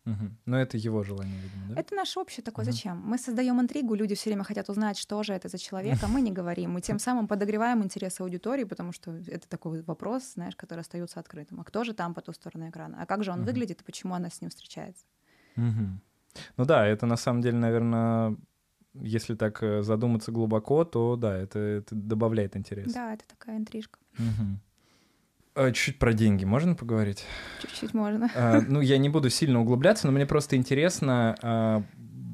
Угу. 0.05 0.31
Но 0.47 0.61
это 0.61 0.77
его 0.77 1.03
желание, 1.03 1.37
видимо, 1.41 1.75
да? 1.75 1.81
Это 1.81 1.95
наше 1.95 2.19
общее 2.19 2.43
такое. 2.43 2.65
Угу. 2.65 2.73
Зачем? 2.73 2.99
Мы 3.05 3.19
создаем 3.19 3.61
интригу, 3.61 3.95
люди 3.95 4.15
все 4.15 4.31
время 4.31 4.45
хотят 4.45 4.69
узнать, 4.69 4.99
что 4.99 5.23
же 5.23 5.33
это 5.33 5.49
за 5.49 5.59
человек, 5.59 5.99
а 6.03 6.09
мы 6.09 6.21
не 6.21 6.33
говорим. 6.33 6.73
Мы 6.73 6.81
тем 6.81 6.99
самым 6.99 7.29
подогреваем 7.29 7.83
интерес 7.83 8.21
аудитории, 8.21 8.65
потому 8.65 8.93
что 8.93 9.13
это 9.13 9.49
такой 9.49 9.83
вопрос, 9.83 10.35
знаешь, 10.35 10.57
который 10.57 10.81
остается 10.81 11.21
открытым. 11.21 11.61
А 11.61 11.65
кто 11.65 11.85
же 11.85 11.93
там 11.93 12.15
по 12.15 12.21
ту 12.21 12.33
сторону 12.33 12.69
экрана? 12.69 13.01
А 13.01 13.07
как 13.07 13.23
же 13.23 13.31
он 13.31 13.41
угу. 13.41 13.47
выглядит 13.47 13.81
и 13.81 13.85
почему 13.85 14.15
она 14.15 14.29
с 14.29 14.41
ним 14.41 14.51
встречается? 14.51 15.05
Угу. 15.57 16.01
Ну 16.57 16.65
да, 16.65 16.87
это 16.87 17.07
на 17.07 17.17
самом 17.17 17.43
деле, 17.43 17.59
наверное, 17.59 18.37
если 18.95 19.35
так 19.35 19.63
э, 19.63 19.83
задуматься 19.83 20.33
глубоко, 20.33 20.85
то 20.85 21.17
да, 21.17 21.37
это, 21.37 21.59
это 21.59 21.95
добавляет 21.95 22.57
интерес. 22.57 22.93
Да, 22.93 23.15
это 23.15 23.25
такая 23.27 23.57
интрижка. 23.57 23.99
Угу. 24.19 24.59
А, 25.55 25.73
чуть-чуть 25.73 25.99
про 25.99 26.13
деньги 26.13 26.45
можно 26.45 26.75
поговорить? 26.75 27.25
Чуть-чуть 27.61 27.95
можно. 27.95 28.31
А, 28.35 28.61
ну, 28.61 28.81
я 28.81 28.99
не 28.99 29.09
буду 29.09 29.31
сильно 29.31 29.61
углубляться, 29.61 30.07
но 30.07 30.13
мне 30.13 30.27
просто 30.27 30.57
интересно 30.57 31.37
а, 31.43 31.83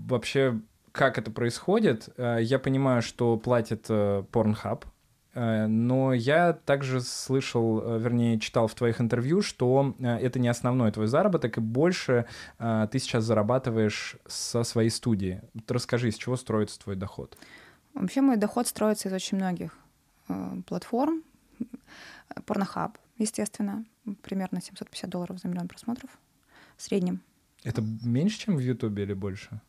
вообще, 0.06 0.60
как 0.92 1.18
это 1.18 1.30
происходит. 1.30 2.08
А, 2.16 2.38
я 2.38 2.58
понимаю, 2.58 3.02
что 3.02 3.36
платит 3.36 3.86
а, 3.88 4.22
Pornhub, 4.32 4.84
но 5.38 6.12
я 6.12 6.52
также 6.52 7.00
слышал, 7.00 7.80
а, 7.82 7.98
вернее, 7.98 8.40
читал 8.40 8.66
в 8.66 8.74
твоих 8.74 9.00
интервью, 9.00 9.42
что 9.42 9.94
а, 10.00 10.18
это 10.18 10.38
не 10.38 10.48
основной 10.48 10.90
твой 10.92 11.06
заработок, 11.06 11.58
и 11.58 11.60
больше 11.60 12.26
ты 12.58 12.98
сейчас 12.98 13.24
зарабатываешь 13.24 14.16
со 14.26 14.64
своей 14.64 14.90
студии. 14.90 15.42
Расскажи, 15.68 16.10
с 16.10 16.16
чего 16.16 16.36
строится 16.36 16.78
твой 16.78 16.96
доход? 16.96 17.36
Вообще 17.94 18.20
мой 18.20 18.36
доход 18.36 18.66
строится 18.66 19.08
из 19.08 19.12
очень 19.12 19.38
многих 19.38 19.76
э, 20.28 20.62
платформ. 20.66 21.22
Pornhub, 22.46 22.92
естественно, 23.16 23.84
примерно 24.22 24.60
750 24.60 25.10
долларов 25.10 25.38
за 25.38 25.48
миллион 25.48 25.68
просмотров 25.68 26.10
в 26.76 26.82
среднем. 26.82 27.20
Это 27.64 27.82
меньше, 27.82 28.38
чем 28.38 28.56
в 28.56 28.60
Ютубе 28.60 29.02
или 29.02 29.14
больше? 29.14 29.60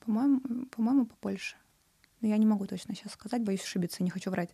По-моему, 0.00 0.40
по-моему, 0.70 1.06
побольше. 1.06 1.56
Я 2.26 2.36
не 2.38 2.46
могу 2.46 2.66
точно 2.66 2.94
сейчас 2.94 3.12
сказать, 3.12 3.42
боюсь 3.42 3.62
ошибиться, 3.62 4.02
не 4.02 4.10
хочу 4.10 4.30
врать. 4.30 4.50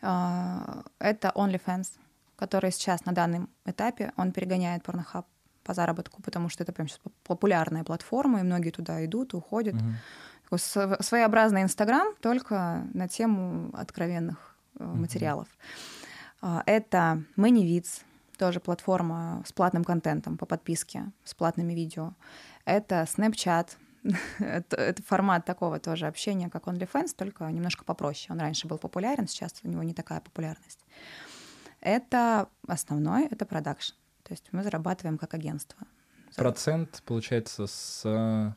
Uh-huh. 0.00 0.84
Это 0.98 1.32
OnlyFans, 1.34 1.86
который 2.36 2.72
сейчас 2.72 3.04
на 3.04 3.12
данном 3.12 3.48
этапе, 3.64 4.12
он 4.16 4.32
перегоняет 4.32 4.82
Pornhub 4.82 5.24
по 5.64 5.74
заработку, 5.74 6.22
потому 6.22 6.48
что 6.48 6.64
это 6.64 6.72
прям 6.72 6.88
сейчас 6.88 7.00
популярная 7.24 7.84
платформа, 7.84 8.40
и 8.40 8.42
многие 8.42 8.70
туда 8.70 9.04
идут, 9.04 9.34
уходят. 9.34 9.74
Uh-huh. 9.74 11.02
Своеобразный 11.02 11.62
Инстаграм, 11.62 12.14
только 12.20 12.86
на 12.92 13.08
тему 13.08 13.70
откровенных 13.74 14.56
uh-huh. 14.76 14.94
материалов. 14.94 15.48
А, 16.42 16.62
это 16.66 17.22
ManyVids, 17.36 18.02
тоже 18.36 18.60
платформа 18.60 19.42
с 19.46 19.52
платным 19.52 19.84
контентом 19.84 20.36
по 20.36 20.46
подписке, 20.46 21.12
с 21.24 21.32
платными 21.32 21.72
видео. 21.72 22.12
Это 22.64 23.02
Snapchat, 23.02 23.68
это, 24.38 24.76
это 24.76 25.02
формат 25.02 25.44
такого 25.44 25.78
тоже 25.78 26.06
общения, 26.06 26.50
как 26.50 26.64
OnlyFans, 26.64 27.14
только 27.16 27.44
немножко 27.44 27.84
попроще. 27.84 28.32
Он 28.32 28.40
раньше 28.40 28.66
был 28.66 28.78
популярен, 28.78 29.28
сейчас 29.28 29.54
у 29.62 29.68
него 29.68 29.82
не 29.82 29.94
такая 29.94 30.20
популярность. 30.20 30.84
Это 31.80 32.48
основной, 32.66 33.26
это 33.26 33.44
продакшн. 33.46 33.94
То 34.22 34.32
есть 34.32 34.48
мы 34.52 34.62
зарабатываем 34.62 35.18
как 35.18 35.34
агентство. 35.34 35.78
Процент, 36.36 37.02
получается, 37.04 37.66
с 37.66 38.02
э, 38.04 38.52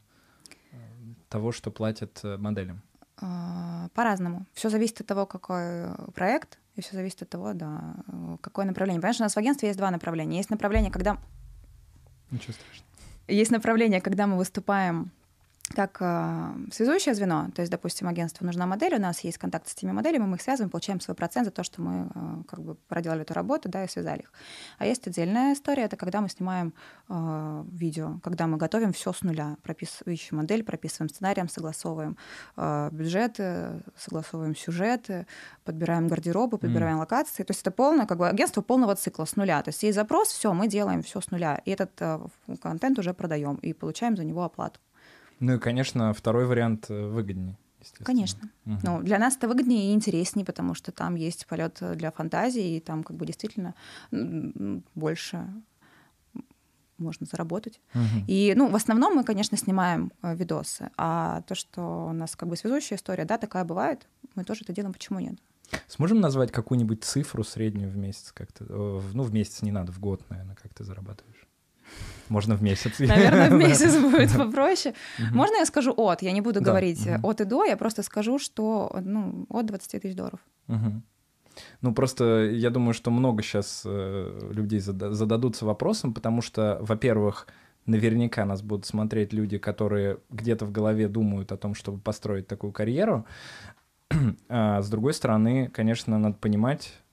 того, 1.29 1.51
что 1.51 1.71
платят 1.71 2.19
э, 2.23 2.37
моделям? 2.37 2.81
А, 3.17 3.89
по-разному. 3.93 4.45
Все 4.53 4.69
зависит 4.69 5.01
от 5.01 5.07
того, 5.07 5.25
какой 5.25 5.87
проект, 6.13 6.59
и 6.75 6.81
все 6.81 6.95
зависит 6.95 7.23
от 7.23 7.29
того, 7.29 7.53
да, 7.53 7.95
какое 8.41 8.65
направление. 8.65 9.01
Понимаешь, 9.01 9.19
у 9.19 9.23
нас 9.23 9.33
в 9.33 9.37
агентстве 9.37 9.69
есть 9.69 9.77
два 9.77 9.91
направления. 9.91 10.37
Есть 10.37 10.49
направление, 10.49 10.91
когда... 10.91 11.17
Ничего 12.31 12.53
страшного. 12.53 12.89
Есть 13.27 13.51
направление, 13.51 14.01
когда 14.01 14.27
мы 14.27 14.37
выступаем 14.37 15.11
как 15.74 15.97
э, 15.99 16.53
связующее 16.72 17.16
звено, 17.16 17.49
то 17.55 17.61
есть, 17.61 17.72
допустим, 17.72 18.07
агентству 18.07 18.45
нужна 18.45 18.66
модель, 18.68 18.95
у 18.95 18.99
нас 18.99 19.22
есть 19.22 19.38
контакт 19.38 19.68
с 19.68 19.74
этими 19.74 19.91
моделями, 19.91 20.24
мы 20.24 20.36
их 20.36 20.41
связываем, 20.41 20.70
получаем 20.70 20.99
свой 20.99 21.16
процент 21.16 21.45
за 21.45 21.51
то, 21.51 21.63
что 21.63 21.82
мы 21.82 22.11
э, 22.13 22.43
как 22.47 22.61
бы 22.61 22.76
проделали 22.88 23.24
эту 23.24 23.34
работу, 23.34 23.68
да, 23.68 23.84
и 23.84 23.88
связали 23.88 24.20
их. 24.20 24.32
А 24.78 24.86
есть 24.86 25.07
отдельная 25.07 25.53
история, 25.53 25.84
это 25.84 25.97
когда 25.97 26.22
мы 26.22 26.30
снимаем 26.30 26.74
э, 27.09 27.63
видео, 27.72 28.20
когда 28.24 28.45
мы 28.45 28.57
готовим 28.57 28.93
все 28.93 29.11
с 29.11 29.24
нуля, 29.24 29.57
прописываем 29.63 30.18
модель, 30.32 30.63
прописываем 30.63 31.09
сценарием, 31.09 31.49
согласовываем 31.49 32.16
э, 32.57 32.89
бюджеты, 32.91 33.82
согласовываем 33.97 34.55
сюжеты, 34.55 35.26
подбираем 35.63 36.07
гардеробы, 36.07 36.59
подбираем 36.59 36.97
mm. 36.97 36.99
локации, 36.99 37.43
то 37.43 37.51
есть 37.51 37.61
это 37.61 37.72
полное, 37.72 38.05
как 38.05 38.20
бы 38.20 38.30
агентство 38.30 38.61
полного 38.61 38.95
цикла 38.95 39.26
с 39.26 39.36
нуля, 39.36 39.63
то 39.63 39.70
есть 39.70 39.82
есть 39.82 39.95
запрос, 39.95 40.28
все, 40.28 40.53
мы 40.53 40.68
делаем 40.68 41.01
все 41.01 41.22
с 41.22 41.32
нуля, 41.32 41.59
и 41.66 41.72
этот 41.72 41.91
э, 41.99 42.20
контент 42.61 42.99
уже 42.99 43.16
продаем 43.16 43.55
и 43.55 43.74
получаем 43.74 44.16
за 44.16 44.24
него 44.24 44.43
оплату. 44.43 44.80
Ну 45.39 45.55
и, 45.55 45.59
конечно, 45.59 46.13
второй 46.13 46.45
вариант 46.45 46.86
э, 46.89 47.07
выгоднее. 47.07 47.57
Конечно. 48.03 48.49
Мгм. 48.65 48.79
Ну, 48.83 49.01
для 49.03 49.19
нас 49.19 49.38
это 49.38 49.47
выгоднее 49.47 49.91
и 49.91 49.93
интереснее, 49.93 50.43
потому 50.45 50.73
что 50.73 50.91
там 50.91 51.13
есть 51.15 51.45
полет 51.45 51.77
для 51.95 52.11
фантазии, 52.11 52.77
и 52.77 52.79
там 52.79 53.03
как 53.03 53.15
бы 53.15 53.25
действительно 53.27 53.75
больше 54.95 55.47
можно 56.97 57.25
заработать. 57.25 57.81
Мгм. 57.93 58.25
И, 58.27 58.53
ну, 58.55 58.69
в 58.69 58.75
основном 58.75 59.15
мы, 59.15 59.23
конечно, 59.23 59.57
снимаем 59.57 60.11
э, 60.21 60.36
видосы, 60.36 60.89
а 60.97 61.41
то, 61.41 61.53
что 61.55 62.07
у 62.07 62.13
нас 62.13 62.36
как 62.36 62.47
бы 62.49 62.55
связующая 62.55 62.97
история, 62.97 63.25
да, 63.25 63.38
такая 63.38 63.65
бывает, 63.65 64.07
мы 64.36 64.43
тоже 64.45 64.61
это 64.63 64.73
делаем, 64.73 64.93
почему 64.93 65.19
нет? 65.19 65.36
Сможем 65.88 66.21
назвать 66.21 66.51
какую-нибудь 66.51 67.03
цифру 67.03 67.43
среднюю 67.43 67.89
в 67.89 67.97
месяц 67.97 68.31
как-то? 68.31 68.65
Э, 68.69 69.01
Ну, 69.13 69.23
в 69.23 69.33
месяц 69.33 69.61
не 69.61 69.71
надо, 69.71 69.91
в 69.91 69.99
год, 69.99 70.23
наверное, 70.29 70.55
как 70.55 70.73
ты 70.73 70.83
зарабатываешь. 70.83 71.44
Можно 72.29 72.55
в 72.55 72.63
месяц. 72.63 72.99
Наверное, 72.99 73.49
в 73.49 73.53
месяц 73.67 73.95
будет 73.95 74.31
попроще. 74.31 74.95
Можно 75.31 75.57
я 75.57 75.65
скажу 75.65 75.93
от? 75.95 76.21
Я 76.21 76.31
не 76.31 76.41
буду 76.41 76.61
говорить 76.61 77.05
э, 77.05 77.19
от 77.21 77.41
и 77.41 77.45
до, 77.45 77.63
я 77.65 77.77
просто 77.77 78.03
скажу, 78.03 78.39
что 78.39 78.95
ну, 79.03 79.45
от 79.49 79.65
20 79.65 80.01
тысяч 80.01 80.15
долларов. 80.15 80.39
Ну, 81.81 81.93
просто 81.93 82.23
я 82.51 82.69
думаю, 82.69 82.93
что 82.93 83.11
много 83.11 83.41
сейчас 83.41 83.83
людей 83.85 84.79
зада- 84.79 85.13
зададутся 85.13 85.65
вопросом, 85.65 86.13
потому 86.13 86.41
что, 86.41 86.77
во-первых, 86.81 87.47
наверняка 87.85 88.45
нас 88.45 88.61
будут 88.61 88.85
смотреть 88.85 89.33
люди, 89.33 89.57
которые 89.57 90.17
где-то 90.29 90.65
в 90.65 90.71
голове 90.71 91.07
думают 91.07 91.51
о 91.51 91.57
том, 91.57 91.75
чтобы 91.75 91.99
построить 91.99 92.47
такую 92.47 92.73
карьеру. 92.73 93.25
А 94.49 94.81
с 94.81 94.89
другой 94.89 95.13
стороны, 95.13 95.69
конечно, 95.73 96.17
надо 96.17 96.35
понимать, 96.35 96.93
э, 96.93 97.05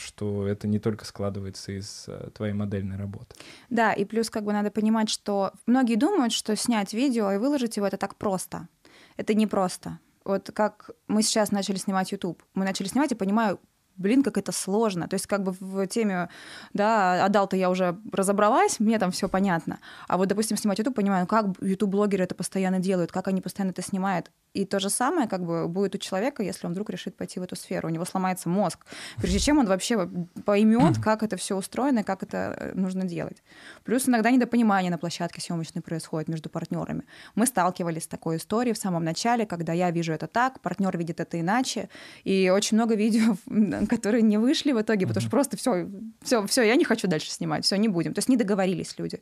что 0.00 0.46
это 0.46 0.66
не 0.66 0.78
только 0.78 1.04
складывается 1.04 1.72
из 1.72 2.04
э, 2.08 2.30
твоей 2.34 2.52
модельной 2.52 2.96
работы. 2.96 3.36
Да, 3.68 3.92
и 3.92 4.04
плюс 4.04 4.30
как 4.30 4.44
бы 4.44 4.52
надо 4.52 4.70
понимать, 4.70 5.08
что 5.10 5.52
многие 5.66 5.96
думают, 5.96 6.32
что 6.32 6.56
снять 6.56 6.92
видео 6.92 7.30
и 7.32 7.38
выложить 7.38 7.76
его 7.76 7.86
это 7.86 7.96
так 7.96 8.16
просто. 8.16 8.68
Это 9.16 9.34
не 9.34 9.46
просто. 9.46 9.98
Вот 10.24 10.50
как 10.54 10.90
мы 11.08 11.22
сейчас 11.22 11.50
начали 11.50 11.76
снимать 11.76 12.12
YouTube, 12.12 12.42
мы 12.54 12.64
начали 12.64 12.88
снимать 12.88 13.12
и 13.12 13.14
понимаю, 13.14 13.58
блин, 14.00 14.22
как 14.22 14.38
это 14.38 14.50
сложно. 14.50 15.06
То 15.08 15.14
есть 15.14 15.26
как 15.26 15.42
бы 15.42 15.54
в 15.60 15.86
теме, 15.86 16.28
да, 16.72 17.24
отдал-то 17.24 17.56
я 17.56 17.70
уже 17.70 17.98
разобралась, 18.12 18.80
мне 18.80 18.98
там 18.98 19.10
все 19.10 19.28
понятно. 19.28 19.78
А 20.08 20.16
вот, 20.16 20.28
допустим, 20.28 20.56
снимать 20.56 20.78
YouTube, 20.78 20.94
понимаю, 20.94 21.22
ну 21.22 21.26
как 21.26 21.46
YouTube-блогеры 21.60 22.24
это 22.24 22.34
постоянно 22.34 22.78
делают, 22.78 23.12
как 23.12 23.28
они 23.28 23.40
постоянно 23.40 23.72
это 23.72 23.82
снимают. 23.82 24.30
И 24.52 24.64
то 24.64 24.80
же 24.80 24.90
самое 24.90 25.28
как 25.28 25.44
бы 25.44 25.68
будет 25.68 25.94
у 25.94 25.98
человека, 25.98 26.42
если 26.42 26.66
он 26.66 26.72
вдруг 26.72 26.90
решит 26.90 27.16
пойти 27.16 27.38
в 27.38 27.42
эту 27.42 27.54
сферу. 27.54 27.88
У 27.88 27.90
него 27.90 28.04
сломается 28.04 28.48
мозг, 28.48 28.84
прежде 29.16 29.38
чем 29.38 29.58
он 29.58 29.66
вообще 29.66 30.08
поймет, 30.44 30.98
как 31.02 31.22
это 31.22 31.36
все 31.36 31.56
устроено 31.56 32.00
и 32.00 32.02
как 32.02 32.22
это 32.22 32.56
э, 32.58 32.72
нужно 32.74 33.04
делать. 33.04 33.42
Плюс 33.84 34.08
иногда 34.08 34.30
недопонимание 34.30 34.90
на 34.90 34.98
площадке 34.98 35.40
съемочной 35.40 35.82
происходит 35.82 36.28
между 36.28 36.48
партнерами. 36.48 37.04
Мы 37.36 37.46
сталкивались 37.46 38.04
с 38.04 38.08
такой 38.08 38.38
историей 38.38 38.74
в 38.74 38.78
самом 38.78 39.04
начале, 39.04 39.46
когда 39.46 39.72
я 39.72 39.90
вижу 39.90 40.12
это 40.12 40.26
так, 40.26 40.60
партнер 40.60 40.96
видит 40.98 41.20
это 41.20 41.38
иначе, 41.38 41.88
и 42.24 42.50
очень 42.50 42.76
много 42.76 42.96
видео, 42.96 43.36
которые 43.88 44.22
не 44.22 44.38
вышли 44.38 44.72
в 44.72 44.80
итоге, 44.80 45.06
потому 45.06 45.22
что 45.22 45.30
просто 45.30 45.56
все, 45.56 45.88
все, 46.22 46.44
все, 46.46 46.62
я 46.62 46.74
не 46.74 46.84
хочу 46.84 47.06
дальше 47.06 47.30
снимать, 47.30 47.64
все, 47.64 47.76
не 47.76 47.88
будем. 47.88 48.14
То 48.14 48.18
есть 48.18 48.28
не 48.28 48.36
договорились 48.36 48.94
люди. 48.98 49.20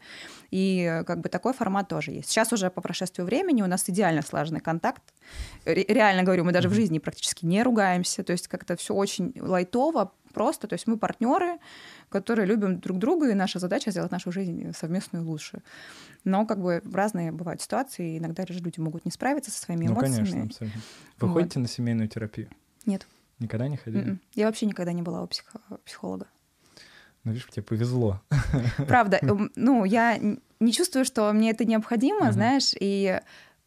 И 0.51 0.89
э, 0.91 1.05
как 1.05 1.21
бы 1.21 1.29
такой 1.29 1.53
формат 1.53 1.89
тоже 1.89 2.13
есть. 2.13 2.31
Сейчас 2.31 2.53
уже 2.53 2.71
по 2.71 2.81
прошествию 2.81 3.27
времени 3.27 3.61
у 3.61 3.67
нас 3.67 3.85
идеально 3.89 4.23
слаженный 4.23 4.61
контакт. 4.61 5.03
Ре- 5.65 5.85
Реально 5.89 6.23
говорю, 6.23 6.45
мы 6.45 6.53
даже 6.53 6.69
в 6.69 6.75
жизни 6.75 6.99
практически 6.99 7.45
не 7.47 7.63
ругаемся. 7.63 8.23
То 8.25 8.33
есть 8.33 8.49
как-то 8.49 8.77
все 8.77 8.95
очень 8.95 9.33
лайтово, 9.41 10.13
просто. 10.33 10.67
То 10.69 10.75
есть 10.75 10.87
мы 10.87 10.97
партнеры, 10.99 11.59
которые 12.09 12.47
любим 12.47 12.79
друг 12.81 12.99
друга, 12.99 13.31
и 13.31 13.35
наша 13.35 13.59
задача 13.59 13.91
сделать 13.91 14.11
нашу 14.13 14.33
жизнь 14.33 14.73
совместную 14.79 15.25
лучше. 15.25 15.63
Но 16.25 16.47
как 16.47 16.61
бы 16.61 16.83
разные 16.93 17.33
бывают 17.33 17.61
ситуации, 17.61 18.15
и 18.15 18.19
иногда 18.19 18.45
люди 18.49 18.81
могут 18.81 19.05
не 19.05 19.11
справиться 19.11 19.51
со 19.51 19.61
своими 19.61 19.87
Ну, 19.87 19.93
эмоциями. 19.93 20.17
конечно, 20.17 20.43
абсолютно. 20.45 20.81
Вы 21.21 21.29
Вот. 21.29 21.35
ходите 21.35 21.59
на 21.59 21.69
семейную 21.69 22.09
терапию? 22.09 22.49
Нет. 22.87 23.07
Никогда 23.39 23.69
не 23.69 23.77
ходили? 23.77 24.03
Мгм. 24.03 24.21
Я 24.35 24.47
вообще 24.47 24.67
никогда 24.67 24.93
не 24.93 25.03
была 25.03 25.23
у 25.23 25.27
психо- 25.27 25.61
психолога. 25.85 26.27
Ну, 27.25 27.33
видишь, 27.33 27.47
тебе 27.51 27.63
повезло. 27.63 28.21
Правда, 28.87 29.19
эм, 29.23 29.51
ну, 29.57 29.85
я 29.85 30.19
не 30.61 30.73
чувствую, 30.73 31.05
что 31.05 31.33
мне 31.33 31.51
это 31.51 31.65
необходимо, 31.65 32.25
Мгм. 32.27 32.33
знаешь, 32.33 32.73
и 32.81 33.21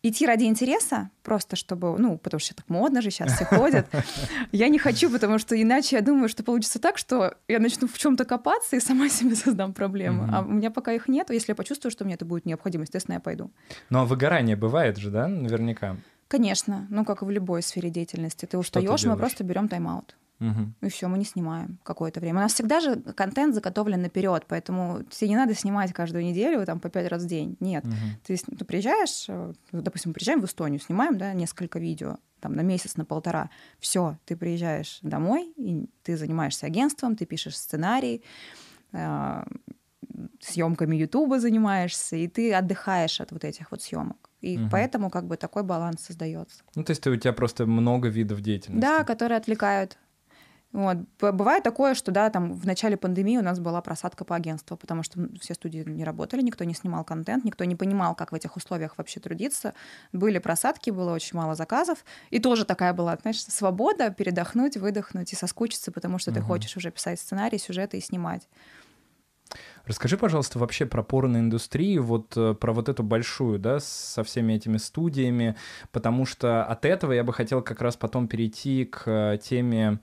идти 0.04 0.26
ради 0.26 0.45
интереса, 0.45 1.10
просто 1.24 1.56
чтобы, 1.56 1.97
ну, 1.97 2.18
потому 2.18 2.39
что 2.39 2.56
так 2.56 2.70
модно 2.70 3.02
же 3.02 3.12
сейчас 3.12 3.34
все 3.34 3.45
ходят. 3.45 3.88
Я 4.52 4.68
не 4.70 4.80
хочу, 4.80 5.10
потому 5.10 5.38
что 5.38 5.62
иначе 5.62 5.95
я 5.95 6.02
думаю, 6.02 6.28
что 6.30 6.43
получится 6.43 6.80
так, 6.80 6.97
что 6.97 7.36
я 7.47 7.60
начну 7.60 7.88
в 7.88 7.97
чем-то 7.97 8.26
копаться 8.26 8.76
и 8.76 8.80
сама 8.80 9.10
себе 9.10 9.36
создам 9.36 9.74
проблемы. 9.74 10.26
Мгм. 10.26 10.36
А 10.36 10.41
у 10.41 10.49
меня 10.49 10.72
пока 10.72 10.93
их 10.93 11.08
нет. 11.08 11.30
Если 11.30 11.52
я 11.52 11.56
почувствую, 11.56 11.91
что 11.91 12.06
мне 12.06 12.16
это 12.16 12.26
будет 12.26 12.45
необходимо, 12.45 12.84
естественно, 12.84 13.16
я 13.16 13.20
пойду. 13.20 13.52
Ну, 13.89 13.99
а 13.99 14.06
выгорание 14.06 14.56
бывает 14.56 14.97
же, 14.97 15.12
да, 15.12 15.28
наверняка? 15.28 15.97
Конечно, 16.28 16.88
ну, 16.89 17.06
как 17.06 17.22
и 17.22 17.26
в 17.26 17.30
любой 17.30 17.62
сфере 17.62 17.89
деятельности. 17.89 18.45
Ты 18.45 18.58
устаешь, 18.58 19.04
мы 19.04 19.18
просто 19.18 19.43
берем 19.43 19.68
тайм-аут. 19.68 20.16
Мгм. 20.42 20.74
И 20.82 20.89
все, 20.89 21.08
мы 21.08 21.18
не 21.18 21.24
снимаем 21.26 21.78
какое-то 21.84 22.20
время. 22.20 22.39
У 22.39 22.42
нас 22.42 22.54
всегда 22.54 22.80
же 22.82 22.96
контент 22.96 23.54
заготовлен 23.56 24.02
наперед, 24.02 24.44
поэтому 24.48 25.04
тебе 25.10 25.30
не 25.30 25.36
надо 25.36 25.54
снимать 25.56 25.94
каждую 25.94 26.26
неделю 26.26 26.66
там 26.66 26.80
по 26.80 26.89
пять 26.89 27.08
раз 27.10 27.24
в 27.24 27.28
день. 27.28 27.56
Нет. 27.60 27.86
Мгм. 27.86 27.96
Ты, 28.26 28.36
с- 28.36 28.42
ты 28.44 28.66
приезжаешь, 28.66 29.26
э, 29.30 29.54
допустим, 29.72 30.10
мы 30.10 30.14
приезжаем 30.16 30.42
в 30.42 30.46
Эстонию, 30.46 30.80
снимаем, 30.80 31.18
да, 31.18 31.34
несколько 31.34 31.80
видео, 31.80 32.18
там, 32.39 32.54
на 32.56 32.62
месяц, 32.62 32.98
на 32.98 33.06
полтора. 33.06 33.50
Все, 33.80 34.18
ты 34.26 34.36
приезжаешь 34.36 35.00
домой, 35.04 35.54
и 35.58 35.86
ты 36.04 36.18
занимаешься 36.18 36.66
агентством, 36.66 37.16
ты 37.16 37.26
пишешь 37.26 37.56
сценарий, 37.58 38.24
э, 38.94 39.44
съемками 40.39 40.96
Ютуба 40.96 41.39
занимаешься, 41.39 42.16
и 42.16 42.28
ты 42.28 42.54
отдыхаешь 42.54 43.22
от 43.22 43.32
вот 43.32 43.44
этих 43.44 43.72
вот 43.72 43.82
съемок. 43.82 44.18
И 44.42 44.58
Мгм. 44.58 44.70
поэтому 44.72 45.10
как 45.10 45.26
бы 45.28 45.38
такой 45.38 45.64
баланс 45.64 46.02
создается. 46.02 46.64
Ну, 46.76 46.84
то 46.84 46.92
есть 46.92 47.02
ты- 47.04 47.12
у 47.12 47.16
тебя 47.16 47.32
просто 47.34 47.66
много 47.68 48.08
видов 48.10 48.42
деятельности. 48.42 48.82
Да, 48.82 49.04
которые 49.04 49.38
отвлекают. 49.38 49.98
Вот. 50.74 50.98
Бывает 51.20 51.64
такое, 51.64 51.96
что 51.96 52.12
да, 52.12 52.30
там 52.30 52.54
в 52.54 52.66
начале 52.66 52.96
пандемии 52.96 53.38
у 53.38 53.42
нас 53.42 53.60
была 53.60 53.82
просадка 53.82 54.24
по 54.24 54.36
агентству, 54.36 54.78
потому 54.78 55.04
что 55.04 55.20
все 55.40 55.54
студии 55.54 55.84
не 55.86 56.04
работали, 56.06 56.42
никто 56.42 56.64
не 56.64 56.74
снимал 56.74 57.04
контент, 57.04 57.44
никто 57.44 57.66
не 57.66 57.76
понимал, 57.76 58.16
как 58.16 58.32
в 58.32 58.36
этих 58.36 58.56
условиях 58.56 58.98
вообще 58.98 59.20
трудиться. 59.20 59.74
Были 60.14 60.40
просадки, 60.40 60.90
было 60.90 61.12
очень 61.14 61.38
мало 61.38 61.56
заказов. 61.56 62.06
И 62.30 62.40
тоже 62.40 62.64
такая 62.66 62.94
была, 62.94 63.18
знаешь, 63.22 63.42
свобода 63.44 64.12
передохнуть, 64.12 64.78
выдохнуть 64.78 65.34
и 65.34 65.36
соскучиться, 65.36 65.92
потому 65.92 66.20
что 66.20 66.32
ты 66.32 66.40
Мгм. 66.40 66.48
хочешь 66.48 66.78
уже 66.78 66.92
писать 66.92 67.20
сценарий, 67.20 67.58
сюжеты 67.58 67.98
и 67.98 68.02
снимать. 68.02 68.48
Расскажи, 69.86 70.18
пожалуйста, 70.18 70.60
вообще 70.60 70.86
про 70.86 71.04
порноиндустрию, 71.04 72.04
вот 72.04 72.38
э, 72.38 72.54
про 72.54 72.72
вот 72.72 72.88
эту 72.88 73.04
большую, 73.04 73.60
да, 73.60 73.80
со 73.80 74.24
всеми 74.24 74.54
этими 74.54 74.78
студиями, 74.78 75.56
потому 75.92 76.26
что 76.26 76.64
от 76.64 76.86
этого 76.86 77.12
я 77.12 77.24
бы 77.24 77.34
хотел 77.34 77.62
как 77.62 77.82
раз 77.82 77.98
потом 77.98 78.28
перейти 78.28 78.86
к 78.86 79.04
э, 79.08 79.38
теме, 79.44 80.00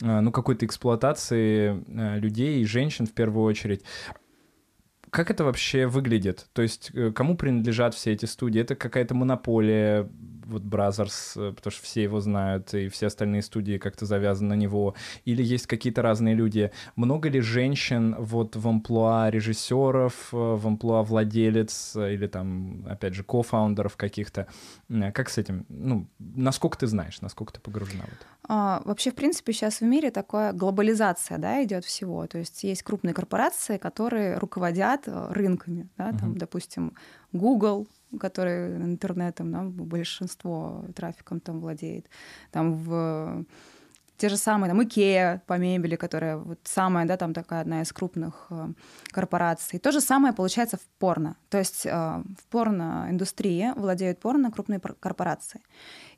ну, 0.00 0.32
какой-то 0.32 0.66
эксплуатации 0.66 1.84
э, 1.86 2.18
людей 2.18 2.60
и 2.60 2.64
женщин 2.64 3.06
в 3.06 3.12
первую 3.12 3.44
очередь. 3.44 3.82
Как 5.10 5.30
это 5.30 5.44
вообще 5.44 5.86
выглядит? 5.86 6.46
То 6.52 6.62
есть 6.62 6.90
э, 6.94 7.12
кому 7.12 7.36
принадлежат 7.36 7.94
все 7.94 8.12
эти 8.12 8.26
студии? 8.26 8.60
Это 8.60 8.76
какая-то 8.76 9.14
монополия, 9.14 10.08
вот 10.50 10.62
Brazzers, 10.62 11.34
э, 11.36 11.52
потому 11.54 11.70
что 11.70 11.82
все 11.82 12.02
его 12.02 12.20
знают, 12.20 12.74
и 12.74 12.88
все 12.88 13.06
остальные 13.06 13.42
студии 13.42 13.78
как-то 13.78 14.04
завязаны 14.06 14.50
на 14.50 14.58
него. 14.58 14.94
Или 15.24 15.42
есть 15.42 15.66
какие-то 15.66 16.02
разные 16.02 16.34
люди? 16.34 16.70
Много 16.96 17.28
ли 17.28 17.40
женщин 17.40 18.16
вот 18.18 18.56
в 18.56 18.68
амплуа 18.68 19.30
режиссеров, 19.30 20.28
э, 20.32 20.36
в 20.36 20.66
амплуа 20.66 21.02
владелец 21.02 21.94
э, 21.96 22.14
или 22.14 22.26
там, 22.26 22.84
опять 22.88 23.14
же, 23.14 23.22
co-founder 23.22 23.84
ов 23.84 23.96
каких-то? 23.96 24.46
Как 25.14 25.30
с 25.30 25.38
этим? 25.38 25.64
Ну, 25.68 26.06
насколько 26.18 26.78
ты 26.78 26.86
знаешь, 26.86 27.20
насколько 27.20 27.52
ты 27.52 27.60
погружена 27.60 28.02
в 28.02 28.08
это? 28.08 28.26
А, 28.48 28.82
вообще, 28.84 29.10
в 29.12 29.14
принципе, 29.14 29.52
сейчас 29.52 29.80
в 29.80 29.84
мире 29.84 30.10
такая 30.10 30.52
глобализация 30.52 31.38
да, 31.38 31.62
идет 31.62 31.84
всего. 31.84 32.26
То 32.26 32.38
есть 32.38 32.64
есть 32.64 32.82
крупные 32.82 33.14
корпорации, 33.14 33.76
которые 33.78 34.38
руководят 34.38 35.04
рынками. 35.06 35.88
Да, 35.96 36.12
там, 36.12 36.30
Мгм. 36.30 36.38
допустим, 36.38 36.94
Google, 37.32 37.86
который 38.18 38.76
интернетом, 38.76 39.52
да, 39.52 39.62
большинство 39.62 40.84
трафиком 40.94 41.40
там 41.40 41.60
владеет. 41.60 42.06
Там 42.50 42.74
в 42.74 43.44
те 44.20 44.28
же 44.28 44.36
самые, 44.36 44.70
там, 44.70 44.82
Икея 44.82 45.42
по 45.46 45.58
мебели, 45.58 45.96
которая 45.96 46.36
вот 46.36 46.58
самая, 46.64 47.06
да, 47.06 47.16
там 47.16 47.32
такая 47.32 47.62
одна 47.62 47.80
из 47.80 47.90
крупных 47.90 48.46
э, 48.50 48.68
корпораций. 49.12 49.78
То 49.78 49.92
же 49.92 50.00
самое 50.00 50.34
получается 50.34 50.76
в 50.76 50.86
порно. 50.98 51.36
То 51.48 51.58
есть 51.58 51.86
э, 51.86 51.90
в 51.90 52.44
порноиндустрии 52.50 53.72
владеют 53.76 54.20
порно 54.20 54.50
крупные 54.50 54.78
пор- 54.78 54.96
корпорации. 55.00 55.60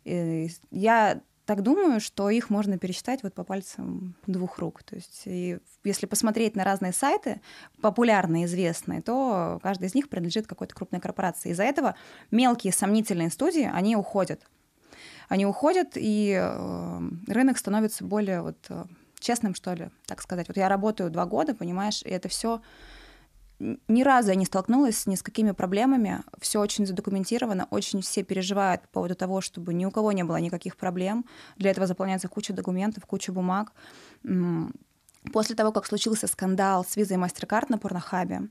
И 0.04 0.50
я 0.72 1.20
так 1.44 1.62
думаю, 1.62 2.00
что 2.00 2.30
их 2.30 2.50
можно 2.50 2.78
пересчитать 2.78 3.22
вот 3.22 3.34
по 3.34 3.42
пальцам 3.44 4.14
двух 4.26 4.58
рук. 4.58 4.82
То 4.84 4.96
есть 4.96 5.22
и 5.26 5.58
если 5.82 6.06
посмотреть 6.06 6.54
на 6.54 6.64
разные 6.64 6.92
сайты, 6.92 7.40
популярные, 7.80 8.44
известные, 8.44 9.02
то 9.02 9.58
каждый 9.62 9.88
из 9.88 9.94
них 9.94 10.08
принадлежит 10.08 10.46
какой-то 10.46 10.74
крупной 10.74 11.00
корпорации. 11.00 11.50
Из-за 11.50 11.64
этого 11.64 11.96
мелкие 12.30 12.72
сомнительные 12.72 13.30
студии, 13.30 13.68
они 13.72 13.96
уходят. 13.96 14.46
Они 15.28 15.46
уходят, 15.46 15.92
и 15.96 16.38
э, 16.38 17.00
рынок 17.26 17.58
становится 17.58 18.04
более 18.04 18.42
вот, 18.42 18.58
э, 18.68 18.84
честным, 19.18 19.54
что 19.54 19.72
ли, 19.74 19.90
так 20.06 20.20
сказать. 20.20 20.46
Вот 20.48 20.56
я 20.56 20.68
работаю 20.68 21.10
два 21.10 21.24
года, 21.24 21.54
понимаешь, 21.54 22.02
и 22.02 22.10
это 22.10 22.28
все 22.28 22.60
ни 23.88 24.02
разу 24.02 24.30
я 24.30 24.34
не 24.34 24.44
столкнулась 24.44 25.06
ни 25.06 25.14
с 25.14 25.22
какими 25.22 25.52
проблемами. 25.52 26.22
Все 26.40 26.60
очень 26.60 26.86
задокументировано, 26.86 27.66
очень 27.70 28.00
все 28.00 28.22
переживают 28.22 28.82
по 28.82 28.88
поводу 28.88 29.14
того, 29.14 29.40
чтобы 29.40 29.74
ни 29.74 29.84
у 29.84 29.90
кого 29.90 30.12
не 30.12 30.24
было 30.24 30.36
никаких 30.36 30.76
проблем. 30.76 31.24
Для 31.56 31.70
этого 31.70 31.86
заполняется 31.86 32.28
куча 32.28 32.52
документов, 32.52 33.06
куча 33.06 33.32
бумаг. 33.32 33.72
После 35.32 35.54
того, 35.54 35.70
как 35.70 35.86
случился 35.86 36.26
скандал 36.26 36.84
с 36.84 36.96
визой 36.96 37.16
MasterCard 37.16 37.66
на 37.68 37.78
Порнохабе, 37.78 38.48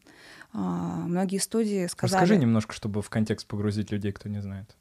а, 0.53 0.57
многие 1.05 1.37
студии 1.39 1.87
сказали... 1.87 2.21
Расскажи 2.21 2.39
немножко, 2.39 2.73
чтобы 2.73 3.01
в 3.01 3.09
контекст 3.09 3.45
погрузить 3.45 3.91
людей, 3.91 4.13
кто 4.13 4.29
не 4.29 4.41
знает. 4.41 4.77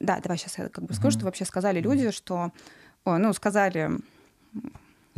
Да, 0.00 0.18
давай 0.20 0.36
сейчас 0.36 0.58
я 0.58 0.68
как 0.68 0.84
бы 0.84 0.94
скажу, 0.94 1.16
что 1.16 1.26
вообще 1.26 1.44
сказали 1.44 1.80
люди, 1.80 2.10
что... 2.10 2.50
Ой, 3.04 3.20
ну, 3.20 3.32
сказали 3.32 4.00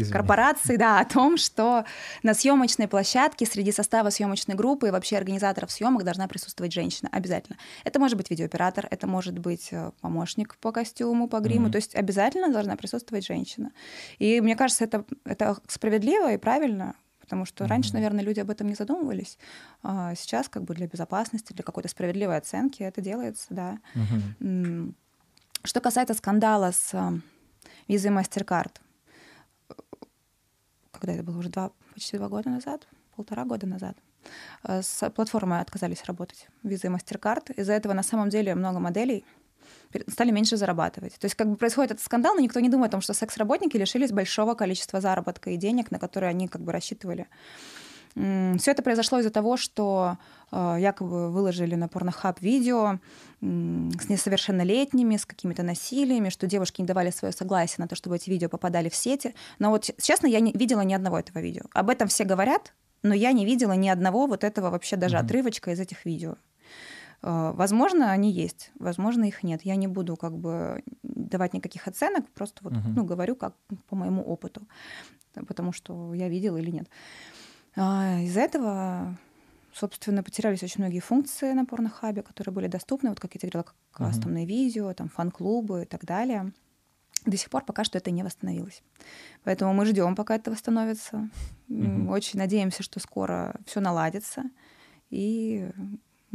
Извини. 0.02 0.12
корпорации, 0.12 0.76
да, 0.76 1.00
о 1.00 1.04
том, 1.04 1.36
что 1.36 1.84
на 2.22 2.34
съемочной 2.34 2.88
площадке 2.88 3.46
среди 3.46 3.72
состава 3.72 4.10
съемочной 4.10 4.54
группы 4.54 4.88
и 4.88 4.90
вообще 4.90 5.16
организаторов 5.16 5.70
съемок 5.70 6.04
должна 6.04 6.28
присутствовать 6.28 6.72
женщина 6.72 7.08
обязательно. 7.12 7.58
Это 7.84 7.98
может 7.98 8.16
быть 8.16 8.30
видеооператор, 8.30 8.86
это 8.90 9.06
может 9.06 9.38
быть 9.38 9.68
э, 9.72 9.90
помощник 10.00 10.56
по 10.56 10.72
костюму, 10.72 11.28
по 11.28 11.40
гриму, 11.40 11.68
mm-hmm. 11.68 11.72
то 11.72 11.76
есть 11.76 11.94
обязательно 11.94 12.52
должна 12.52 12.76
присутствовать 12.76 13.26
женщина. 13.26 13.70
И 14.18 14.40
мне 14.40 14.56
кажется, 14.56 14.84
это, 14.84 15.04
это 15.24 15.56
справедливо 15.68 16.32
и 16.32 16.36
правильно, 16.36 16.94
потому 17.20 17.44
что 17.44 17.64
mm-hmm. 17.64 17.68
раньше, 17.68 17.92
наверное, 17.94 18.24
люди 18.24 18.40
об 18.40 18.50
этом 18.50 18.68
не 18.68 18.74
задумывались. 18.74 19.38
А 19.82 20.14
сейчас 20.14 20.48
как 20.48 20.64
бы 20.64 20.74
для 20.74 20.86
безопасности, 20.86 21.52
для 21.52 21.64
какой-то 21.64 21.88
справедливой 21.88 22.36
оценки 22.36 22.82
это 22.82 23.00
делается, 23.00 23.46
да. 23.50 23.78
Mm-hmm. 23.94 24.94
Что 25.62 25.80
касается 25.80 26.14
скандала 26.14 26.70
с 26.72 26.90
э, 26.94 27.20
визой 27.86 28.10
MasterCard, 28.10 28.72
когда 30.92 31.14
это 31.14 31.22
было 31.22 31.38
уже 31.38 31.48
два, 31.48 31.72
почти 31.94 32.16
два 32.16 32.28
года 32.28 32.48
назад, 32.50 32.86
полтора 33.16 33.44
года 33.44 33.66
назад, 33.66 33.96
э, 34.64 34.82
с 34.82 35.10
платформой 35.10 35.60
отказались 35.60 36.04
работать, 36.04 36.48
визы 36.62 36.88
и 36.88 36.90
MasterCard. 36.90 37.54
Из-за 37.54 37.72
этого 37.72 37.92
на 37.92 38.02
самом 38.02 38.30
деле 38.30 38.54
много 38.54 38.78
моделей 38.78 39.24
стали 40.08 40.30
меньше 40.30 40.56
зарабатывать. 40.56 41.14
То 41.18 41.24
есть 41.24 41.34
как 41.34 41.48
бы 41.48 41.56
происходит 41.56 41.92
этот 41.92 42.04
скандал, 42.04 42.34
но 42.34 42.40
никто 42.40 42.60
не 42.60 42.68
думает 42.68 42.90
о 42.90 42.92
том, 42.92 43.00
что 43.00 43.12
секс-работники 43.12 43.76
лишились 43.76 44.12
большого 44.12 44.54
количества 44.54 45.00
заработка 45.00 45.50
и 45.50 45.56
денег, 45.56 45.90
на 45.90 45.98
которые 45.98 46.30
они 46.30 46.48
как 46.48 46.62
бы 46.62 46.72
рассчитывали. 46.72 47.26
Все 48.14 48.70
это 48.72 48.82
произошло 48.82 49.20
из-за 49.20 49.30
того, 49.30 49.56
что 49.56 50.18
э, 50.50 50.76
якобы 50.80 51.30
выложили 51.30 51.76
на 51.76 51.86
порнохаб 51.86 52.40
видео 52.40 52.98
с 53.40 54.08
несовершеннолетними, 54.08 55.16
с 55.16 55.24
какими-то 55.24 55.62
насилиями, 55.62 56.28
что 56.28 56.46
девушки 56.46 56.80
не 56.80 56.86
давали 56.86 57.10
свое 57.10 57.32
согласие 57.32 57.76
на 57.78 57.88
то, 57.88 57.94
чтобы 57.94 58.16
эти 58.16 58.28
видео 58.28 58.48
попадали 58.48 58.88
в 58.88 58.96
сети. 58.96 59.34
Но 59.58 59.70
вот, 59.70 59.88
честно, 60.02 60.26
я 60.26 60.40
не 60.40 60.52
видела 60.52 60.80
ни 60.80 60.92
одного 60.92 61.18
этого 61.20 61.38
видео. 61.38 61.62
Об 61.72 61.88
этом 61.88 62.08
все 62.08 62.24
говорят, 62.24 62.74
но 63.02 63.14
я 63.14 63.32
не 63.32 63.46
видела 63.46 63.72
ни 63.72 63.88
одного 63.88 64.26
вот 64.26 64.42
этого 64.42 64.70
вообще 64.70 64.96
даже 64.96 65.16
mm-hmm. 65.16 65.24
отрывочка 65.24 65.70
из 65.70 65.80
этих 65.80 66.04
видео. 66.04 66.34
Э, 67.22 67.52
возможно, 67.54 68.10
они 68.10 68.32
есть, 68.32 68.72
возможно, 68.78 69.24
их 69.24 69.42
нет. 69.42 69.62
Я 69.62 69.76
не 69.76 69.86
буду 69.86 70.16
как 70.16 70.36
бы 70.36 70.82
давать 71.02 71.54
никаких 71.54 71.86
оценок, 71.86 72.28
просто 72.30 72.58
вот, 72.62 72.72
uh-huh. 72.72 72.92
ну, 72.96 73.04
говорю 73.04 73.36
как 73.36 73.54
по 73.88 73.94
моему 73.96 74.22
опыту, 74.22 74.62
потому 75.46 75.72
что 75.72 76.12
я 76.14 76.28
видела 76.28 76.56
или 76.56 76.70
нет. 76.70 76.88
А, 76.88 77.39
из-за 77.74 78.40
этого, 78.40 79.16
собственно, 79.72 80.22
потерялись 80.22 80.62
очень 80.62 80.82
многие 80.82 81.00
функции 81.00 81.52
на 81.52 81.64
порнохабе, 81.64 82.22
которые 82.22 82.52
были 82.52 82.66
доступны, 82.66 83.10
вот 83.10 83.20
как 83.20 83.34
я 83.34 83.40
говорила, 83.40 83.64
кастомные 83.92 84.44
uh-huh. 84.44 84.48
видео, 84.48 84.94
там 84.94 85.08
фан-клубы 85.08 85.82
и 85.82 85.86
так 85.86 86.04
далее. 86.04 86.52
До 87.26 87.36
сих 87.36 87.50
пор 87.50 87.64
пока 87.64 87.84
что 87.84 87.98
это 87.98 88.10
не 88.10 88.22
восстановилось. 88.22 88.82
Поэтому 89.44 89.74
мы 89.74 89.84
ждем, 89.86 90.16
пока 90.16 90.36
это 90.36 90.50
восстановится. 90.50 91.28
Uh-huh. 91.68 92.08
Очень 92.10 92.38
надеемся, 92.38 92.82
что 92.82 92.98
скоро 92.98 93.54
все 93.66 93.80
наладится. 93.80 94.44
И 95.10 95.70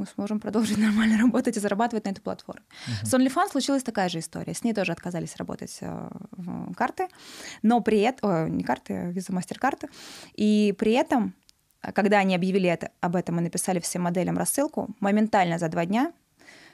мы 0.06 0.12
сможем 0.14 0.40
продолжить 0.40 0.78
нормально 0.86 1.18
работать 1.18 1.58
и 1.58 1.60
зарабатывать 1.60 2.06
на 2.06 2.10
эту 2.10 2.22
платформу. 2.22 2.62
Uh-huh. 2.88 3.06
С 3.06 3.14
OnlyFans 3.14 3.52
случилась 3.52 3.84
такая 3.84 4.10
же 4.10 4.20
история. 4.20 4.54
С 4.54 4.64
ней 4.64 4.74
тоже 4.74 4.92
отказались 4.92 5.36
работать 5.38 5.78
э, 5.82 6.10
карты, 6.76 7.08
но 7.62 7.82
при 7.82 8.00
этом... 8.00 8.56
не 8.56 8.64
карты, 8.64 8.94
а 8.94 9.12
виза 9.12 9.34
мастер-карты. 9.34 9.90
И 10.36 10.74
при 10.78 10.94
этом, 10.94 11.34
когда 11.94 12.20
они 12.20 12.36
объявили 12.36 12.70
это, 12.70 12.92
об 13.02 13.16
этом 13.16 13.40
и 13.40 13.44
написали 13.44 13.80
всем 13.80 14.04
моделям 14.04 14.38
рассылку, 14.38 14.96
моментально 15.00 15.58
за 15.58 15.68
два 15.70 15.86
дня 15.86 16.14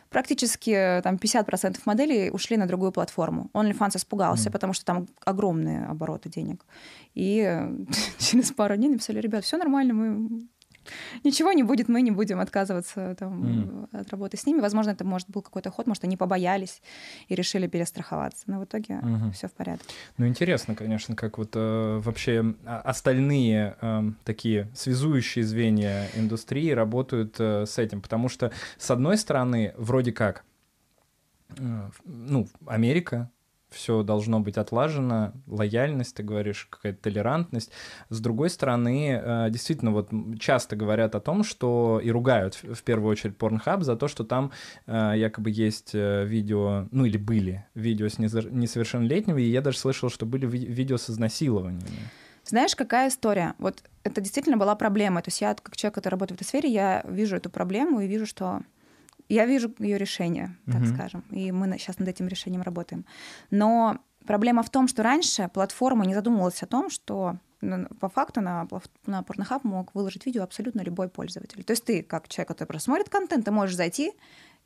практически 0.09 0.71
э, 0.71 1.01
там 1.01 1.15
50% 1.15 1.79
моделей 1.86 2.32
ушли 2.32 2.57
на 2.57 2.67
другую 2.67 2.91
платформу. 2.91 3.49
OnlyFans 3.53 3.95
испугался, 3.95 4.49
mm. 4.49 4.51
потому 4.51 4.73
что 4.73 4.86
там 4.86 5.07
огромные 5.23 5.86
обороты 5.86 6.29
денег. 6.29 6.65
И 7.13 7.39
э, 7.39 7.69
через 8.19 8.51
пару 8.51 8.75
дней 8.75 8.89
написали, 8.89 9.21
ребят, 9.21 9.45
все 9.45 9.57
нормально, 9.57 9.93
мы 9.93 10.47
ничего 11.24 11.52
не 11.52 11.64
будет, 11.64 11.89
мы 11.89 12.02
не 12.02 12.12
будем 12.12 12.39
отказываться 12.39 13.16
там, 13.16 13.44
mm. 13.44 14.00
от 14.02 14.10
работы 14.10 14.38
с 14.38 14.46
ними. 14.46 14.60
Возможно, 14.60 14.92
это 14.92 15.06
может 15.06 15.30
был 15.30 15.42
какой-то 15.42 15.72
ход, 15.72 15.88
может, 15.88 16.04
они 16.04 16.18
побоялись 16.18 16.82
и 17.28 17.36
решили 17.36 17.68
перестраховаться. 17.68 18.44
Но 18.48 18.60
в 18.60 18.66
итоге 18.66 18.96
mm-hmm. 18.96 19.32
все 19.32 19.48
в 19.48 19.54
порядке. 19.54 19.94
Ну, 20.18 20.28
интересно, 20.28 20.76
конечно, 20.76 21.16
как 21.16 21.38
вот 21.38 21.52
э, 21.56 22.02
вообще 22.04 22.54
а, 22.66 22.82
остальные 22.82 23.76
э, 23.82 24.12
такие 24.24 24.70
связующие 24.74 25.44
звенья 25.44 26.08
индустрии 26.16 26.72
работают 26.72 27.36
э, 27.39 27.66
с 27.66 27.78
этим. 27.78 28.02
Потому 28.02 28.30
что, 28.30 28.52
с 28.78 28.92
одной 28.92 29.18
стороны, 29.18 29.74
вроде 29.78 30.12
как, 30.12 30.44
э, 31.58 31.89
ну, 32.06 32.48
Америка, 32.66 33.30
все 33.72 34.03
должно 34.03 34.39
быть 34.39 34.57
отлажено, 34.57 35.34
лояльность, 35.47 36.15
ты 36.15 36.24
говоришь, 36.24 36.67
какая-то 36.69 37.01
толерантность. 37.01 37.72
С 38.09 38.19
другой 38.19 38.49
стороны, 38.49 39.19
э, 39.24 39.47
действительно, 39.49 39.91
вот 39.91 40.09
часто 40.39 40.76
говорят 40.76 41.15
о 41.15 41.19
том, 41.19 41.43
что 41.43 41.99
и 42.03 42.11
ругают 42.11 42.55
в 42.55 42.84
первую 42.84 43.11
очередь 43.11 43.36
Pornhub 43.38 43.84
за 43.84 43.95
то, 43.95 44.07
что 44.07 44.24
там 44.24 44.51
э, 44.88 45.13
якобы 45.15 45.49
есть 45.51 45.91
э, 45.93 46.26
видео, 46.26 46.88
ну 46.91 47.05
или 47.05 47.17
были 47.17 47.65
видео 47.74 48.09
с 48.09 48.19
несовершеннолетними, 48.19 49.41
и 49.41 49.49
я 49.49 49.61
даже 49.61 49.78
слышал, 49.78 50.09
что 50.09 50.26
были 50.26 50.45
видео 50.45 50.97
с 50.97 51.09
изнасилованиями. 51.09 52.09
Знаешь, 52.43 52.76
какая 52.76 53.09
история? 53.09 53.53
Вот 53.59 53.84
это 54.03 54.19
действительно 54.19 54.57
была 54.57 54.76
проблема. 54.76 55.22
То 55.22 55.30
есть 55.30 55.41
я, 55.41 55.53
как 55.53 55.78
человек, 55.78 55.95
который 55.95 56.13
работает 56.13 56.39
в 56.39 56.41
этой 56.41 56.47
сфере, 56.47 56.69
я 56.69 57.03
вижу 57.07 57.36
эту 57.36 57.49
проблему 57.49 58.01
и 58.01 58.07
вижу, 58.07 58.26
что 58.26 58.61
я 59.34 59.45
вижу 59.45 59.73
ее 59.79 59.97
решение, 59.97 60.57
так 60.65 60.82
mm-hmm. 60.82 60.93
скажем, 60.93 61.23
и 61.32 61.51
мы 61.51 61.77
сейчас 61.77 61.99
над 61.99 62.07
этим 62.07 62.27
решением 62.27 62.61
работаем. 62.61 63.05
Но 63.49 63.99
проблема 64.25 64.63
в 64.63 64.69
том, 64.69 64.88
что 64.88 65.03
раньше 65.03 65.49
платформа 65.53 66.05
не 66.05 66.13
задумывалась 66.13 66.61
о 66.63 66.67
том, 66.67 66.89
что 66.89 67.38
по 67.99 68.09
факту 68.09 68.41
на, 68.41 68.67
на 69.05 69.21
Pornhub 69.21 69.59
мог 69.63 69.93
выложить 69.93 70.25
видео 70.25 70.43
абсолютно 70.43 70.82
любой 70.82 71.09
пользователь. 71.09 71.63
То 71.63 71.73
есть 71.73 71.86
ты, 71.86 72.01
как 72.01 72.27
человек, 72.27 72.47
который 72.47 72.69
просмотрит 72.69 73.09
контент, 73.09 73.45
ты 73.45 73.51
можешь 73.51 73.75
зайти 73.75 74.13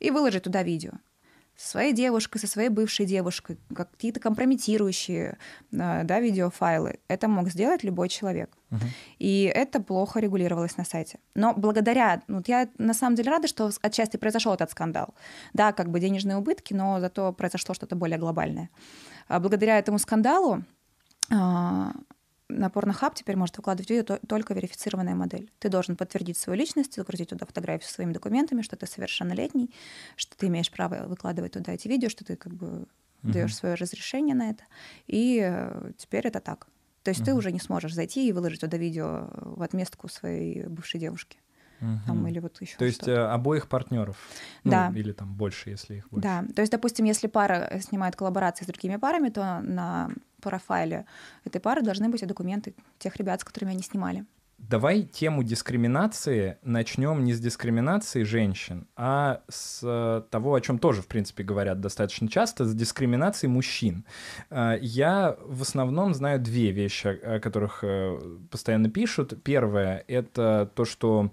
и 0.00 0.10
выложить 0.10 0.44
туда 0.44 0.62
видео 0.62 0.92
со 1.56 1.68
своей 1.68 1.92
девушкой, 1.92 2.38
со 2.38 2.46
своей 2.46 2.68
бывшей 2.68 3.06
девушкой, 3.06 3.58
какие-то 3.74 4.20
компрометирующие 4.20 5.38
э, 5.72 6.04
да, 6.04 6.20
видеофайлы. 6.20 6.98
Это 7.08 7.28
мог 7.28 7.48
сделать 7.48 7.82
любой 7.82 8.08
человек. 8.08 8.50
Uh-huh. 8.70 8.86
И 9.18 9.50
это 9.54 9.80
плохо 9.80 10.20
регулировалось 10.20 10.76
на 10.76 10.84
сайте. 10.84 11.18
Но 11.34 11.54
благодаря... 11.54 12.22
Вот 12.28 12.48
я 12.48 12.68
на 12.78 12.94
самом 12.94 13.16
деле 13.16 13.30
рада, 13.30 13.48
что 13.48 13.70
отчасти 13.80 14.16
произошел 14.18 14.52
этот 14.52 14.70
скандал. 14.70 15.14
Да, 15.54 15.72
как 15.72 15.90
бы 15.90 15.98
денежные 15.98 16.36
убытки, 16.36 16.74
но 16.74 17.00
зато 17.00 17.32
произошло 17.32 17.74
что-то 17.74 17.96
более 17.96 18.18
глобальное. 18.18 18.68
А 19.28 19.40
благодаря 19.40 19.78
этому 19.78 19.98
скандалу 19.98 20.62
а, 21.32 21.92
на 22.48 22.68
Pornhub 22.68 23.12
теперь 23.14 23.36
может 23.36 23.56
выкладывать 23.56 23.90
видео 23.90 24.18
только 24.28 24.54
верифицированная 24.54 25.14
модель. 25.14 25.50
Ты 25.58 25.68
должен 25.68 25.96
подтвердить 25.96 26.38
свою 26.38 26.58
личность, 26.58 26.94
загрузить 26.94 27.30
туда 27.30 27.46
фотографию 27.46 27.88
своими 27.88 28.12
документами, 28.12 28.62
что 28.62 28.76
ты 28.76 28.86
совершеннолетний, 28.86 29.74
что 30.16 30.36
ты 30.36 30.46
имеешь 30.46 30.70
право 30.70 31.06
выкладывать 31.06 31.52
туда 31.52 31.72
эти 31.72 31.88
видео, 31.88 32.08
что 32.08 32.24
ты 32.24 32.36
как 32.36 32.54
бы 32.54 32.66
uh-huh. 32.66 32.86
даешь 33.32 33.56
свое 33.56 33.74
разрешение 33.74 34.34
на 34.34 34.50
это. 34.50 34.64
И 35.06 35.40
э, 35.42 35.92
теперь 35.98 36.26
это 36.26 36.40
так. 36.40 36.68
То 37.02 37.10
есть 37.10 37.22
uh-huh. 37.22 37.26
ты 37.26 37.34
уже 37.34 37.52
не 37.52 37.60
сможешь 37.60 37.94
зайти 37.94 38.28
и 38.28 38.32
выложить 38.32 38.60
туда 38.60 38.76
видео 38.76 39.28
в 39.32 39.62
отместку 39.62 40.08
своей 40.08 40.64
бывшей 40.64 41.00
девушки. 41.00 41.38
Угу. 41.80 42.00
Там, 42.06 42.26
или 42.26 42.38
вот 42.38 42.60
еще 42.60 42.76
То 42.76 42.84
есть 42.84 43.06
э, 43.06 43.16
обоих 43.16 43.68
партнеров. 43.68 44.16
Ну, 44.64 44.70
да. 44.70 44.92
Или 44.94 45.12
там 45.12 45.34
больше, 45.34 45.70
если 45.70 45.96
их 45.96 46.08
больше. 46.08 46.26
Да. 46.26 46.44
То 46.54 46.62
есть, 46.62 46.72
допустим, 46.72 47.04
если 47.04 47.26
пара 47.26 47.80
снимает 47.80 48.16
коллаборации 48.16 48.64
с 48.64 48.68
другими 48.68 48.96
парами, 48.96 49.28
то 49.28 49.60
на 49.62 50.10
профайле 50.40 51.06
этой 51.44 51.60
пары 51.60 51.82
должны 51.82 52.08
быть 52.08 52.22
и 52.22 52.26
документы 52.26 52.74
тех 52.98 53.16
ребят, 53.16 53.40
с 53.40 53.44
которыми 53.44 53.72
они 53.72 53.82
снимали. 53.82 54.24
Давай 54.58 55.02
тему 55.02 55.42
дискриминации 55.42 56.56
начнем 56.62 57.24
не 57.24 57.34
с 57.34 57.40
дискриминации 57.40 58.22
женщин, 58.22 58.86
а 58.96 59.42
с 59.48 59.80
э, 59.82 60.22
того, 60.30 60.54
о 60.54 60.60
чем 60.62 60.78
тоже, 60.78 61.02
в 61.02 61.08
принципе, 61.08 61.44
говорят 61.44 61.80
достаточно 61.80 62.26
часто, 62.26 62.64
с 62.64 62.74
дискриминацией 62.74 63.52
мужчин. 63.52 64.06
Э, 64.48 64.78
я 64.80 65.36
в 65.44 65.60
основном 65.60 66.14
знаю 66.14 66.40
две 66.40 66.70
вещи, 66.70 67.06
о 67.06 67.38
которых 67.38 67.80
э, 67.82 68.18
постоянно 68.50 68.88
пишут. 68.88 69.34
Первое— 69.44 70.02
это 70.08 70.70
то, 70.74 70.86
что 70.86 71.30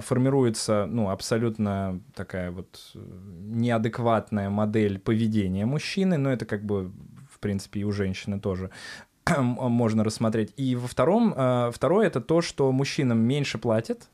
формируется 0.00 0.86
ну, 0.88 1.10
абсолютно 1.10 2.00
такая 2.14 2.50
вот 2.50 2.92
неадекватная 2.94 4.50
модель 4.50 4.98
поведения 4.98 5.66
мужчины, 5.66 6.18
но 6.18 6.32
это 6.32 6.46
как 6.46 6.64
бы 6.64 6.92
принципе, 7.42 7.80
и 7.80 7.84
у 7.84 7.92
женщины 7.92 8.40
тоже 8.40 8.70
можно 9.36 10.02
рассмотреть. 10.02 10.54
И 10.56 10.74
во 10.74 10.88
втором, 10.88 11.34
э, 11.36 11.70
второе 11.74 12.06
это 12.06 12.22
то, 12.22 12.40
что 12.40 12.72
мужчинам 12.72 13.18
меньше 13.18 13.58
платят, 13.58 14.08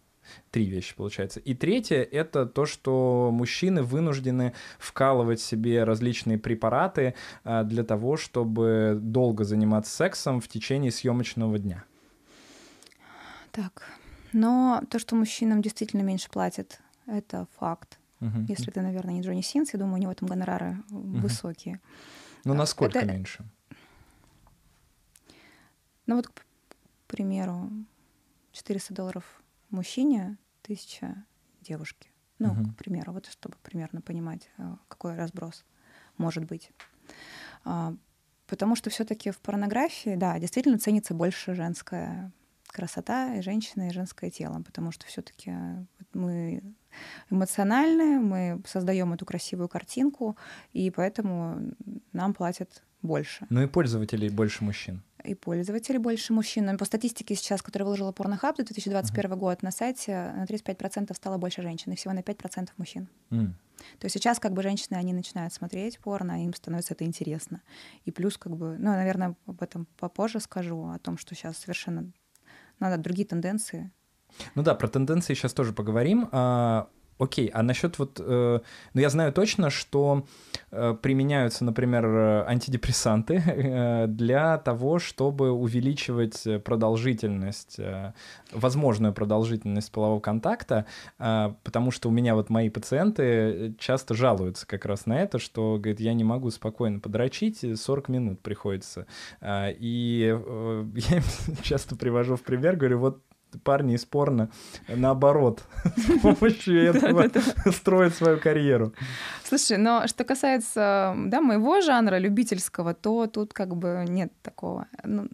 Три 0.50 0.66
вещи, 0.66 0.94
получается. 0.94 1.40
И 1.40 1.54
третье— 1.54 2.02
это 2.12 2.44
то, 2.44 2.66
что 2.66 3.30
мужчины 3.32 3.82
вынуждены 3.82 4.52
вкалывать 4.78 5.40
себе 5.40 5.84
различные 5.84 6.36
препараты 6.36 7.14
а, 7.44 7.64
для 7.64 7.82
того, 7.82 8.18
чтобы 8.18 8.98
долго 9.00 9.44
заниматься 9.44 9.90
сексом 9.96 10.42
в 10.42 10.48
течение 10.48 10.90
съемочного 10.90 11.58
дня. 11.58 11.84
Так, 13.52 13.88
но 14.32 14.82
то, 14.90 14.98
что 14.98 15.16
мужчинам 15.16 15.62
действительно 15.62 16.02
меньше 16.02 16.28
платят, 16.30 16.80
это 17.06 17.46
факт. 17.58 17.98
Угу. 18.20 18.46
Если 18.48 18.70
ты, 18.70 18.80
наверное, 18.80 19.14
не 19.14 19.22
Джонни 19.22 19.42
Синс, 19.42 19.72
я 19.72 19.78
думаю, 19.78 19.96
у 19.96 20.02
него 20.02 20.14
там 20.14 20.28
гонорары 20.28 20.82
угу. 20.90 21.18
высокие. 21.18 21.80
Ну, 22.44 22.54
насколько 22.54 22.98
это... 22.98 23.08
меньше? 23.08 23.44
Ну 26.06 26.16
вот, 26.16 26.28
к 26.28 26.42
примеру, 27.06 27.70
400 28.52 28.94
долларов 28.94 29.42
мужчине, 29.70 30.38
1000 30.62 31.24
девушке. 31.60 32.08
Ну, 32.38 32.52
угу. 32.52 32.70
к 32.70 32.76
примеру, 32.76 33.12
вот 33.12 33.26
чтобы 33.26 33.56
примерно 33.62 34.00
понимать, 34.00 34.48
э, 34.58 34.76
какой 34.88 35.16
разброс 35.16 35.64
может 36.16 36.44
быть. 36.44 36.70
А, 37.64 37.94
потому 38.46 38.76
что 38.76 38.90
все-таки 38.90 39.30
в 39.30 39.38
порнографии, 39.38 40.14
да, 40.16 40.38
действительно 40.38 40.78
ценится 40.78 41.14
больше 41.14 41.54
женская 41.54 42.32
красота 42.72 43.34
и 43.36 43.42
женщина, 43.42 43.88
и 43.88 43.92
женское 43.92 44.30
тело, 44.30 44.62
потому 44.62 44.92
что 44.92 45.06
все-таки 45.06 45.52
мы 46.14 46.62
эмоциональные, 47.30 48.18
мы 48.18 48.62
создаем 48.66 49.12
эту 49.12 49.24
красивую 49.26 49.68
картинку, 49.68 50.36
и 50.72 50.90
поэтому 50.90 51.74
нам 52.12 52.34
платят 52.34 52.82
больше. 53.02 53.46
Ну 53.50 53.62
и 53.62 53.66
пользователей 53.66 54.28
больше 54.28 54.64
мужчин. 54.64 55.02
И 55.24 55.34
пользователей 55.34 55.98
больше 55.98 56.32
мужчин. 56.32 56.66
Но 56.66 56.76
по 56.76 56.84
статистике 56.84 57.34
сейчас, 57.34 57.62
которую 57.62 57.86
выложила 57.86 58.12
Pornhub 58.12 58.54
за 58.56 58.64
2021 58.64 59.30
uh-huh. 59.30 59.36
год, 59.36 59.62
на 59.62 59.70
сайте 59.70 60.12
на 60.12 60.44
35% 60.44 61.14
стало 61.14 61.38
больше 61.38 61.62
женщин, 61.62 61.92
и 61.92 61.96
всего 61.96 62.14
на 62.14 62.20
5% 62.20 62.68
мужчин. 62.76 63.08
Mm. 63.30 63.52
То 63.98 64.04
есть 64.04 64.14
сейчас 64.14 64.38
как 64.38 64.52
бы 64.52 64.62
женщины, 64.62 64.96
они 64.96 65.12
начинают 65.12 65.52
смотреть 65.52 65.98
порно, 65.98 66.44
им 66.44 66.54
становится 66.54 66.94
это 66.94 67.04
интересно. 67.04 67.62
И 68.04 68.10
плюс 68.10 68.36
как 68.36 68.56
бы, 68.56 68.76
ну, 68.78 68.90
наверное, 68.90 69.36
об 69.46 69.62
этом 69.62 69.86
попозже 69.98 70.40
скажу, 70.40 70.88
о 70.88 70.98
том, 70.98 71.18
что 71.18 71.34
сейчас 71.34 71.58
совершенно 71.58 72.10
надо 72.80 72.98
другие 72.98 73.26
тенденции. 73.26 73.92
Ну 74.54 74.62
да, 74.62 74.74
про 74.74 74.88
тенденции 74.88 75.34
сейчас 75.34 75.52
тоже 75.54 75.72
поговорим. 75.72 76.28
А, 76.32 76.88
Окей, 77.18 77.50
а 77.52 77.62
насчет 77.62 77.98
вот, 77.98 78.20
э, 78.20 78.60
ну 78.94 79.00
я 79.00 79.10
знаю 79.10 79.32
точно, 79.32 79.70
что 79.70 80.24
э, 80.70 80.94
применяются, 81.02 81.64
например, 81.64 82.06
антидепрессанты 82.46 83.34
э, 83.46 84.06
для 84.06 84.58
того, 84.58 84.98
чтобы 84.98 85.50
увеличивать 85.50 86.46
продолжительность, 86.64 87.78
э, 87.78 88.12
возможную 88.52 89.12
продолжительность 89.12 89.90
полового 89.90 90.20
контакта, 90.20 90.86
э, 91.18 91.52
потому 91.64 91.90
что 91.90 92.08
у 92.08 92.12
меня 92.12 92.34
вот 92.36 92.50
мои 92.50 92.70
пациенты 92.70 93.74
часто 93.78 94.14
жалуются 94.14 94.66
как 94.66 94.84
раз 94.86 95.06
на 95.06 95.20
это, 95.20 95.38
что, 95.38 95.76
говорит, 95.78 96.00
я 96.00 96.14
не 96.14 96.24
могу 96.24 96.50
спокойно 96.50 97.00
подрочить, 97.00 97.64
40 97.78 98.08
минут 98.08 98.40
приходится. 98.40 99.06
Э, 99.40 99.72
и 99.72 100.34
э, 100.38 100.84
я 100.94 101.22
часто 101.62 101.96
привожу 101.96 102.36
в 102.36 102.42
пример, 102.42 102.76
говорю, 102.76 102.98
вот 102.98 103.22
парни 103.62 103.94
из 103.94 104.04
порно 104.04 104.50
наоборот 104.88 105.64
с 105.96 106.20
помощью 106.20 106.82
этого 106.84 107.30
строят 107.72 108.14
свою 108.14 108.38
карьеру. 108.38 108.92
Слушай, 109.44 109.78
но 109.78 110.06
что 110.06 110.24
касается 110.24 111.14
да, 111.16 111.40
моего 111.40 111.80
жанра 111.80 112.18
любительского, 112.18 112.94
то 112.94 113.26
тут 113.26 113.52
как 113.52 113.76
бы 113.76 114.04
нет 114.08 114.32
такого. 114.42 114.86
Ну, 115.04 115.28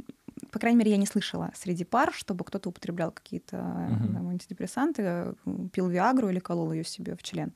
по 0.51 0.61
крайней 0.61 0.79
мере, 0.79 0.93
я 0.93 0.97
не 0.97 1.07
слышала 1.07 1.51
среди 1.57 1.85
пар, 1.85 2.13
чтобы 2.13 2.45
кто-то 2.45 2.69
употреблял 2.69 3.11
какие-то 3.11 3.57
uh-huh. 3.57 4.31
антидепрессанты, 4.31 5.35
пил 5.73 5.89
Виагру 5.89 6.29
или 6.29 6.39
колол 6.39 6.73
ее 6.73 6.85
себе 6.85 7.17
в 7.17 7.23
член. 7.25 7.53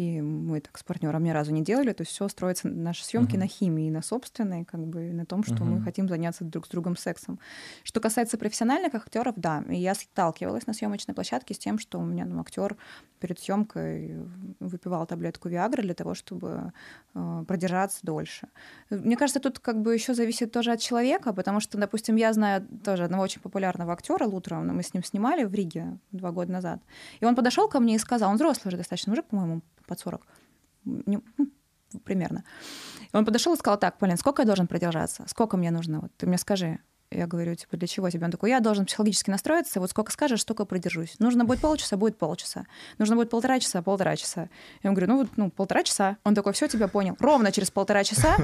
И 0.00 0.22
мы 0.22 0.60
так 0.60 0.78
с 0.78 0.82
партнером 0.82 1.22
ни 1.22 1.28
разу 1.28 1.52
не 1.52 1.62
делали. 1.62 1.92
То 1.92 2.00
есть 2.00 2.12
все 2.12 2.26
строится 2.28 2.68
наши 2.68 3.04
съемки 3.04 3.34
uh-huh. 3.34 3.40
на 3.40 3.46
химии, 3.46 3.90
на 3.90 4.00
собственной, 4.00 4.64
как 4.64 4.80
бы 4.86 5.12
на 5.12 5.26
том, 5.26 5.44
что 5.44 5.56
uh-huh. 5.56 5.64
мы 5.64 5.82
хотим 5.82 6.08
заняться 6.08 6.42
друг 6.42 6.64
с 6.64 6.70
другом 6.70 6.96
сексом. 6.96 7.38
Что 7.82 8.00
касается 8.00 8.38
профессиональных 8.38 8.94
актеров, 8.94 9.34
да, 9.36 9.62
я 9.68 9.94
сталкивалась 9.94 10.66
на 10.66 10.72
съемочной 10.72 11.14
площадке 11.14 11.52
с 11.52 11.58
тем, 11.58 11.78
что 11.78 11.98
у 11.98 12.04
меня 12.06 12.24
ну, 12.24 12.40
актер 12.40 12.78
перед 13.18 13.38
съемкой 13.38 14.16
выпивал 14.58 15.06
таблетку 15.06 15.50
Виагры 15.50 15.82
для 15.82 15.92
того, 15.92 16.14
чтобы 16.14 16.72
э, 17.14 17.44
продержаться 17.46 17.98
дольше. 18.02 18.48
Мне 18.88 19.18
кажется, 19.18 19.38
тут 19.40 19.58
как 19.58 19.82
бы 19.82 19.92
еще 19.92 20.14
зависит 20.14 20.50
тоже 20.50 20.72
от 20.72 20.80
человека, 20.80 21.34
потому 21.34 21.60
что, 21.60 21.76
допустим, 21.76 22.16
я 22.16 22.32
знаю 22.32 22.66
тоже 22.82 23.04
одного 23.04 23.22
очень 23.22 23.42
популярного 23.42 23.92
актера 23.92 24.24
Лутера, 24.24 24.60
мы 24.60 24.82
с 24.82 24.94
ним 24.94 25.04
снимали 25.04 25.44
в 25.44 25.52
Риге 25.52 25.98
два 26.10 26.32
года 26.32 26.50
назад, 26.50 26.80
и 27.20 27.26
он 27.26 27.36
подошел 27.36 27.68
ко 27.68 27.80
мне 27.80 27.96
и 27.96 27.98
сказал, 27.98 28.30
он 28.30 28.36
взрослый 28.36 28.70
уже 28.70 28.78
достаточно 28.78 29.10
мужик, 29.10 29.26
по-моему, 29.26 29.60
под 29.90 30.00
40, 30.00 30.26
не, 30.84 31.18
ну, 31.36 31.50
примерно. 32.04 32.44
И 33.12 33.16
он 33.16 33.24
подошел 33.24 33.54
и 33.54 33.56
сказал, 33.58 33.78
так, 33.78 33.98
Полин, 33.98 34.16
сколько 34.16 34.42
я 34.42 34.46
должен 34.46 34.66
продержаться? 34.66 35.24
Сколько 35.26 35.56
мне 35.56 35.70
нужно? 35.70 36.00
Вот 36.00 36.12
ты 36.16 36.26
мне 36.26 36.38
скажи. 36.38 36.78
Я 37.12 37.26
говорю, 37.26 37.56
типа, 37.56 37.76
для 37.76 37.88
чего 37.88 38.08
тебе? 38.08 38.24
Он 38.24 38.30
такой, 38.30 38.50
я 38.50 38.60
должен 38.60 38.86
психологически 38.86 39.30
настроиться, 39.30 39.80
вот 39.80 39.90
сколько 39.90 40.12
скажешь, 40.12 40.42
столько 40.42 40.64
продержусь. 40.64 41.16
Нужно 41.18 41.44
будет 41.44 41.60
полчаса, 41.60 41.96
будет 41.96 42.16
полчаса. 42.16 42.66
Нужно 42.98 43.16
будет 43.16 43.30
полтора 43.30 43.58
часа, 43.58 43.82
полтора 43.82 44.14
часа. 44.14 44.42
Я 44.84 44.90
ему 44.90 44.94
говорю, 44.94 45.08
ну 45.08 45.18
вот, 45.18 45.28
ну, 45.36 45.50
полтора 45.50 45.82
часа. 45.82 46.18
Он 46.22 46.36
такой, 46.36 46.52
все, 46.52 46.68
тебя 46.68 46.86
понял. 46.86 47.16
Ровно 47.18 47.50
через 47.50 47.72
полтора 47.72 48.04
часа 48.04 48.36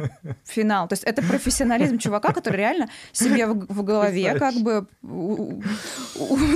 финал. 0.44 0.86
То 0.86 0.92
есть 0.92 1.04
это 1.04 1.22
профессионализм 1.22 1.96
чувака, 1.96 2.34
который 2.34 2.58
реально 2.58 2.90
себе 3.12 3.46
в, 3.46 3.54
в 3.72 3.82
голове 3.82 4.38
как 4.38 4.54
бы 4.56 4.86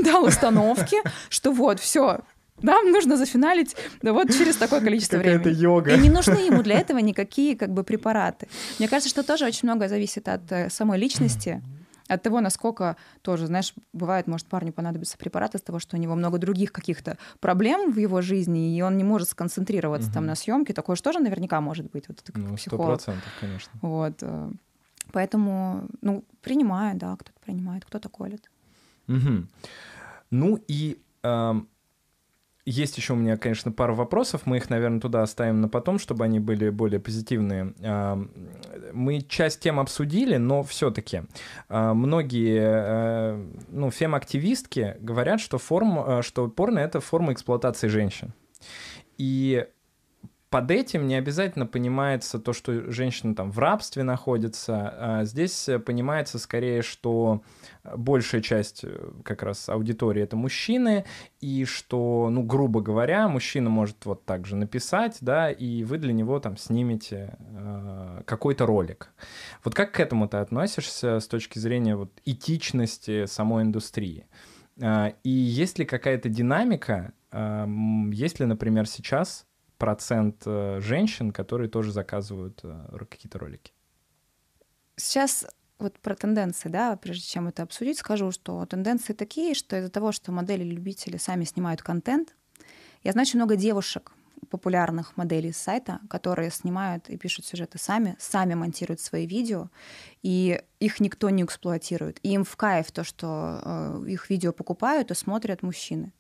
дал 0.05 0.25
установки, 0.25 0.99
что 1.31 1.51
вот, 1.51 1.81
все, 1.81 2.21
нам 2.63 2.91
нужно 2.91 3.17
зафиналить 3.17 3.77
да 4.03 4.13
вот 4.13 4.33
через 4.33 4.57
такое 4.57 4.81
количество 4.81 5.19
времени. 5.19 5.41
Это 5.41 5.51
йога. 5.51 5.95
И 5.95 5.99
не 5.99 6.11
нужны 6.11 6.39
ему 6.39 6.63
для 6.63 6.79
этого 6.79 6.99
никакие 6.99 7.57
как 7.57 7.71
бы 7.71 7.85
препараты. 7.85 8.49
Мне 8.79 8.89
кажется, 8.89 9.11
что 9.11 9.23
тоже 9.23 9.45
очень 9.45 9.69
много 9.69 9.89
зависит 9.89 10.29
от 10.29 10.51
э, 10.51 10.71
самой 10.71 10.99
личности, 10.99 11.63
от 12.07 12.23
того, 12.23 12.41
насколько 12.41 12.97
тоже, 13.23 13.47
знаешь, 13.47 13.75
бывает, 13.93 14.27
может, 14.27 14.47
парню 14.47 14.73
понадобится 14.73 15.17
препарат 15.17 15.55
из 15.55 15.63
того, 15.63 15.79
что 15.79 15.97
у 15.97 16.01
него 16.01 16.15
много 16.15 16.39
других 16.39 16.71
каких-то 16.71 17.17
проблем 17.41 17.93
в 17.93 17.99
его 17.99 18.21
жизни, 18.21 18.77
и 18.77 18.83
он 18.83 18.97
не 18.99 19.05
может 19.05 19.29
сконцентрироваться 19.31 20.09
угу. 20.09 20.15
там 20.15 20.27
на 20.27 20.35
съемке. 20.35 20.75
Такое 20.75 20.97
же 20.97 21.03
тоже 21.03 21.21
наверняка 21.21 21.61
может 21.61 21.91
быть. 21.91 22.09
Вот 22.09 22.21
это 22.21 22.33
как 22.33 22.43
ну, 22.43 22.57
психолог. 22.57 22.87
процентов, 22.87 23.33
конечно. 23.41 23.73
Вот. 23.81 24.15
Э, 24.21 24.51
поэтому, 25.13 25.87
ну, 26.03 26.25
принимаю, 26.43 26.97
да, 26.97 27.17
кто-то 27.17 27.39
принимает, 27.45 27.85
кто-то 27.85 28.09
колет. 28.09 28.51
Угу. 29.09 29.47
Ну 30.31 30.61
и 30.69 31.01
эм, 31.23 31.69
есть 32.67 32.97
еще 32.97 33.13
у 33.13 33.17
меня, 33.17 33.37
конечно, 33.37 33.73
пару 33.73 33.95
вопросов. 33.95 34.43
Мы 34.47 34.57
их, 34.57 34.71
наверное, 34.71 35.01
туда 35.01 35.23
оставим 35.23 35.61
на 35.61 35.69
потом, 35.69 35.99
чтобы 35.99 36.25
они 36.25 36.41
были 36.41 36.71
более 36.71 36.99
позитивные. 36.99 37.75
Мы 38.93 39.21
часть 39.21 39.61
тем 39.61 39.79
обсудили, 39.79 40.37
но 40.37 40.63
все-таки 40.63 41.23
а, 41.69 41.95
многие 41.95 42.61
э, 42.63 43.47
ну, 43.69 43.91
фем-активистки 43.91 44.97
говорят, 45.01 45.41
что, 45.41 45.59
форм, 45.59 45.99
э, 45.99 46.23
что 46.23 46.49
порно— 46.49 46.79
это 46.81 47.01
форма 47.01 47.33
эксплуатации 47.33 47.89
женщин. 47.89 48.33
И 49.19 49.67
под 50.55 50.71
этим 50.71 51.09
не 51.09 51.17
обязательно 51.17 51.67
понимается 51.67 52.39
то, 52.39 52.53
что 52.53 52.89
женщина 52.93 53.35
там 53.35 53.51
в 53.51 53.59
рабстве 53.59 54.05
находится. 54.05 54.95
А 55.01 55.25
здесь 55.25 55.69
понимается 55.85 56.39
скорее, 56.39 56.83
что 56.83 57.43
большая 57.83 58.41
часть 58.41 58.85
э, 58.85 59.11
как 59.25 59.43
раз 59.43 59.69
аудитории 59.69 60.23
это 60.23 60.37
мужчины, 60.37 61.07
и 61.41 61.65
что, 61.65 62.29
ну, 62.31 62.45
грубо 62.45 62.81
говоря, 62.83 63.27
мужчина 63.27 63.69
может 63.69 64.07
вот 64.07 64.25
так 64.25 64.47
же 64.47 64.55
написать, 64.55 65.17
да, 65.23 65.51
и 65.51 65.83
вы 65.83 65.99
для 65.99 66.13
него 66.13 66.39
там 66.39 66.57
снимете 66.57 67.37
э, 67.41 68.23
какой-то 68.25 68.65
ролик. 68.65 69.13
Вот 69.65 69.75
как 69.75 69.91
к 69.91 69.99
этому 69.99 70.29
ты 70.29 70.37
относишься 70.37 71.19
с 71.19 71.27
точки 71.27 71.59
зрения 71.59 71.97
вот 71.97 72.13
этичности 72.25 73.27
самой 73.27 73.65
индустрии? 73.65 74.29
Э, 74.81 75.15
и 75.25 75.31
есть 75.31 75.81
ли 75.81 75.85
какая-то 75.85 76.29
динамика, 76.29 77.13
э, 77.33 77.67
есть 78.13 78.39
ли, 78.39 78.47
например, 78.47 78.87
сейчас 78.87 79.49
процент 79.85 80.43
э, 80.47 80.81
женщин, 80.81 81.31
которые 81.31 81.69
тоже 81.69 81.93
заказывают 81.93 82.61
э, 82.63 83.05
какие-то 83.11 83.39
ролики? 83.39 83.75
Сейчас 84.97 85.47
вот 85.79 85.99
про 85.99 86.15
тенденции, 86.15 86.71
да, 86.71 86.97
прежде 86.97 87.27
чем 87.27 87.49
это 87.49 87.63
обсудить, 87.63 87.99
скажу, 87.99 88.31
что 88.31 88.65
тенденции 88.65 89.13
такие, 89.13 89.53
что 89.55 89.77
из-за 89.77 89.91
того, 89.91 90.13
что 90.13 90.33
модели-любители 90.33 91.19
сами 91.19 91.45
снимают 91.45 91.83
контент, 91.83 92.35
я 93.03 93.13
знаю 93.13 93.27
очень 93.27 93.39
много 93.39 93.57
девушек, 93.57 94.13
популярных 94.51 95.19
моделей 95.19 95.53
сайта, 95.53 96.01
которые 96.09 96.51
снимают 96.51 97.11
и 97.11 97.19
пишут 97.19 97.45
сюжеты 97.45 97.79
сами, 97.79 98.17
сами 98.19 98.55
монтируют 98.55 99.01
свои 99.01 99.27
видео, 99.27 99.69
и 100.23 100.63
их 100.81 101.01
никто 101.01 101.29
не 101.29 101.43
эксплуатирует. 101.43 102.21
И 102.23 102.31
им 102.31 102.45
в 102.45 102.57
кайф 102.57 102.91
то, 102.91 103.05
что 103.05 103.61
э, 103.63 104.05
их 104.09 104.31
видео 104.31 104.53
покупают 104.53 105.11
и 105.11 105.15
смотрят 105.15 105.63
мужчины. 105.63 106.15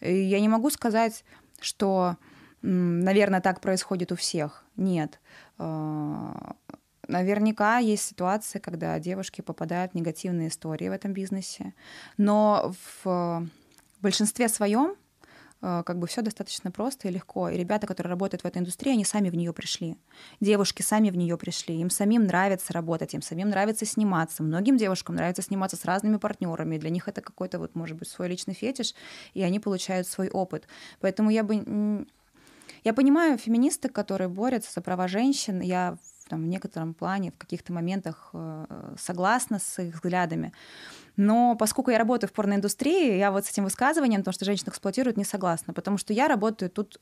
И 0.00 0.14
я 0.14 0.40
не 0.40 0.48
могу 0.48 0.68
сказать, 0.68 1.24
что 1.60 2.16
наверное, 2.62 3.40
так 3.40 3.60
происходит 3.60 4.12
у 4.12 4.16
всех. 4.16 4.64
Нет. 4.76 5.20
А, 5.58 6.54
наверняка 7.06 7.78
есть 7.78 8.04
ситуации, 8.04 8.58
когда 8.58 8.98
девушки 8.98 9.40
попадают 9.40 9.92
в 9.92 9.94
негативные 9.94 10.48
истории 10.48 10.88
в 10.88 10.92
этом 10.92 11.12
бизнесе, 11.12 11.74
но 12.16 12.72
в 13.04 13.48
в 13.98 14.02
большинстве 14.02 14.48
своем 14.48 14.94
Э, 15.60 15.82
как 15.84 15.98
бы 15.98 16.06
все 16.06 16.22
достаточно 16.22 16.70
просто 16.70 17.08
и 17.08 17.10
легко. 17.10 17.48
И 17.48 17.56
ребята, 17.56 17.86
которые 17.86 18.10
работают 18.10 18.42
в 18.42 18.46
этой 18.46 18.58
индустрии, 18.58 18.92
они 18.92 19.04
сами 19.04 19.30
в 19.30 19.34
нее 19.34 19.52
пришли. 19.52 19.96
Девушки 20.40 20.82
сами 20.82 21.10
в 21.10 21.16
нее 21.16 21.36
пришли. 21.36 21.76
Им 21.80 21.90
самим 21.90 22.26
нравится 22.26 22.72
работать, 22.72 23.14
им 23.14 23.22
самим 23.22 23.48
нравится 23.48 23.84
сниматься. 23.84 24.42
Многим 24.42 24.76
девушкам 24.76 25.16
нравится 25.16 25.42
сниматься 25.42 25.76
с 25.76 25.84
разными 25.84 26.16
партнерами. 26.16 26.78
Для 26.78 26.90
них 26.90 27.08
это 27.08 27.20
какой-то 27.20 27.58
вот, 27.58 27.74
может 27.74 27.96
быть, 27.96 28.08
свой 28.08 28.28
личный 28.28 28.54
фетиш, 28.54 28.94
и 29.34 29.42
они 29.42 29.58
получают 29.58 30.06
свой 30.06 30.28
опыт. 30.28 30.68
Поэтому 31.00 31.30
я 31.30 31.42
бы 31.42 32.06
я 32.84 32.94
понимаю 32.94 33.38
феминисток, 33.38 33.92
которые 33.92 34.28
борются 34.28 34.72
за 34.72 34.80
права 34.80 35.08
женщин. 35.08 35.60
Я 35.60 35.98
там, 36.28 36.42
в 36.42 36.46
некотором 36.46 36.94
плане, 36.94 37.30
в 37.30 37.38
каких-то 37.38 37.72
моментах 37.72 38.30
э, 38.32 38.94
согласна 38.98 39.58
с 39.58 39.82
их 39.82 39.94
взглядами. 39.94 40.52
Но 41.16 41.56
поскольку 41.56 41.90
я 41.90 41.98
работаю 41.98 42.28
в 42.28 42.32
порноиндустрии, 42.32 43.16
я 43.16 43.32
вот 43.32 43.46
с 43.46 43.50
этим 43.50 43.64
высказыванием, 43.64 44.22
то, 44.22 44.32
что 44.32 44.44
женщин 44.44 44.68
эксплуатируют, 44.68 45.16
не 45.16 45.24
согласна, 45.24 45.72
потому 45.72 45.98
что 45.98 46.12
я 46.12 46.28
работаю 46.28 46.70
тут 46.70 47.00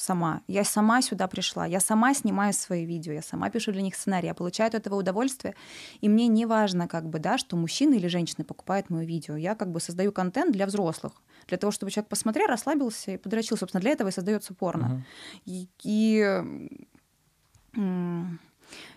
сама. 0.00 0.42
Я 0.46 0.64
сама 0.64 1.02
сюда 1.02 1.26
пришла, 1.26 1.66
я 1.66 1.80
сама 1.80 2.14
снимаю 2.14 2.52
свои 2.52 2.84
видео, 2.84 3.12
я 3.12 3.22
сама 3.22 3.50
пишу 3.50 3.72
для 3.72 3.82
них 3.82 3.96
сценарий, 3.96 4.28
я 4.28 4.34
получаю 4.34 4.68
от 4.68 4.74
этого 4.74 4.96
удовольствие, 4.96 5.54
и 6.00 6.08
мне 6.08 6.28
не 6.28 6.46
важно, 6.46 6.88
как 6.88 7.08
бы, 7.08 7.18
да, 7.18 7.36
что 7.36 7.56
мужчины 7.56 7.94
или 7.94 8.06
женщины 8.06 8.44
покупают 8.44 8.90
мое 8.90 9.04
видео. 9.04 9.36
Я 9.36 9.54
как 9.54 9.70
бы 9.70 9.80
создаю 9.80 10.12
контент 10.12 10.52
для 10.52 10.66
взрослых, 10.66 11.12
для 11.48 11.58
того, 11.58 11.70
чтобы 11.70 11.90
человек 11.90 12.08
посмотрел, 12.08 12.46
расслабился 12.46 13.12
и 13.12 13.16
подрочил. 13.16 13.56
Собственно, 13.56 13.80
для 13.80 13.90
этого 13.90 14.08
и 14.08 14.12
создается 14.12 14.54
порно. 14.54 15.04
Uh-huh. 15.44 15.44
И, 15.46 15.68
и 15.82 16.68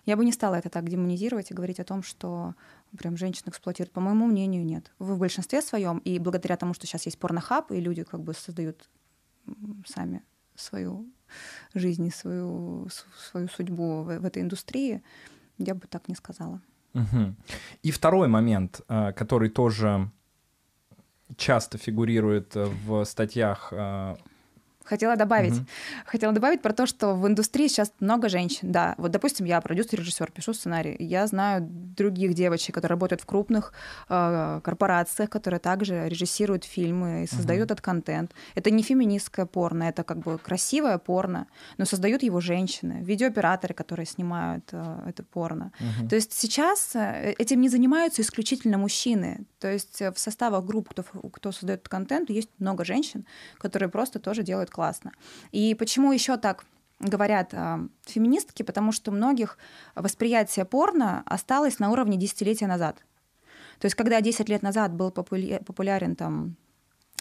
я 0.06 0.18
бы 0.18 0.26
не 0.26 0.32
стала 0.32 0.56
это 0.56 0.70
так 0.70 0.88
демонизировать 0.90 1.52
и 1.52 1.54
говорить 1.54 1.80
о 1.80 1.84
том, 1.84 2.04
что 2.04 2.56
прям 2.98 3.18
женщин 3.18 3.44
эксплуатируют. 3.48 3.94
По 3.94 4.02
моему 4.02 4.26
мнению, 4.26 4.66
нет. 4.66 4.92
Вы 5.00 5.16
в 5.16 5.20
большинстве 5.20 5.62
своем, 5.62 6.00
и 6.00 6.20
благодаря 6.20 6.58
тому, 6.58 6.74
что 6.74 6.86
сейчас 6.86 7.06
есть 7.06 7.20
порнохаб, 7.20 7.72
и 7.72 7.80
люди 7.80 8.04
как 8.04 8.22
бы 8.22 8.34
создают 8.34 8.90
сами 9.86 10.24
свою 10.56 11.06
жизнь 11.74 12.06
и 12.06 12.12
свою, 12.12 12.90
свою 13.18 13.48
судьбу 13.48 14.04
в, 14.04 14.20
в 14.20 14.26
этой 14.26 14.42
индустрии, 14.42 15.02
я 15.58 15.74
бы 15.74 15.88
так 15.88 16.08
не 16.10 16.16
сказала. 16.16 16.62
Угу. 16.94 17.36
И 17.84 17.92
второй 17.92 18.28
момент, 18.28 18.82
э, 18.90 19.14
который 19.14 19.50
тоже 19.50 20.12
часто 21.38 21.78
фигурирует 21.78 22.56
в 22.56 23.06
статьах 23.06 23.70
э, 23.72 24.16
Хотела 24.84 25.16
добавить. 25.16 25.54
Угу. 25.54 25.66
Хотела 26.06 26.34
добавить 26.34 26.62
про 26.62 26.74
то, 26.74 26.86
что 26.86 27.14
в 27.14 27.28
индустрии 27.28 27.68
сейчас 27.68 27.94
много 28.00 28.30
женщин. 28.30 28.72
Да, 28.72 28.96
вот, 28.98 29.12
допустим, 29.12 29.46
я 29.46 29.62
продюсер, 29.62 30.00
режиссер, 30.00 30.32
пишу 30.32 30.54
сценарий. 30.54 30.96
Я 31.00 31.28
знаю 31.28 31.62
других 31.62 32.34
девочек, 32.34 32.76
которые 32.76 32.96
работают 32.96 33.22
в 33.22 33.26
крупных 33.26 33.74
э, 34.10 34.62
корпорациях, 34.64 35.30
которые 35.30 35.60
также 35.60 36.10
режиссируют 36.10 36.64
фильмы 36.66 37.24
и 37.24 37.28
создают 37.28 37.66
угу. 37.66 37.74
этот 37.74 37.82
контент. 37.82 38.32
Это 38.56 38.72
не 38.72 38.82
феминистское 38.82 39.46
порно, 39.46 39.84
это 39.84 40.04
как 40.04 40.18
бы 40.18 40.38
красивое 40.38 40.98
порно, 40.98 41.48
но 41.78 41.86
создают 41.86 42.24
его 42.24 42.42
женщины, 42.42 43.04
видеооператоры, 43.04 43.74
которые 43.74 44.06
снимают 44.06 44.66
э, 44.72 45.04
это 45.08 45.24
порно. 45.24 45.72
Угу. 45.80 46.10
То 46.10 46.16
есть 46.16 46.34
сейчас 46.34 46.96
э, 46.96 47.36
этим 47.38 47.62
не 47.62 47.70
занимаются 47.70 48.22
исключительно 48.22 48.78
мужчины. 48.78 49.46
То 49.60 49.72
есть 49.72 50.02
в 50.02 50.18
составах 50.18 50.66
групп, 50.66 50.90
кто, 50.90 51.04
кто 51.30 51.52
создает 51.52 51.88
контент, 51.88 52.32
есть 52.32 52.50
много 52.58 52.84
женщин, 52.84 53.26
которые 53.60 53.90
просто 53.90 54.20
тоже 54.20 54.42
делают 54.42 54.71
классно. 54.72 55.12
И 55.52 55.76
почему 55.76 56.12
еще 56.12 56.38
так 56.38 56.66
говорят 57.00 57.50
э, 57.54 57.80
феминистки? 58.06 58.64
Потому 58.64 58.92
что 58.92 59.12
многих 59.12 59.58
восприятие 59.96 60.66
порно 60.66 61.24
осталось 61.26 61.80
на 61.80 61.92
уровне 61.92 62.18
десятилетия 62.18 62.68
назад. 62.68 63.04
То 63.80 63.86
есть 63.86 63.96
когда 63.96 64.22
10 64.22 64.48
лет 64.50 64.62
назад 64.62 64.94
был 64.94 65.10
популя- 65.10 65.64
популярен 65.64 66.16
там 66.16 66.56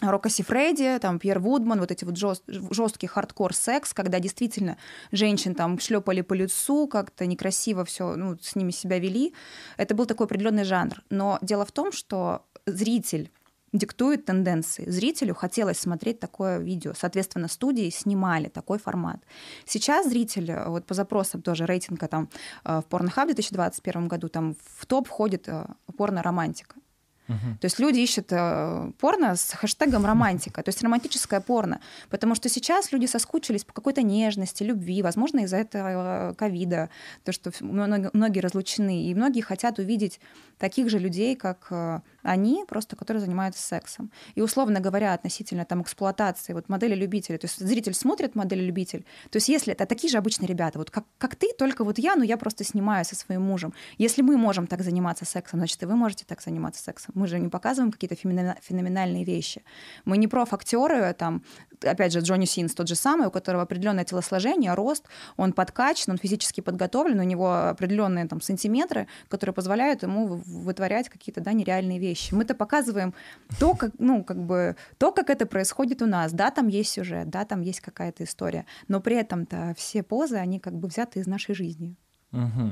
Рока 0.01 0.29
Сифреди, 0.29 0.97
там 0.99 1.19
Пьер 1.19 1.39
Вудман, 1.39 1.79
вот 1.79 1.91
эти 1.91 2.05
вот 2.05 2.17
жест, 2.17 2.43
жесткий 2.47 3.07
хардкор 3.07 3.53
секс, 3.53 3.93
когда 3.93 4.19
действительно 4.19 4.77
женщин 5.11 5.53
там 5.53 5.79
шлепали 5.79 6.21
по 6.21 6.33
лицу, 6.33 6.87
как-то 6.87 7.25
некрасиво 7.25 7.85
все, 7.85 8.15
ну, 8.15 8.37
с 8.41 8.55
ними 8.55 8.71
себя 8.71 8.97
вели. 8.99 9.33
Это 9.77 9.93
был 9.93 10.05
такой 10.05 10.25
определенный 10.25 10.63
жанр. 10.63 11.03
Но 11.09 11.37
дело 11.41 11.65
в 11.65 11.71
том, 11.71 11.91
что 11.91 12.45
зритель 12.65 13.31
диктует 13.73 14.25
тенденции. 14.25 14.89
Зрителю 14.89 15.33
хотелось 15.33 15.79
смотреть 15.79 16.19
такое 16.19 16.59
видео. 16.59 16.93
Соответственно, 16.95 17.47
студии 17.47 17.89
снимали 17.89 18.49
такой 18.49 18.79
формат. 18.79 19.21
Сейчас 19.65 20.07
зритель, 20.07 20.51
э, 20.51 20.69
вот 20.69 20.85
по 20.85 20.93
запросам 20.93 21.41
тоже 21.41 21.65
рейтинга 21.65 22.07
там 22.07 22.29
э, 22.65 22.81
в 22.81 22.93
Pornhub 22.93 23.23
в 23.23 23.35
2021 23.35 24.07
году, 24.07 24.27
там 24.27 24.55
в 24.75 24.85
топ 24.85 25.07
входит 25.07 25.47
э, 25.47 25.65
То 27.59 27.65
есть 27.65 27.79
люди 27.79 27.99
ищут 27.99 28.27
э, 28.31 28.91
порно 28.99 29.35
с 29.35 29.53
хэштегом 29.53 30.05
романтика, 30.05 30.63
то 30.63 30.69
есть 30.69 30.81
романтическое 30.83 31.41
порно. 31.41 31.79
Потому 32.09 32.35
что 32.35 32.49
сейчас 32.49 32.91
люди 32.91 33.05
соскучились 33.05 33.63
по 33.63 33.73
какой-то 33.73 34.01
нежности, 34.01 34.63
любви, 34.63 35.01
возможно, 35.01 35.41
из-за 35.41 35.57
этого 35.57 36.33
ковида, 36.37 36.89
то, 37.23 37.31
что 37.31 37.51
многие 37.61 38.39
разлучены. 38.39 39.05
И 39.05 39.15
многие 39.15 39.41
хотят 39.41 39.79
увидеть 39.79 40.19
таких 40.57 40.89
же 40.89 40.99
людей, 40.99 41.35
как 41.35 41.67
э, 41.71 42.01
они, 42.21 42.65
просто 42.67 42.95
которые 42.95 43.21
занимаются 43.21 43.61
сексом. 43.61 44.11
И, 44.35 44.41
условно 44.41 44.79
говоря, 44.79 45.13
относительно 45.13 45.65
там 45.65 45.81
эксплуатации, 45.81 46.53
вот 46.53 46.69
модели 46.69 46.95
любителя, 46.95 47.37
то 47.37 47.45
есть 47.45 47.59
зритель 47.59 47.93
смотрит 47.93 48.35
модели 48.35 48.61
любитель, 48.61 49.05
то 49.29 49.37
есть 49.37 49.49
если 49.49 49.73
это 49.73 49.85
такие 49.85 50.11
же 50.11 50.17
обычные 50.17 50.47
ребята, 50.47 50.77
вот 50.77 50.91
как, 50.91 51.05
как 51.17 51.35
ты, 51.35 51.49
только 51.57 51.83
вот 51.83 51.97
я, 51.97 52.15
но 52.15 52.23
я 52.23 52.37
просто 52.37 52.63
снимаю 52.63 53.05
со 53.05 53.15
своим 53.15 53.41
мужем. 53.41 53.73
Если 53.97 54.21
мы 54.21 54.37
можем 54.37 54.67
так 54.67 54.83
заниматься 54.83 55.25
сексом, 55.25 55.59
значит, 55.59 55.81
и 55.81 55.85
вы 55.85 55.95
можете 55.95 56.25
так 56.25 56.41
заниматься 56.41 56.83
сексом. 56.83 57.13
Мы 57.21 57.27
же 57.27 57.37
не 57.37 57.49
показываем 57.49 57.91
какие-то 57.91 58.15
феноменальные 58.15 59.23
вещи. 59.23 59.61
Мы 60.05 60.17
не 60.17 60.27
профактеры, 60.27 61.13
там, 61.13 61.43
опять 61.83 62.13
же, 62.13 62.19
Джонни 62.21 62.45
Синс 62.45 62.73
тот 62.73 62.87
же 62.87 62.95
самый, 62.95 63.27
у 63.27 63.31
которого 63.31 63.61
определенное 63.61 64.03
телосложение, 64.03 64.73
рост, 64.73 65.05
он 65.37 65.53
подкачан, 65.53 66.13
он 66.13 66.17
физически 66.17 66.61
подготовлен, 66.61 67.19
у 67.19 67.23
него 67.23 67.69
определенные 67.69 68.27
там 68.27 68.41
сантиметры, 68.41 69.05
которые 69.27 69.53
позволяют 69.53 70.01
ему 70.01 70.41
вытворять 70.47 71.09
какие-то 71.09 71.41
да, 71.41 71.53
нереальные 71.53 71.99
вещи. 71.99 72.33
Мы-то 72.33 72.55
показываем 72.55 73.13
то, 73.59 73.75
как, 73.75 73.91
ну, 73.99 74.23
как 74.23 74.43
бы, 74.43 74.75
то, 74.97 75.11
как 75.11 75.29
это 75.29 75.45
происходит 75.45 76.01
у 76.01 76.07
нас. 76.07 76.33
Да, 76.33 76.49
там 76.49 76.69
есть 76.69 76.89
сюжет, 76.89 77.29
да, 77.29 77.45
там 77.45 77.61
есть 77.61 77.81
какая-то 77.81 78.23
история, 78.23 78.65
но 78.87 78.99
при 78.99 79.15
этом-то 79.15 79.75
все 79.77 80.01
позы, 80.01 80.37
они 80.37 80.59
как 80.59 80.73
бы 80.73 80.87
взяты 80.87 81.19
из 81.19 81.27
нашей 81.27 81.53
жизни. 81.53 81.95
Угу. 82.31 82.69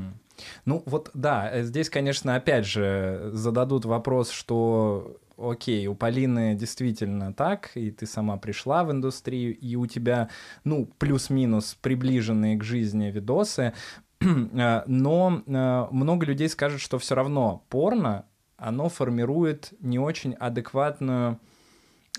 Ну 0.65 0.83
вот 0.85 1.11
да, 1.13 1.49
э, 1.51 1.63
здесь, 1.63 1.89
конечно, 1.89 2.35
опять 2.35 2.65
же 2.65 3.29
зададут 3.33 3.85
вопрос, 3.85 4.29
что 4.31 5.17
окей, 5.37 5.87
у 5.87 5.95
Полины 5.95 6.55
действительно 6.55 7.33
так, 7.33 7.71
и 7.75 7.91
ты 7.91 8.05
сама 8.05 8.37
пришла 8.37 8.83
в 8.83 8.91
индустрию, 8.91 9.57
и 9.57 9.75
у 9.75 9.85
тебя, 9.85 10.29
ну, 10.63 10.89
плюс-минус 10.97 11.77
приближенные 11.81 12.57
к 12.57 12.63
жизни 12.63 13.11
видосы, 13.11 13.73
э, 14.21 14.83
но 14.85 15.43
э, 15.45 15.87
много 15.91 16.25
людей 16.25 16.49
скажут, 16.49 16.81
что 16.81 16.99
все 16.99 17.15
равно 17.15 17.65
порно, 17.69 18.25
оно 18.57 18.89
формирует 18.89 19.73
не 19.79 19.99
очень 19.99 20.33
адекватную 20.33 21.39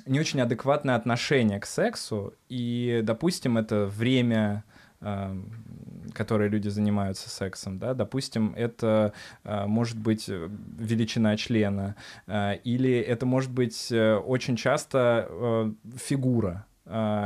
не 0.07 0.19
очень 0.19 0.41
адекватное 0.41 0.97
отношение 0.97 1.61
к 1.61 1.67
сексу, 1.67 2.33
и, 2.49 3.01
допустим, 3.03 3.59
это 3.59 3.85
время 3.85 4.65
которые 6.13 6.49
люди 6.49 6.69
занимаются 6.69 7.29
сексом, 7.31 7.79
да, 7.79 7.95
допустим, 7.95 8.55
это 8.57 9.13
э, 9.45 9.67
может 9.67 9.99
быть 9.99 10.29
э, 10.29 10.49
величина 10.79 11.37
члена, 11.37 11.97
э, 12.27 12.57
или 12.65 12.99
это 12.99 13.27
может 13.27 13.51
быть 13.51 13.93
очень 13.93 14.57
часто 14.57 15.75
фигура, 15.97 16.67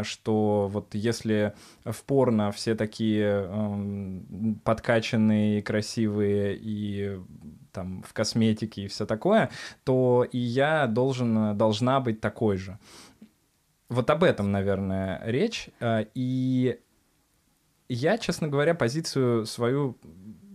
что 0.03 0.69
вот 0.71 0.95
если 0.95 1.55
в 1.85 2.03
порно 2.05 2.53
все 2.53 2.75
такие 2.75 3.47
э, 3.49 4.55
подкачанные, 4.63 5.63
красивые 5.63 6.59
и 6.61 7.19
там 7.73 8.03
в 8.03 8.13
косметике 8.13 8.83
и 8.83 8.89
все 8.89 9.07
такое, 9.07 9.51
то 9.85 10.27
и 10.31 10.39
я 10.39 10.87
должен, 10.87 11.57
должна 11.57 12.01
быть 12.01 12.21
такой 12.21 12.57
же. 12.57 12.79
Вот 13.89 14.11
об 14.11 14.25
этом, 14.25 14.51
наверное, 14.51 15.23
речь. 15.25 15.69
И 16.15 16.79
я, 17.89 18.19
честно 18.19 18.49
говоря, 18.49 18.75
позицию 18.75 19.47
свою 19.47 19.99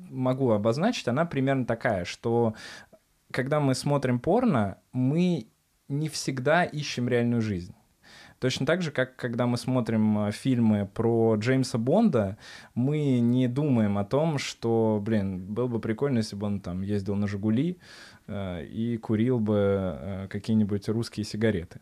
могу 0.10 0.52
обозначить. 0.52 1.08
Она 1.08 1.26
примерно 1.26 1.66
такая, 1.66 2.06
что 2.06 2.56
когда 3.32 3.60
мы 3.60 3.76
смотрим 3.76 4.20
порно, 4.20 4.78
мы 4.92 5.48
не 5.88 6.10
всегда 6.10 6.64
ищем 6.64 7.08
реальную 7.08 7.42
жизнь. 7.42 7.74
Точно 8.40 8.66
так 8.66 8.82
же, 8.82 8.92
как 8.92 9.18
когда 9.18 9.48
мы 9.48 9.58
смотрим 9.58 10.28
э, 10.28 10.32
фильмы 10.32 10.90
про 10.94 11.36
Джеймса 11.36 11.78
Бонда, 11.78 12.38
мы 12.74 13.20
не 13.20 13.50
думаем 13.50 13.98
о 13.98 14.06
том, 14.06 14.38
что, 14.38 15.02
блин, 15.04 15.54
было 15.54 15.68
бы 15.68 15.80
прикольно, 15.80 16.20
если 16.20 16.38
бы 16.38 16.48
он 16.48 16.62
там 16.62 16.82
ездил 16.82 17.16
на 17.16 17.28
«Жигули» 17.28 17.80
э, 18.28 18.66
и 18.66 18.98
курил 18.98 19.40
бы 19.40 19.56
э, 19.58 20.28
какие-нибудь 20.30 20.88
русские 20.88 21.26
сигареты. 21.26 21.82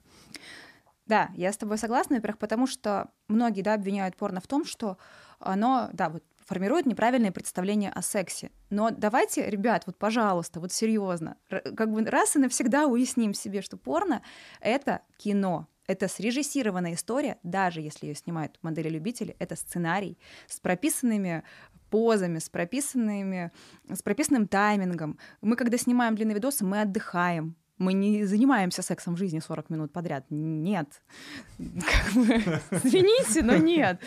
Да, 1.08 1.30
я 1.36 1.51
с 1.51 1.58
тобой 1.58 1.78
согласна, 1.78 2.18
во-первых, 2.18 2.38
потому 2.38 2.68
что 2.68 3.10
многие 3.28 3.62
да, 3.62 3.74
обвиняют 3.74 4.18
порно 4.18 4.41
в 4.41 4.47
том, 4.47 4.66
что 4.66 4.97
оно, 5.39 5.89
да, 5.93 6.10
вот 6.10 6.24
формирует 6.45 6.86
неправильные 6.86 7.32
представления 7.32 7.89
о 7.89 8.01
сексе. 8.01 8.51
Но 8.70 8.89
давайте, 8.91 9.49
ребят, 9.49 9.84
вот, 9.86 9.97
пожалуйста, 9.97 10.60
вот 10.60 10.72
серьезно, 10.72 11.38
как 11.49 11.91
бы 11.91 12.03
раз 12.05 12.36
и 12.36 12.39
навсегда 12.39 12.88
уясним 12.88 13.34
себе, 13.34 13.62
что 13.62 13.78
порно— 13.78 14.22
это 14.62 15.01
кино, 15.18 15.68
это 15.88 16.08
срежиссированная 16.10 16.93
история, 16.93 17.38
даже 17.43 17.82
если 17.82 18.08
ее 18.08 18.16
снимают 18.16 18.58
модели-любители, 18.62 19.36
это 19.39 19.55
сценарий 19.55 20.18
с 20.47 20.60
прописанными 20.60 21.43
позами, 21.89 22.39
с 22.39 22.49
прописанными, 22.49 23.51
с 23.89 24.01
прописанным 24.01 24.47
таймингом. 24.47 25.18
Мы, 25.41 25.55
когда 25.55 25.78
снимаем 25.78 26.16
длинные 26.16 26.36
видосы, 26.36 26.66
мы 26.66 26.82
отдыхаем, 26.82 27.55
мы 27.78 27.94
не 27.94 28.26
занимаемся 28.26 28.82
сексом 28.82 29.16
в 29.16 29.18
жизни 29.18 29.40
40 29.40 29.70
минут 29.70 29.92
подряд. 29.92 30.26
Нет. 30.30 30.88
Извините, 31.58 33.44
но 33.44 33.56
нет. 33.56 34.00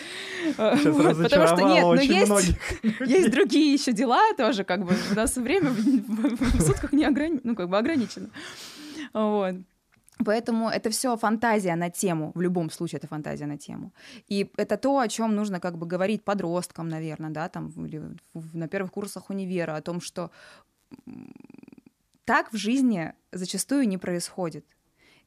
Вот, 0.56 1.22
потому 1.22 1.46
что 1.46 1.62
нет, 1.62 1.84
но 1.84 1.94
есть, 1.94 2.58
есть 3.00 3.30
другие 3.30 3.72
еще 3.72 3.92
дела 3.92 4.20
тоже, 4.36 4.64
как 4.64 4.84
бы 4.84 4.94
у 5.12 5.14
нас 5.14 5.36
время 5.36 5.70
в, 5.70 6.60
сутках 6.60 6.92
не 6.92 7.04
ограни... 7.04 7.40
ну, 7.44 7.54
как 7.54 7.68
бы 7.68 7.78
ограничено. 7.78 8.30
Вот. 9.12 9.54
Поэтому 10.24 10.68
это 10.68 10.90
все 10.90 11.16
фантазия 11.16 11.76
на 11.76 11.90
тему, 11.90 12.32
в 12.34 12.40
любом 12.40 12.70
случае 12.70 12.98
это 12.98 13.06
фантазия 13.06 13.46
на 13.46 13.56
тему. 13.56 13.92
И 14.28 14.50
это 14.56 14.76
то, 14.76 14.98
о 14.98 15.08
чем 15.08 15.34
нужно 15.34 15.60
как 15.60 15.78
бы 15.78 15.86
говорить 15.86 16.24
подросткам, 16.24 16.88
наверное, 16.88 17.30
да, 17.30 17.48
там, 17.48 17.70
или 17.86 18.02
на 18.34 18.68
первых 18.68 18.92
курсах 18.92 19.30
универа, 19.30 19.76
о 19.76 19.80
том, 19.80 20.00
что 20.00 20.30
так 22.30 22.52
в 22.52 22.56
жизни 22.56 23.12
зачастую 23.32 23.88
не 23.88 23.98
происходит. 23.98 24.64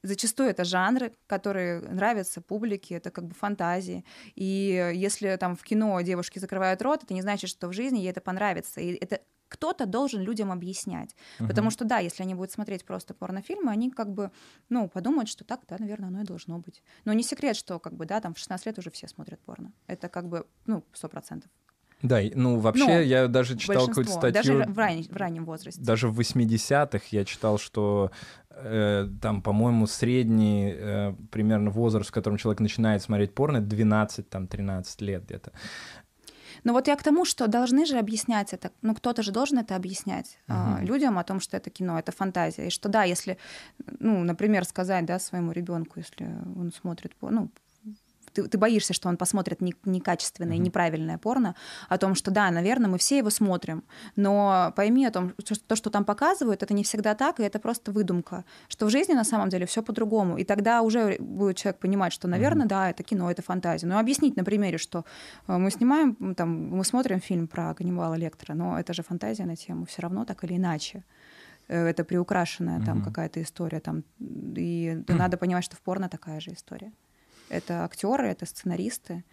Зачастую 0.03 0.49
это 0.49 0.63
жанры, 0.63 1.11
которые 1.27 1.81
нравятся 1.81 2.39
публике, 2.39 2.95
это 2.95 3.11
как 3.11 3.25
бы 3.25 3.33
фантазии. 3.33 4.05
И 4.35 4.93
если 4.95 5.35
там 5.35 5.57
в 5.57 5.63
кино 5.63 5.99
девушки 5.99 6.39
закрывают 6.39 6.81
рот, 6.81 7.03
это 7.03 7.13
не 7.13 7.21
значит, 7.21 7.49
что 7.49 7.67
в 7.67 7.73
жизни 7.73 7.97
ей 7.99 8.11
это 8.11 8.21
понравится. 8.21 8.79
И 8.79 8.93
это 8.93 9.19
кто-то 9.49 9.85
должен 9.85 10.21
людям 10.21 10.49
объяснять. 10.49 11.13
Uh-huh. 11.39 11.47
Потому 11.47 11.71
что, 11.71 11.83
да, 11.83 11.99
если 11.99 12.23
они 12.23 12.35
будут 12.35 12.53
смотреть 12.53 12.85
просто 12.85 13.13
порнофильмы, 13.13 13.69
они 13.69 13.91
как 13.91 14.13
бы, 14.13 14.31
ну, 14.69 14.87
подумают, 14.87 15.27
что 15.27 15.43
так, 15.43 15.59
да, 15.67 15.75
наверное, 15.79 16.07
оно 16.07 16.21
и 16.21 16.25
должно 16.25 16.57
быть. 16.59 16.81
Но 17.03 17.11
не 17.11 17.23
секрет, 17.23 17.57
что, 17.57 17.79
как 17.79 17.93
бы, 17.95 18.05
да, 18.05 18.21
там 18.21 18.33
в 18.33 18.37
16 18.37 18.65
лет 18.65 18.79
уже 18.79 18.91
все 18.91 19.09
смотрят 19.09 19.41
порно. 19.41 19.73
Это 19.87 20.07
как 20.07 20.29
бы, 20.29 20.47
ну, 20.67 20.85
сто 20.93 21.09
процентов. 21.09 21.51
Да, 22.03 22.19
ну 22.35 22.59
вообще 22.59 22.85
ну, 22.85 23.01
я 23.01 23.27
даже 23.27 23.57
читал 23.57 23.87
какую-то 23.87 24.11
статью... 24.11 24.33
Даже 24.33 24.71
в, 24.71 24.77
ран... 24.77 25.03
в 25.03 25.15
раннем 25.15 25.45
возрасте. 25.45 25.81
Даже 25.81 26.09
в 26.09 26.19
80-х 26.19 27.05
я 27.11 27.23
читал, 27.23 27.57
что 27.57 28.11
э, 28.49 29.07
там, 29.21 29.41
по-моему, 29.41 29.87
средний 29.87 30.73
э, 30.75 31.13
примерно 31.31 31.71
возраст, 31.71 32.09
в 32.09 32.13
котором 32.13 32.37
человек 32.37 32.59
начинает 32.59 33.01
смотреть 33.01 33.33
порно, 33.33 33.57
12-13 33.57 34.83
лет 34.99 35.23
где-то. 35.25 35.53
Но 36.65 36.73
вот 36.73 36.87
я 36.87 36.95
к 36.97 37.03
тому, 37.03 37.25
что 37.25 37.47
должны 37.47 37.85
же 37.85 37.97
объяснять 37.97 38.53
это, 38.53 38.71
ну 38.81 38.93
кто-то 38.95 39.23
же 39.23 39.31
должен 39.31 39.59
это 39.59 39.75
объяснять 39.75 40.39
uh-huh. 40.47 40.81
э, 40.81 40.85
людям 40.85 41.17
о 41.17 41.23
том, 41.23 41.39
что 41.39 41.55
это 41.57 41.69
кино, 41.69 41.97
это 41.97 42.11
фантазия, 42.11 42.67
и 42.67 42.69
что 42.69 42.89
да, 42.89 43.03
если, 43.03 43.37
ну, 43.99 44.23
например, 44.23 44.65
сказать, 44.65 45.05
да, 45.05 45.19
своему 45.19 45.53
ребенку, 45.53 45.99
если 45.99 46.25
он 46.55 46.73
смотрит, 46.73 47.13
ну, 47.21 47.49
ты, 48.33 48.47
ты 48.47 48.57
боишься, 48.57 48.93
что 48.93 49.09
он 49.09 49.17
посмотрит 49.17 49.61
не, 49.61 49.75
некачественное, 49.85 50.57
mm-hmm. 50.57 50.61
неправильное 50.61 51.17
порно, 51.17 51.55
о 51.89 51.97
том, 51.97 52.15
что 52.15 52.31
да, 52.31 52.51
наверное, 52.51 52.89
мы 52.89 52.97
все 52.97 53.17
его 53.17 53.29
смотрим, 53.29 53.83
но 54.15 54.73
пойми 54.75 55.05
о 55.05 55.11
том, 55.11 55.33
что 55.43 55.55
то, 55.59 55.75
что 55.75 55.89
там 55.89 56.03
показывают, 56.05 56.63
это 56.63 56.73
не 56.73 56.83
всегда 56.83 57.15
так, 57.15 57.39
и 57.39 57.43
это 57.43 57.59
просто 57.59 57.91
выдумка, 57.91 58.43
что 58.67 58.85
в 58.85 58.89
жизни 58.89 59.13
на 59.13 59.23
самом 59.23 59.49
деле 59.49 59.65
все 59.65 59.81
по-другому, 59.81 60.37
и 60.37 60.43
тогда 60.43 60.81
уже 60.81 61.17
будет 61.19 61.57
человек 61.57 61.79
понимать, 61.79 62.13
что, 62.13 62.27
наверное, 62.27 62.65
mm-hmm. 62.65 62.69
да, 62.69 62.89
это 62.89 63.03
кино, 63.03 63.29
это 63.31 63.41
фантазия. 63.41 63.87
Но 63.87 63.99
объяснить 63.99 64.35
на 64.35 64.43
примере, 64.43 64.77
что 64.77 65.05
э, 65.47 65.57
мы 65.57 65.71
снимаем, 65.71 66.35
там, 66.35 66.69
мы 66.69 66.83
смотрим 66.83 67.19
фильм 67.19 67.47
про 67.47 67.73
каннибала 67.73 68.15
Лектора, 68.15 68.55
но 68.55 68.79
это 68.79 68.93
же 68.93 69.03
фантазия 69.03 69.45
на 69.45 69.55
тему, 69.55 69.85
все 69.85 70.01
равно 70.01 70.25
так 70.25 70.43
или 70.43 70.57
иначе 70.57 71.03
э, 71.67 71.87
это 71.87 72.03
приукрашенная 72.03 72.79
mm-hmm. 72.79 72.85
там 72.85 73.03
какая-то 73.03 73.41
история 73.41 73.79
там 73.79 74.03
и 74.19 74.95
mm-hmm. 74.95 75.13
надо 75.13 75.37
понимать, 75.37 75.63
что 75.63 75.75
в 75.75 75.81
порно 75.81 76.09
такая 76.09 76.39
же 76.39 76.51
история. 76.51 76.91
Это 77.49 77.83
актеры, 77.83 78.27
это 78.27 78.45
сценаристы, 78.45 79.23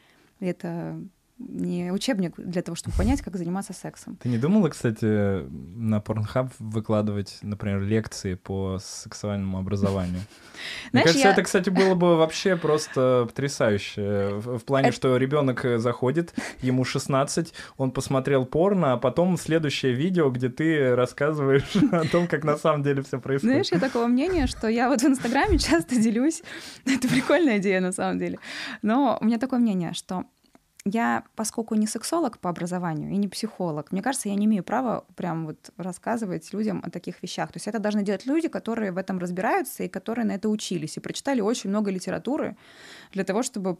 это 0.40 1.00
не 1.40 1.90
учебник 1.90 2.34
для 2.36 2.62
того, 2.62 2.76
чтобы 2.76 2.96
понять, 2.96 3.22
как 3.22 3.36
заниматься 3.36 3.72
сексом. 3.72 4.16
Ты 4.16 4.28
не 4.28 4.38
думала, 4.38 4.68
кстати, 4.68 5.48
на 5.48 5.98
Pornhub 5.98 6.50
выкладывать, 6.58 7.38
например, 7.42 7.82
лекции 7.82 8.34
по 8.34 8.78
сексуальному 8.78 9.58
образованию? 9.58 10.20
Мне 10.92 11.02
кажется, 11.02 11.28
это, 11.28 11.42
кстати, 11.42 11.70
было 11.70 11.94
бы 11.94 12.16
вообще 12.16 12.56
просто 12.56 13.24
потрясающе. 13.26 14.34
В 14.36 14.60
плане, 14.60 14.92
что 14.92 15.16
ребенок 15.16 15.64
заходит, 15.76 16.34
ему 16.60 16.84
16, 16.84 17.54
он 17.78 17.90
посмотрел 17.90 18.44
порно, 18.44 18.92
а 18.92 18.96
потом 18.96 19.36
следующее 19.36 19.92
видео, 19.92 20.30
где 20.30 20.48
ты 20.48 20.94
рассказываешь 20.94 21.76
о 21.92 22.06
том, 22.06 22.26
как 22.26 22.44
на 22.44 22.56
самом 22.56 22.82
деле 22.82 23.02
все 23.02 23.18
происходит. 23.18 23.66
Знаешь, 23.66 23.72
я 23.72 23.80
такого 23.80 24.06
мнения, 24.06 24.46
что 24.46 24.68
я 24.68 24.88
вот 24.88 25.00
в 25.00 25.06
Инстаграме 25.06 25.58
часто 25.58 25.96
делюсь. 25.96 26.42
Это 26.84 27.08
прикольная 27.08 27.58
идея 27.58 27.80
на 27.80 27.92
самом 27.92 28.18
деле. 28.18 28.38
Но 28.82 29.18
у 29.20 29.24
меня 29.24 29.38
такое 29.38 29.58
мнение, 29.58 29.94
что 29.94 30.24
я, 30.84 31.24
поскольку 31.36 31.74
не 31.74 31.86
сексолог 31.86 32.38
по 32.38 32.48
образованию 32.48 33.10
и 33.10 33.16
не 33.16 33.28
психолог, 33.28 33.92
мне 33.92 34.02
кажется, 34.02 34.28
я 34.28 34.34
не 34.34 34.46
имею 34.46 34.64
права 34.64 35.04
прям 35.14 35.46
вот 35.46 35.70
рассказывать 35.76 36.52
людям 36.52 36.82
о 36.84 36.90
таких 36.90 37.22
вещах. 37.22 37.52
То 37.52 37.56
есть 37.56 37.68
это 37.68 37.78
должны 37.78 38.02
делать 38.02 38.26
люди, 38.26 38.48
которые 38.48 38.90
в 38.92 38.96
этом 38.96 39.18
разбираются 39.18 39.82
и 39.84 39.88
которые 39.88 40.24
на 40.24 40.32
это 40.32 40.48
учились 40.48 40.96
и 40.96 41.00
прочитали 41.00 41.40
очень 41.40 41.70
много 41.70 41.90
литературы 41.90 42.56
для 43.12 43.24
того, 43.24 43.42
чтобы 43.42 43.76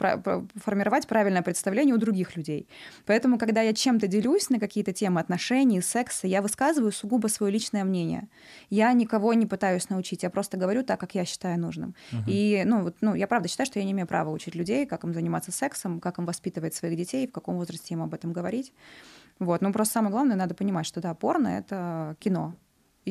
формировать 0.57 1.07
правильное 1.07 1.43
представление 1.43 1.95
у 1.95 1.99
других 1.99 2.37
людей. 2.37 2.69
Поэтому, 3.07 3.39
когда 3.39 3.63
я 3.63 3.73
чем-то 3.73 4.07
делюсь 4.07 4.51
на 4.51 4.59
какие-то 4.59 4.93
темы 4.93 5.21
отношений, 5.21 5.81
секса, 5.81 6.27
я 6.27 6.43
высказываю 6.43 6.93
сугубо 6.93 7.29
свое 7.29 7.53
личное 7.53 7.85
мнение. 7.85 8.29
Я 8.71 8.93
никого 8.93 9.35
не 9.35 9.47
пытаюсь 9.47 9.89
научить, 9.91 10.23
я 10.23 10.31
просто 10.31 10.57
говорю 10.57 10.83
так, 10.83 10.99
как 10.99 11.15
я 11.15 11.25
считаю 11.25 11.59
нужным. 11.61 11.95
Uh-huh. 12.13 12.25
И, 12.27 12.63
ну, 12.65 12.83
вот, 12.83 12.97
ну, 13.01 13.15
я 13.15 13.27
правда 13.27 13.49
считаю, 13.49 13.67
что 13.67 13.79
я 13.79 13.85
не 13.85 13.93
имею 13.93 14.07
права 14.07 14.31
учить 14.31 14.55
людей, 14.55 14.87
как 14.87 15.05
им 15.05 15.15
заниматься 15.15 15.53
сексом, 15.53 16.01
как 16.01 16.19
им 16.19 16.27
воспитывать 16.27 16.75
своих 16.75 16.97
детей, 16.97 17.27
в 17.27 17.33
каком 17.33 17.57
возрасте 17.57 17.95
им 17.95 18.03
об 18.03 18.15
этом 18.15 18.33
говорить. 18.33 18.73
Вот. 19.39 19.63
Ну, 19.63 19.73
просто 19.73 19.95
самое 19.95 20.13
главное, 20.13 20.37
надо 20.37 20.55
понимать, 20.55 20.87
что 20.87 21.01
да, 21.01 21.15
порно— 21.15 21.49
это 21.59 22.17
кино. 22.19 22.55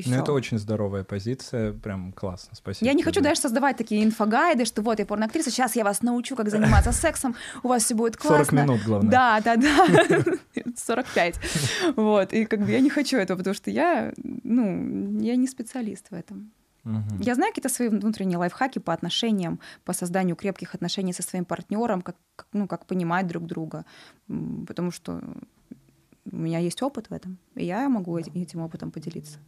И 0.08 0.10
ну, 0.10 0.18
это 0.18 0.34
очень 0.34 0.58
здоровая 0.58 1.04
позиция, 1.04 1.74
прям 1.74 2.12
классно, 2.14 2.56
спасибо. 2.56 2.86
Я 2.86 2.94
не 2.94 3.04
хочу 3.04 3.22
даже 3.22 3.40
создавать 3.40 3.78
такие 3.78 4.04
инфогайды, 4.04 4.66
что 4.66 4.82
вот 4.82 5.00
я 5.00 5.06
порноактриса, 5.06 5.52
сейчас 5.52 5.76
я 5.76 5.84
вас 5.84 6.02
научу, 6.02 6.36
как 6.36 6.50
заниматься 6.50 6.92
сексом, 6.92 7.36
у 7.64 7.68
вас 7.70 7.84
все 7.84 7.96
будет 7.96 8.18
классно. 8.18 8.46
40 8.46 8.52
минут, 8.52 8.82
главное. 8.86 9.12
Да, 9.12 9.42
да, 9.42 9.56
да, 9.56 10.24
45. 10.76 11.40
Вот, 11.96 12.34
и 12.34 12.46
как 12.46 12.60
бы 12.62 12.72
я 12.72 12.80
не 12.80 12.90
хочу 12.90 13.18
этого, 13.18 13.38
потому 13.38 13.54
что 13.54 13.72
я, 13.72 14.14
ну, 14.24 15.20
я 15.22 15.36
не 15.36 15.48
специалист 15.48 16.10
в 16.10 16.14
этом. 16.14 16.52
Угу. 16.86 17.22
Я 17.22 17.36
знаю 17.36 17.52
какие-то 17.52 17.70
свои 17.70 17.90
внутренние 17.90 18.38
лайфхаки 18.38 18.80
по 18.80 18.94
отношениям, 18.94 19.60
по 19.86 19.94
созданию 19.94 20.36
крепких 20.36 20.76
отношений 20.76 21.14
со 21.14 21.24
своим 21.24 21.46
партнером, 21.46 22.02
как, 22.02 22.16
ну, 22.54 22.68
как 22.68 22.86
понимать 22.86 23.28
друг 23.28 23.46
друга, 23.46 23.86
потому 24.68 24.92
что 24.92 25.22
у 26.32 26.38
меня 26.38 26.60
есть 26.60 26.82
опыт 26.82 27.10
в 27.10 27.14
этом, 27.14 27.38
и 27.56 27.66
я 27.66 27.88
могу 27.90 28.18
этим 28.18 28.62
опытом 28.62 28.92
поделиться. 28.92 29.40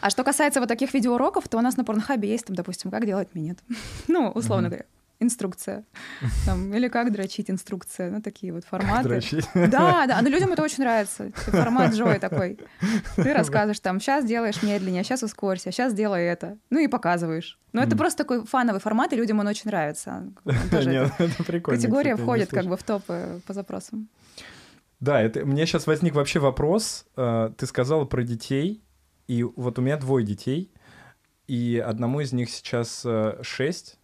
А 0.00 0.10
что 0.10 0.24
касается 0.24 0.60
вот 0.60 0.68
таких 0.68 0.94
видеоуроков, 0.94 1.48
то 1.48 1.58
у 1.58 1.60
нас 1.60 1.76
на 1.76 1.84
Порнхабе 1.84 2.28
есть 2.28 2.46
там, 2.46 2.56
допустим, 2.56 2.90
как 2.90 3.06
делать 3.06 3.34
минет. 3.34 3.58
ну, 4.08 4.30
условно 4.30 4.68
говоря 4.68 4.84
инструкция. 5.20 5.84
Там, 6.46 6.72
или 6.72 6.88
как 6.88 7.12
дрочить 7.12 7.50
инструкция. 7.50 8.10
Ну, 8.10 8.22
такие 8.22 8.52
вот 8.52 8.64
форматы. 8.64 9.08
Дрочить. 9.08 9.48
Да, 9.54 10.06
да. 10.06 10.20
Но 10.22 10.28
людям 10.28 10.52
это 10.52 10.62
очень 10.62 10.84
нравится. 10.84 11.30
Формат 11.34 11.92
Джой 11.92 12.18
такой. 12.18 12.58
Ты 13.16 13.32
рассказываешь 13.32 13.80
там, 13.80 14.00
сейчас 14.00 14.24
делаешь 14.24 14.62
медленнее, 14.62 15.04
сейчас 15.04 15.22
ускорься, 15.22 15.72
сейчас 15.72 15.92
делай 15.92 16.24
это. 16.24 16.56
Ну 16.70 16.78
и 16.78 16.86
показываешь. 16.86 17.58
Ну, 17.72 17.82
это 17.82 17.96
просто 17.96 18.18
такой 18.18 18.44
фановый 18.46 18.80
формат, 18.80 19.12
и 19.12 19.16
людям 19.16 19.40
он 19.40 19.46
очень 19.46 19.66
нравится. 19.66 20.32
Нет, 20.44 21.12
это 21.18 21.44
прикольно. 21.44 21.80
Категория 21.80 22.16
входит 22.16 22.50
как 22.50 22.66
бы 22.66 22.76
в 22.76 22.82
топы 22.82 23.40
по 23.46 23.52
запросам. 23.52 24.08
Да, 25.00 25.20
это, 25.22 25.46
мне 25.46 25.64
сейчас 25.66 25.86
возник 25.86 26.14
вообще 26.14 26.40
вопрос. 26.40 27.06
Э, 27.16 27.52
ты 27.56 27.66
сказала 27.66 28.04
про 28.04 28.22
детей, 28.22 28.82
и 29.28 29.44
вот 29.44 29.78
у 29.78 29.82
меня 29.82 29.96
двое 29.96 30.26
детей, 30.26 30.72
и 31.46 31.82
одному 31.84 32.20
из 32.20 32.32
них 32.32 32.50
сейчас 32.50 33.02
э, 33.04 33.38
шесть, 33.42 34.00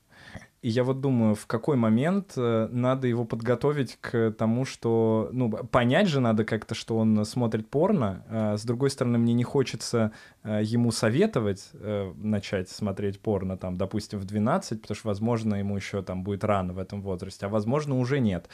и 0.62 0.70
я 0.70 0.84
вот 0.84 1.00
думаю, 1.00 1.34
в 1.34 1.46
какой 1.46 1.76
момент 1.76 2.34
э, 2.36 2.68
надо 2.70 3.08
его 3.08 3.24
подготовить 3.24 3.98
к 4.00 4.30
тому, 4.30 4.64
что... 4.64 5.28
Ну, 5.32 5.50
понять 5.50 6.08
же 6.08 6.20
надо 6.20 6.44
как-то, 6.44 6.74
что 6.74 6.96
он 6.96 7.22
смотрит 7.26 7.68
порно. 7.68 8.24
А 8.30 8.56
с 8.56 8.64
другой 8.64 8.88
стороны, 8.88 9.18
мне 9.18 9.34
не 9.34 9.44
хочется 9.44 10.12
ему 10.42 10.90
советовать 10.90 11.70
начать 12.16 12.70
смотреть 12.70 13.20
порно, 13.20 13.58
там, 13.58 13.76
допустим, 13.76 14.20
в 14.20 14.24
12, 14.24 14.80
потому 14.80 14.96
что, 14.96 15.08
возможно, 15.08 15.56
ему 15.56 15.76
еще 15.76 16.02
там 16.02 16.24
будет 16.24 16.44
рано 16.44 16.72
в 16.72 16.78
этом 16.78 17.02
возрасте, 17.02 17.44
а 17.44 17.50
возможно, 17.50 17.98
уже 17.98 18.20
нет. 18.20 18.48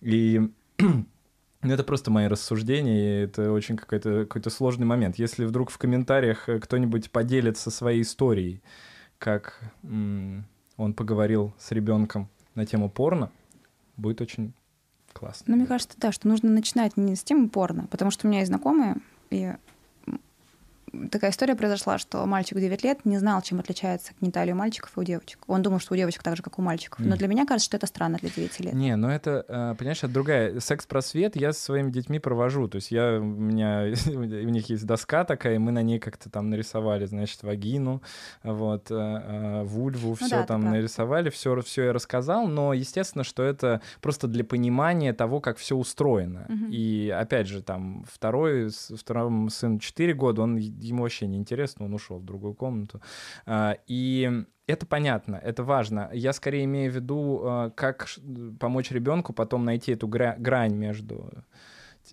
И 0.00 0.40
ну, 1.62 1.72
это 1.72 1.84
просто 1.84 2.10
мои 2.10 2.26
рассуждения, 2.26 3.22
и 3.22 3.24
это 3.24 3.52
очень 3.52 3.76
какой-то 3.76 4.26
какой 4.26 4.50
сложный 4.50 4.86
момент. 4.86 5.18
Если 5.18 5.44
вдруг 5.44 5.70
в 5.70 5.78
комментариях 5.78 6.48
кто-нибудь 6.62 7.10
поделится 7.10 7.70
своей 7.70 8.02
историей, 8.02 8.62
как 9.18 9.60
он 9.82 10.94
поговорил 10.94 11.52
с 11.58 11.72
ребенком 11.72 12.28
на 12.54 12.66
тему 12.66 12.88
порно, 12.90 13.30
будет 13.96 14.20
очень 14.20 14.52
Классно. 15.12 15.44
Ну, 15.48 15.56
мне 15.56 15.66
кажется, 15.66 15.96
да, 15.98 16.12
что 16.12 16.28
нужно 16.28 16.50
начинать 16.50 16.96
не 16.96 17.16
с 17.16 17.24
темы 17.24 17.48
порно, 17.48 17.88
потому 17.90 18.10
что 18.10 18.26
у 18.26 18.30
меня 18.30 18.40
есть 18.40 18.50
знакомые, 18.50 18.96
и 19.30 19.52
такая 21.10 21.30
история 21.30 21.54
произошла, 21.54 21.98
что 21.98 22.24
мальчик 22.26 22.58
9 22.58 22.84
лет 22.84 23.04
не 23.04 23.18
знал, 23.18 23.42
чем 23.42 23.60
отличается 23.60 24.12
гениталия 24.20 24.52
у 24.54 24.56
мальчиков 24.56 24.92
и 24.96 25.00
у 25.00 25.02
девочек. 25.02 25.40
Он 25.46 25.62
думал, 25.62 25.80
что 25.80 25.94
у 25.94 25.96
девочек 25.96 26.22
так 26.22 26.36
же, 26.36 26.42
как 26.42 26.58
у 26.58 26.62
мальчиков. 26.62 27.04
Но 27.04 27.16
для 27.16 27.28
меня 27.28 27.46
кажется, 27.46 27.66
что 27.66 27.76
это 27.76 27.86
странно 27.86 28.18
для 28.18 28.30
9 28.30 28.60
лет. 28.60 28.74
Не, 28.74 28.96
ну 28.96 29.08
это, 29.08 29.44
э, 29.48 29.74
понимаешь, 29.78 29.98
это 29.98 30.12
другая. 30.12 30.60
Секс-просвет 30.60 31.36
я 31.36 31.52
со 31.52 31.60
своими 31.60 31.90
детьми 31.90 32.18
провожу. 32.18 32.68
То 32.68 32.76
есть 32.76 32.90
я, 32.90 33.18
у 33.18 33.24
меня, 33.24 33.92
у 34.06 34.48
них 34.48 34.68
есть 34.68 34.86
доска 34.86 35.24
такая, 35.24 35.56
и 35.56 35.58
мы 35.58 35.72
на 35.72 35.82
ней 35.82 35.98
как-то 35.98 36.30
там 36.30 36.50
нарисовали, 36.50 37.06
значит, 37.06 37.42
вагину, 37.42 38.02
вот, 38.42 38.90
э, 38.90 38.94
э, 38.94 39.62
вульву, 39.64 40.14
все 40.14 40.24
ну, 40.24 40.30
да, 40.30 40.42
там 40.44 40.64
нарисовали, 40.64 41.30
все, 41.30 41.60
все 41.62 41.84
я 41.84 41.92
рассказал, 41.92 42.46
но 42.46 42.72
естественно, 42.72 43.24
что 43.24 43.42
это 43.42 43.80
просто 44.00 44.28
для 44.28 44.44
понимания 44.44 45.12
того, 45.12 45.40
как 45.40 45.58
все 45.58 45.76
устроено. 45.76 46.46
Угу. 46.48 46.70
И 46.70 47.10
опять 47.10 47.46
же, 47.46 47.62
там, 47.62 48.04
второй, 48.10 48.70
второй 48.70 49.50
сын 49.50 49.78
4 49.78 50.14
года, 50.14 50.42
он 50.42 50.56
ему 50.80 51.02
вообще 51.02 51.26
не 51.26 51.38
интересно, 51.38 51.86
он 51.86 51.94
ушел 51.94 52.18
в 52.18 52.24
другую 52.24 52.54
комнату. 52.54 53.00
А, 53.46 53.76
и 53.86 54.44
это 54.66 54.86
понятно, 54.86 55.36
это 55.36 55.64
важно. 55.64 56.10
Я 56.12 56.32
скорее 56.32 56.64
имею 56.64 56.92
в 56.92 56.94
виду, 56.94 57.40
а, 57.42 57.70
как 57.70 58.08
помочь 58.60 58.90
ребенку 58.90 59.32
потом 59.32 59.64
найти 59.64 59.92
эту 59.92 60.08
грань 60.08 60.74
между 60.74 61.30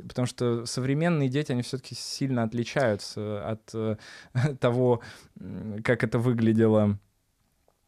потому 0.10 0.26
что 0.26 0.66
современные 0.66 1.30
дети, 1.30 1.54
они 1.54 1.62
все-таки 1.62 1.96
сильно 1.96 2.44
отличаются 2.44 3.48
от 3.48 3.70
э, 3.74 3.96
того, 4.60 5.02
как 5.84 6.04
это 6.04 6.20
выглядело, 6.20 7.00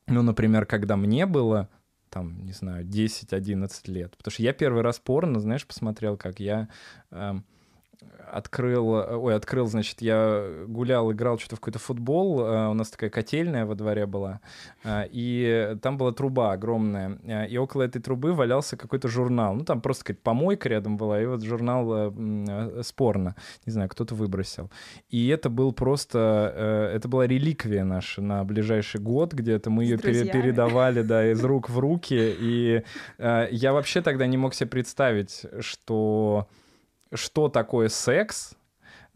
ну, 0.07 0.21
например, 0.21 0.65
когда 0.65 0.95
мне 0.95 1.25
было, 1.25 1.69
там, 2.09 2.45
не 2.45 2.53
знаю, 2.53 2.85
10-11 2.85 3.91
лет. 3.91 4.15
Потому 4.17 4.31
что 4.31 4.43
я 4.43 4.53
первый 4.53 4.81
раз 4.83 4.99
порно, 4.99 5.39
знаешь, 5.39 5.65
посмотрел, 5.67 6.17
как 6.17 6.39
я... 6.39 6.69
Э, 7.11 7.35
открыл, 8.31 8.87
ой, 8.89 9.35
открыл, 9.35 9.67
значит, 9.67 10.01
я 10.01 10.45
гулял, 10.67 11.11
играл 11.11 11.39
что-то 11.39 11.55
в 11.55 11.59
какой-то 11.59 11.79
футбол, 11.79 12.41
э, 12.41 12.67
у 12.69 12.73
нас 12.73 12.89
такая 12.89 13.09
котельная 13.09 13.65
во 13.65 13.75
дворе 13.75 14.05
была, 14.05 14.41
э, 14.83 15.07
и 15.11 15.77
там 15.81 15.97
была 15.97 16.11
труба 16.11 16.51
огромная, 16.51 17.17
э, 17.23 17.47
и 17.47 17.57
около 17.57 17.83
этой 17.83 18.01
трубы 18.01 18.33
валялся 18.33 18.77
какой-то 18.77 19.07
журнал, 19.07 19.55
ну, 19.55 19.63
там 19.63 19.81
просто 19.81 20.03
какая-то 20.03 20.23
помойка 20.23 20.69
рядом 20.69 20.97
была, 20.97 21.21
и 21.21 21.25
вот 21.25 21.43
журнал 21.43 22.13
спорно, 22.83 23.35
не 23.65 23.71
знаю, 23.71 23.89
кто-то 23.89 24.15
выбросил. 24.15 24.69
И 25.09 25.27
это 25.29 25.49
был 25.49 25.71
просто, 25.71 26.91
это 26.93 27.07
была 27.07 27.27
реликвия 27.27 27.83
наша 27.83 28.21
на 28.21 28.43
ближайший 28.43 29.01
год, 29.01 29.33
где-то 29.33 29.69
мы 29.69 29.83
ее 29.83 29.97
пере 29.97 30.25
передавали, 30.25 31.01
да, 31.01 31.31
из 31.31 31.43
рук 31.43 31.69
в 31.69 31.79
руки, 31.79 32.35
и 32.39 32.83
я 33.17 33.73
вообще 33.73 34.01
тогда 34.01 34.27
не 34.27 34.37
мог 34.37 34.53
себе 34.53 34.69
представить, 34.69 35.45
что 35.59 36.47
что 37.13 37.49
такое 37.49 37.89
секс, 37.89 38.55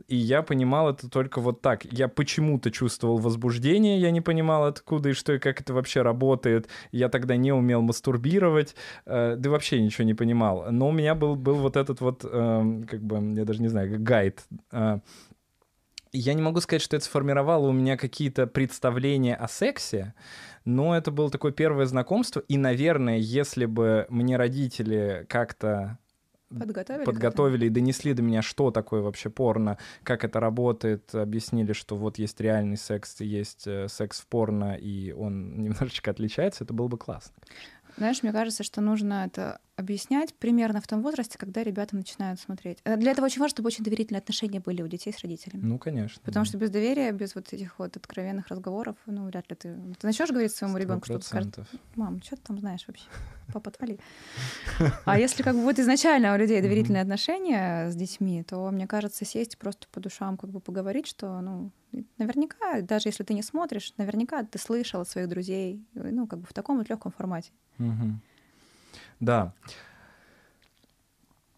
и 0.07 0.15
я 0.15 0.41
понимал 0.41 0.89
это 0.89 1.09
только 1.09 1.41
вот 1.41 1.61
так. 1.61 1.85
Я 1.85 2.07
почему-то 2.07 2.71
чувствовал 2.71 3.17
возбуждение, 3.17 3.99
я 3.99 4.11
не 4.11 4.21
понимал 4.21 4.65
откуда 4.65 5.09
и 5.09 5.13
что 5.13 5.33
и 5.33 5.39
как 5.39 5.61
это 5.61 5.73
вообще 5.73 6.01
работает. 6.01 6.67
Я 6.91 7.09
тогда 7.09 7.35
не 7.35 7.51
умел 7.51 7.81
мастурбировать, 7.81 8.75
э, 9.05 9.35
да 9.37 9.49
вообще 9.49 9.81
ничего 9.81 10.05
не 10.05 10.13
понимал. 10.13 10.71
Но 10.71 10.89
у 10.89 10.91
меня 10.91 11.15
был, 11.15 11.35
был 11.35 11.55
вот 11.55 11.77
этот 11.77 12.01
вот, 12.01 12.23
э, 12.23 12.83
как 12.89 13.01
бы, 13.01 13.33
я 13.37 13.45
даже 13.45 13.61
не 13.61 13.67
знаю, 13.67 13.99
гайд. 13.99 14.43
Э, 14.71 14.99
я 16.13 16.33
не 16.33 16.41
могу 16.41 16.59
сказать, 16.59 16.81
что 16.81 16.97
это 16.97 17.05
сформировало 17.05 17.67
у 17.67 17.71
меня 17.71 17.95
какие-то 17.95 18.45
представления 18.45 19.35
о 19.35 19.47
сексе, 19.47 20.13
но 20.65 20.95
это 20.95 21.09
было 21.09 21.29
такое 21.29 21.53
первое 21.53 21.85
знакомство, 21.85 22.41
и, 22.41 22.57
наверное, 22.57 23.17
если 23.17 23.65
бы 23.65 24.07
мне 24.09 24.35
родители 24.35 25.25
как-то 25.29 25.99
Подготовили, 26.59 27.05
подготовили 27.05 27.65
и 27.65 27.69
донесли 27.69 28.13
до 28.13 28.21
меня, 28.21 28.41
что 28.41 28.71
такое 28.71 29.01
вообще 29.01 29.29
порно, 29.29 29.77
как 30.03 30.23
это 30.23 30.39
работает, 30.39 31.13
объяснили, 31.15 31.73
что 31.73 31.95
вот 31.95 32.17
есть 32.17 32.39
реальный 32.41 32.77
секс, 32.77 33.21
есть 33.21 33.67
э, 33.67 33.87
секс 33.87 34.21
в 34.21 34.27
порно, 34.27 34.75
и 34.75 35.11
он 35.11 35.57
немножечко 35.63 36.11
отличается, 36.11 36.63
это 36.63 36.73
было 36.73 36.87
бы 36.87 36.97
классно. 36.97 37.33
Знаешь, 37.97 38.23
мне 38.23 38.31
кажется, 38.31 38.63
что 38.63 38.81
нужно 38.81 39.25
это 39.25 39.59
объяснять 39.75 40.33
примерно 40.35 40.81
в 40.81 40.87
том 40.87 41.01
возрасте, 41.01 41.37
когда 41.37 41.63
ребята 41.63 41.95
начинают 41.95 42.39
смотреть. 42.39 42.79
Э, 42.83 42.97
для 42.97 43.11
этого 43.11 43.25
очень 43.25 43.39
важно, 43.39 43.55
чтобы 43.55 43.67
очень 43.67 43.83
доверительные 43.83 44.19
отношения 44.19 44.59
были 44.59 44.81
у 44.81 44.87
детей 44.87 45.13
с 45.13 45.19
родителями. 45.19 45.63
Ну, 45.63 45.77
конечно. 45.77 46.21
Потому 46.23 46.45
да. 46.45 46.49
что 46.49 46.57
без 46.57 46.69
доверия, 46.69 47.11
без 47.11 47.35
вот 47.35 47.51
этих 47.53 47.79
вот 47.79 47.97
откровенных 47.97 48.47
разговоров, 48.47 48.95
ну, 49.05 49.25
вряд 49.25 49.49
ли 49.49 49.55
ты... 49.55 49.75
Ты 49.99 50.07
начнешь 50.07 50.29
говорить 50.29 50.53
своему 50.53 50.77
ребенку, 50.77 51.05
что 51.05 51.19
скажет, 51.21 51.59
мам, 51.95 52.21
что 52.21 52.35
ты 52.35 52.41
там 52.43 52.59
знаешь 52.59 52.83
вообще? 52.87 53.05
Папа, 53.53 53.69
отвали. 53.69 53.99
А 55.05 55.19
если 55.19 55.43
как 55.43 55.55
бы 55.55 55.61
вот 55.61 55.79
изначально 55.79 56.33
у 56.33 56.37
людей 56.37 56.61
доверительные 56.61 57.01
отношения 57.01 57.89
с 57.89 57.95
детьми, 57.95 58.43
то, 58.43 58.69
мне 58.71 58.87
кажется, 58.87 59.25
сесть 59.25 59.57
просто 59.57 59.87
по 59.91 59.99
душам 59.99 60.37
как 60.37 60.51
бы 60.51 60.59
поговорить, 60.59 61.07
что, 61.07 61.41
ну, 61.41 61.71
наверняка, 62.17 62.81
даже 62.81 63.09
если 63.09 63.23
ты 63.23 63.33
не 63.33 63.43
смотришь, 63.43 63.93
наверняка 63.97 64.43
ты 64.43 64.57
слышал 64.57 65.01
от 65.01 65.09
своих 65.09 65.27
друзей, 65.27 65.83
ну, 65.93 66.27
как 66.27 66.39
бы 66.39 66.45
в 66.45 66.53
таком 66.53 66.77
вот 66.77 66.89
легком 66.89 67.11
формате. 67.11 67.51
Угу. 67.79 68.19
Да. 69.21 69.53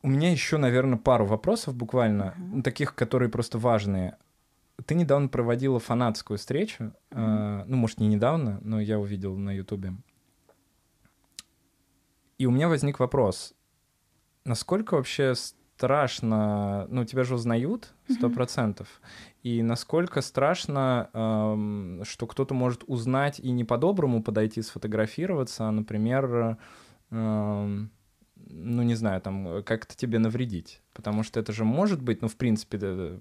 У 0.03 0.09
меня 0.09 0.31
еще, 0.31 0.57
наверное, 0.57 0.99
пару 0.99 1.25
вопросов 1.25 1.73
буквально, 1.75 2.35
uh-huh. 2.37 2.61
таких, 2.61 2.93
которые 2.93 3.29
просто 3.29 3.57
важные. 3.57 4.17
Ты 4.85 4.95
недавно 4.95 5.29
проводила 5.29 5.79
фанатскую 5.79 6.37
встречу, 6.37 6.93
uh-huh. 7.09 7.61
э, 7.61 7.63
ну, 7.65 7.77
может, 7.77 8.01
не 8.01 8.07
недавно, 8.07 8.59
но 8.61 8.81
я 8.81 8.99
увидел 8.99 9.37
на 9.37 9.51
Ютубе. 9.51 9.93
И 12.37 12.45
у 12.45 12.51
меня 12.51 12.67
возник 12.67 12.99
вопрос, 12.99 13.53
насколько 14.43 14.95
вообще 14.95 15.35
страшно, 15.35 16.85
ну, 16.89 17.05
тебя 17.05 17.23
же 17.23 17.35
узнают 17.35 17.93
сто 18.09 18.29
процентов, 18.29 18.87
uh-huh. 18.89 19.39
и 19.43 19.61
насколько 19.61 20.19
страшно, 20.19 21.09
эм, 21.13 22.01
что 22.03 22.27
кто-то 22.27 22.53
может 22.53 22.83
узнать 22.87 23.39
и 23.39 23.51
не 23.51 23.63
по-доброму 23.63 24.21
подойти 24.21 24.61
сфотографироваться, 24.61 25.69
а, 25.69 25.71
например, 25.71 26.57
ну, 27.13 28.83
не 28.83 28.95
знаю, 28.95 29.21
там, 29.21 29.63
как-то 29.63 29.95
тебе 29.95 30.19
навредить. 30.19 30.82
Потому 30.93 31.23
что 31.23 31.39
это 31.39 31.51
же 31.51 31.63
может 31.63 32.01
быть, 32.01 32.21
ну, 32.21 32.27
в 32.27 32.35
принципе, 32.35 33.17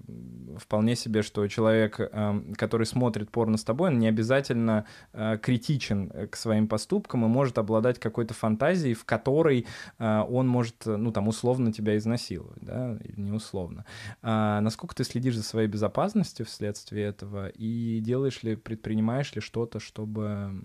вполне 0.57 0.95
себе, 0.95 1.23
что 1.23 1.47
человек, 1.47 1.99
эм, 1.99 2.53
который 2.53 2.85
смотрит 2.85 3.31
порно 3.31 3.57
с 3.57 3.63
тобой, 3.63 3.89
он 3.89 3.99
не 3.99 4.07
обязательно 4.07 4.85
э, 5.11 5.39
критичен 5.41 6.11
к 6.29 6.35
своим 6.35 6.67
поступкам 6.67 7.25
и 7.25 7.27
может 7.27 7.57
обладать 7.57 7.99
какой-то 7.99 8.35
фантазией, 8.35 8.93
в 8.93 9.05
которой 9.05 9.65
э, 9.97 10.19
он 10.29 10.47
может, 10.47 10.85
ну, 10.85 11.11
там, 11.11 11.27
условно 11.27 11.73
тебя 11.73 11.97
изнасиловать, 11.97 12.61
да, 12.61 12.97
или 13.03 13.19
не 13.19 13.31
условно. 13.31 13.85
А 14.21 14.61
насколько 14.61 14.95
ты 14.95 15.03
следишь 15.03 15.35
за 15.35 15.43
своей 15.43 15.67
безопасностью 15.67 16.45
вследствие 16.45 17.07
этого 17.07 17.49
и 17.49 17.99
делаешь 18.01 18.43
ли, 18.43 18.55
предпринимаешь 18.55 19.33
ли 19.33 19.41
что-то, 19.41 19.79
чтобы 19.79 20.61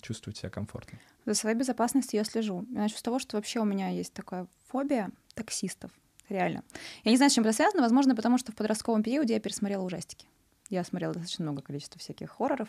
чувствовать 0.00 0.38
себя 0.38 0.50
комфортно? 0.50 0.98
За 1.24 1.34
своей 1.34 1.56
безопасностью 1.56 2.18
я 2.18 2.24
слежу. 2.24 2.64
Начну 2.68 2.98
с 2.98 3.02
того, 3.02 3.18
что 3.18 3.36
вообще 3.36 3.60
у 3.60 3.64
меня 3.64 3.90
есть 3.90 4.12
такая 4.12 4.48
фобия 4.68 5.10
таксистов 5.34 5.90
реально. 6.28 6.62
Я 7.04 7.10
не 7.10 7.16
знаю, 7.16 7.30
с 7.30 7.34
чем 7.34 7.44
это 7.44 7.52
связано. 7.52 7.82
Возможно, 7.82 8.14
потому 8.14 8.38
что 8.38 8.52
в 8.52 8.54
подростковом 8.54 9.02
периоде 9.02 9.34
я 9.34 9.40
пересмотрела 9.40 9.82
ужастики. 9.82 10.26
Я 10.70 10.84
смотрела 10.84 11.14
достаточно 11.14 11.44
много 11.44 11.62
количества 11.62 11.98
всяких 11.98 12.30
хорроров, 12.30 12.68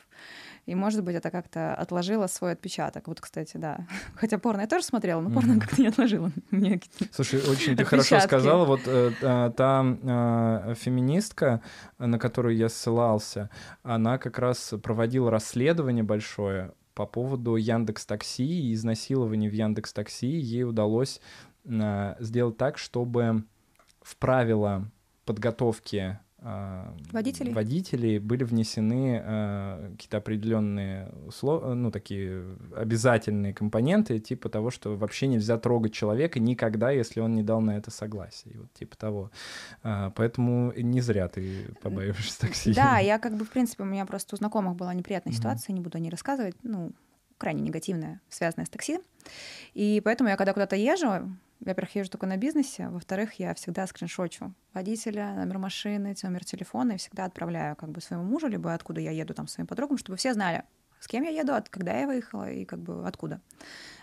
и, 0.65 0.73
может 0.73 1.03
быть, 1.03 1.15
это 1.15 1.31
как-то 1.31 1.75
отложило 1.75 2.27
свой 2.27 2.53
отпечаток. 2.53 3.09
Вот, 3.09 3.19
кстати, 3.19 3.57
да. 3.57 3.85
Хотя 4.15 4.37
порно 4.37 4.61
я 4.61 4.67
тоже 4.67 4.85
смотрела, 4.85 5.19
но 5.19 5.29
порно 5.29 5.53
mm-hmm. 5.53 5.59
как-то 5.59 5.81
не 5.81 5.87
отложило 5.89 6.31
мне 6.51 6.79
Слушай, 7.11 7.41
очень 7.41 7.75
ты 7.75 7.83
хорошо 7.83 8.21
сказала. 8.21 8.63
Вот 8.63 8.81
э, 8.85 9.11
та 9.55 9.83
э, 9.83 10.75
феминистка, 10.75 11.61
на 11.97 12.17
которую 12.17 12.55
я 12.55 12.69
ссылался, 12.69 13.49
она 13.83 14.17
как 14.17 14.39
раз 14.39 14.73
проводила 14.81 15.29
расследование 15.29 16.03
большое 16.03 16.71
по 16.93 17.05
поводу 17.05 17.55
Яндекс 17.55 18.05
Такси 18.05 18.69
и 18.69 18.73
изнасилований 18.73 19.49
в 19.49 19.53
Яндекс 19.53 19.91
Такси. 19.91 20.27
Ей 20.27 20.63
удалось 20.63 21.19
Э, 21.19 21.48
сделать 22.19 22.57
так, 22.57 22.77
чтобы 22.77 23.43
в 24.01 24.15
правила 24.17 24.89
подготовки 25.25 26.17
э, 26.39 26.93
водителей, 27.11 27.53
водителей 27.53 28.17
были 28.17 28.43
внесены 28.43 29.21
э, 29.23 29.89
какие-то 29.91 30.17
определенные 30.17 31.11
ну 31.43 31.91
такие 31.91 32.57
обязательные 32.75 33.53
компоненты 33.53 34.19
типа 34.19 34.49
того, 34.49 34.71
что 34.71 34.95
вообще 34.95 35.27
нельзя 35.27 35.57
трогать 35.57 35.93
человека 35.93 36.39
никогда, 36.39 36.89
если 36.89 37.19
он 37.19 37.35
не 37.35 37.43
дал 37.43 37.61
на 37.61 37.77
это 37.77 37.91
согласие, 37.91 38.57
вот 38.57 38.73
типа 38.73 38.97
того. 38.97 39.31
Э, 39.83 40.11
поэтому 40.15 40.73
не 40.75 41.01
зря 41.01 41.27
ты 41.27 41.67
побоишься 41.81 42.41
такси. 42.41 42.73
Да, 42.73 42.97
я 42.97 43.19
как 43.19 43.35
бы 43.35 43.45
в 43.45 43.49
принципе 43.49 43.83
у 43.83 43.85
меня 43.85 44.05
просто 44.07 44.35
у 44.35 44.37
знакомых 44.37 44.75
была 44.75 44.93
неприятная 44.93 45.33
ситуация, 45.33 45.73
mm-hmm. 45.73 45.77
не 45.77 45.81
буду 45.81 45.97
о 45.97 46.01
ней 46.01 46.09
рассказывать, 46.09 46.55
ну 46.63 46.91
крайне 47.37 47.61
негативная, 47.61 48.19
связанная 48.29 48.65
с 48.65 48.69
такси, 48.69 48.99
и 49.73 50.01
поэтому 50.03 50.29
я 50.29 50.37
когда 50.37 50.53
куда-то 50.53 50.75
езжу 50.75 51.29
во-первых, 51.59 51.95
езжу 51.95 52.11
только 52.11 52.25
на 52.25 52.37
бизнесе, 52.37 52.87
во-вторых, 52.87 53.33
я 53.33 53.53
всегда 53.53 53.85
скриншочу 53.87 54.53
водителя, 54.73 55.33
номер 55.35 55.57
машины, 55.57 56.15
номер 56.23 56.45
телефона 56.45 56.93
и 56.93 56.97
всегда 56.97 57.25
отправляю 57.25 57.75
как 57.75 57.89
бы 57.89 58.01
своему 58.01 58.23
мужу, 58.23 58.47
либо 58.47 58.73
откуда 58.73 59.01
я 59.01 59.11
еду 59.11 59.33
там 59.33 59.47
своим 59.47 59.67
подругам, 59.67 59.97
чтобы 59.97 60.17
все 60.17 60.33
знали, 60.33 60.63
С 60.99 61.07
кем 61.07 61.23
я 61.23 61.29
еду, 61.29 61.53
от 61.53 61.69
когда 61.69 61.97
я 61.97 62.07
выехала 62.07 62.49
и 62.49 62.65
как 62.65 62.79
бы 62.79 63.05
откуда. 63.05 63.41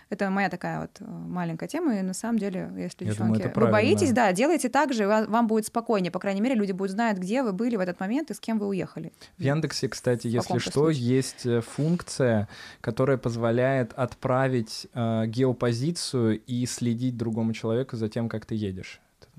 Это 0.09 0.29
моя 0.29 0.49
такая 0.49 0.81
вот 0.81 0.91
э, 0.99 1.05
маленькая 1.05 1.67
тема, 1.67 1.97
и 1.97 2.01
на 2.01 2.13
самом 2.13 2.39
деле, 2.39 2.71
если, 2.77 3.03
Я 3.03 3.11
девчонки, 3.11 3.43
думаю, 3.43 3.53
вы 3.55 3.71
боитесь, 3.71 4.11
да, 4.13 4.31
делайте 4.31 4.69
так 4.69 4.93
же, 4.93 5.07
вам 5.07 5.47
будет 5.47 5.65
спокойнее. 5.65 6.11
По 6.11 6.19
крайней 6.19 6.41
мере, 6.41 6.55
люди 6.55 6.71
будут 6.71 6.91
знать, 6.91 7.17
где 7.17 7.43
вы 7.43 7.51
были 7.51 7.75
в 7.75 7.79
этот 7.79 7.99
момент 7.99 8.31
и 8.31 8.33
с 8.33 8.39
кем 8.39 8.57
вы 8.57 8.67
уехали. 8.67 9.11
В 9.37 9.41
Яндексе, 9.41 9.89
кстати, 9.89 10.27
если 10.27 10.59
что, 10.59 10.71
случае. 10.71 11.07
есть 11.07 11.45
э, 11.45 11.61
функция, 11.61 12.47
которая 12.79 13.17
позволяет 13.17 13.93
отправить 13.93 14.87
э, 14.93 15.25
геопозицию 15.27 16.39
и 16.39 16.65
следить 16.65 17.17
другому 17.17 17.53
человеку 17.53 17.97
за 17.97 18.07
тем, 18.07 18.29
как 18.29 18.45
ты 18.45 18.55
едешь. 18.55 19.01
Это, 19.19 19.29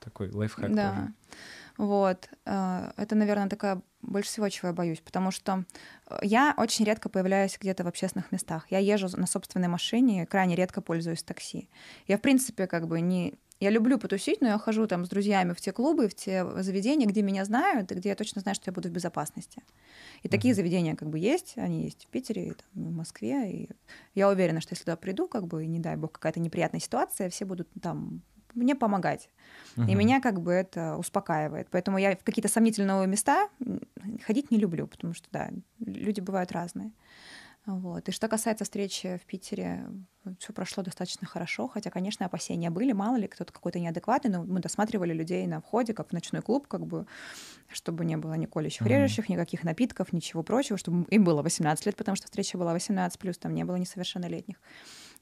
такой 0.00 0.30
лайфхак 0.30 0.74
да. 0.74 0.90
тоже. 0.90 1.12
Вот. 1.82 2.28
э, 2.46 2.92
Это, 2.96 3.16
наверное, 3.16 3.48
такая 3.48 3.82
больше 4.02 4.28
всего, 4.30 4.48
чего 4.48 4.68
я 4.68 4.72
боюсь, 4.74 5.00
потому 5.00 5.32
что 5.32 5.64
э, 6.08 6.18
я 6.22 6.54
очень 6.56 6.84
редко 6.84 7.08
появляюсь 7.08 7.58
где-то 7.60 7.82
в 7.82 7.88
общественных 7.88 8.30
местах. 8.30 8.66
Я 8.70 8.78
езжу 8.78 9.08
на 9.16 9.26
собственной 9.26 9.66
машине, 9.66 10.24
крайне 10.26 10.54
редко 10.54 10.80
пользуюсь 10.80 11.24
такси. 11.24 11.68
Я, 12.06 12.18
в 12.18 12.20
принципе, 12.20 12.68
как 12.68 12.86
бы 12.86 13.00
не... 13.00 13.34
Я 13.58 13.70
люблю 13.70 13.98
потусить, 13.98 14.40
но 14.40 14.46
я 14.48 14.58
хожу 14.58 14.86
там 14.86 15.04
с 15.04 15.08
друзьями 15.08 15.54
в 15.54 15.60
те 15.60 15.72
клубы, 15.72 16.08
в 16.08 16.14
те 16.14 16.44
заведения, 16.62 17.06
где 17.08 17.20
меня 17.22 17.44
знают, 17.44 17.90
и 17.90 17.94
где 17.96 18.10
я 18.10 18.14
точно 18.14 18.40
знаю, 18.42 18.54
что 18.54 18.70
я 18.70 18.72
буду 18.72 18.88
в 18.88 18.92
безопасности. 18.92 19.62
И 20.22 20.28
такие 20.28 20.52
Мгм. 20.52 20.56
заведения 20.56 20.94
как 20.96 21.08
бы 21.10 21.18
есть, 21.18 21.54
они 21.56 21.82
есть 21.84 22.04
в 22.04 22.08
Питере, 22.08 22.46
и 22.48 22.52
там, 22.52 22.66
в 22.74 22.92
Москве. 22.92 23.52
И 23.52 23.70
я 24.14 24.28
уверена, 24.28 24.60
что 24.60 24.74
если 24.74 24.84
туда 24.84 24.96
приду, 24.96 25.26
как 25.26 25.48
бы, 25.48 25.64
и 25.64 25.66
не 25.66 25.80
дай 25.80 25.96
бог, 25.96 26.12
какая-то 26.12 26.38
неприятная 26.38 26.80
ситуация, 26.80 27.28
все 27.28 27.44
будут 27.44 27.68
там 27.82 28.22
мне 28.54 28.74
помогать. 28.74 29.28
И 29.76 29.80
Мгм. 29.80 29.98
меня 29.98 30.20
как 30.20 30.40
бы 30.40 30.52
это 30.52 30.96
успокаивает. 30.96 31.68
Поэтому 31.70 31.98
я 31.98 32.16
в 32.16 32.24
какие-то 32.24 32.48
сомнительные 32.48 33.06
места 33.06 33.48
ходить 34.24 34.50
не 34.50 34.58
люблю, 34.58 34.86
потому 34.86 35.14
что, 35.14 35.28
да, 35.32 35.50
люди 35.80 36.20
бывают 36.20 36.52
разные. 36.52 36.92
Вот. 37.64 38.08
И 38.08 38.12
что 38.12 38.26
касается 38.26 38.64
встречи 38.64 39.20
в 39.22 39.26
Питере, 39.26 39.86
все 40.40 40.52
прошло 40.52 40.82
достаточно 40.82 41.28
хорошо, 41.28 41.68
хотя, 41.68 41.90
конечно, 41.90 42.26
опасения 42.26 42.70
были, 42.70 42.90
мало 42.92 43.16
ли 43.16 43.28
кто-то 43.28 43.52
какой-то 43.52 43.78
неадекватный, 43.78 44.30
но 44.32 44.42
мы 44.44 44.58
досматривали 44.58 45.12
людей 45.12 45.46
на 45.46 45.60
входе, 45.60 45.94
как 45.94 46.08
в 46.08 46.12
ночной 46.12 46.42
клуб, 46.42 46.66
как 46.66 46.84
бы, 46.84 47.06
чтобы 47.68 48.04
не 48.04 48.16
было 48.16 48.34
ни 48.34 48.46
колющих, 48.46 48.84
режущих, 48.86 49.28
никаких 49.28 49.62
напитков, 49.62 50.12
ничего 50.12 50.42
прочего, 50.42 50.76
чтобы 50.76 51.06
им 51.10 51.22
было 51.24 51.42
18 51.42 51.86
лет, 51.86 51.96
потому 51.96 52.16
что 52.16 52.26
встреча 52.26 52.58
была 52.58 52.74
18+, 52.74 53.16
плюс 53.18 53.38
там 53.38 53.54
не 53.54 53.64
было 53.64 53.76
несовершеннолетних. 53.76 54.56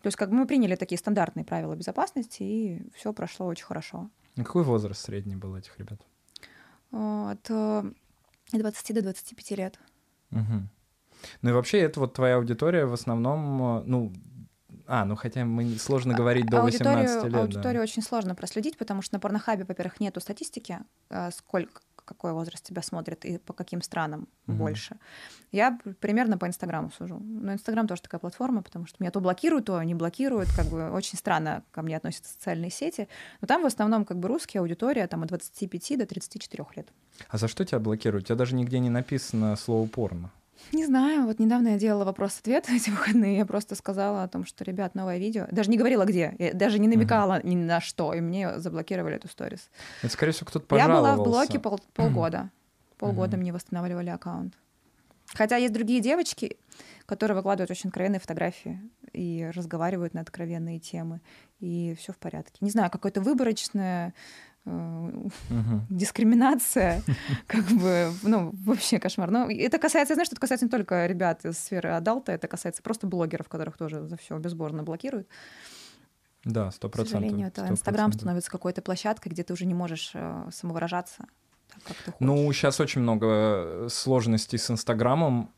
То 0.02 0.06
есть 0.06 0.16
как 0.16 0.30
бы 0.30 0.36
мы 0.36 0.46
приняли 0.46 0.76
такие 0.76 0.98
стандартные 0.98 1.44
правила 1.44 1.74
безопасности, 1.74 2.42
и 2.42 2.82
все 2.94 3.12
прошло 3.12 3.46
очень 3.46 3.64
хорошо. 3.64 4.10
А 4.36 4.44
Какой 4.44 4.64
возраст 4.64 5.04
средний 5.04 5.36
был 5.36 5.56
этих 5.56 5.78
ребят? 5.78 6.00
От 6.92 7.50
э, 7.50 7.92
20 8.52 8.94
до 8.94 9.02
25 9.02 9.50
лет. 9.58 9.78
Мгм. 10.30 10.68
Ну 11.42 11.50
и 11.50 11.52
вообще, 11.52 11.80
это 11.80 12.00
вот 12.00 12.14
твоя 12.14 12.36
аудитория 12.36 12.86
в 12.86 12.92
основном, 12.94 13.80
э, 13.80 13.82
ну, 13.86 14.12
а, 14.86 15.04
ну 15.04 15.16
хотя 15.16 15.44
мы 15.44 15.76
сложно 15.78 16.14
говорить 16.14 16.46
до 16.46 16.62
18 16.62 16.88
аудиторию, 16.88 17.22
лет. 17.24 17.32
да. 17.32 17.40
аудиторию 17.40 17.82
очень 17.82 18.02
сложно 18.02 18.34
проследить, 18.34 18.78
потому 18.78 19.02
что 19.02 19.14
на 19.14 19.20
порнохабе, 19.20 19.64
во-первых, 19.64 20.00
нету 20.00 20.20
статистики, 20.20 20.78
э, 21.10 21.30
сколько 21.32 21.82
какой 22.10 22.32
возраст 22.32 22.64
тебя 22.64 22.82
смотрит 22.82 23.24
и 23.24 23.38
по 23.38 23.52
каким 23.52 23.82
странам 23.82 24.26
Мгм. 24.46 24.58
больше. 24.58 24.96
Я 25.52 25.78
примерно 26.00 26.38
по 26.38 26.46
Инстаграму 26.46 26.90
сужу. 26.90 27.20
Но 27.20 27.52
Инстаграм 27.52 27.86
тоже 27.86 28.02
такая 28.02 28.18
платформа, 28.18 28.62
потому 28.62 28.86
что 28.86 28.96
меня 28.98 29.12
то 29.12 29.20
блокируют, 29.20 29.66
то 29.66 29.80
не 29.82 29.94
блокируют. 29.94 30.48
Как 30.56 30.66
бы 30.66 30.90
очень 30.90 31.16
странно 31.16 31.62
ко 31.70 31.82
мне 31.82 31.96
относятся 31.96 32.32
социальные 32.32 32.70
сети. 32.72 33.08
Но 33.40 33.46
там 33.46 33.62
в 33.62 33.66
основном 33.66 34.04
как 34.04 34.18
бы 34.18 34.26
русские 34.28 34.60
аудитория 34.60 35.06
там 35.06 35.22
от 35.22 35.28
25 35.28 35.98
до 35.98 36.06
34 36.06 36.64
лет. 36.76 36.88
А 37.28 37.38
за 37.38 37.46
что 37.46 37.64
тебя 37.64 37.78
блокируют? 37.78 38.24
У 38.24 38.26
тебя 38.28 38.36
даже 38.36 38.56
нигде 38.56 38.80
не 38.80 38.90
написано 38.90 39.54
слово 39.56 39.86
порно. 39.86 40.30
Не 40.72 40.86
знаю, 40.86 41.26
вот 41.26 41.38
недавно 41.38 41.68
я 41.68 41.78
делала 41.78 42.04
вопрос-ответ 42.04 42.68
эти 42.70 42.90
выходные, 42.90 43.38
я 43.38 43.46
просто 43.46 43.74
сказала 43.74 44.22
о 44.22 44.28
том, 44.28 44.44
что, 44.44 44.64
ребят, 44.64 44.94
новое 44.94 45.18
видео. 45.18 45.46
Даже 45.50 45.70
не 45.70 45.76
говорила 45.76 46.04
где, 46.04 46.34
я 46.38 46.52
даже 46.54 46.78
не 46.78 46.88
намекала 46.88 47.40
ни 47.42 47.56
на 47.56 47.80
что, 47.80 48.14
и 48.14 48.20
мне 48.20 48.58
заблокировали 48.58 49.16
эту 49.16 49.28
сторис. 49.28 49.68
Это, 50.02 50.12
скорее 50.12 50.32
всего, 50.32 50.46
кто-то 50.48 50.76
Я 50.76 50.84
пожаловался. 50.86 51.16
была 51.16 51.24
в 51.24 51.28
блоке 51.28 51.58
пол- 51.58 51.80
полгода. 51.94 52.50
Полгода 52.98 53.36
Мгм. 53.36 53.40
мне 53.42 53.52
восстанавливали 53.52 54.10
аккаунт. 54.10 54.54
Хотя 55.34 55.56
есть 55.56 55.72
другие 55.72 56.00
девочки, 56.00 56.56
которые 57.06 57.36
выкладывают 57.36 57.70
очень 57.70 57.88
откровенные 57.88 58.18
фотографии 58.20 58.80
и 59.12 59.50
разговаривают 59.54 60.12
на 60.12 60.20
откровенные 60.22 60.80
темы, 60.80 61.20
и 61.60 61.94
все 61.98 62.12
в 62.12 62.18
порядке. 62.18 62.56
Не 62.60 62.70
знаю, 62.70 62.90
какое-то 62.90 63.20
выборочное 63.20 64.12
э, 64.66 64.70
Мгм. 65.50 65.86
дискриминация, 65.90 67.02
как 67.46 67.64
бы, 67.66 68.12
ну, 68.22 68.52
вообще 68.64 68.98
кошмар. 68.98 69.30
Но 69.30 69.50
это 69.50 69.78
касается, 69.78 70.14
знаешь, 70.14 70.28
это 70.28 70.40
касается 70.40 70.66
не 70.66 70.70
только 70.70 71.06
ребят 71.06 71.44
из 71.44 71.58
сферы 71.58 71.90
адалта, 71.90 72.32
это 72.32 72.48
касается 72.48 72.82
просто 72.82 73.06
блогеров, 73.06 73.48
которых 73.48 73.76
тоже 73.76 74.06
за 74.06 74.16
все 74.16 74.38
безбожно 74.38 74.82
блокируют. 74.82 75.28
Да, 76.44 76.70
сто 76.70 76.88
К 76.88 76.92
процентов. 76.92 77.20
сожалению, 77.20 77.48
это 77.48 77.68
Инстаграм 77.68 78.12
становится 78.12 78.50
какой-то 78.50 78.80
площадкой, 78.80 79.28
где 79.28 79.42
ты 79.44 79.52
уже 79.52 79.66
не 79.66 79.74
можешь 79.74 80.12
э, 80.14 80.48
самовыражаться 80.52 81.26
так. 81.84 82.14
Ну, 82.18 82.52
сейчас 82.52 82.80
очень 82.80 83.00
много 83.00 83.26
э, 83.28 83.88
сложностей 83.90 84.58
с 84.58 84.70
Инстаграмом. 84.70 85.52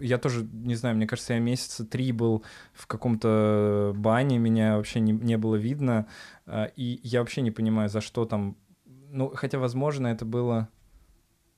Я 0.00 0.18
тоже, 0.18 0.46
не 0.52 0.74
знаю, 0.74 0.96
мне 0.96 1.06
кажется, 1.06 1.34
я 1.34 1.40
месяца 1.40 1.84
три 1.84 2.12
был 2.12 2.44
в 2.74 2.86
каком-то 2.86 3.92
бане, 3.96 4.38
меня 4.38 4.76
вообще 4.76 5.00
не, 5.00 5.12
не 5.12 5.38
было 5.38 5.56
видно, 5.56 6.06
а, 6.46 6.66
и 6.76 7.00
я 7.02 7.20
вообще 7.20 7.40
не 7.40 7.50
понимаю, 7.50 7.88
за 7.88 8.00
что 8.00 8.24
там... 8.24 8.56
Ну, 8.84 9.30
хотя, 9.34 9.58
возможно, 9.58 10.08
это 10.08 10.24
было... 10.24 10.68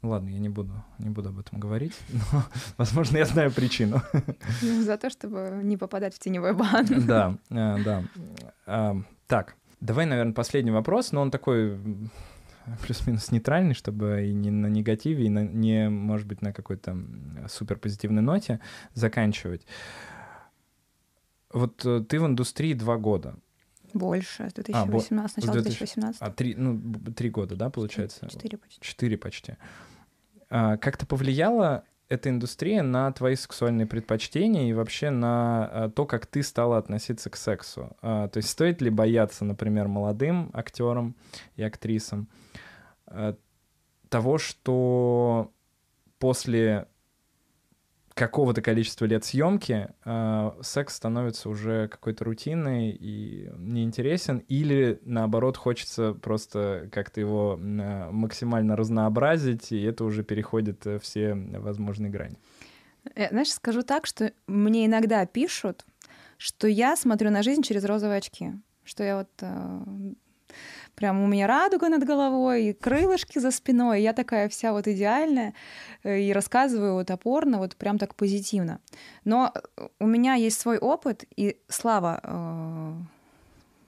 Ну, 0.02 0.10
Ладно, 0.10 0.28
я 0.28 0.38
не 0.38 0.48
буду, 0.48 0.72
не 0.98 1.10
буду 1.10 1.30
об 1.30 1.38
этом 1.38 1.58
говорить, 1.58 1.94
но, 2.32 2.44
возможно, 2.76 3.16
я 3.16 3.24
знаю 3.24 3.50
причину. 3.50 4.00
Ну, 4.62 4.82
за 4.82 4.96
то, 4.96 5.10
чтобы 5.10 5.60
не 5.64 5.76
попадать 5.76 6.14
в 6.14 6.18
теневой 6.18 6.52
бан. 6.52 6.86
Да, 7.06 7.36
э, 7.50 7.82
да. 7.84 8.04
А, 8.66 8.96
Так, 9.26 9.56
давай, 9.80 10.06
наверное, 10.06 10.34
последний 10.34 10.70
вопрос, 10.70 11.10
но 11.12 11.20
он 11.20 11.30
такой 11.30 11.78
плюс-минус 12.82 13.30
нейтральный, 13.32 13.74
чтобы 13.74 14.26
и 14.26 14.32
не 14.34 14.50
на 14.50 14.66
негативе, 14.66 15.26
и 15.26 15.28
на- 15.28 15.44
не, 15.44 15.88
может 15.88 16.26
быть, 16.26 16.42
на 16.42 16.52
какой-то 16.52 16.96
супер 17.48 17.78
позитивной 17.78 18.22
ноте 18.22 18.60
заканчивать. 18.94 19.66
Вот 21.52 21.84
э, 21.86 22.04
ты 22.08 22.20
в 22.20 22.26
индустрии 22.26 22.74
два 22.74 22.96
года, 22.96 23.36
Больше, 23.92 24.48
с 24.50 24.52
А, 24.72 24.86
бо- 24.86 24.98
2018, 24.98 25.36
начало 25.36 25.52
с 25.52 25.62
2000 25.62 25.78
2018. 25.78 26.22
а 26.22 26.30
три, 26.30 26.54
ну, 26.56 26.80
три 27.14 27.30
года, 27.30 27.54
да, 27.54 27.70
получается? 27.70 28.28
Четыре 28.28 28.58
почти. 28.58 28.80
Четыре 28.80 29.16
почти. 29.16 29.54
А, 30.50 30.76
Как-то 30.78 31.06
повлияла 31.06 31.84
эта 32.08 32.28
индустрия 32.28 32.82
на 32.82 33.10
твои 33.12 33.36
сексуальные 33.36 33.86
предпочтения 33.86 34.68
и 34.68 34.72
вообще 34.72 35.10
на 35.10 35.64
а, 35.66 35.90
то, 35.90 36.06
как 36.06 36.26
ты 36.26 36.42
стала 36.42 36.76
относиться 36.78 37.30
к 37.30 37.36
сексу? 37.36 37.96
А, 38.02 38.26
То 38.28 38.38
есть 38.38 38.48
стоит 38.50 38.82
ли 38.82 38.90
бояться, 38.90 39.44
например, 39.44 39.86
молодым 39.86 40.50
актерам 40.54 41.14
и 41.54 41.62
актрисам 41.62 42.28
а, 42.32 42.43
того, 44.08 44.38
что 44.38 45.52
после 46.18 46.88
какого-то 48.14 48.62
количества 48.62 49.06
лет 49.06 49.24
съемки 49.24 49.88
а, 50.04 50.56
секс 50.62 50.94
становится 50.94 51.48
уже 51.48 51.88
какой-то 51.88 52.24
рутиной 52.24 52.90
и 52.90 53.50
неинтересен, 53.58 54.38
или 54.48 55.00
наоборот 55.04 55.56
хочется 55.56 56.14
просто 56.14 56.88
как-то 56.92 57.20
его 57.20 57.58
а, 57.60 58.10
максимально 58.12 58.76
разнообразить, 58.76 59.72
и 59.72 59.82
это 59.82 60.04
уже 60.04 60.22
переходит 60.22 60.86
э, 60.86 60.98
все 61.00 61.34
возможные 61.34 62.10
грани. 62.10 62.38
Э, 63.16 63.30
Знаешь, 63.30 63.52
скажу 63.52 63.82
так, 63.82 64.06
что 64.06 64.32
мне 64.46 64.86
иногда 64.86 65.26
пишут, 65.26 65.84
что 66.38 66.68
я 66.68 66.96
смотрю 66.96 67.30
на 67.30 67.42
жизнь 67.42 67.62
через 67.62 67.84
розовые 67.84 68.18
очки. 68.18 68.52
Что 68.84 69.02
я 69.02 69.18
вот 69.18 69.30
э, 69.40 69.80
прям 70.94 71.22
у 71.22 71.26
меня 71.26 71.46
радуга 71.46 71.88
над 71.88 72.04
головой, 72.04 72.66
и 72.66 72.72
крылышки 72.72 73.38
за 73.38 73.50
спиной, 73.50 74.02
я 74.02 74.12
такая 74.12 74.48
вся 74.48 74.72
вот 74.72 74.88
идеальная, 74.88 75.54
э, 76.02 76.20
и 76.20 76.32
рассказываю 76.32 76.94
вот 76.94 77.10
опорно, 77.10 77.58
вот 77.58 77.76
прям 77.76 77.98
так 77.98 78.14
позитивно. 78.14 78.80
Но 79.24 79.52
э, 79.54 79.88
у 79.98 80.06
меня 80.06 80.34
есть 80.34 80.60
свой 80.60 80.78
опыт, 80.78 81.24
и 81.36 81.56
слава 81.68 82.20
э, 82.22 82.92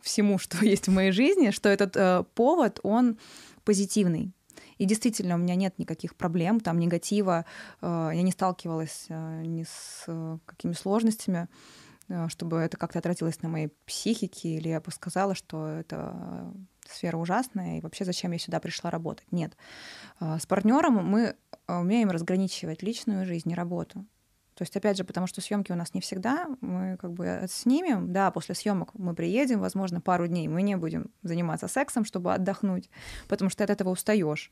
всему, 0.01 0.39
что 0.39 0.65
есть 0.65 0.89
в 0.89 0.93
моей 0.93 1.13
жизни, 1.13 1.51
что 1.51 1.69
этот 1.69 1.97
э, 1.97 2.25
повод, 2.35 2.81
он 2.83 3.19
позитивный. 3.65 4.33
И 4.79 4.85
действительно, 4.85 5.37
у 5.37 5.39
меня 5.39 5.55
нет 5.55 5.79
никаких 5.79 6.15
проблем, 6.17 6.61
там 6.61 6.79
негатива, 6.79 7.45
э, 7.81 8.11
я 8.15 8.23
не 8.23 8.33
сталкивалась 8.33 9.07
ни 9.09 9.65
с 9.65 10.07
какими 10.45 10.73
сложностями, 10.73 11.49
чтобы 12.29 12.59
это 12.59 12.77
как-то 12.77 13.01
отразилось 13.01 13.43
на 13.43 13.49
моей 13.49 13.69
психике, 13.85 14.51
или 14.51 14.69
я 14.69 14.81
бы 14.81 14.93
сказала, 14.93 15.35
что 15.35 15.67
это 15.67 16.53
сфера 16.91 17.17
ужасная, 17.17 17.79
и 17.79 17.81
вообще 17.81 18.05
зачем 18.05 18.33
я 18.33 18.39
сюда 18.39 18.61
пришла 18.61 18.91
работать. 18.91 19.31
Нет. 19.33 19.57
Э, 20.21 20.39
С 20.41 20.47
партнером 20.47 21.05
мы 21.05 21.37
э, 21.69 21.79
умеем 21.79 22.11
разграничивать 22.11 22.83
личную 22.83 23.27
жизнь 23.27 23.51
и 23.51 23.55
работу. 23.55 24.07
То 24.55 24.63
есть, 24.63 24.75
опять 24.75 24.97
же, 24.97 25.05
потому 25.05 25.27
что 25.27 25.43
съемки 25.43 25.71
у 25.71 25.75
нас 25.75 25.93
не 25.93 26.01
всегда, 26.01 26.47
мы 26.63 26.97
как 26.97 27.13
бы 27.13 27.45
снимем, 27.47 28.11
да, 28.15 28.31
после 28.31 28.55
съемок 28.55 28.95
мы 28.95 29.15
приедем, 29.15 29.61
возможно, 29.61 30.01
пару 30.01 30.27
дней 30.27 30.49
мы 30.49 30.63
не 30.63 30.77
будем 30.77 31.11
заниматься 31.23 31.69
сексом, 31.69 32.07
чтобы 32.07 32.33
отдохнуть, 32.33 32.89
потому 33.29 33.51
что 33.51 33.65
от 33.65 33.71
этого 33.71 33.91
устаешь. 33.91 34.51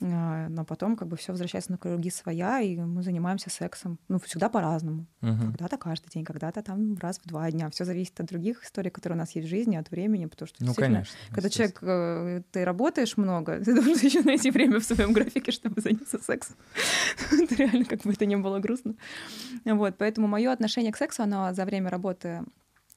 А, 0.00 0.48
но 0.48 0.64
потом 0.64 0.96
как 0.96 1.08
бы 1.08 1.16
все 1.16 1.32
возвращается 1.32 1.72
на 1.72 1.78
круги 1.78 2.10
своя, 2.10 2.60
и 2.60 2.76
мы 2.76 3.02
занимаемся 3.02 3.50
сексом. 3.50 3.98
Ну, 4.08 4.20
всегда 4.20 4.48
по-разному. 4.48 5.06
Мгм. 5.22 5.52
Когда-то 5.52 5.76
каждый 5.76 6.08
день, 6.10 6.24
когда-то 6.24 6.62
там 6.62 6.96
раз 6.98 7.18
в 7.18 7.26
два 7.26 7.50
дня. 7.50 7.68
Все 7.70 7.84
зависит 7.84 8.20
от 8.20 8.26
других 8.26 8.62
историй, 8.62 8.90
которые 8.92 9.16
у 9.16 9.18
нас 9.18 9.34
есть 9.34 9.48
в 9.48 9.50
жизни, 9.50 9.74
от 9.76 9.90
времени, 9.90 10.26
потому 10.26 10.46
что 10.46 10.64
Ну, 10.64 10.72
конечно. 10.74 11.16
когда 11.30 11.48
человек, 11.50 11.78
э, 11.82 12.42
ты 12.52 12.64
работаешь 12.64 13.16
много, 13.16 13.58
ты 13.64 13.74
должен 13.74 13.94
еще 13.94 14.22
найти 14.22 14.52
время 14.52 14.78
в 14.78 14.84
своем 14.84 15.12
графике, 15.12 15.50
чтобы 15.50 15.80
заняться 15.80 16.18
сексом. 16.18 16.56
Это 17.32 17.54
реально, 17.56 17.84
как 17.84 18.02
бы 18.02 18.12
это 18.12 18.26
не 18.26 18.36
было 18.36 18.60
грустно. 18.60 18.94
Вот, 19.64 19.96
поэтому 19.98 20.28
мое 20.28 20.52
отношение 20.52 20.92
к 20.92 20.96
сексу, 20.96 21.22
оно 21.24 21.52
за 21.52 21.64
время 21.64 21.90
работы 21.90 22.44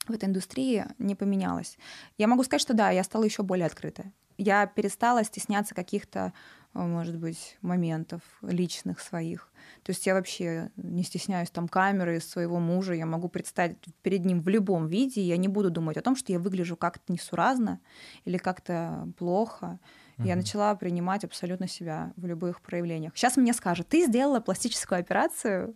в 0.07 0.11
этой 0.11 0.25
индустрии 0.25 0.85
не 0.99 1.15
поменялось. 1.15 1.77
Я 2.17 2.27
могу 2.27 2.43
сказать, 2.43 2.61
что 2.61 2.73
да, 2.73 2.91
я 2.91 3.03
стала 3.03 3.23
еще 3.23 3.43
более 3.43 3.65
открытая. 3.65 4.13
Я 4.37 4.65
перестала 4.65 5.23
стесняться 5.23 5.75
каких-то, 5.75 6.33
может 6.73 7.17
быть, 7.17 7.57
моментов 7.61 8.21
личных 8.41 8.99
своих. 9.01 9.51
То 9.83 9.91
есть 9.91 10.05
я 10.05 10.13
вообще 10.13 10.71
не 10.77 11.03
стесняюсь 11.03 11.49
там 11.49 11.67
камеры 11.67 12.19
своего 12.21 12.59
мужа, 12.59 12.93
я 12.93 13.05
могу 13.05 13.27
предстать 13.29 13.75
перед 14.01 14.25
ним 14.25 14.41
в 14.41 14.47
любом 14.47 14.87
виде, 14.87 15.21
я 15.21 15.37
не 15.37 15.47
буду 15.47 15.69
думать 15.69 15.97
о 15.97 16.01
том, 16.01 16.15
что 16.15 16.31
я 16.31 16.39
выгляжу 16.39 16.77
как-то 16.77 17.11
несуразно 17.11 17.81
или 18.25 18.37
как-то 18.37 19.07
плохо. 19.17 19.79
Я 20.23 20.35
Мгм. 20.35 20.39
начала 20.39 20.75
принимать 20.75 21.23
абсолютно 21.25 21.67
себя 21.67 22.13
в 22.15 22.25
любых 22.27 22.61
проявлениях. 22.61 23.13
Сейчас 23.17 23.37
мне 23.37 23.53
скажут, 23.53 23.89
ты 23.89 24.05
сделала 24.05 24.39
пластическую 24.39 24.99
операцию 24.99 25.75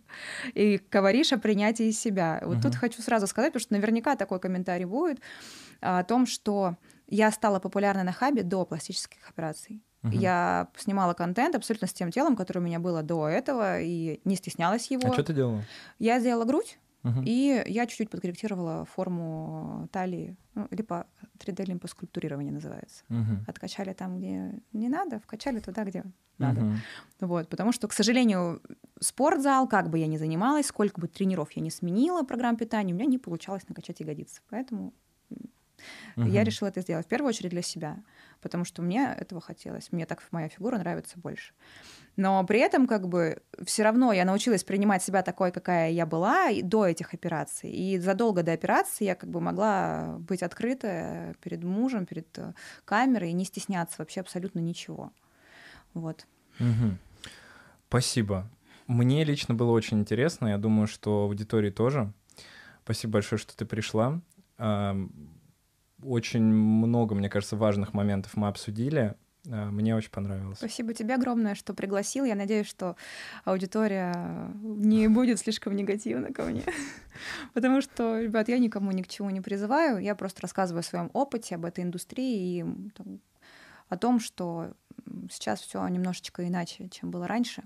и 0.54 0.80
говоришь 0.90 1.32
о 1.32 1.38
принятии 1.38 1.90
себя. 1.90 2.40
Вот 2.44 2.60
тут 2.60 2.74
Мгм. 2.74 2.80
хочу 2.80 3.02
сразу 3.02 3.26
сказать, 3.26 3.52
потому 3.52 3.60
что 3.62 3.74
наверняка 3.74 4.16
такой 4.16 4.38
комментарий 4.40 4.84
будет 4.84 5.20
а, 5.80 6.00
о 6.00 6.04
том, 6.04 6.26
что 6.26 6.76
я 7.08 7.30
стала 7.32 7.60
популярной 7.60 8.04
на 8.04 8.12
хабе 8.12 8.42
до 8.42 8.64
пластических 8.64 9.28
операций. 9.28 9.82
Мгм. 10.06 10.18
Я 10.18 10.68
снимала 10.76 11.14
контент 11.14 11.54
абсолютно 11.54 11.88
с 11.88 11.92
тем 11.92 12.10
телом, 12.10 12.36
которое 12.36 12.60
у 12.60 12.62
меня 12.62 12.78
было 12.78 13.02
до 13.02 13.28
этого, 13.28 13.80
и 13.80 14.20
не 14.24 14.36
стеснялась 14.36 14.90
его. 14.90 15.08
А 15.08 15.12
что 15.12 15.24
ты 15.24 15.32
делала? 15.34 15.62
Я 15.98 16.20
сделала 16.20 16.44
грудь, 16.44 16.78
Мгм. 17.02 17.24
и 17.26 17.62
я 17.66 17.86
чуть-чуть 17.86 18.10
подкорректировала 18.10 18.84
форму 18.84 19.88
талии, 19.92 20.36
ну, 20.54 20.66
липо, 20.70 21.06
3D 21.38 21.64
лимпоскульптурирование 21.64 22.52
называется. 22.52 23.04
Мгм. 23.08 23.44
Откачали 23.46 23.92
там, 23.92 24.18
где 24.18 24.60
не 24.72 24.88
надо, 24.88 25.18
вкачали 25.20 25.60
туда, 25.60 25.84
где 25.84 26.04
надо. 26.38 26.60
Мгм. 26.60 26.76
Вот, 27.20 27.48
потому 27.48 27.72
что, 27.72 27.88
к 27.88 27.92
сожалению, 27.92 28.60
спортзал, 29.00 29.66
как 29.68 29.88
бы 29.90 29.98
я 29.98 30.06
ни 30.06 30.16
занималась, 30.18 30.66
сколько 30.66 31.00
бы 31.00 31.08
тренеров 31.08 31.52
я 31.52 31.62
не 31.62 31.70
сменила 31.70 32.22
программ 32.22 32.56
питания, 32.56 32.92
у 32.92 32.96
меня 32.96 33.06
не 33.06 33.18
получалось 33.18 33.68
накачать 33.68 34.00
ягодицы. 34.00 34.40
Поэтому 34.50 34.92
Мгм. 36.16 36.30
я 36.30 36.44
решила 36.44 36.68
это 36.68 36.80
сделать 36.80 37.06
в 37.06 37.08
первую 37.08 37.28
очередь 37.28 37.50
для 37.50 37.62
себя, 37.62 37.98
потому 38.40 38.64
что 38.64 38.82
мне 38.82 39.14
этого 39.18 39.40
хотелось. 39.40 39.92
Мне 39.92 40.06
так 40.06 40.22
моя 40.30 40.48
фигура 40.48 40.78
нравится 40.78 41.18
больше. 41.18 41.52
Но 42.16 42.42
при 42.44 42.60
этом 42.60 42.86
как 42.86 43.08
бы 43.08 43.42
все 43.64 43.82
равно 43.82 44.12
я 44.12 44.24
научилась 44.24 44.64
принимать 44.64 45.02
себя 45.02 45.22
такой, 45.22 45.52
какая 45.52 45.90
я 45.90 46.06
была 46.06 46.48
и 46.48 46.62
до 46.62 46.86
этих 46.86 47.12
операций. 47.12 47.70
И 47.70 47.98
задолго 47.98 48.42
до 48.42 48.52
операции 48.52 49.04
я 49.04 49.14
как 49.14 49.28
бы 49.30 49.40
могла 49.40 50.16
быть 50.18 50.42
открыта 50.42 51.34
перед 51.42 51.62
мужем, 51.62 52.06
перед 52.06 52.26
э, 52.38 52.54
камерой 52.86 53.30
и 53.30 53.34
не 53.34 53.44
стесняться 53.44 53.96
вообще 53.98 54.20
абсолютно 54.20 54.60
ничего. 54.60 55.12
Вот. 55.92 56.26
Мгм. 56.58 56.98
Спасибо. 57.88 58.48
Мне 58.86 59.24
лично 59.24 59.54
было 59.54 59.72
очень 59.72 60.00
интересно, 60.00 60.48
я 60.48 60.58
думаю, 60.58 60.86
что 60.86 61.24
аудитории 61.24 61.70
тоже. 61.70 62.12
Спасибо 62.84 63.14
большое, 63.14 63.38
что 63.38 63.56
ты 63.56 63.64
пришла. 63.66 64.20
Очень 66.02 66.44
много, 66.44 67.14
мне 67.14 67.28
кажется, 67.28 67.56
важных 67.56 67.94
моментов 67.94 68.36
мы 68.36 68.48
обсудили. 68.48 69.14
А, 69.50 69.70
Мне 69.70 69.94
очень 69.94 70.10
понравилось. 70.10 70.58
Спасибо 70.58 70.92
тебе 70.94 71.14
огромное, 71.14 71.54
что 71.54 71.74
пригласил. 71.74 72.24
Я 72.24 72.34
надеюсь, 72.34 72.66
что 72.66 72.96
аудитория 73.44 74.50
не 74.62 75.08
будет 75.08 75.38
слишком 75.38 75.74
негативна 75.76 76.32
ко 76.32 76.44
мне. 76.44 76.62
Потому 77.54 77.80
что, 77.80 78.20
ребят, 78.20 78.48
я 78.48 78.58
никому 78.58 78.90
ни 78.92 79.02
к 79.02 79.08
чему 79.08 79.30
не 79.30 79.40
призываю. 79.40 79.98
Я 79.98 80.14
просто 80.14 80.42
рассказываю 80.42 80.80
о 80.80 80.84
своем 80.84 81.10
опыте, 81.12 81.54
об 81.54 81.64
этой 81.64 81.84
индустрии 81.84 82.58
и 82.58 82.64
о 83.88 83.96
том, 83.96 84.20
что 84.20 84.72
сейчас 85.30 85.60
все 85.60 85.86
немножечко 85.86 86.46
иначе, 86.46 86.88
чем 86.88 87.10
было 87.10 87.26
раньше. 87.28 87.62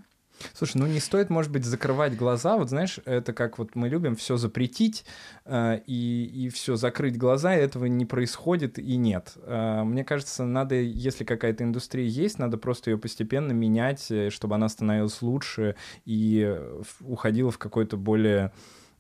Слушай, 0.55 0.79
ну 0.79 0.87
не 0.87 1.01
стоит, 1.01 1.31
может 1.31 1.51
быть, 1.51 1.65
закрывать 1.65 2.17
глаза. 2.17 2.57
Вот 2.57 2.69
знаешь, 2.69 2.99
это 3.05 3.33
как 3.33 3.59
вот 3.59 3.75
мы 3.75 3.89
любим 3.89 4.17
все 4.17 4.37
запретить 4.37 5.05
э, 5.45 5.81
и, 5.87 6.47
и 6.47 6.49
все 6.49 6.77
закрыть 6.77 7.17
глаза, 7.17 7.57
и 7.57 7.61
этого 7.61 7.87
не 7.87 8.07
происходит 8.07 8.79
и 8.79 8.97
нет. 8.97 9.35
Э, 9.43 9.83
мне 9.85 10.05
кажется, 10.05 10.45
надо, 10.45 10.75
если 10.75 11.25
какая-то 11.25 11.65
индустрия 11.65 12.07
есть, 12.07 12.39
надо 12.39 12.59
просто 12.59 12.91
ее 12.91 12.99
постепенно 12.99 13.53
менять, 13.53 14.11
э, 14.11 14.31
чтобы 14.31 14.55
она 14.55 14.69
становилась 14.69 15.23
лучше 15.23 15.77
и 16.05 16.45
э, 16.47 16.83
уходила 17.01 17.51
в 17.51 17.59
какое-то 17.59 17.97
более, 17.97 18.53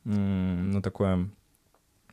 ну 0.04 0.80
такое 0.82 1.30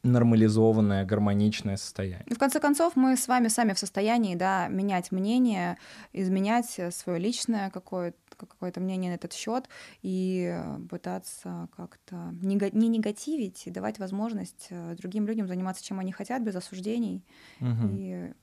нормализованное, 0.03 1.05
гармоничное 1.05 1.77
состояние. 1.77 2.23
И 2.27 2.33
в 2.33 2.39
конце 2.39 2.59
концов, 2.59 2.95
мы 2.95 3.15
с 3.17 3.27
вами 3.27 3.47
сами 3.47 3.73
в 3.73 3.79
состоянии 3.79 4.35
да, 4.35 4.67
менять 4.67 5.11
мнение, 5.11 5.77
изменять 6.13 6.79
свое 6.91 7.19
личное 7.19 7.69
какое-то 7.69 8.17
какое-то 8.45 8.79
мнение 8.79 9.11
на 9.11 9.15
этот 9.15 9.33
счет 9.33 9.67
и 10.01 10.51
э, 10.53 10.79
пытаться 10.89 11.67
как-то 11.75 12.33
не 12.41 12.55
негативить 12.87 13.67
и 13.67 13.71
давать 13.71 13.99
возможность 13.99 14.67
э, 14.69 14.95
другим 14.95 15.25
людям 15.27 15.47
заниматься 15.47 15.83
чем 15.83 15.99
они 15.99 16.11
хотят 16.11 16.43
без 16.43 16.55
осуждений 16.55 17.25
Мгм. 17.59 17.89
и 17.91 18.33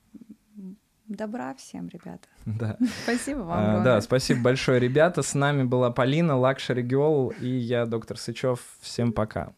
добра 1.07 1.55
всем, 1.55 1.89
ребята. 1.89 2.29
Да. 2.47 2.79
Спасибо 3.05 3.41
вам. 3.41 3.77
А. 3.81 3.85
Да, 3.85 4.01
спасибо 4.01 4.43
большое, 4.43 4.79
ребята. 4.81 5.23
С 5.23 5.35
нами 5.35 5.63
была 5.65 5.91
Полина, 5.91 6.37
Luxury 6.37 6.83
Girl 6.83 7.35
и 7.41 7.49
я, 7.49 7.87
доктор 7.87 8.19
Сычев. 8.19 8.61
Всем 8.81 9.13
пока. 9.13 9.55